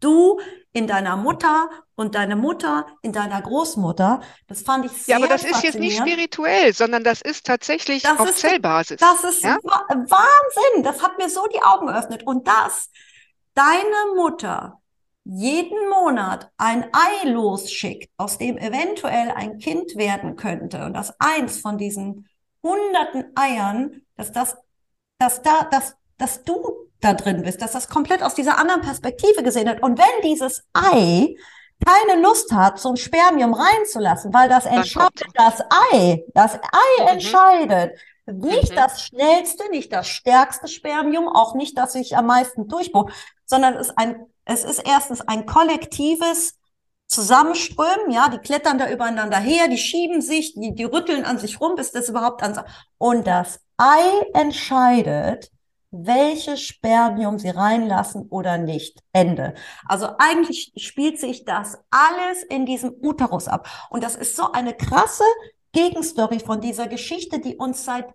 Du 0.00 0.38
in 0.72 0.86
deiner 0.86 1.16
Mutter 1.16 1.70
und 1.94 2.14
deine 2.14 2.36
Mutter 2.36 2.86
in 3.02 3.12
deiner 3.12 3.40
Großmutter. 3.40 4.20
Das 4.46 4.62
fand 4.62 4.84
ich 4.84 4.92
sehr 4.92 5.16
Ja, 5.18 5.24
aber 5.24 5.28
das 5.28 5.44
ist 5.44 5.62
jetzt 5.62 5.78
nicht 5.78 5.96
spirituell, 5.96 6.74
sondern 6.74 7.02
das 7.02 7.22
ist 7.22 7.46
tatsächlich 7.46 8.02
das 8.02 8.18
auf 8.18 8.28
ist, 8.28 8.40
Zellbasis. 8.40 8.98
Das 8.98 9.24
ist 9.24 9.42
ja? 9.42 9.56
Wahnsinn. 9.62 10.82
Das 10.82 11.02
hat 11.02 11.16
mir 11.18 11.30
so 11.30 11.46
die 11.46 11.62
Augen 11.62 11.86
geöffnet. 11.86 12.26
Und 12.26 12.46
dass 12.46 12.90
deine 13.54 14.14
Mutter 14.14 14.80
jeden 15.24 15.88
Monat 15.88 16.50
ein 16.56 16.84
Ei 16.92 17.28
losschickt, 17.30 18.10
aus 18.16 18.38
dem 18.38 18.58
eventuell 18.58 19.30
ein 19.30 19.58
Kind 19.58 19.96
werden 19.96 20.36
könnte 20.36 20.84
und 20.84 20.94
dass 20.94 21.18
eins 21.18 21.58
von 21.58 21.78
diesen 21.78 22.28
hunderten 22.62 23.32
Eiern, 23.34 24.02
dass 24.16 24.30
das, 24.30 24.56
dass 25.18 25.42
da, 25.42 25.64
dass, 25.64 25.96
dass 26.16 26.44
du 26.44 26.85
da 27.06 27.14
drin 27.14 27.42
bist, 27.42 27.62
dass 27.62 27.72
das 27.72 27.88
komplett 27.88 28.22
aus 28.22 28.34
dieser 28.34 28.58
anderen 28.58 28.80
Perspektive 28.82 29.42
gesehen 29.42 29.66
wird. 29.66 29.82
Und 29.82 29.98
wenn 29.98 30.22
dieses 30.22 30.64
Ei 30.72 31.36
keine 31.84 32.20
Lust 32.22 32.52
hat, 32.52 32.78
so 32.78 32.90
ein 32.90 32.96
Spermium 32.96 33.54
reinzulassen, 33.54 34.32
weil 34.32 34.48
das 34.48 34.66
entscheidet 34.66 35.28
das 35.34 35.60
Ei, 35.92 36.24
das 36.34 36.54
Ei 36.54 37.02
mhm. 37.02 37.08
entscheidet, 37.08 37.98
Nicht 38.26 38.72
mhm. 38.72 38.76
das 38.76 39.02
schnellste, 39.02 39.70
nicht 39.70 39.92
das 39.92 40.08
stärkste 40.08 40.68
Spermium, 40.68 41.28
auch 41.28 41.54
nicht 41.54 41.76
das 41.78 41.92
sich 41.92 42.16
am 42.16 42.26
meisten 42.26 42.66
durchbohrt, 42.66 43.12
sondern 43.44 43.74
es 43.74 43.88
ist 43.88 43.98
ein, 43.98 44.26
es 44.44 44.64
ist 44.64 44.82
erstens 44.86 45.20
ein 45.20 45.46
kollektives 45.46 46.58
Zusammenströmen, 47.08 48.10
ja, 48.10 48.28
die 48.28 48.38
klettern 48.38 48.78
da 48.78 48.90
übereinander 48.90 49.38
her, 49.38 49.68
die 49.68 49.78
schieben 49.78 50.20
sich, 50.20 50.54
die, 50.54 50.74
die 50.74 50.84
rütteln 50.84 51.24
an 51.24 51.38
sich 51.38 51.60
rum, 51.60 51.76
bis 51.76 51.92
das 51.92 52.08
überhaupt 52.08 52.42
an. 52.42 52.60
Und 52.98 53.26
das 53.26 53.60
Ei 53.76 54.22
entscheidet, 54.32 55.50
welches 56.04 56.60
Spermium 56.60 57.38
sie 57.38 57.50
reinlassen 57.50 58.26
oder 58.30 58.58
nicht. 58.58 59.00
Ende. 59.12 59.54
Also 59.86 60.08
eigentlich 60.18 60.72
spielt 60.76 61.18
sich 61.18 61.44
das 61.44 61.78
alles 61.90 62.42
in 62.44 62.66
diesem 62.66 62.94
Uterus 63.02 63.48
ab. 63.48 63.68
Und 63.90 64.02
das 64.02 64.16
ist 64.16 64.36
so 64.36 64.52
eine 64.52 64.74
krasse 64.74 65.24
Gegenstory 65.72 66.40
von 66.40 66.60
dieser 66.60 66.86
Geschichte, 66.88 67.38
die 67.38 67.56
uns 67.56 67.84
seit, 67.84 68.06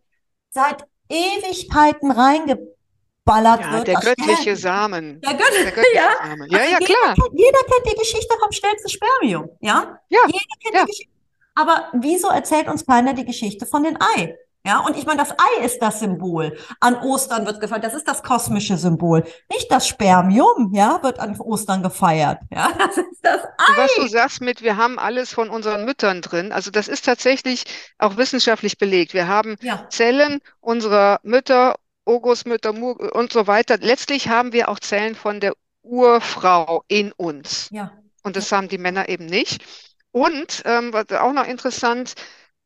seit 0.50 0.86
Ewigkeiten 1.10 2.12
reingeballert 2.12 3.62
ja, 3.62 3.72
wird. 3.74 3.88
Der 3.88 4.00
göttliche 4.00 4.56
Samen. 4.56 5.22
Der, 5.22 5.34
Gött 5.34 5.54
der 5.54 5.72
göttliche 5.72 5.96
ja. 5.96 6.12
Samen. 6.22 6.50
Ja, 6.50 6.60
also 6.60 6.72
ja, 6.72 6.80
jeder 6.80 6.94
klar. 6.94 7.16
Kennt, 7.16 7.40
jeder 7.40 7.60
kennt 7.60 7.92
die 7.92 8.00
Geschichte 8.00 8.36
vom 8.40 8.52
schnellsten 8.52 8.90
Spermium. 8.90 9.50
Ja? 9.60 10.00
Ja. 10.10 10.20
Jeder 10.28 10.40
kennt 10.62 10.76
ja. 10.76 10.82
die 10.82 10.92
Geschichte. 10.92 11.12
Aber 11.56 11.90
wieso 11.94 12.30
erzählt 12.30 12.68
uns 12.68 12.86
keiner 12.86 13.14
die 13.14 13.26
Geschichte 13.26 13.66
von 13.66 13.84
den 13.84 13.98
Ei? 14.00 14.36
Ja, 14.66 14.80
und 14.82 14.96
ich 14.96 15.06
meine, 15.06 15.18
das 15.18 15.32
Ei 15.32 15.66
ist 15.66 15.80
das 15.80 16.00
Symbol. 16.00 16.56
An 16.80 16.96
Ostern 17.02 17.46
wird 17.48 17.60
gefeiert. 17.60 17.84
Das 17.84 17.96
ist 17.96 18.08
das 18.08 18.22
kosmische 18.22 18.78
Symbol. 18.78 19.24
Nicht 19.50 19.72
das 19.72 19.88
Spermium, 19.88 20.72
ja, 20.74 21.02
wird 21.02 21.20
an 21.20 21.40
Ostern 21.40 21.82
gefeiert. 21.82 22.40
Ja, 22.52 22.72
das 22.78 22.98
ist 22.98 23.20
das 23.24 23.42
Ei. 23.44 23.78
Was 23.78 23.96
du 23.96 24.08
sagst 24.08 24.42
mit, 24.42 24.62
wir 24.62 24.78
haben 24.78 25.00
alles 25.00 25.34
von 25.34 25.50
unseren 25.50 25.86
Müttern 25.86 26.22
drin. 26.22 26.52
Also 26.52 26.70
das 26.70 26.88
ist 26.88 27.06
tatsächlich 27.06 27.64
auch 27.98 28.18
wissenschaftlich 28.18 28.78
belegt. 28.78 29.14
Wir 29.14 29.28
haben 29.28 29.56
ja. 29.62 29.88
Zellen 29.90 30.42
unserer 30.60 31.20
Mütter, 31.24 31.76
Urgroßmütter 32.06 32.72
und 32.72 33.34
so 33.34 33.48
weiter. 33.48 33.78
Letztlich 33.80 34.30
haben 34.30 34.54
wir 34.54 34.70
auch 34.70 34.80
Zellen 34.80 35.16
von 35.16 35.40
der 35.40 35.54
Urfrau 35.82 36.84
in 36.88 37.12
uns. 37.14 37.70
Ja. 37.72 37.92
Und 38.24 38.36
das 38.36 38.52
haben 38.52 38.68
die 38.68 38.78
Männer 38.78 39.10
eben 39.10 39.26
nicht. 39.26 39.64
Und 40.12 40.62
ähm, 40.66 40.94
was 40.94 41.12
auch 41.12 41.34
noch 41.34 41.48
interessant, 41.48 42.14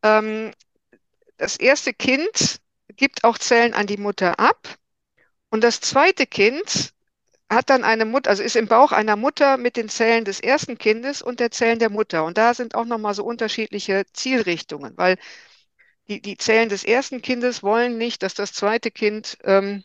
ähm, 0.04 0.52
das 1.38 1.58
erste 1.58 1.94
Kind 1.94 2.62
gibt 2.96 3.24
auch 3.24 3.38
Zellen 3.38 3.74
an 3.74 3.88
die 3.88 3.98
Mutter 3.98 4.40
ab 4.40 4.78
und 5.50 5.64
das 5.64 5.80
zweite 5.82 6.26
Kind 6.26 6.94
hat 7.50 7.70
dann 7.70 7.84
eine 7.84 8.06
Mutter, 8.06 8.30
also 8.30 8.44
ist 8.44 8.56
im 8.56 8.68
Bauch 8.68 8.92
einer 8.92 9.16
Mutter 9.16 9.58
mit 9.58 9.78
den 9.78 9.90
Zellen 9.90 10.26
des 10.26 10.40
ersten 10.40 10.78
Kindes 10.78 11.22
und 11.22 11.40
der 11.40 11.52
Zellen 11.52 11.80
der 11.80 11.90
Mutter. 11.90 12.26
Und 12.26 12.38
da 12.38 12.54
sind 12.54 12.76
auch 12.76 12.86
nochmal 12.86 13.14
so 13.14 13.24
unterschiedliche 13.24 14.04
Zielrichtungen, 14.14 14.94
weil 14.98 15.18
die, 16.08 16.22
die 16.22 16.38
Zellen 16.38 16.70
des 16.70 16.84
ersten 16.84 17.22
Kindes 17.22 17.64
wollen 17.64 17.98
nicht, 17.98 18.24
dass 18.24 18.34
das 18.34 18.54
zweite 18.54 18.92
Kind 18.92 19.38
ähm, 19.44 19.84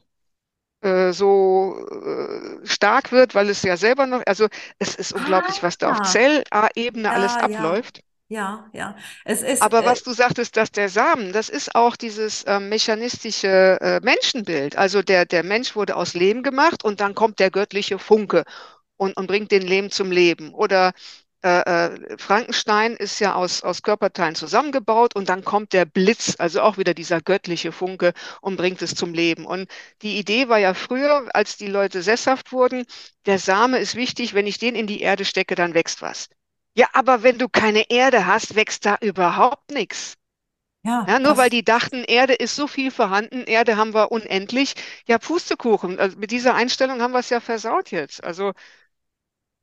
äh, 0.81 1.13
so 1.13 1.87
äh, 1.89 2.67
stark 2.67 3.13
wird, 3.13 3.35
weil 3.35 3.49
es 3.51 3.63
ja 3.63 3.77
selber 3.77 4.07
noch, 4.07 4.23
also 4.27 4.49
es 4.79 4.95
ist 4.95 5.13
unglaublich, 5.13 5.63
was 5.63 5.79
da 5.79 5.93
auf 5.93 6.01
ah. 6.01 6.05
Zellebene 6.05 7.05
ja, 7.05 7.13
alles 7.13 7.37
abläuft. 7.37 7.99
Ja. 7.99 8.05
Ja, 8.31 8.71
ja. 8.73 8.97
Es 9.25 9.43
ist, 9.43 9.61
Aber 9.61 9.85
was 9.85 10.03
äh, 10.03 10.05
du 10.05 10.13
sagtest, 10.13 10.57
dass 10.57 10.71
der 10.71 10.89
Samen, 10.89 11.33
das 11.33 11.49
ist 11.49 11.75
auch 11.75 11.97
dieses 11.97 12.45
äh, 12.45 12.61
mechanistische 12.61 13.79
äh, 13.81 14.01
Menschenbild. 14.05 14.77
Also 14.77 15.03
der, 15.03 15.27
der 15.27 15.43
Mensch 15.43 15.75
wurde 15.75 15.97
aus 15.97 16.15
Lehm 16.15 16.45
gemacht 16.45 16.85
und 16.85 17.01
dann 17.01 17.17
kommt 17.17 17.41
der 17.41 17.51
göttliche 17.51 17.99
Funke 17.99 18.45
und, 18.97 19.17
und 19.17 19.27
bringt 19.27 19.51
den 19.51 19.63
Lehm 19.63 19.91
zum 19.91 20.13
Leben. 20.13 20.55
Oder 20.55 20.93
äh, 21.43 21.89
äh, 21.89 22.19
Frankenstein 22.19 22.95
ist 22.95 23.19
ja 23.19 23.35
aus, 23.35 23.65
aus 23.65 23.83
Körperteilen 23.83 24.37
zusammengebaut 24.37 25.17
und 25.17 25.29
dann 25.29 25.43
kommt 25.43 25.73
der 25.73 25.85
Blitz, 25.85 26.37
also 26.39 26.61
auch 26.63 26.79
wieder 26.79 26.95
dieser 26.95 27.21
göttliche 27.21 27.73
Funke 27.73 28.13
und 28.41 28.57
bringt 28.57 28.81
es 28.83 28.95
zum 28.95 29.13
Leben. 29.13 29.45
Und 29.45 29.69
die 30.03 30.19
Idee 30.19 30.49
war 30.49 30.59
ja 30.59 30.75
früher, 30.75 31.27
als 31.35 31.57
die 31.57 31.67
Leute 31.67 32.01
sesshaft 32.03 32.53
wurden, 32.53 32.85
der 33.27 33.41
Same 33.41 33.79
ist 33.79 33.97
wichtig, 33.97 34.35
wenn 34.35 34.47
ich 34.47 34.59
den 34.59 34.77
in 34.77 34.87
die 34.87 35.01
Erde 35.01 35.25
stecke, 35.25 35.57
dann 35.57 35.75
wächst 35.75 36.01
was. 36.01 36.29
Ja, 36.75 36.89
aber 36.93 37.23
wenn 37.23 37.39
du 37.39 37.49
keine 37.49 37.91
Erde 37.91 38.27
hast, 38.27 38.55
wächst 38.55 38.87
da 38.87 38.97
überhaupt 39.01 39.71
nichts. 39.71 40.17
Ja, 40.83 41.05
ja, 41.07 41.19
nur 41.19 41.37
weil 41.37 41.51
die 41.51 41.63
dachten, 41.63 42.05
Erde 42.05 42.33
ist 42.33 42.57
so 42.57 42.67
viel 42.67 42.91
vorhanden, 42.91 43.43
Erde 43.43 43.77
haben 43.77 43.93
wir 43.93 44.13
unendlich. 44.13 44.75
Ja, 45.07 45.19
Pustekuchen. 45.19 45.99
Also 45.99 46.19
mit 46.19 46.31
dieser 46.31 46.55
Einstellung 46.55 47.03
haben 47.03 47.13
wir 47.13 47.19
es 47.19 47.29
ja 47.29 47.41
versaut 47.41 47.91
jetzt. 47.91 48.25
Also 48.25 48.53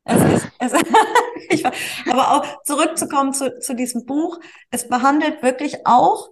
es 0.03 0.43
ist, 0.43 0.47
es, 0.59 0.73
ich, 1.49 1.65
aber 2.09 2.31
auch 2.31 2.63
zurückzukommen 2.63 3.33
zu, 3.33 3.59
zu 3.59 3.75
diesem 3.75 4.05
Buch, 4.05 4.39
es 4.69 4.87
behandelt 4.87 5.41
wirklich 5.43 5.85
auch 5.85 6.29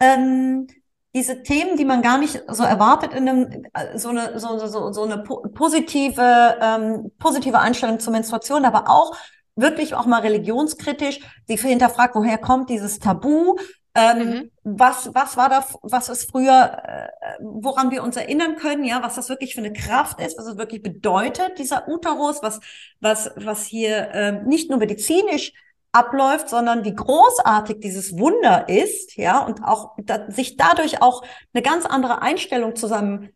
ähm, 0.00 0.68
diese 1.14 1.42
Themen, 1.42 1.76
die 1.76 1.84
man 1.84 2.00
gar 2.02 2.18
nicht 2.18 2.42
so 2.48 2.62
erwartet 2.62 3.12
in 3.12 3.28
einem 3.28 3.66
so 3.96 4.10
eine 4.10 4.38
so, 4.38 4.58
so, 4.66 4.92
so 4.92 5.02
eine 5.02 5.18
positive 5.18 6.58
ähm, 6.60 7.10
positive 7.18 7.58
Einstellung 7.58 7.98
zur 7.98 8.12
Menstruation, 8.12 8.64
aber 8.64 8.88
auch 8.88 9.16
wirklich 9.60 9.94
auch 9.94 10.06
mal 10.06 10.20
religionskritisch. 10.20 11.20
Sie 11.46 11.56
hinterfragt, 11.56 12.14
woher 12.14 12.38
kommt 12.38 12.70
dieses 12.70 12.98
Tabu? 12.98 13.56
Ähm, 13.94 14.18
mhm. 14.18 14.50
Was, 14.62 15.12
was 15.14 15.36
war 15.36 15.48
da, 15.48 15.66
was 15.82 16.08
ist 16.08 16.30
früher, 16.30 16.82
äh, 16.84 17.08
woran 17.40 17.90
wir 17.90 18.02
uns 18.02 18.16
erinnern 18.16 18.56
können, 18.56 18.84
ja, 18.84 19.02
was 19.02 19.16
das 19.16 19.28
wirklich 19.28 19.54
für 19.54 19.60
eine 19.60 19.72
Kraft 19.72 20.20
ist, 20.20 20.38
was 20.38 20.46
es 20.46 20.56
wirklich 20.56 20.82
bedeutet, 20.82 21.58
dieser 21.58 21.88
Uterus, 21.88 22.42
was, 22.42 22.60
was, 23.00 23.30
was 23.36 23.64
hier 23.64 24.10
äh, 24.12 24.32
nicht 24.44 24.70
nur 24.70 24.78
medizinisch 24.78 25.52
abläuft, 25.90 26.48
sondern 26.48 26.84
wie 26.84 26.94
großartig 26.94 27.80
dieses 27.80 28.16
Wunder 28.18 28.68
ist, 28.68 29.16
ja, 29.16 29.44
und 29.44 29.64
auch 29.64 29.96
da, 29.96 30.30
sich 30.30 30.56
dadurch 30.56 31.02
auch 31.02 31.24
eine 31.52 31.62
ganz 31.62 31.86
andere 31.86 32.22
Einstellung 32.22 32.76
zu 32.76 32.86
seinem 32.86 33.30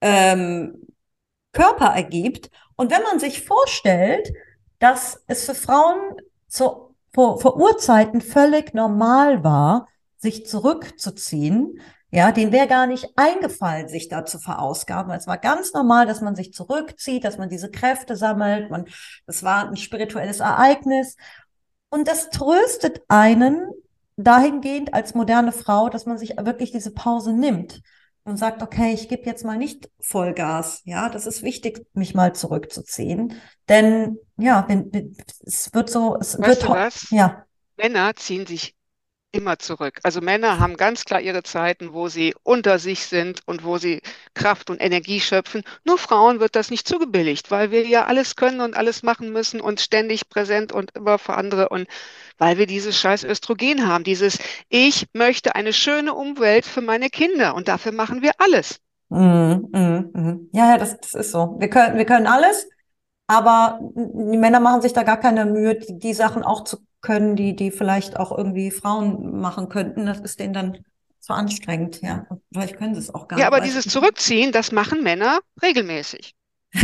ähm, 0.00 0.86
Körper 1.52 1.86
ergibt. 1.86 2.50
Und 2.76 2.90
wenn 2.92 3.02
man 3.02 3.18
sich 3.18 3.42
vorstellt, 3.42 4.32
dass 4.78 5.22
es 5.26 5.44
für 5.44 5.54
Frauen 5.54 5.98
zu, 6.48 6.94
vor, 7.12 7.40
vor 7.40 7.56
Urzeiten 7.56 8.20
völlig 8.20 8.74
normal 8.74 9.44
war, 9.44 9.88
sich 10.16 10.46
zurückzuziehen. 10.46 11.80
Ja, 12.10 12.30
denen 12.30 12.52
wäre 12.52 12.68
gar 12.68 12.86
nicht 12.86 13.10
eingefallen, 13.16 13.88
sich 13.88 14.08
da 14.08 14.24
zu 14.24 14.38
verausgaben. 14.38 15.12
Es 15.12 15.26
war 15.26 15.38
ganz 15.38 15.72
normal, 15.72 16.06
dass 16.06 16.20
man 16.20 16.36
sich 16.36 16.52
zurückzieht, 16.52 17.24
dass 17.24 17.38
man 17.38 17.48
diese 17.48 17.70
Kräfte 17.70 18.16
sammelt. 18.16 18.70
Man, 18.70 18.86
das 19.26 19.42
war 19.42 19.68
ein 19.68 19.76
spirituelles 19.76 20.40
Ereignis. 20.40 21.16
Und 21.90 22.06
das 22.06 22.30
tröstet 22.30 23.02
einen 23.08 23.68
dahingehend 24.16 24.94
als 24.94 25.14
moderne 25.14 25.50
Frau, 25.50 25.88
dass 25.88 26.06
man 26.06 26.18
sich 26.18 26.36
wirklich 26.36 26.70
diese 26.70 26.92
Pause 26.92 27.32
nimmt 27.32 27.82
und 28.24 28.36
sagt, 28.38 28.62
okay, 28.62 28.92
ich 28.92 29.08
gebe 29.08 29.24
jetzt 29.26 29.44
mal 29.44 29.58
nicht 29.58 29.90
Vollgas. 30.00 30.80
Ja, 30.84 31.08
das 31.08 31.26
ist 31.26 31.42
wichtig, 31.42 31.86
mich 31.92 32.14
mal 32.14 32.34
zurückzuziehen. 32.34 33.34
Denn 33.68 34.18
ja, 34.36 34.64
wenn, 34.68 35.16
es 35.44 35.72
wird 35.72 35.90
so, 35.90 36.16
es 36.18 36.38
weißt 36.38 36.62
wird, 36.62 36.70
was? 36.70 37.10
ja. 37.10 37.44
Männer 37.76 38.14
ziehen 38.16 38.46
sich 38.46 38.74
immer 39.34 39.58
zurück. 39.58 39.98
Also 40.04 40.20
Männer 40.20 40.58
haben 40.60 40.76
ganz 40.76 41.04
klar 41.04 41.20
ihre 41.20 41.42
Zeiten, 41.42 41.92
wo 41.92 42.08
sie 42.08 42.34
unter 42.44 42.78
sich 42.78 43.06
sind 43.06 43.40
und 43.46 43.64
wo 43.64 43.78
sie 43.78 44.00
Kraft 44.34 44.70
und 44.70 44.80
Energie 44.80 45.20
schöpfen. 45.20 45.62
Nur 45.84 45.98
Frauen 45.98 46.40
wird 46.40 46.56
das 46.56 46.70
nicht 46.70 46.86
zugebilligt, 46.88 47.50
weil 47.50 47.70
wir 47.70 47.86
ja 47.86 48.04
alles 48.06 48.36
können 48.36 48.60
und 48.60 48.76
alles 48.76 49.02
machen 49.02 49.32
müssen 49.32 49.60
und 49.60 49.80
ständig 49.80 50.28
präsent 50.28 50.72
und 50.72 50.92
immer 50.94 51.18
für 51.18 51.34
andere 51.34 51.68
und 51.68 51.88
weil 52.38 52.58
wir 52.58 52.66
dieses 52.66 52.98
scheiß 52.98 53.24
Östrogen 53.24 53.86
haben, 53.86 54.04
dieses 54.04 54.38
ich 54.68 55.06
möchte 55.12 55.54
eine 55.54 55.72
schöne 55.72 56.14
Umwelt 56.14 56.64
für 56.64 56.80
meine 56.80 57.10
Kinder 57.10 57.54
und 57.54 57.68
dafür 57.68 57.92
machen 57.92 58.22
wir 58.22 58.32
alles. 58.38 58.80
Mm, 59.08 59.52
mm, 59.72 60.10
mm. 60.14 60.50
Ja, 60.52 60.70
ja, 60.70 60.78
das, 60.78 60.98
das 61.00 61.14
ist 61.14 61.30
so. 61.32 61.56
Wir 61.58 61.68
können, 61.68 61.96
wir 61.98 62.06
können 62.06 62.26
alles, 62.26 62.68
aber 63.26 63.78
die 63.92 64.36
Männer 64.38 64.60
machen 64.60 64.82
sich 64.82 64.92
da 64.92 65.02
gar 65.02 65.18
keine 65.18 65.44
Mühe, 65.44 65.76
die, 65.76 65.98
die 65.98 66.14
Sachen 66.14 66.42
auch 66.42 66.64
zu 66.64 66.78
können, 67.04 67.36
die, 67.36 67.54
die 67.54 67.70
vielleicht 67.70 68.16
auch 68.16 68.36
irgendwie 68.36 68.72
Frauen 68.72 69.38
machen 69.40 69.68
könnten. 69.68 70.06
Das 70.06 70.18
ist 70.20 70.40
denen 70.40 70.54
dann 70.54 70.78
zu 71.20 71.32
anstrengend, 71.32 72.02
ja. 72.02 72.26
Vielleicht 72.52 72.76
können 72.76 72.94
sie 72.94 73.00
es 73.00 73.14
auch 73.14 73.28
gar 73.28 73.36
nicht. 73.36 73.42
Ja, 73.42 73.46
aber 73.46 73.60
dieses 73.60 73.86
Zurückziehen, 73.86 74.50
das 74.50 74.72
machen 74.72 75.02
Männer 75.02 75.38
regelmäßig. 75.62 76.34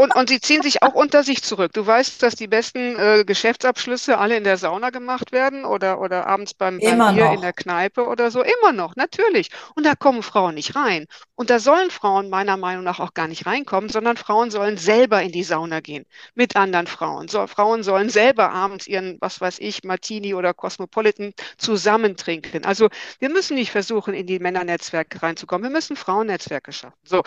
Und, 0.00 0.16
und 0.16 0.30
sie 0.30 0.40
ziehen 0.40 0.62
sich 0.62 0.82
auch 0.82 0.94
unter 0.94 1.22
sich 1.22 1.42
zurück. 1.42 1.74
Du 1.74 1.86
weißt, 1.86 2.22
dass 2.22 2.34
die 2.34 2.46
besten 2.46 2.98
äh, 2.98 3.22
Geschäftsabschlüsse 3.26 4.16
alle 4.16 4.34
in 4.34 4.44
der 4.44 4.56
Sauna 4.56 4.88
gemacht 4.88 5.30
werden 5.30 5.66
oder, 5.66 6.00
oder 6.00 6.26
abends 6.26 6.54
beim, 6.54 6.78
beim 6.78 7.14
Bier 7.14 7.32
in 7.32 7.42
der 7.42 7.52
Kneipe 7.52 8.06
oder 8.06 8.30
so. 8.30 8.42
Immer 8.42 8.72
noch, 8.72 8.96
natürlich. 8.96 9.50
Und 9.74 9.84
da 9.84 9.94
kommen 9.94 10.22
Frauen 10.22 10.54
nicht 10.54 10.74
rein. 10.74 11.04
Und 11.34 11.50
da 11.50 11.58
sollen 11.58 11.90
Frauen 11.90 12.30
meiner 12.30 12.56
Meinung 12.56 12.82
nach 12.82 12.98
auch 12.98 13.12
gar 13.12 13.28
nicht 13.28 13.44
reinkommen, 13.44 13.90
sondern 13.90 14.16
Frauen 14.16 14.50
sollen 14.50 14.78
selber 14.78 15.20
in 15.22 15.32
die 15.32 15.42
Sauna 15.42 15.80
gehen 15.80 16.06
mit 16.34 16.56
anderen 16.56 16.86
Frauen. 16.86 17.28
So, 17.28 17.46
Frauen 17.46 17.82
sollen 17.82 18.08
selber 18.08 18.52
abends 18.52 18.86
ihren, 18.86 19.18
was 19.20 19.38
weiß 19.38 19.58
ich, 19.58 19.84
Martini 19.84 20.32
oder 20.32 20.54
Cosmopolitan 20.54 21.34
zusammen 21.58 22.16
trinken. 22.16 22.64
Also 22.64 22.88
wir 23.18 23.28
müssen 23.28 23.54
nicht 23.54 23.70
versuchen, 23.70 24.14
in 24.14 24.26
die 24.26 24.38
Männernetzwerke 24.38 25.22
reinzukommen. 25.22 25.64
Wir 25.64 25.74
müssen 25.74 25.96
Frauennetzwerke 25.96 26.72
schaffen. 26.72 26.96
So, 27.04 27.22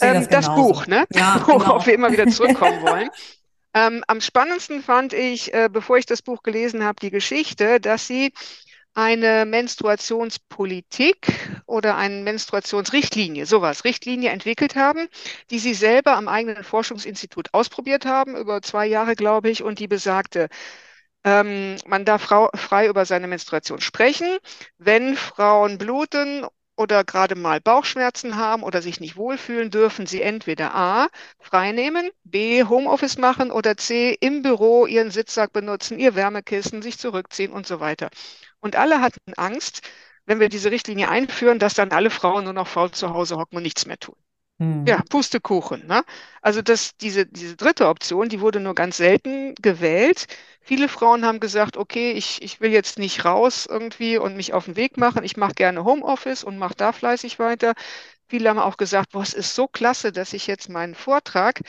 ähm, 0.00 0.14
das, 0.14 0.28
das 0.28 0.54
Buch, 0.54 0.86
ne? 0.86 1.06
Ja, 1.12 1.38
genau 1.46 1.84
wir 1.84 1.94
immer 1.94 2.03
wieder 2.12 2.26
zurückkommen 2.28 2.82
wollen. 2.86 3.10
Ähm, 3.74 4.04
am 4.06 4.20
spannendsten 4.20 4.82
fand 4.82 5.12
ich, 5.12 5.52
äh, 5.52 5.68
bevor 5.70 5.98
ich 5.98 6.06
das 6.06 6.22
Buch 6.22 6.42
gelesen 6.42 6.84
habe, 6.84 7.00
die 7.00 7.10
Geschichte, 7.10 7.80
dass 7.80 8.06
sie 8.06 8.32
eine 8.94 9.44
Menstruationspolitik 9.44 11.32
oder 11.66 11.96
eine 11.96 12.22
Menstruationsrichtlinie, 12.22 13.44
sowas, 13.46 13.84
Richtlinie 13.84 14.30
entwickelt 14.30 14.76
haben, 14.76 15.08
die 15.50 15.58
sie 15.58 15.74
selber 15.74 16.16
am 16.16 16.28
eigenen 16.28 16.62
Forschungsinstitut 16.62 17.48
ausprobiert 17.52 18.06
haben, 18.06 18.36
über 18.36 18.62
zwei 18.62 18.86
Jahre, 18.86 19.16
glaube 19.16 19.50
ich, 19.50 19.64
und 19.64 19.80
die 19.80 19.88
besagte, 19.88 20.48
ähm, 21.24 21.76
man 21.86 22.04
darf 22.04 22.22
frei 22.54 22.86
über 22.86 23.04
seine 23.06 23.26
Menstruation 23.26 23.80
sprechen, 23.80 24.38
wenn 24.78 25.16
Frauen 25.16 25.78
bluten 25.78 26.46
oder 26.76 27.04
gerade 27.04 27.34
mal 27.34 27.60
Bauchschmerzen 27.60 28.36
haben 28.36 28.62
oder 28.62 28.82
sich 28.82 29.00
nicht 29.00 29.16
wohlfühlen, 29.16 29.70
dürfen 29.70 30.06
sie 30.06 30.22
entweder 30.22 30.74
A, 30.74 31.08
freinehmen, 31.40 32.10
B, 32.24 32.64
Homeoffice 32.64 33.18
machen 33.18 33.50
oder 33.50 33.76
C, 33.76 34.16
im 34.20 34.42
Büro 34.42 34.86
ihren 34.86 35.10
Sitzsack 35.10 35.52
benutzen, 35.52 35.98
ihr 35.98 36.14
Wärmekissen, 36.14 36.82
sich 36.82 36.98
zurückziehen 36.98 37.52
und 37.52 37.66
so 37.66 37.80
weiter. 37.80 38.10
Und 38.60 38.76
alle 38.76 39.00
hatten 39.00 39.34
Angst, 39.36 39.82
wenn 40.26 40.40
wir 40.40 40.48
diese 40.48 40.70
Richtlinie 40.70 41.08
einführen, 41.08 41.58
dass 41.58 41.74
dann 41.74 41.92
alle 41.92 42.10
Frauen 42.10 42.44
nur 42.44 42.52
noch 42.52 42.68
faul 42.68 42.90
zu 42.90 43.10
Hause 43.10 43.36
hocken 43.36 43.56
und 43.56 43.62
nichts 43.62 43.86
mehr 43.86 43.98
tun. 43.98 44.16
Mhm. 44.58 44.84
Ja, 44.86 45.02
Pustekuchen. 45.08 45.86
Ne? 45.86 46.04
Also 46.42 46.62
das, 46.62 46.96
diese, 46.96 47.26
diese 47.26 47.56
dritte 47.56 47.88
Option, 47.88 48.28
die 48.28 48.40
wurde 48.40 48.60
nur 48.60 48.74
ganz 48.74 48.96
selten 48.98 49.54
gewählt. 49.56 50.26
Viele 50.60 50.88
Frauen 50.88 51.24
haben 51.24 51.40
gesagt, 51.40 51.76
okay, 51.76 52.12
ich, 52.12 52.40
ich 52.42 52.60
will 52.60 52.70
jetzt 52.70 52.98
nicht 52.98 53.24
raus 53.24 53.66
irgendwie 53.68 54.16
und 54.18 54.36
mich 54.36 54.52
auf 54.52 54.66
den 54.66 54.76
Weg 54.76 54.96
machen. 54.96 55.24
Ich 55.24 55.36
mache 55.36 55.54
gerne 55.54 55.84
Homeoffice 55.84 56.44
und 56.44 56.58
mache 56.58 56.74
da 56.76 56.92
fleißig 56.92 57.38
weiter. 57.38 57.74
Viele 58.28 58.48
haben 58.50 58.58
auch 58.58 58.76
gesagt, 58.76 59.12
boah, 59.12 59.22
es 59.22 59.34
ist 59.34 59.54
so 59.54 59.66
klasse, 59.68 60.12
dass 60.12 60.32
ich 60.32 60.46
jetzt 60.46 60.68
meinen 60.68 60.94
Vortrag 60.94 61.60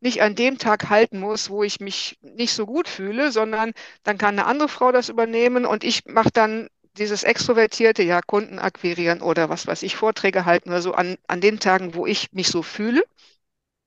nicht 0.00 0.22
an 0.22 0.34
dem 0.34 0.58
Tag 0.58 0.90
halten 0.90 1.18
muss, 1.20 1.50
wo 1.50 1.62
ich 1.64 1.80
mich 1.80 2.18
nicht 2.22 2.52
so 2.54 2.66
gut 2.66 2.88
fühle, 2.88 3.32
sondern 3.32 3.72
dann 4.04 4.18
kann 4.18 4.38
eine 4.38 4.46
andere 4.46 4.68
Frau 4.68 4.92
das 4.92 5.08
übernehmen 5.08 5.66
und 5.66 5.82
ich 5.84 6.04
mache 6.06 6.30
dann 6.32 6.68
dieses 6.98 7.24
extrovertierte, 7.24 8.02
ja, 8.02 8.20
Kunden 8.22 8.58
akquirieren 8.58 9.22
oder 9.22 9.48
was 9.48 9.66
weiß 9.66 9.82
ich, 9.82 9.96
Vorträge 9.96 10.44
halten 10.44 10.70
oder 10.70 10.82
so 10.82 10.92
an, 10.94 11.16
an 11.28 11.40
den 11.40 11.60
Tagen, 11.60 11.94
wo 11.94 12.06
ich 12.06 12.32
mich 12.32 12.48
so 12.48 12.62
fühle. 12.62 13.02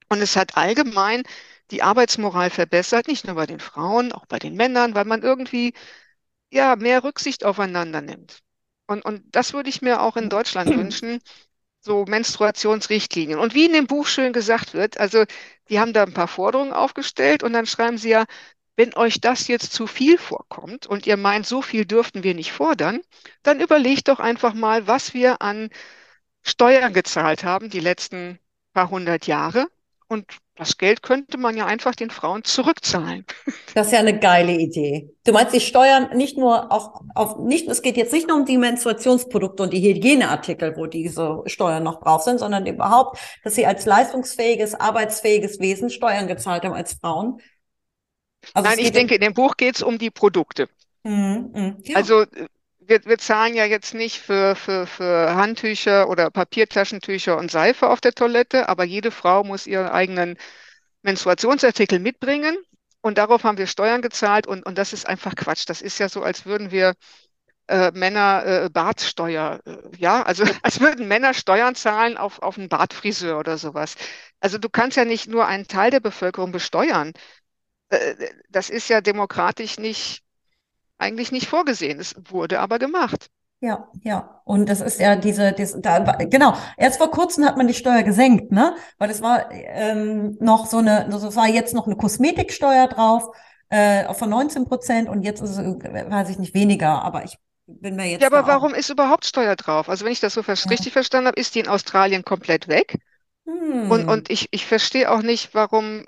Und 0.09 0.22
es 0.22 0.36
hat 0.36 0.57
allgemein 0.57 1.24
die 1.72 1.84
Arbeitsmoral 1.84 2.49
verbessert, 2.49 3.07
nicht 3.07 3.26
nur 3.26 3.36
bei 3.36 3.45
den 3.45 3.59
Frauen, 3.59 4.12
auch 4.12 4.26
bei 4.26 4.39
den 4.39 4.55
Männern, 4.55 4.95
weil 4.95 5.05
man 5.05 5.24
irgendwie 5.24 5.74
ja 6.51 6.76
mehr 6.76 7.03
Rücksicht 7.03 7.45
aufeinander 7.45 8.01
nimmt. 8.01 8.41
Und, 8.88 9.05
und 9.05 9.24
das 9.36 9.53
würde 9.53 9.70
ich 9.70 9.82
mir 9.82 10.01
auch 10.01 10.18
in 10.18 10.30
Deutschland 10.30 10.70
wünschen, 10.76 11.22
so 11.82 12.05
Menstruationsrichtlinien. 12.05 13.39
Und 13.39 13.55
wie 13.55 13.66
in 13.66 13.74
dem 13.74 13.88
Buch 13.88 14.07
schön 14.07 14.34
gesagt 14.34 14.74
wird, 14.74 14.99
also 14.99 15.26
die 15.70 15.80
haben 15.80 15.93
da 15.93 16.03
ein 16.03 16.14
paar 16.14 16.28
Forderungen 16.28 16.74
aufgestellt 16.74 17.43
und 17.43 17.53
dann 17.53 17.66
schreiben 17.66 17.97
sie 17.97 18.09
ja, 18.09 18.26
wenn 18.76 18.95
euch 18.95 19.22
das 19.22 19.47
jetzt 19.47 19.74
zu 19.74 19.88
viel 19.88 20.17
vorkommt 20.17 20.88
und 20.88 21.05
ihr 21.07 21.17
meint, 21.17 21.45
so 21.45 21.61
viel 21.61 21.86
dürften 21.86 22.24
wir 22.24 22.34
nicht 22.34 22.51
fordern, 22.51 23.01
dann 23.43 23.59
überlegt 23.59 24.07
doch 24.07 24.19
einfach 24.19 24.53
mal, 24.53 24.88
was 24.88 25.13
wir 25.13 25.41
an 25.41 25.69
Steuern 26.43 26.93
gezahlt 26.93 27.43
haben 27.43 27.69
die 27.69 27.80
letzten 27.80 28.39
paar 28.74 28.89
hundert 28.89 29.28
Jahre. 29.28 29.67
Und 30.07 30.26
das 30.57 30.78
Geld 30.78 31.01
könnte 31.01 31.38
man 31.38 31.55
ja 31.55 31.65
einfach 31.65 31.95
den 31.95 32.09
Frauen 32.09 32.43
zurückzahlen. 32.43 33.26
Das 33.74 33.88
ist 33.88 33.93
ja 33.93 33.99
eine 33.99 34.19
geile 34.19 34.51
Idee. 34.51 35.15
Du 35.24 35.32
meinst, 35.32 35.53
die 35.53 35.61
Steuern 35.61 36.09
nicht 36.17 36.38
nur 36.38 36.74
auf, 36.74 36.89
auf 37.15 37.38
nicht, 37.39 37.69
es 37.69 37.82
geht 37.82 37.95
jetzt 37.95 38.11
nicht 38.11 38.28
nur 38.28 38.36
um 38.36 38.45
die 38.45 38.57
Menstruationsprodukte 38.57 39.63
und 39.63 39.72
die 39.72 39.82
Hygieneartikel, 39.82 40.76
wo 40.76 40.88
diese 40.88 41.41
Steuern 41.45 41.84
noch 41.84 42.01
drauf 42.01 42.24
sind, 42.24 42.39
sondern 42.39 42.65
überhaupt, 42.65 43.17
dass 43.45 43.55
sie 43.55 43.65
als 43.65 43.86
leistungsfähiges, 43.86 44.76
arbeitsfähiges 44.76 45.61
Wesen 45.61 45.89
Steuern 45.89 46.28
gezahlt 46.28 46.65
haben 46.65 46.74
als 46.74 46.95
Frauen. 46.95 47.39
Also 48.54 48.70
Nein, 48.70 48.80
ich 48.80 48.92
denke, 48.92 49.16
in 49.16 49.22
dem 49.22 49.34
Buch 49.34 49.58
geht 49.58 49.76
es 49.76 49.82
um 49.82 49.98
die 49.98 50.12
Produkte. 50.12 50.68
Mhm, 51.04 51.52
mh, 51.54 51.76
ja. 51.84 51.98
Also 51.98 52.26
wir, 52.80 53.06
wir 53.06 53.18
zahlen 53.18 53.54
ja 53.56 53.66
jetzt 53.66 53.94
nicht 53.94 54.20
für, 54.20 54.56
für, 54.56 54.88
für 54.88 55.36
Handtücher 55.36 56.10
oder 56.10 56.30
Papiertaschentücher 56.30 57.38
und 57.38 57.52
Seife 57.52 57.89
auf 57.89 58.02
der 58.02 58.14
Toilette, 58.14 58.70
aber 58.70 58.84
jede 58.84 59.12
Frau 59.12 59.44
muss 59.44 59.68
ihren 59.68 59.88
eigenen 59.88 60.38
Menstruationsartikel 61.04 62.00
mitbringen. 62.00 62.58
Und 63.02 63.18
darauf 63.18 63.44
haben 63.44 63.58
wir 63.58 63.68
Steuern 63.68 64.02
gezahlt 64.04 64.48
und, 64.48 64.66
und 64.66 64.78
das 64.78 64.94
ist 64.94 65.08
einfach 65.08 65.36
Quatsch. 65.36 65.66
Das 65.68 65.82
ist 65.82 66.00
ja 66.00 66.10
so, 66.10 66.22
als 66.24 66.46
würden 66.46 66.72
wir 66.72 66.94
äh, 67.68 67.92
Männer 67.94 68.46
äh, 68.66 68.70
Bartsteuer, 68.70 69.60
äh, 69.66 69.78
ja, 69.98 70.24
also 70.24 70.44
als 70.64 70.80
würden 70.80 71.08
Männer 71.08 71.34
Steuern 71.34 71.76
zahlen 71.76 72.18
auf, 72.18 72.42
auf 72.42 72.58
einen 72.58 72.70
Bartfriseur 72.70 73.39
oder 73.39 73.58
sowas. 73.58 73.96
Also 74.39 74.58
du 74.58 74.70
kannst 74.70 74.98
ja 74.98 75.06
nicht 75.06 75.28
nur 75.28 75.46
einen 75.48 75.68
Teil 75.68 75.92
der 75.92 76.00
Bevölkerung 76.00 76.52
besteuern. 76.52 77.14
Äh, 77.92 78.16
das 78.50 78.70
ist 78.70 78.89
ja 78.89 79.02
demokratisch 79.02 79.78
nicht, 79.78 80.24
eigentlich 80.98 81.32
nicht 81.32 81.48
vorgesehen. 81.48 82.00
Es 82.00 82.16
wurde 82.30 82.60
aber 82.60 82.80
gemacht. 82.80 83.30
Ja, 83.60 83.88
ja. 84.02 84.42
Und 84.44 84.70
das 84.70 84.82
ist 84.82 85.00
ja 85.00 85.16
diese, 85.16 85.52
diese 85.54 85.80
da, 85.82 86.00
genau. 86.00 86.56
Erst 86.78 86.98
vor 86.98 87.12
kurzem 87.12 87.46
hat 87.46 87.58
man 87.58 87.68
die 87.68 87.76
Steuer 87.76 88.02
gesenkt, 88.02 88.52
ne? 88.52 88.76
Weil 88.98 89.12
es 89.12 89.22
war 89.22 89.52
ähm, 89.52 90.36
noch 90.39 90.66
so 90.66 90.78
eine, 90.78 91.06
also 91.06 91.28
es 91.28 91.36
war 91.36 91.48
jetzt 91.48 91.76
noch 91.76 91.86
eine 91.86 91.96
Kosmetiksteuer 91.96 92.88
drauf 92.88 93.30
äh, 93.70 94.12
von 94.16 94.32
19 94.32 94.66
Prozent 94.66 95.10
und 95.10 95.22
jetzt 95.22 95.42
ist 95.42 95.52
es, 95.52 95.58
weiß 95.58 96.30
ich 96.30 96.39
nicht, 96.39 96.56
weniger. 96.56 97.04
Aber 97.04 97.24
ich 97.24 97.38
bin 97.68 97.96
mir 97.96 98.06
jetzt. 98.06 98.22
Ja, 98.22 98.28
aber 98.28 98.48
warum 98.48 98.74
ist 98.74 98.89
überhaupt 98.89 99.26
Steuer 99.26 99.56
drauf? 99.56 99.89
Also 99.89 100.06
wenn 100.06 100.12
ich 100.12 100.20
das 100.20 100.34
so 100.34 100.42
ja. 100.42 100.54
richtig 100.54 100.92
verstanden 100.92 101.28
habe, 101.28 101.39
ist 101.39 101.54
die 101.54 101.60
in 101.60 101.68
Australien 101.68 102.26
komplett 102.26 102.68
weg. 102.68 102.98
Hm. 103.46 103.92
Und, 103.92 104.08
und 104.08 104.32
ich, 104.32 104.48
ich 104.50 104.66
verstehe 104.66 105.12
auch 105.12 105.22
nicht, 105.22 105.54
warum 105.54 106.04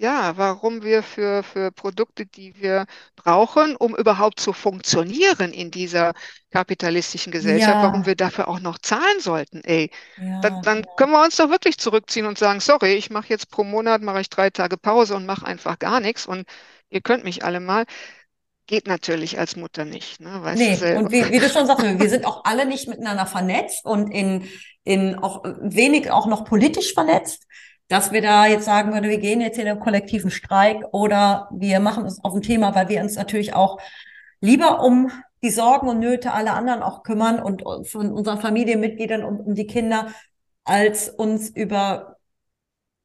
ja, 0.00 0.32
warum 0.38 0.82
wir 0.82 1.02
für, 1.02 1.42
für 1.42 1.70
Produkte, 1.72 2.24
die 2.24 2.54
wir 2.56 2.86
brauchen, 3.16 3.76
um 3.76 3.94
überhaupt 3.94 4.40
zu 4.40 4.54
funktionieren 4.54 5.52
in 5.52 5.70
dieser 5.70 6.14
kapitalistischen 6.50 7.30
Gesellschaft, 7.30 7.74
ja. 7.74 7.82
warum 7.82 8.06
wir 8.06 8.14
dafür 8.14 8.48
auch 8.48 8.60
noch 8.60 8.78
zahlen 8.78 9.20
sollten, 9.20 9.60
ey. 9.62 9.90
Ja, 10.16 10.40
dann, 10.40 10.62
dann 10.62 10.86
können 10.96 11.12
wir 11.12 11.22
uns 11.22 11.36
doch 11.36 11.50
wirklich 11.50 11.76
zurückziehen 11.76 12.24
und 12.24 12.38
sagen, 12.38 12.60
sorry, 12.60 12.94
ich 12.94 13.10
mache 13.10 13.28
jetzt 13.28 13.50
pro 13.50 13.62
Monat, 13.62 14.00
mache 14.00 14.22
ich 14.22 14.30
drei 14.30 14.48
Tage 14.48 14.78
Pause 14.78 15.16
und 15.16 15.26
mache 15.26 15.46
einfach 15.46 15.78
gar 15.78 16.00
nichts 16.00 16.24
und 16.24 16.48
ihr 16.88 17.02
könnt 17.02 17.24
mich 17.24 17.44
alle 17.44 17.60
mal. 17.60 17.84
Geht 18.66 18.86
natürlich 18.86 19.38
als 19.38 19.56
Mutter 19.56 19.84
nicht, 19.84 20.20
ne? 20.20 20.42
Weißt 20.42 20.62
nee, 20.62 20.76
du 20.76 20.96
und 20.96 21.10
wie, 21.10 21.28
wie, 21.28 21.40
du 21.40 21.48
schon 21.50 21.66
sagst, 21.66 21.84
wir 21.84 22.08
sind 22.08 22.24
auch 22.24 22.44
alle 22.44 22.64
nicht 22.64 22.88
miteinander 22.88 23.26
vernetzt 23.26 23.84
und 23.84 24.08
in, 24.08 24.48
in 24.84 25.16
auch 25.16 25.42
wenig 25.60 26.10
auch 26.10 26.26
noch 26.26 26.44
politisch 26.46 26.94
vernetzt 26.94 27.46
dass 27.90 28.12
wir 28.12 28.22
da 28.22 28.46
jetzt 28.46 28.64
sagen 28.64 28.92
würden, 28.92 29.10
wir 29.10 29.18
gehen 29.18 29.40
jetzt 29.40 29.58
in 29.58 29.66
den 29.66 29.80
kollektiven 29.80 30.30
Streik 30.30 30.78
oder 30.92 31.48
wir 31.50 31.80
machen 31.80 32.06
es 32.06 32.22
auf 32.22 32.32
ein 32.34 32.40
Thema, 32.40 32.72
weil 32.74 32.88
wir 32.88 33.02
uns 33.02 33.16
natürlich 33.16 33.52
auch 33.52 33.78
lieber 34.40 34.84
um 34.84 35.10
die 35.42 35.50
Sorgen 35.50 35.88
und 35.88 35.98
Nöte 35.98 36.32
aller 36.32 36.54
anderen 36.54 36.84
auch 36.84 37.02
kümmern 37.02 37.42
und 37.42 37.64
von 37.88 38.12
unseren 38.12 38.40
Familienmitgliedern 38.40 39.24
und 39.24 39.40
um 39.40 39.54
die 39.56 39.66
Kinder, 39.66 40.06
als 40.64 41.08
uns 41.08 41.50
über 41.50 42.16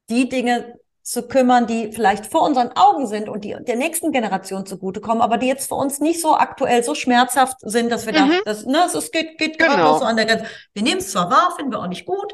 die 0.08 0.28
Dinge 0.28 0.78
zu 1.02 1.26
kümmern, 1.26 1.66
die 1.66 1.90
vielleicht 1.90 2.26
vor 2.26 2.42
unseren 2.42 2.70
Augen 2.76 3.08
sind 3.08 3.28
und 3.28 3.44
die 3.44 3.56
der 3.58 3.76
nächsten 3.76 4.12
Generation 4.12 4.66
zugutekommen, 4.66 5.20
aber 5.20 5.36
die 5.36 5.48
jetzt 5.48 5.66
für 5.66 5.74
uns 5.74 5.98
nicht 5.98 6.20
so 6.20 6.36
aktuell 6.36 6.84
so 6.84 6.94
schmerzhaft 6.94 7.56
sind, 7.60 7.90
dass 7.90 8.06
wir 8.06 8.12
mhm. 8.12 8.30
da, 8.30 8.40
das, 8.44 8.66
ne, 8.66 8.84
es 8.86 9.10
geht, 9.10 9.36
geht 9.38 9.58
genau. 9.58 9.74
gerade 9.74 9.98
so 9.98 10.04
an 10.04 10.16
der 10.16 10.26
Grenze. 10.26 10.46
Wir 10.74 10.84
nehmen 10.84 10.98
es 10.98 11.10
zwar 11.10 11.28
wahr, 11.28 11.54
finden 11.56 11.72
wir 11.72 11.80
auch 11.80 11.88
nicht 11.88 12.06
gut, 12.06 12.32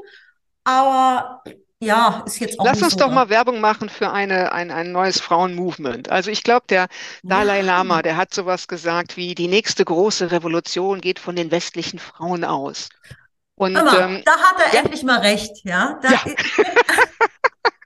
aber 0.65 1.43
ja, 1.83 2.23
ist 2.27 2.39
jetzt 2.39 2.61
auch 2.61 2.65
Lass 2.65 2.81
uns 2.81 2.93
so, 2.93 3.01
doch 3.01 3.11
mal 3.11 3.29
Werbung 3.29 3.61
machen 3.61 3.89
für 3.89 4.13
eine, 4.13 4.53
ein, 4.53 4.71
ein 4.71 4.93
neues 4.93 5.21
Frauenmovement. 5.21 6.11
Also 6.11 6.31
ich 6.31 6.45
glaube, 6.45 6.65
der 6.69 6.87
Dalai. 7.23 7.61
Lama, 7.63 8.03
der 8.03 8.17
hat 8.17 8.33
sowas 8.33 8.69
gesagt 8.69 9.17
wie, 9.17 9.35
die 9.35 9.49
nächste 9.49 9.85
große 9.85 10.31
Revolution 10.31 11.01
geht 11.01 11.19
von 11.19 11.35
den 11.35 11.51
westlichen 11.51 11.99
Frauen 11.99 12.45
aus. 12.45 12.89
Und, 13.57 13.77
Aber, 13.77 14.01
ähm, 14.01 14.23
da 14.25 14.33
hat 14.33 14.61
er 14.61 14.75
ja. 14.75 14.81
endlich 14.81 15.03
mal 15.03 15.19
recht, 15.19 15.51
ja. 15.65 15.99
Da, 16.03 16.11
ja. 16.11 16.21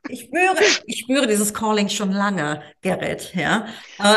ich 0.09 0.21
spüre, 0.21 0.57
ich 0.85 1.01
spüre 1.01 1.27
dieses 1.27 1.53
Calling 1.53 1.89
schon 1.89 2.13
lange, 2.13 2.63
Gerrit, 2.83 3.35
ja. 3.35 3.67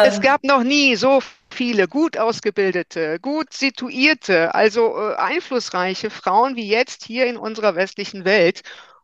Es 0.03 0.15
ähm, 0.15 0.21
gab 0.21 0.43
noch 0.43 0.63
nie 0.63 0.95
so 0.95 1.21
viele 1.49 1.87
gut 1.87 2.17
ausgebildete, 2.17 3.19
gut 3.19 3.53
situierte, 3.53 4.53
also 4.53 4.95
äh, 4.97 5.15
einflussreiche 5.15 6.09
Frauen 6.09 6.55
wie 6.55 6.67
jetzt 6.67 7.05
hier 7.05 7.27
in 7.27 7.37
unserer 7.37 7.75
westlichen 7.75 8.25
Welt. 8.25 8.61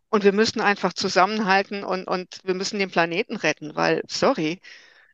Und 0.10 0.24
wir 0.24 0.34
müssen 0.34 0.62
einfach 0.62 0.94
zusammenhalten 0.94 1.84
und, 1.84 2.08
und 2.08 2.40
wir 2.44 2.54
müssen 2.54 2.80
den 2.80 2.92
Planeten 2.92 3.36
retten, 3.36 3.76
weil, 3.76 4.02
sorry, 4.08 4.62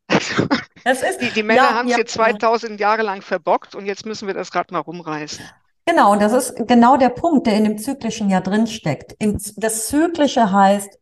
also, 0.83 1.05
ist, 1.05 1.21
die, 1.21 1.29
die, 1.29 1.43
Männer 1.43 1.63
ja, 1.63 1.73
haben 1.73 1.87
es 1.87 1.93
ja, 1.93 1.99
jetzt 1.99 2.13
2000 2.13 2.79
ja. 2.79 2.89
Jahre 2.89 3.01
lang 3.01 3.21
verbockt 3.21 3.75
und 3.75 3.85
jetzt 3.85 4.05
müssen 4.05 4.27
wir 4.27 4.33
das 4.33 4.53
Rad 4.53 4.71
mal 4.71 4.79
rumreißen. 4.79 5.43
Genau, 5.85 6.11
und 6.11 6.21
das 6.21 6.33
ist 6.33 6.67
genau 6.67 6.97
der 6.97 7.09
Punkt, 7.09 7.47
der 7.47 7.55
in 7.55 7.63
dem 7.63 7.77
Zyklischen 7.77 8.29
ja 8.29 8.39
drinsteckt. 8.39 9.15
Das 9.57 9.87
Zyklische 9.87 10.51
heißt, 10.51 10.99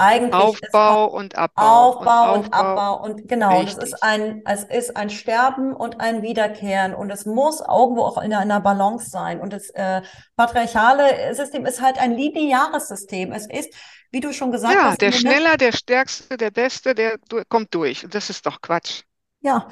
eigentlich 0.00 0.34
Aufbau 0.34 1.06
und 1.06 1.36
Abbau. 1.36 1.62
Aufbau 1.62 2.34
und, 2.34 2.44
und 2.46 2.54
Abbau. 2.54 3.02
Und 3.04 3.28
genau, 3.28 3.58
Richtig. 3.58 3.76
das 3.76 3.84
ist 3.90 4.02
ein, 4.02 4.42
es 4.46 4.64
ist 4.64 4.96
ein 4.96 5.10
Sterben 5.10 5.74
und 5.74 6.00
ein 6.00 6.22
Wiederkehren. 6.22 6.94
Und 6.94 7.10
es 7.10 7.26
muss 7.26 7.60
irgendwo 7.60 8.02
auch 8.02 8.18
in 8.18 8.32
einer 8.34 8.60
Balance 8.60 9.10
sein. 9.10 9.40
Und 9.40 9.52
das 9.52 9.70
äh, 9.70 10.02
patriarchale 10.36 11.34
System 11.34 11.66
ist 11.66 11.80
halt 11.80 11.98
ein 11.98 12.16
lineares 12.16 12.88
System. 12.88 13.32
Es 13.32 13.46
ist, 13.46 13.72
wie 14.10 14.20
du 14.20 14.32
schon 14.32 14.50
gesagt 14.50 14.74
ja, 14.74 14.84
hast. 14.84 15.02
Ja, 15.02 15.10
der 15.10 15.12
schneller, 15.12 15.56
der 15.56 15.72
stärkste, 15.72 16.36
der 16.36 16.50
beste, 16.50 16.94
der 16.94 17.18
kommt 17.48 17.74
durch. 17.74 18.04
Und 18.04 18.14
das 18.14 18.30
ist 18.30 18.46
doch 18.46 18.60
Quatsch. 18.60 19.02
ja. 19.40 19.68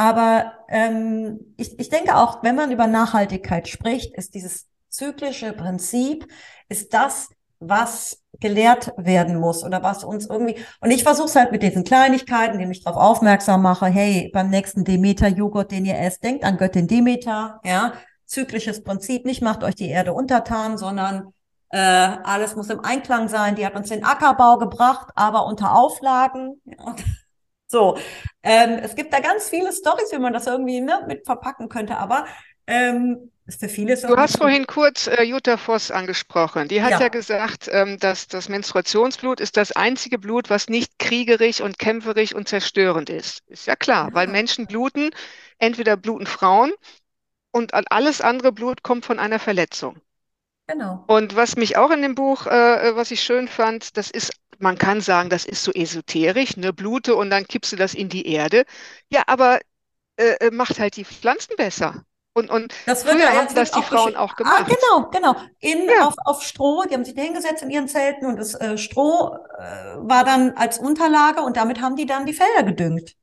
Aber 0.00 0.52
ähm, 0.68 1.54
ich, 1.56 1.76
ich 1.76 1.88
denke 1.88 2.14
auch, 2.14 2.44
wenn 2.44 2.54
man 2.54 2.70
über 2.70 2.86
Nachhaltigkeit 2.86 3.66
spricht, 3.66 4.16
ist 4.16 4.32
dieses 4.34 4.68
zyklische 4.90 5.52
Prinzip, 5.52 6.24
ist 6.68 6.94
das, 6.94 7.28
was 7.60 8.22
gelehrt 8.40 8.92
werden 8.96 9.38
muss 9.40 9.64
oder 9.64 9.82
was 9.82 10.04
uns 10.04 10.26
irgendwie. 10.26 10.56
Und 10.80 10.90
ich 10.90 11.02
versuche 11.02 11.26
es 11.26 11.36
halt 11.36 11.50
mit 11.52 11.62
diesen 11.62 11.84
Kleinigkeiten, 11.84 12.54
indem 12.54 12.70
ich 12.70 12.84
darauf 12.84 13.02
aufmerksam 13.02 13.62
mache, 13.62 13.86
hey, 13.86 14.30
beim 14.32 14.50
nächsten 14.50 14.84
Demeter-Joghurt, 14.84 15.72
den 15.72 15.84
ihr 15.84 15.98
esst, 15.98 16.22
denkt 16.22 16.44
an 16.44 16.56
Göttin 16.56 16.86
Demeter, 16.86 17.60
ja, 17.64 17.94
zyklisches 18.26 18.84
Prinzip, 18.84 19.24
nicht 19.24 19.42
macht 19.42 19.64
euch 19.64 19.74
die 19.74 19.88
Erde 19.88 20.12
untertan, 20.12 20.78
sondern 20.78 21.32
äh, 21.70 21.78
alles 21.78 22.54
muss 22.56 22.70
im 22.70 22.80
Einklang 22.80 23.28
sein. 23.28 23.56
Die 23.56 23.66
hat 23.66 23.74
uns 23.74 23.88
den 23.88 24.04
Ackerbau 24.04 24.58
gebracht, 24.58 25.08
aber 25.16 25.46
unter 25.46 25.74
Auflagen. 25.74 26.60
Ja. 26.64 26.94
So, 27.66 27.98
ähm, 28.42 28.78
es 28.82 28.94
gibt 28.94 29.12
da 29.12 29.20
ganz 29.20 29.48
viele 29.50 29.72
Stories, 29.72 30.10
wie 30.12 30.18
man 30.18 30.32
das 30.32 30.46
irgendwie 30.46 30.80
ne, 30.80 31.04
mit 31.06 31.26
verpacken 31.26 31.68
könnte, 31.68 31.98
aber 31.98 32.24
ähm, 32.66 33.30
für 33.56 33.68
viele 33.68 33.96
Du 33.96 34.16
hast 34.16 34.36
vorhin 34.36 34.66
kurz 34.66 35.06
äh, 35.06 35.22
Jutta 35.22 35.56
Voss 35.56 35.90
angesprochen. 35.90 36.68
Die 36.68 36.82
hat 36.82 36.92
ja, 36.92 37.00
ja 37.00 37.08
gesagt, 37.08 37.68
ähm, 37.72 37.98
dass 37.98 38.28
das 38.28 38.48
Menstruationsblut 38.48 39.40
ist 39.40 39.56
das 39.56 39.72
einzige 39.72 40.18
Blut, 40.18 40.50
was 40.50 40.68
nicht 40.68 40.98
kriegerisch 40.98 41.60
und 41.60 41.78
kämpferisch 41.78 42.34
und 42.34 42.48
zerstörend 42.48 43.08
ist. 43.08 43.42
Ist 43.46 43.66
ja 43.66 43.76
klar, 43.76 44.08
ja. 44.08 44.14
weil 44.14 44.26
Menschen 44.26 44.66
bluten, 44.66 45.10
entweder 45.58 45.96
bluten 45.96 46.26
Frauen 46.26 46.72
und 47.50 47.72
alles 47.90 48.20
andere 48.20 48.52
Blut 48.52 48.82
kommt 48.82 49.06
von 49.06 49.18
einer 49.18 49.38
Verletzung. 49.38 50.00
Genau. 50.66 51.04
Und 51.06 51.34
was 51.34 51.56
mich 51.56 51.78
auch 51.78 51.90
in 51.90 52.02
dem 52.02 52.14
Buch, 52.14 52.46
äh, 52.46 52.94
was 52.94 53.10
ich 53.10 53.22
schön 53.22 53.48
fand, 53.48 53.96
das 53.96 54.10
ist, 54.10 54.32
man 54.58 54.76
kann 54.76 55.00
sagen, 55.00 55.30
das 55.30 55.46
ist 55.46 55.64
so 55.64 55.72
esoterisch, 55.72 56.58
ne, 56.58 56.74
Blute 56.74 57.14
und 57.14 57.30
dann 57.30 57.46
kippst 57.46 57.72
du 57.72 57.76
das 57.76 57.94
in 57.94 58.10
die 58.10 58.26
Erde. 58.26 58.64
Ja, 59.08 59.22
aber 59.26 59.60
äh, 60.16 60.34
äh 60.40 60.50
macht 60.50 60.78
halt 60.78 60.96
die 60.96 61.06
Pflanzen 61.06 61.56
besser. 61.56 62.04
Und, 62.34 62.50
und 62.50 62.72
das 62.86 63.02
früher 63.02 63.32
haben 63.32 63.52
das 63.54 63.72
die 63.72 63.82
Frauen 63.82 64.14
auch 64.14 64.32
ah, 64.32 64.36
gemacht. 64.36 64.60
Ah, 64.60 64.62
genau, 64.62 65.10
genau. 65.10 65.36
In, 65.58 65.88
ja. 65.88 66.06
auf, 66.06 66.14
auf 66.24 66.42
Stroh, 66.42 66.84
die 66.88 66.94
haben 66.94 67.04
sich 67.04 67.14
da 67.14 67.22
hingesetzt 67.22 67.62
in 67.62 67.70
ihren 67.70 67.88
Zelten 67.88 68.26
und 68.26 68.36
das 68.36 68.54
äh, 68.54 68.78
Stroh 68.78 69.36
äh, 69.58 69.96
war 69.96 70.24
dann 70.24 70.52
als 70.56 70.78
Unterlage 70.78 71.40
und 71.40 71.56
damit 71.56 71.80
haben 71.80 71.96
die 71.96 72.06
dann 72.06 72.26
die 72.26 72.34
Felder 72.34 72.62
gedüngt. 72.62 73.14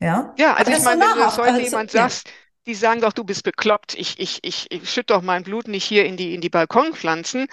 Ja, 0.00 0.32
ja 0.38 0.54
also 0.54 0.72
ich 0.72 0.82
meine, 0.82 1.02
wenn 1.02 1.10
du 1.10 1.18
das 1.18 1.38
heute 1.38 1.52
also, 1.52 1.60
jemand 1.60 1.92
ja. 1.92 2.02
sagst, 2.02 2.28
die 2.66 2.74
sagen 2.74 3.00
doch, 3.00 3.12
du 3.12 3.24
bist 3.24 3.44
bekloppt, 3.44 3.94
ich, 3.94 4.18
ich, 4.18 4.38
ich, 4.42 4.66
ich 4.70 4.90
schütte 4.90 5.14
doch 5.14 5.22
mein 5.22 5.42
Blut 5.42 5.68
nicht 5.68 5.84
hier 5.84 6.06
in 6.06 6.16
die, 6.16 6.34
in 6.34 6.40
die 6.40 6.50
Balkonpflanzen. 6.50 7.48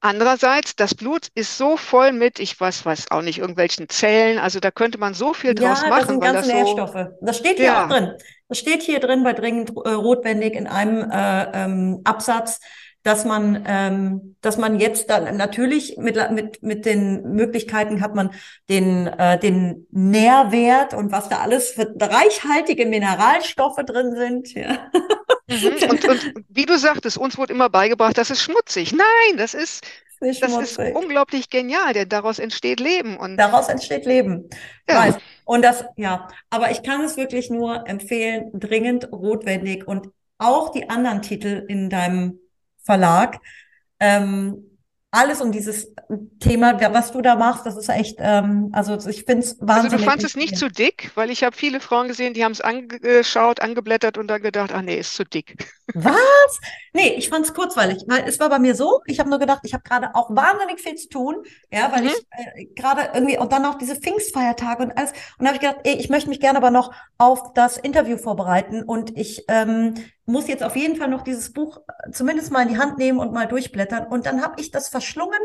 Andererseits, 0.00 0.76
das 0.76 0.94
Blut 0.94 1.26
ist 1.34 1.58
so 1.58 1.76
voll 1.76 2.12
mit, 2.12 2.38
ich 2.38 2.58
weiß, 2.58 2.86
weiß 2.86 3.10
auch 3.10 3.22
nicht, 3.22 3.38
irgendwelchen 3.38 3.88
Zellen. 3.88 4.38
Also 4.38 4.60
da 4.60 4.70
könnte 4.70 4.98
man 4.98 5.12
so 5.12 5.34
viel 5.34 5.54
draus 5.54 5.82
ja, 5.82 5.88
machen. 5.88 6.00
Das 6.00 6.08
sind 6.08 6.20
ganze 6.20 6.40
das 6.40 6.46
Nährstoffe. 6.46 6.92
So, 6.92 7.26
das 7.26 7.38
steht 7.38 7.56
hier 7.56 7.66
ja. 7.66 7.84
auch 7.84 7.88
drin. 7.88 8.12
Das 8.48 8.58
steht 8.58 8.82
hier 8.82 9.00
drin 9.00 9.24
bei 9.24 9.32
dringend 9.32 9.70
äh, 9.70 9.90
rotwendig 9.90 10.54
in 10.54 10.68
einem 10.68 11.10
äh, 11.10 11.50
ähm, 11.52 12.00
Absatz 12.04 12.60
dass 13.02 13.24
man, 13.24 13.64
ähm, 13.66 14.36
dass 14.40 14.58
man 14.58 14.78
jetzt 14.78 15.08
dann 15.08 15.36
natürlich 15.36 15.96
mit, 15.98 16.16
mit, 16.30 16.62
mit 16.62 16.84
den 16.84 17.22
Möglichkeiten 17.34 18.00
hat 18.00 18.14
man 18.14 18.30
den, 18.68 19.06
äh, 19.06 19.38
den 19.38 19.86
Nährwert 19.90 20.94
und 20.94 21.12
was 21.12 21.28
da 21.28 21.38
alles 21.38 21.70
für 21.70 21.94
reichhaltige 21.98 22.86
Mineralstoffe 22.86 23.82
drin 23.86 24.14
sind. 24.16 24.54
Ja. 24.54 24.72
Mhm. 24.72 24.98
Und, 25.88 26.06
und 26.06 26.44
wie 26.50 26.66
du 26.66 26.76
sagtest, 26.76 27.16
uns 27.16 27.38
wurde 27.38 27.54
immer 27.54 27.70
beigebracht, 27.70 28.18
das 28.18 28.28
ist 28.28 28.42
schmutzig. 28.42 28.92
Nein, 28.92 29.38
das 29.38 29.54
ist, 29.54 29.82
das 30.20 30.40
ist 30.42 30.78
unglaublich 30.78 31.48
genial, 31.48 31.94
denn 31.94 32.10
daraus 32.10 32.38
entsteht 32.38 32.80
Leben. 32.80 33.16
Und 33.16 33.38
daraus 33.38 33.68
entsteht 33.68 34.04
Leben. 34.04 34.50
Ja. 34.86 35.16
Und 35.46 35.62
das, 35.62 35.86
ja, 35.96 36.28
aber 36.50 36.70
ich 36.70 36.82
kann 36.82 37.02
es 37.02 37.16
wirklich 37.16 37.48
nur 37.48 37.88
empfehlen, 37.88 38.50
dringend, 38.52 39.10
notwendig 39.10 39.88
und 39.88 40.08
auch 40.36 40.70
die 40.70 40.90
anderen 40.90 41.22
Titel 41.22 41.64
in 41.66 41.88
deinem 41.88 42.38
Verlag. 42.88 43.38
Ähm, 44.00 44.64
alles 45.10 45.42
um 45.42 45.52
dieses 45.52 45.94
Thema, 46.40 46.80
was 46.92 47.12
du 47.12 47.20
da 47.20 47.36
machst, 47.36 47.66
das 47.66 47.76
ist 47.76 47.88
echt, 47.90 48.16
ähm, 48.20 48.70
also 48.72 48.94
ich 49.08 49.24
finde 49.24 49.44
es 49.44 49.58
wahnsinnig. 49.60 49.92
Also 49.92 49.96
du 49.98 50.02
fandest 50.10 50.26
es 50.30 50.36
nicht 50.36 50.56
zu 50.56 50.70
dick, 50.70 51.10
weil 51.14 51.30
ich 51.30 51.44
habe 51.44 51.54
viele 51.54 51.80
Frauen 51.80 52.08
gesehen, 52.08 52.32
die 52.32 52.44
haben 52.44 52.52
es 52.52 52.62
angeschaut, 52.62 53.60
angeblättert 53.60 54.16
und 54.16 54.28
dann 54.28 54.40
gedacht, 54.40 54.72
ach 54.72 54.80
nee, 54.82 54.98
ist 54.98 55.14
zu 55.14 55.24
dick. 55.24 55.56
Was? 55.94 56.60
Nee, 56.92 57.14
ich 57.16 57.28
fand 57.28 57.46
es 57.46 57.54
kurzweilig, 57.54 58.04
weil 58.06 58.24
es 58.26 58.38
war 58.40 58.48
bei 58.50 58.58
mir 58.58 58.74
so, 58.74 59.00
ich 59.06 59.18
habe 59.20 59.30
nur 59.30 59.38
gedacht, 59.38 59.60
ich 59.64 59.72
habe 59.72 59.82
gerade 59.82 60.14
auch 60.14 60.28
wahnsinnig 60.30 60.80
viel 60.80 60.96
zu 60.96 61.08
tun, 61.08 61.36
ja, 61.70 61.90
weil 61.92 62.02
mhm. 62.02 62.08
ich 62.08 62.26
äh, 62.30 62.64
gerade 62.74 63.10
irgendwie, 63.14 63.38
und 63.38 63.52
dann 63.52 63.64
auch 63.64 63.76
diese 63.76 63.96
Pfingstfeiertage 63.96 64.82
und 64.82 64.98
alles, 64.98 65.12
und 65.38 65.44
da 65.44 65.46
habe 65.46 65.56
ich 65.56 65.60
gedacht, 65.60 65.80
ey, 65.84 65.94
ich 65.94 66.10
möchte 66.10 66.28
mich 66.28 66.40
gerne 66.40 66.58
aber 66.58 66.70
noch 66.70 66.92
auf 67.16 67.54
das 67.54 67.78
Interview 67.78 68.18
vorbereiten 68.18 68.82
und 68.82 69.16
ich 69.16 69.44
ähm, 69.48 69.94
muss 70.26 70.46
jetzt 70.46 70.62
auf 70.62 70.76
jeden 70.76 70.96
Fall 70.96 71.08
noch 71.08 71.22
dieses 71.22 71.52
Buch 71.52 71.80
äh, 71.88 72.10
zumindest 72.10 72.52
mal 72.52 72.62
in 72.62 72.68
die 72.68 72.78
Hand 72.78 72.98
nehmen 72.98 73.18
und 73.18 73.32
mal 73.32 73.48
durchblättern. 73.48 74.06
Und 74.06 74.26
dann 74.26 74.42
habe 74.42 74.60
ich 74.60 74.70
das 74.70 74.88
verschlungen 74.88 75.40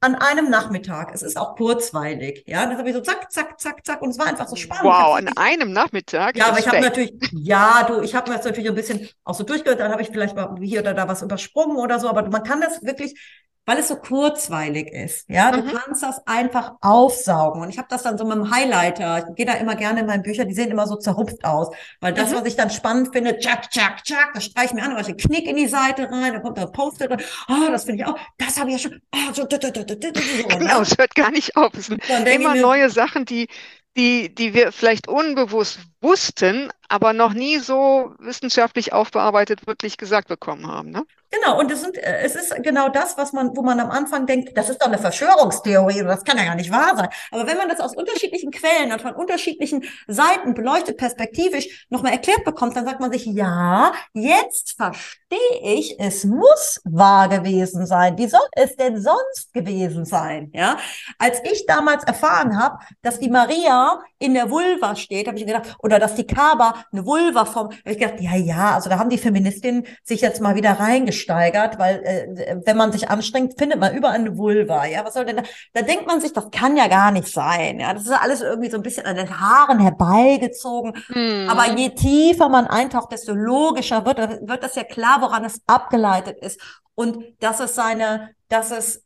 an 0.00 0.14
einem 0.14 0.50
Nachmittag. 0.50 1.14
Es 1.14 1.22
ist 1.22 1.36
auch 1.36 1.56
kurzweilig. 1.56 2.44
Ja, 2.46 2.66
das 2.66 2.78
habe 2.78 2.88
ich 2.88 2.94
so 2.94 3.00
zack, 3.00 3.32
zack, 3.32 3.60
zack, 3.60 3.84
zack. 3.84 4.02
Und 4.02 4.10
es 4.10 4.18
war 4.18 4.26
einfach 4.26 4.46
so 4.46 4.56
spannend. 4.56 4.84
Wow, 4.84 5.16
an 5.16 5.28
einem 5.36 5.72
Nachmittag? 5.72 6.36
Ja, 6.36 6.48
aber 6.48 6.58
ich 6.58 6.68
habe 6.68 6.80
natürlich, 6.80 7.14
ja, 7.32 7.84
du, 7.84 8.02
ich 8.02 8.14
habe 8.14 8.30
mir 8.30 8.36
das 8.36 8.44
natürlich 8.44 8.68
ein 8.68 8.74
bisschen 8.74 9.08
auch 9.24 9.34
so 9.34 9.44
durchgehört. 9.44 9.80
Dann 9.80 9.90
habe 9.90 10.02
ich 10.02 10.08
vielleicht 10.08 10.36
mal 10.36 10.54
hier 10.60 10.80
oder 10.80 10.94
da 10.94 11.08
was 11.08 11.22
übersprungen 11.22 11.78
oder 11.78 11.98
so. 11.98 12.08
Aber 12.08 12.28
man 12.28 12.42
kann 12.42 12.60
das 12.60 12.82
wirklich 12.82 13.18
weil 13.66 13.78
es 13.78 13.88
so 13.88 13.96
kurzweilig 13.96 14.92
ist. 14.92 15.28
Ja, 15.28 15.50
du 15.50 15.62
mhm. 15.62 15.72
kannst 15.72 16.02
das 16.02 16.24
einfach 16.26 16.74
aufsaugen. 16.80 17.62
Und 17.62 17.68
ich 17.68 17.78
habe 17.78 17.88
das 17.90 18.04
dann 18.04 18.16
so 18.16 18.24
mit 18.24 18.36
dem 18.36 18.50
Highlighter. 18.50 19.26
Ich 19.28 19.34
gehe 19.34 19.44
da 19.44 19.54
immer 19.54 19.74
gerne 19.74 20.00
in 20.00 20.06
meinen 20.06 20.22
Bücher, 20.22 20.44
die 20.44 20.54
sehen 20.54 20.70
immer 20.70 20.86
so 20.86 20.94
zerrupft 20.96 21.44
aus. 21.44 21.74
Weil 22.00 22.14
das, 22.14 22.30
mhm. 22.30 22.36
was 22.36 22.44
ich 22.46 22.56
dann 22.56 22.70
spannend 22.70 23.08
finde, 23.12 23.36
tschak, 23.38 23.68
tschak, 23.70 24.04
tschak, 24.04 24.30
das 24.34 24.44
streiche 24.44 24.68
ich 24.68 24.72
mir 24.74 24.84
an, 24.84 24.94
da 24.94 25.00
ich 25.00 25.16
Knick 25.16 25.46
in 25.46 25.56
die 25.56 25.66
Seite 25.66 26.08
rein, 26.10 26.32
da 26.32 26.38
kommt 26.38 26.58
da 26.58 26.66
Post-it 26.66 27.10
rein. 27.10 27.20
Oh, 27.48 27.70
das 27.70 27.84
finde 27.84 28.02
ich 28.02 28.08
auch, 28.08 28.16
das 28.38 28.58
habe 28.58 28.70
ich 28.70 28.76
ja 28.76 28.88
schon. 28.88 29.00
Oh, 29.12 29.32
so, 29.32 29.42
so, 29.42 30.48
genau, 30.58 30.80
es 30.80 30.96
hört 30.96 31.14
gar 31.16 31.32
nicht 31.32 31.56
auf. 31.56 31.74
Es 31.74 31.86
sind 31.86 32.02
immer 32.08 32.54
neue 32.54 32.88
Sachen, 32.88 33.24
die, 33.24 33.48
die, 33.96 34.32
die 34.32 34.54
wir 34.54 34.70
vielleicht 34.70 35.08
unbewusst 35.08 35.80
wussten, 36.06 36.70
aber 36.88 37.12
noch 37.12 37.34
nie 37.34 37.58
so 37.58 38.14
wissenschaftlich 38.18 38.92
aufbearbeitet 38.92 39.66
wirklich 39.66 39.98
gesagt 39.98 40.28
bekommen 40.28 40.68
haben. 40.68 40.90
Ne? 40.90 41.04
Genau, 41.30 41.58
und 41.58 41.70
es, 41.72 41.80
sind, 41.80 41.96
äh, 41.98 42.20
es 42.22 42.36
ist 42.36 42.54
genau 42.62 42.88
das, 42.88 43.18
was 43.18 43.32
man, 43.32 43.56
wo 43.56 43.62
man 43.62 43.80
am 43.80 43.90
Anfang 43.90 44.26
denkt, 44.26 44.56
das 44.56 44.70
ist 44.70 44.80
doch 44.80 44.86
eine 44.86 44.98
Verschwörungstheorie 44.98 46.04
das 46.04 46.24
kann 46.24 46.38
ja 46.38 46.44
gar 46.44 46.54
nicht 46.54 46.70
wahr 46.70 46.96
sein. 46.96 47.08
Aber 47.32 47.46
wenn 47.46 47.56
man 47.56 47.68
das 47.68 47.80
aus 47.80 47.96
unterschiedlichen 47.96 48.50
Quellen 48.52 48.92
und 48.92 49.02
von 49.02 49.12
unterschiedlichen 49.12 49.84
Seiten 50.06 50.54
beleuchtet, 50.54 50.96
perspektivisch 50.96 51.86
nochmal 51.90 52.12
erklärt 52.12 52.44
bekommt, 52.44 52.76
dann 52.76 52.84
sagt 52.84 53.00
man 53.00 53.10
sich, 53.10 53.26
ja, 53.26 53.92
jetzt 54.12 54.76
verstehe 54.76 55.18
ich, 55.62 55.98
es 55.98 56.24
muss 56.24 56.80
wahr 56.84 57.28
gewesen 57.28 57.86
sein. 57.86 58.16
Wie 58.18 58.28
soll 58.28 58.46
es 58.52 58.76
denn 58.76 59.00
sonst 59.00 59.52
gewesen 59.52 60.04
sein? 60.04 60.50
Ja, 60.54 60.78
als 61.18 61.40
ich 61.44 61.66
damals 61.66 62.04
erfahren 62.04 62.58
habe, 62.58 62.78
dass 63.02 63.18
die 63.18 63.30
Maria 63.30 64.00
in 64.18 64.34
der 64.34 64.50
Vulva 64.50 64.94
steht, 64.94 65.26
habe 65.26 65.38
ich 65.38 65.46
gedacht, 65.46 65.76
oder 65.80 65.95
dass 65.98 66.14
die 66.14 66.26
Kaba 66.26 66.74
eine 66.92 67.04
Vulva 67.04 67.44
vom, 67.44 67.66
habe 67.66 67.76
ich 67.84 67.98
gedacht, 67.98 68.20
ja, 68.20 68.36
ja, 68.36 68.74
also 68.74 68.88
da 68.88 68.98
haben 68.98 69.10
die 69.10 69.18
Feministinnen 69.18 69.86
sich 70.04 70.20
jetzt 70.20 70.40
mal 70.40 70.54
wieder 70.54 70.72
reingeschrieben 70.72 71.26
gesteigert, 71.26 71.78
weil 71.78 72.02
äh, 72.04 72.56
wenn 72.64 72.76
man 72.76 72.92
sich 72.92 73.08
anstrengt, 73.08 73.58
findet 73.58 73.80
man 73.80 73.94
überall 73.94 74.14
eine 74.14 74.36
Vulva. 74.36 74.84
Ja, 74.86 75.04
was 75.04 75.14
soll 75.14 75.24
denn 75.24 75.36
da? 75.36 75.42
Da 75.72 75.82
denkt 75.82 76.06
man 76.06 76.20
sich, 76.20 76.32
das 76.32 76.50
kann 76.50 76.76
ja 76.76 76.88
gar 76.88 77.10
nicht 77.10 77.28
sein. 77.28 77.80
Ja, 77.80 77.94
das 77.94 78.04
ist 78.04 78.12
alles 78.12 78.42
irgendwie 78.42 78.70
so 78.70 78.76
ein 78.76 78.82
bisschen 78.82 79.06
an 79.06 79.16
den 79.16 79.40
Haaren 79.40 79.80
herbeigezogen. 79.80 80.92
Hm. 81.08 81.48
Aber 81.48 81.76
je 81.76 81.90
tiefer 81.90 82.48
man 82.48 82.66
eintaucht, 82.66 83.12
desto 83.12 83.34
logischer 83.34 84.04
wird, 84.04 84.18
wird 84.46 84.62
das 84.62 84.74
ja 84.76 84.84
klar, 84.84 85.20
woran 85.20 85.44
es 85.44 85.60
abgeleitet 85.66 86.38
ist. 86.40 86.60
Und 86.94 87.24
dass 87.40 87.60
es 87.60 87.74
seine, 87.74 88.30
dass 88.48 88.70
es 88.70 89.02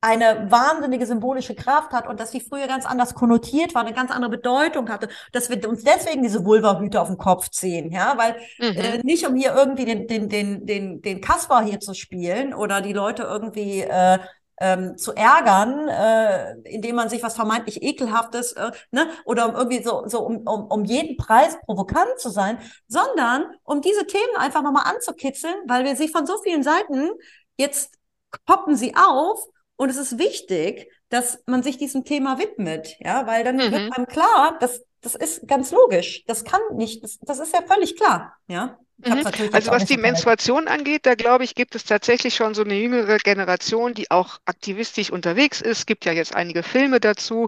eine 0.00 0.50
wahnsinnige 0.50 1.04
symbolische 1.06 1.54
Kraft 1.54 1.92
hat 1.92 2.08
und 2.08 2.18
dass 2.20 2.30
sie 2.30 2.40
früher 2.40 2.66
ganz 2.66 2.86
anders 2.86 3.14
konnotiert 3.14 3.74
war, 3.74 3.82
eine 3.82 3.92
ganz 3.92 4.10
andere 4.10 4.30
Bedeutung 4.30 4.88
hatte, 4.88 5.08
dass 5.32 5.50
wir 5.50 5.68
uns 5.68 5.84
deswegen 5.84 6.22
diese 6.22 6.44
Vulva-Hüte 6.44 7.00
auf 7.00 7.08
den 7.08 7.18
Kopf 7.18 7.50
ziehen, 7.50 7.92
ja, 7.92 8.16
weil 8.16 8.36
mhm. 8.58 8.78
äh, 8.78 8.98
nicht 9.02 9.26
um 9.26 9.34
hier 9.34 9.54
irgendwie 9.54 9.84
den 9.84 10.06
den 10.06 10.28
den 10.28 10.66
den 10.66 11.02
den 11.02 11.20
Kasper 11.20 11.60
hier 11.62 11.80
zu 11.80 11.92
spielen 11.94 12.54
oder 12.54 12.80
die 12.80 12.94
Leute 12.94 13.24
irgendwie 13.24 13.82
äh, 13.82 14.18
ähm, 14.60 14.96
zu 14.96 15.14
ärgern, 15.14 15.88
äh, 15.88 16.54
indem 16.68 16.96
man 16.96 17.08
sich 17.08 17.22
was 17.22 17.34
vermeintlich 17.34 17.82
ekelhaftes, 17.82 18.52
äh, 18.52 18.70
ne, 18.90 19.08
oder 19.24 19.48
um 19.48 19.54
irgendwie 19.54 19.82
so 19.82 20.04
so 20.06 20.20
um, 20.20 20.38
um 20.46 20.66
um 20.66 20.84
jeden 20.84 21.18
Preis 21.18 21.58
provokant 21.66 22.18
zu 22.18 22.30
sein, 22.30 22.58
sondern 22.88 23.44
um 23.64 23.82
diese 23.82 24.06
Themen 24.06 24.36
einfach 24.38 24.62
nochmal 24.62 24.84
anzukitzeln, 24.94 25.54
weil 25.66 25.84
wir 25.84 25.96
sie 25.96 26.08
von 26.08 26.26
so 26.26 26.38
vielen 26.38 26.62
Seiten 26.62 27.10
jetzt 27.58 27.98
poppen 28.46 28.76
sie 28.76 28.94
auf 28.96 29.44
und 29.80 29.88
es 29.88 29.96
ist 29.96 30.18
wichtig, 30.18 30.92
dass 31.08 31.42
man 31.46 31.62
sich 31.62 31.78
diesem 31.78 32.04
Thema 32.04 32.38
widmet, 32.38 32.96
ja, 33.00 33.26
weil 33.26 33.44
dann 33.44 33.56
mhm. 33.56 33.72
wird 33.72 33.96
einem 33.96 34.06
klar, 34.06 34.58
dass 34.60 34.84
das 35.00 35.14
ist 35.14 35.48
ganz 35.48 35.70
logisch. 35.70 36.22
Das 36.26 36.44
kann 36.44 36.60
nicht, 36.74 37.02
das, 37.02 37.18
das 37.22 37.38
ist 37.38 37.54
ja 37.54 37.62
völlig 37.66 37.96
klar, 37.96 38.36
ja. 38.46 38.78
Mhm. 38.98 39.26
Also 39.52 39.70
was 39.70 39.86
die 39.86 39.96
Menstruation 39.96 40.68
angeht, 40.68 41.06
da 41.06 41.14
glaube 41.14 41.44
ich, 41.44 41.54
gibt 41.54 41.74
es 41.74 41.84
tatsächlich 41.84 42.34
schon 42.34 42.52
so 42.52 42.62
eine 42.62 42.74
jüngere 42.74 43.16
Generation, 43.16 43.94
die 43.94 44.10
auch 44.10 44.38
aktivistisch 44.44 45.10
unterwegs 45.10 45.62
ist. 45.62 45.78
Es 45.78 45.86
gibt 45.86 46.04
ja 46.04 46.12
jetzt 46.12 46.36
einige 46.36 46.62
Filme 46.62 47.00
dazu. 47.00 47.46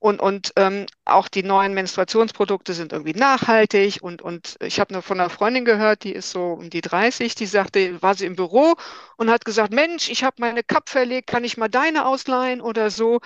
Und, 0.00 0.20
und 0.20 0.52
ähm, 0.56 0.86
auch 1.04 1.28
die 1.28 1.44
neuen 1.44 1.74
Menstruationsprodukte 1.74 2.74
sind 2.74 2.92
irgendwie 2.92 3.12
nachhaltig. 3.14 3.98
Und, 4.02 4.22
und 4.22 4.56
ich 4.62 4.80
habe 4.80 4.94
nur 4.94 5.02
von 5.02 5.20
einer 5.20 5.30
Freundin 5.30 5.66
gehört, 5.66 6.04
die 6.04 6.12
ist 6.14 6.32
so 6.32 6.54
um 6.54 6.70
die 6.70 6.80
30, 6.82 7.36
die 7.36 7.46
sagte, 7.46 8.02
war 8.02 8.14
sie 8.16 8.26
im 8.26 8.36
Büro 8.36 8.76
und 9.18 9.30
hat 9.30 9.44
gesagt, 9.44 9.72
Mensch, 9.74 10.08
ich 10.10 10.24
habe 10.24 10.36
meine 10.40 10.64
Cup 10.64 10.88
verlegt, 10.88 11.28
kann 11.28 11.44
ich 11.44 11.58
mal 11.58 11.68
deine 11.68 12.06
ausleihen 12.06 12.62
oder 12.62 12.90
so? 12.90 13.20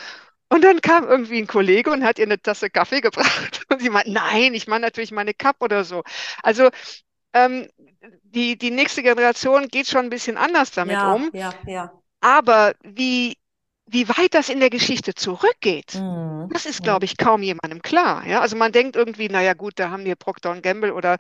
Und 0.51 0.65
dann 0.65 0.81
kam 0.81 1.05
irgendwie 1.09 1.39
ein 1.39 1.47
Kollege 1.49 1.91
und 1.93 2.05
hat 2.05 2.19
ihr 2.19 2.27
eine 2.27 2.41
Tasse 2.41 2.71
Kaffee 2.71 3.01
gebracht. 3.03 3.65
Und 3.71 3.83
sie 3.83 3.91
meint, 3.91 4.09
nein, 4.09 4.55
ich 4.55 4.67
meine 4.69 4.87
natürlich 4.87 5.13
meine 5.13 5.35
Cup 5.35 5.57
oder 5.63 5.85
so. 5.85 6.03
Also 6.43 6.71
ähm, 7.35 7.69
die, 8.25 8.59
die 8.59 8.71
nächste 8.73 9.03
Generation 9.03 9.69
geht 9.69 9.89
schon 9.89 10.07
ein 10.07 10.11
bisschen 10.11 10.37
anders 10.39 10.71
damit 10.73 11.03
Ja, 11.03 11.15
um. 11.15 11.31
ja, 11.33 11.53
ja. 11.67 12.03
Aber 12.21 12.75
wie, 12.83 13.37
wie 13.87 14.09
weit 14.09 14.35
das 14.35 14.49
in 14.49 14.61
der 14.61 14.71
Geschichte 14.71 15.15
zurückgeht, 15.15 16.05
Mhm. 16.05 16.49
das 16.49 16.67
ist, 16.67 16.83
glaube 16.83 17.05
ich, 17.05 17.17
kaum 17.17 17.43
jemandem 17.43 17.83
klar. 17.83 18.27
Ja? 18.27 18.41
Also 18.41 18.57
man 18.57 18.73
denkt 18.73 18.97
irgendwie, 18.97 19.29
naja 19.29 19.55
gut, 19.55 19.75
da 19.79 19.91
haben 19.91 20.05
wir 20.05 20.17
Procter 20.17 20.61
Gamble 20.61 20.93
oder, 20.95 21.19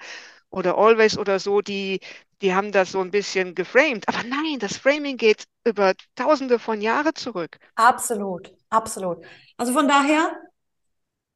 oder 0.51 0.77
Always 0.79 1.19
oder 1.19 1.39
so, 1.41 1.61
die, 1.61 2.01
die 2.43 2.55
haben 2.55 2.73
das 2.73 2.93
so 2.93 3.01
ein 3.01 3.11
bisschen 3.11 3.55
geframed. 3.55 4.09
Aber 4.09 4.23
nein, 4.25 4.59
das 4.61 4.77
Framing 4.77 5.17
geht 5.17 5.45
über 5.65 5.95
Tausende 6.17 6.59
von 6.59 6.81
Jahren 6.81 7.15
zurück. 7.15 7.59
Absolut, 7.77 8.53
absolut. 8.71 9.25
Also 9.57 9.73
von 9.73 9.89
daher 9.89 10.33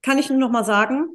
kann 0.03 0.19
ich 0.19 0.31
nur 0.31 0.39
noch 0.39 0.51
mal 0.51 0.65
sagen, 0.65 1.09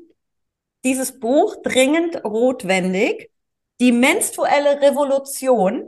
dieses 0.84 1.19
Buch 1.19 1.57
dringend 1.64 2.23
notwendig. 2.23 3.31
Die 3.80 3.91
menstruelle 3.91 4.81
Revolution. 4.81 5.88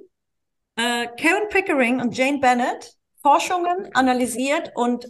Äh, 0.78 1.08
Karen 1.20 1.50
Pickering 1.50 2.02
und 2.02 2.18
Jane 2.18 2.40
Bennett, 2.40 2.96
Forschungen 3.26 3.90
analysiert 3.96 4.72
und 4.76 5.08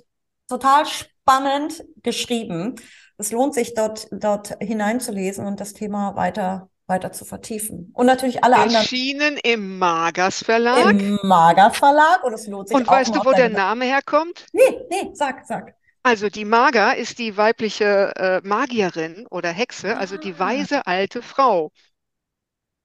total 0.48 0.86
spannend 0.86 1.84
geschrieben. 2.02 2.76
Es 3.18 3.32
lohnt 3.34 3.54
sich 3.54 3.74
dort, 3.74 4.08
dort 4.12 4.56
hineinzulesen 4.62 5.46
und 5.46 5.60
das 5.60 5.74
Thema 5.74 6.16
weiter, 6.16 6.70
weiter 6.88 7.12
zu 7.12 7.26
vertiefen. 7.26 7.92
Und 7.94 8.06
natürlich 8.06 8.42
alle 8.42 8.56
anderen 8.56 8.82
Erschienen 8.84 9.38
im 9.44 9.78
Magas 9.80 10.44
Verlag. 10.44 10.92
im 10.92 11.20
Mager 11.24 11.72
Verlag 11.72 12.24
und 12.24 12.34
es 12.34 12.48
lohnt 12.48 12.70
sich 12.70 12.78
Und 12.78 12.88
auch 12.88 12.94
weißt 12.94 13.16
du, 13.16 13.20
wo 13.26 13.34
der 13.34 13.50
Name 13.50 13.84
herkommt? 13.86 14.46
Nee, 14.54 14.62
nee, 14.90 15.10
sag, 15.14 15.46
sag. 15.46 15.74
Also 16.04 16.30
die 16.30 16.46
Maga 16.46 16.92
ist 16.92 17.18
die 17.20 17.36
weibliche 17.36 18.14
äh, 18.16 18.42
Magierin 18.48 19.26
oder 19.30 19.50
Hexe, 19.50 19.98
also 19.98 20.18
die 20.18 20.36
Ah. 20.36 20.40
weise 20.40 20.88
alte 20.88 21.22
Frau. 21.22 21.72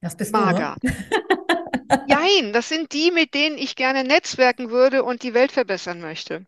Das 0.00 0.16
bist 0.16 0.34
du, 0.34 0.38
ne? 0.38 0.74
Jein, 2.06 2.52
das 2.52 2.68
sind 2.68 2.92
die, 2.92 3.10
mit 3.10 3.34
denen 3.34 3.58
ich 3.58 3.76
gerne 3.76 4.04
netzwerken 4.04 4.70
würde 4.70 5.02
und 5.04 5.22
die 5.22 5.34
Welt 5.34 5.52
verbessern 5.52 6.00
möchte. 6.00 6.46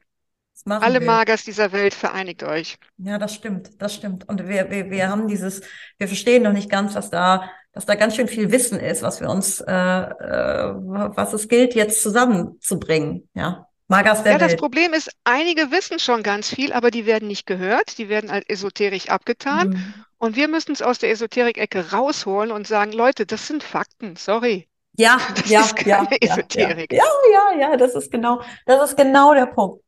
Das 0.64 0.82
Alle 0.82 1.00
wir. 1.00 1.06
Magers 1.06 1.44
dieser 1.44 1.72
Welt, 1.72 1.94
vereinigt 1.94 2.42
euch. 2.42 2.76
Ja, 2.98 3.18
das 3.18 3.34
stimmt, 3.34 3.70
das 3.80 3.94
stimmt. 3.94 4.28
Und 4.28 4.46
wir, 4.46 4.70
wir, 4.70 4.90
wir 4.90 5.08
haben 5.08 5.26
dieses, 5.26 5.62
wir 5.98 6.06
verstehen 6.06 6.42
noch 6.42 6.52
nicht 6.52 6.70
ganz, 6.70 6.94
dass 6.94 7.10
da, 7.10 7.50
dass 7.72 7.86
da 7.86 7.94
ganz 7.94 8.14
schön 8.14 8.28
viel 8.28 8.52
Wissen 8.52 8.78
ist, 8.78 9.02
was 9.02 9.20
wir 9.20 9.28
uns, 9.30 9.60
äh, 9.60 9.72
äh, 9.72 10.74
was 10.74 11.32
es 11.32 11.48
gilt, 11.48 11.74
jetzt 11.74 12.02
zusammenzubringen. 12.02 13.28
Ja, 13.34 13.66
Magas 13.88 14.22
der 14.22 14.32
Ja, 14.32 14.38
das 14.38 14.52
Welt. 14.52 14.60
Problem 14.60 14.92
ist, 14.92 15.10
einige 15.24 15.70
wissen 15.70 15.98
schon 15.98 16.22
ganz 16.22 16.50
viel, 16.50 16.72
aber 16.72 16.90
die 16.90 17.06
werden 17.06 17.28
nicht 17.28 17.46
gehört, 17.46 17.98
die 17.98 18.08
werden 18.08 18.30
als 18.30 18.46
esoterisch 18.48 19.08
abgetan. 19.08 19.70
Mhm. 19.70 19.94
Und 20.18 20.36
wir 20.36 20.48
müssen 20.48 20.72
es 20.72 20.82
aus 20.82 20.98
der 20.98 21.10
Esoterik-Ecke 21.10 21.90
rausholen 21.92 22.52
und 22.52 22.66
sagen, 22.66 22.92
Leute, 22.92 23.26
das 23.26 23.48
sind 23.48 23.64
Fakten, 23.64 24.16
sorry. 24.16 24.68
Ja, 24.96 25.18
Das 25.36 25.48
ja, 25.48 25.60
ist 25.60 25.84
ja, 25.84 26.04
keine 26.06 26.08
ja, 26.10 26.18
ja, 26.22 26.36
Esoterik. 26.36 26.92
ja, 26.92 27.04
ja, 27.32 27.60
ja, 27.60 27.76
das 27.76 27.94
ist 27.94 28.10
genau, 28.10 28.40
das 28.66 28.90
ist 28.90 28.96
genau 28.96 29.34
der 29.34 29.46
Punkt. 29.46 29.82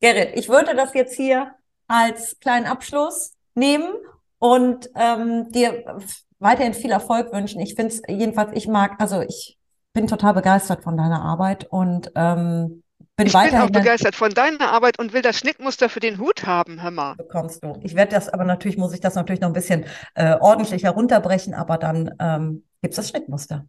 Gerrit, 0.00 0.30
ich 0.34 0.48
würde 0.48 0.74
das 0.74 0.94
jetzt 0.94 1.16
hier 1.16 1.52
als 1.88 2.38
kleinen 2.40 2.66
Abschluss 2.66 3.34
nehmen 3.54 3.94
und 4.38 4.90
ähm, 4.94 5.50
dir 5.52 5.98
weiterhin 6.38 6.74
viel 6.74 6.90
Erfolg 6.90 7.32
wünschen. 7.32 7.60
Ich 7.60 7.74
finde 7.74 7.94
es 7.94 8.02
jedenfalls, 8.08 8.50
ich 8.54 8.68
mag, 8.68 9.00
also 9.00 9.20
ich 9.22 9.56
bin 9.94 10.06
total 10.06 10.34
begeistert 10.34 10.82
von 10.82 10.96
deiner 10.96 11.22
Arbeit 11.22 11.64
und 11.70 12.12
ähm, 12.14 12.82
bin 13.16 13.26
Ich 13.28 13.32
bin 13.32 13.54
auch 13.56 13.70
begeistert 13.70 14.14
von 14.14 14.30
deiner 14.32 14.70
Arbeit 14.70 14.98
und 14.98 15.14
will 15.14 15.22
das 15.22 15.38
Schnittmuster 15.38 15.88
für 15.88 16.00
den 16.00 16.18
Hut 16.18 16.44
haben, 16.44 16.82
hör 16.82 16.90
mal. 16.90 17.14
bekommst 17.16 17.64
du. 17.64 17.78
Ich 17.82 17.94
werde 17.94 18.14
das 18.14 18.28
aber 18.28 18.44
natürlich, 18.44 18.76
muss 18.76 18.92
ich 18.92 19.00
das 19.00 19.14
natürlich 19.14 19.40
noch 19.40 19.48
ein 19.48 19.54
bisschen 19.54 19.86
äh, 20.14 20.36
ordentlich 20.38 20.84
herunterbrechen, 20.84 21.54
aber 21.54 21.78
dann 21.78 22.14
ähm, 22.20 22.64
gibt's 22.82 22.96
das 22.96 23.08
Schnittmuster. 23.08 23.66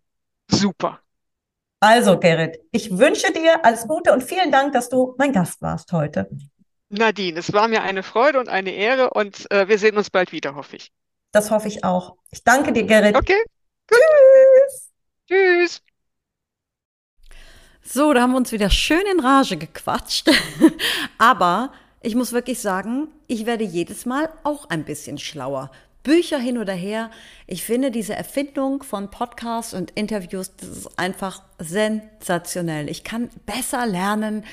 Super. 0.49 0.99
Also, 1.80 2.19
Gerrit, 2.19 2.60
ich 2.72 2.98
wünsche 2.98 3.32
dir 3.32 3.64
alles 3.64 3.88
Gute 3.88 4.11
und 4.11 4.24
vielen 4.24 4.52
Dank, 4.52 4.74
dass 4.74 4.90
du 4.90 5.15
mein 5.18 5.32
Gast 5.32 5.61
warst 5.61 5.91
heute. 5.91 6.30
Nadine, 6.90 7.40
es 7.40 7.53
war 7.53 7.68
mir 7.68 7.84
eine 7.84 8.02
Freude 8.02 8.40
und 8.40 8.49
eine 8.49 8.72
Ehre 8.72 9.11
und 9.11 9.49
äh, 9.52 9.68
wir 9.68 9.78
sehen 9.78 9.98
uns 9.98 10.10
bald 10.10 10.32
wieder, 10.32 10.56
hoffe 10.56 10.78
ich. 10.78 10.91
Das 11.32 11.52
hoffe 11.52 11.68
ich 11.68 11.84
auch. 11.84 12.15
Ich 12.32 12.44
danke 12.44 12.72
dir, 12.72 12.84
Gerrit. 12.84 13.15
Okay, 13.15 13.44
Tschüss. 13.90 14.91
tschüss. 15.28 15.82
So, 17.84 18.14
da 18.14 18.22
haben 18.22 18.32
wir 18.32 18.38
uns 18.38 18.52
wieder 18.52 18.69
schön 18.69 19.03
in 19.11 19.19
Rage 19.19 19.57
gequatscht. 19.57 20.30
Aber 21.18 21.72
ich 22.02 22.15
muss 22.15 22.34
wirklich 22.34 22.60
sagen, 22.60 23.07
ich 23.28 23.45
werde 23.45 23.64
jedes 23.64 24.06
Mal 24.06 24.30
auch 24.44 24.69
ein 24.69 24.84
bisschen 24.84 25.18
schlauer. 25.18 25.72
Bücher 26.07 26.39
hin 26.39 26.57
oder 26.57 26.71
her. 26.71 27.11
Ich 27.47 27.65
finde 27.65 27.91
diese 27.91 28.15
Erfindung 28.15 28.81
von 28.81 29.11
Podcasts 29.11 29.73
und 29.73 29.91
Interviews, 29.91 30.55
das 30.55 30.69
ist 30.69 30.97
einfach 30.97 31.43
sensationell. 31.59 32.89
Ich 32.89 33.03
kann 33.03 33.29
besser 33.45 33.85
lernen, 33.85 34.45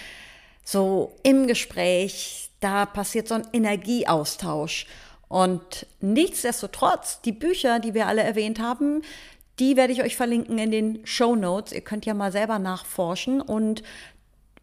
so 0.65 1.15
im 1.23 1.47
Gespräch, 1.47 2.51
da 2.59 2.87
passiert 2.87 3.29
so 3.29 3.37
ein 3.37 3.47
Energieaustausch. 3.53 4.87
Und 5.29 5.87
nichtsdestotrotz, 6.01 7.21
die 7.21 7.31
Bücher, 7.31 7.79
die 7.79 7.95
wir 7.95 8.09
alle 8.09 8.25
erwähnt 8.25 8.59
haben, 8.59 9.03
die 9.61 9.77
werde 9.77 9.93
ich 9.93 10.03
euch 10.03 10.17
verlinken 10.17 10.59
in 10.59 10.73
den 10.73 11.07
Show 11.07 11.37
Notes. 11.37 11.73
Ihr 11.73 11.83
könnt 11.83 12.05
ja 12.05 12.15
mal 12.15 12.33
selber 12.33 12.59
nachforschen 12.59 13.41
und 13.41 13.85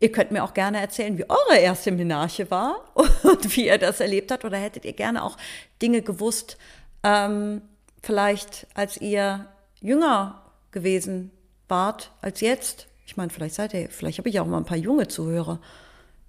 ihr 0.01 0.11
könnt 0.11 0.31
mir 0.31 0.43
auch 0.43 0.53
gerne 0.53 0.81
erzählen, 0.81 1.17
wie 1.17 1.29
eure 1.29 1.57
erste 1.57 1.93
Menarche 1.93 2.51
war 2.51 2.83
und 3.23 3.55
wie 3.55 3.67
ihr 3.67 3.77
das 3.77 4.01
erlebt 4.01 4.29
habt. 4.31 4.43
Oder 4.43 4.57
hättet 4.57 4.83
ihr 4.83 4.93
gerne 4.93 5.23
auch 5.23 5.37
Dinge 5.81 6.01
gewusst, 6.01 6.57
ähm, 7.03 7.61
vielleicht 8.01 8.67
als 8.73 8.97
ihr 8.97 9.47
jünger 9.79 10.41
gewesen 10.71 11.31
wart 11.67 12.11
als 12.21 12.41
jetzt? 12.41 12.87
Ich 13.05 13.17
meine, 13.17 13.29
vielleicht 13.29 13.55
seid 13.55 13.73
ihr, 13.73 13.89
vielleicht 13.89 14.19
habe 14.19 14.29
ich 14.29 14.39
auch 14.39 14.45
mal 14.45 14.57
ein 14.57 14.65
paar 14.65 14.77
junge 14.77 15.07
Zuhörer. 15.07 15.59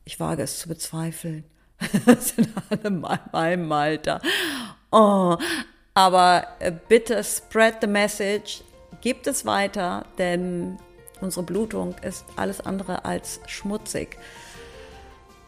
Ich 0.04 0.18
wage 0.18 0.42
es 0.42 0.58
zu 0.58 0.68
bezweifeln. 0.68 1.44
Das 2.06 2.30
sind 2.30 2.48
alle 2.70 2.80
in 2.84 3.04
meinem 3.32 3.72
Alter. 3.72 4.20
Oh, 4.90 5.36
aber 5.94 6.46
äh, 6.60 6.72
bitte 6.88 7.22
spread 7.24 7.76
the 7.80 7.86
message, 7.86 8.62
gebt 9.00 9.26
es 9.26 9.44
weiter, 9.44 10.06
denn 10.16 10.78
unsere 11.20 11.44
Blutung 11.44 11.94
ist 12.02 12.24
alles 12.36 12.60
andere 12.60 13.04
als 13.04 13.40
schmutzig. 13.46 14.16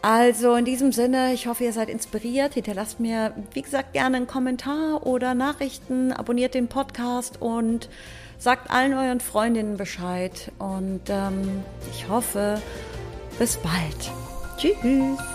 Also 0.05 0.55
in 0.55 0.66
diesem 0.66 0.93
Sinne, 0.93 1.32
ich 1.32 1.47
hoffe, 1.47 1.64
ihr 1.64 1.72
seid 1.72 1.89
inspiriert. 1.89 2.52
Hinterlasst 2.52 3.01
mir, 3.01 3.32
wie 3.55 3.62
gesagt, 3.62 3.94
gerne 3.94 4.18
einen 4.18 4.26
Kommentar 4.26 5.06
oder 5.06 5.32
Nachrichten, 5.32 6.12
abonniert 6.12 6.52
den 6.52 6.68
Podcast 6.68 7.40
und 7.40 7.89
sagt 8.36 8.70
allen 8.70 8.93
euren 8.93 9.20
Freundinnen 9.20 9.78
Bescheid. 9.78 10.52
Und 10.59 11.09
ähm, 11.09 11.62
ich 11.90 12.06
hoffe, 12.10 12.60
bis 13.39 13.56
bald. 13.56 14.12
Tschüss. 14.59 15.34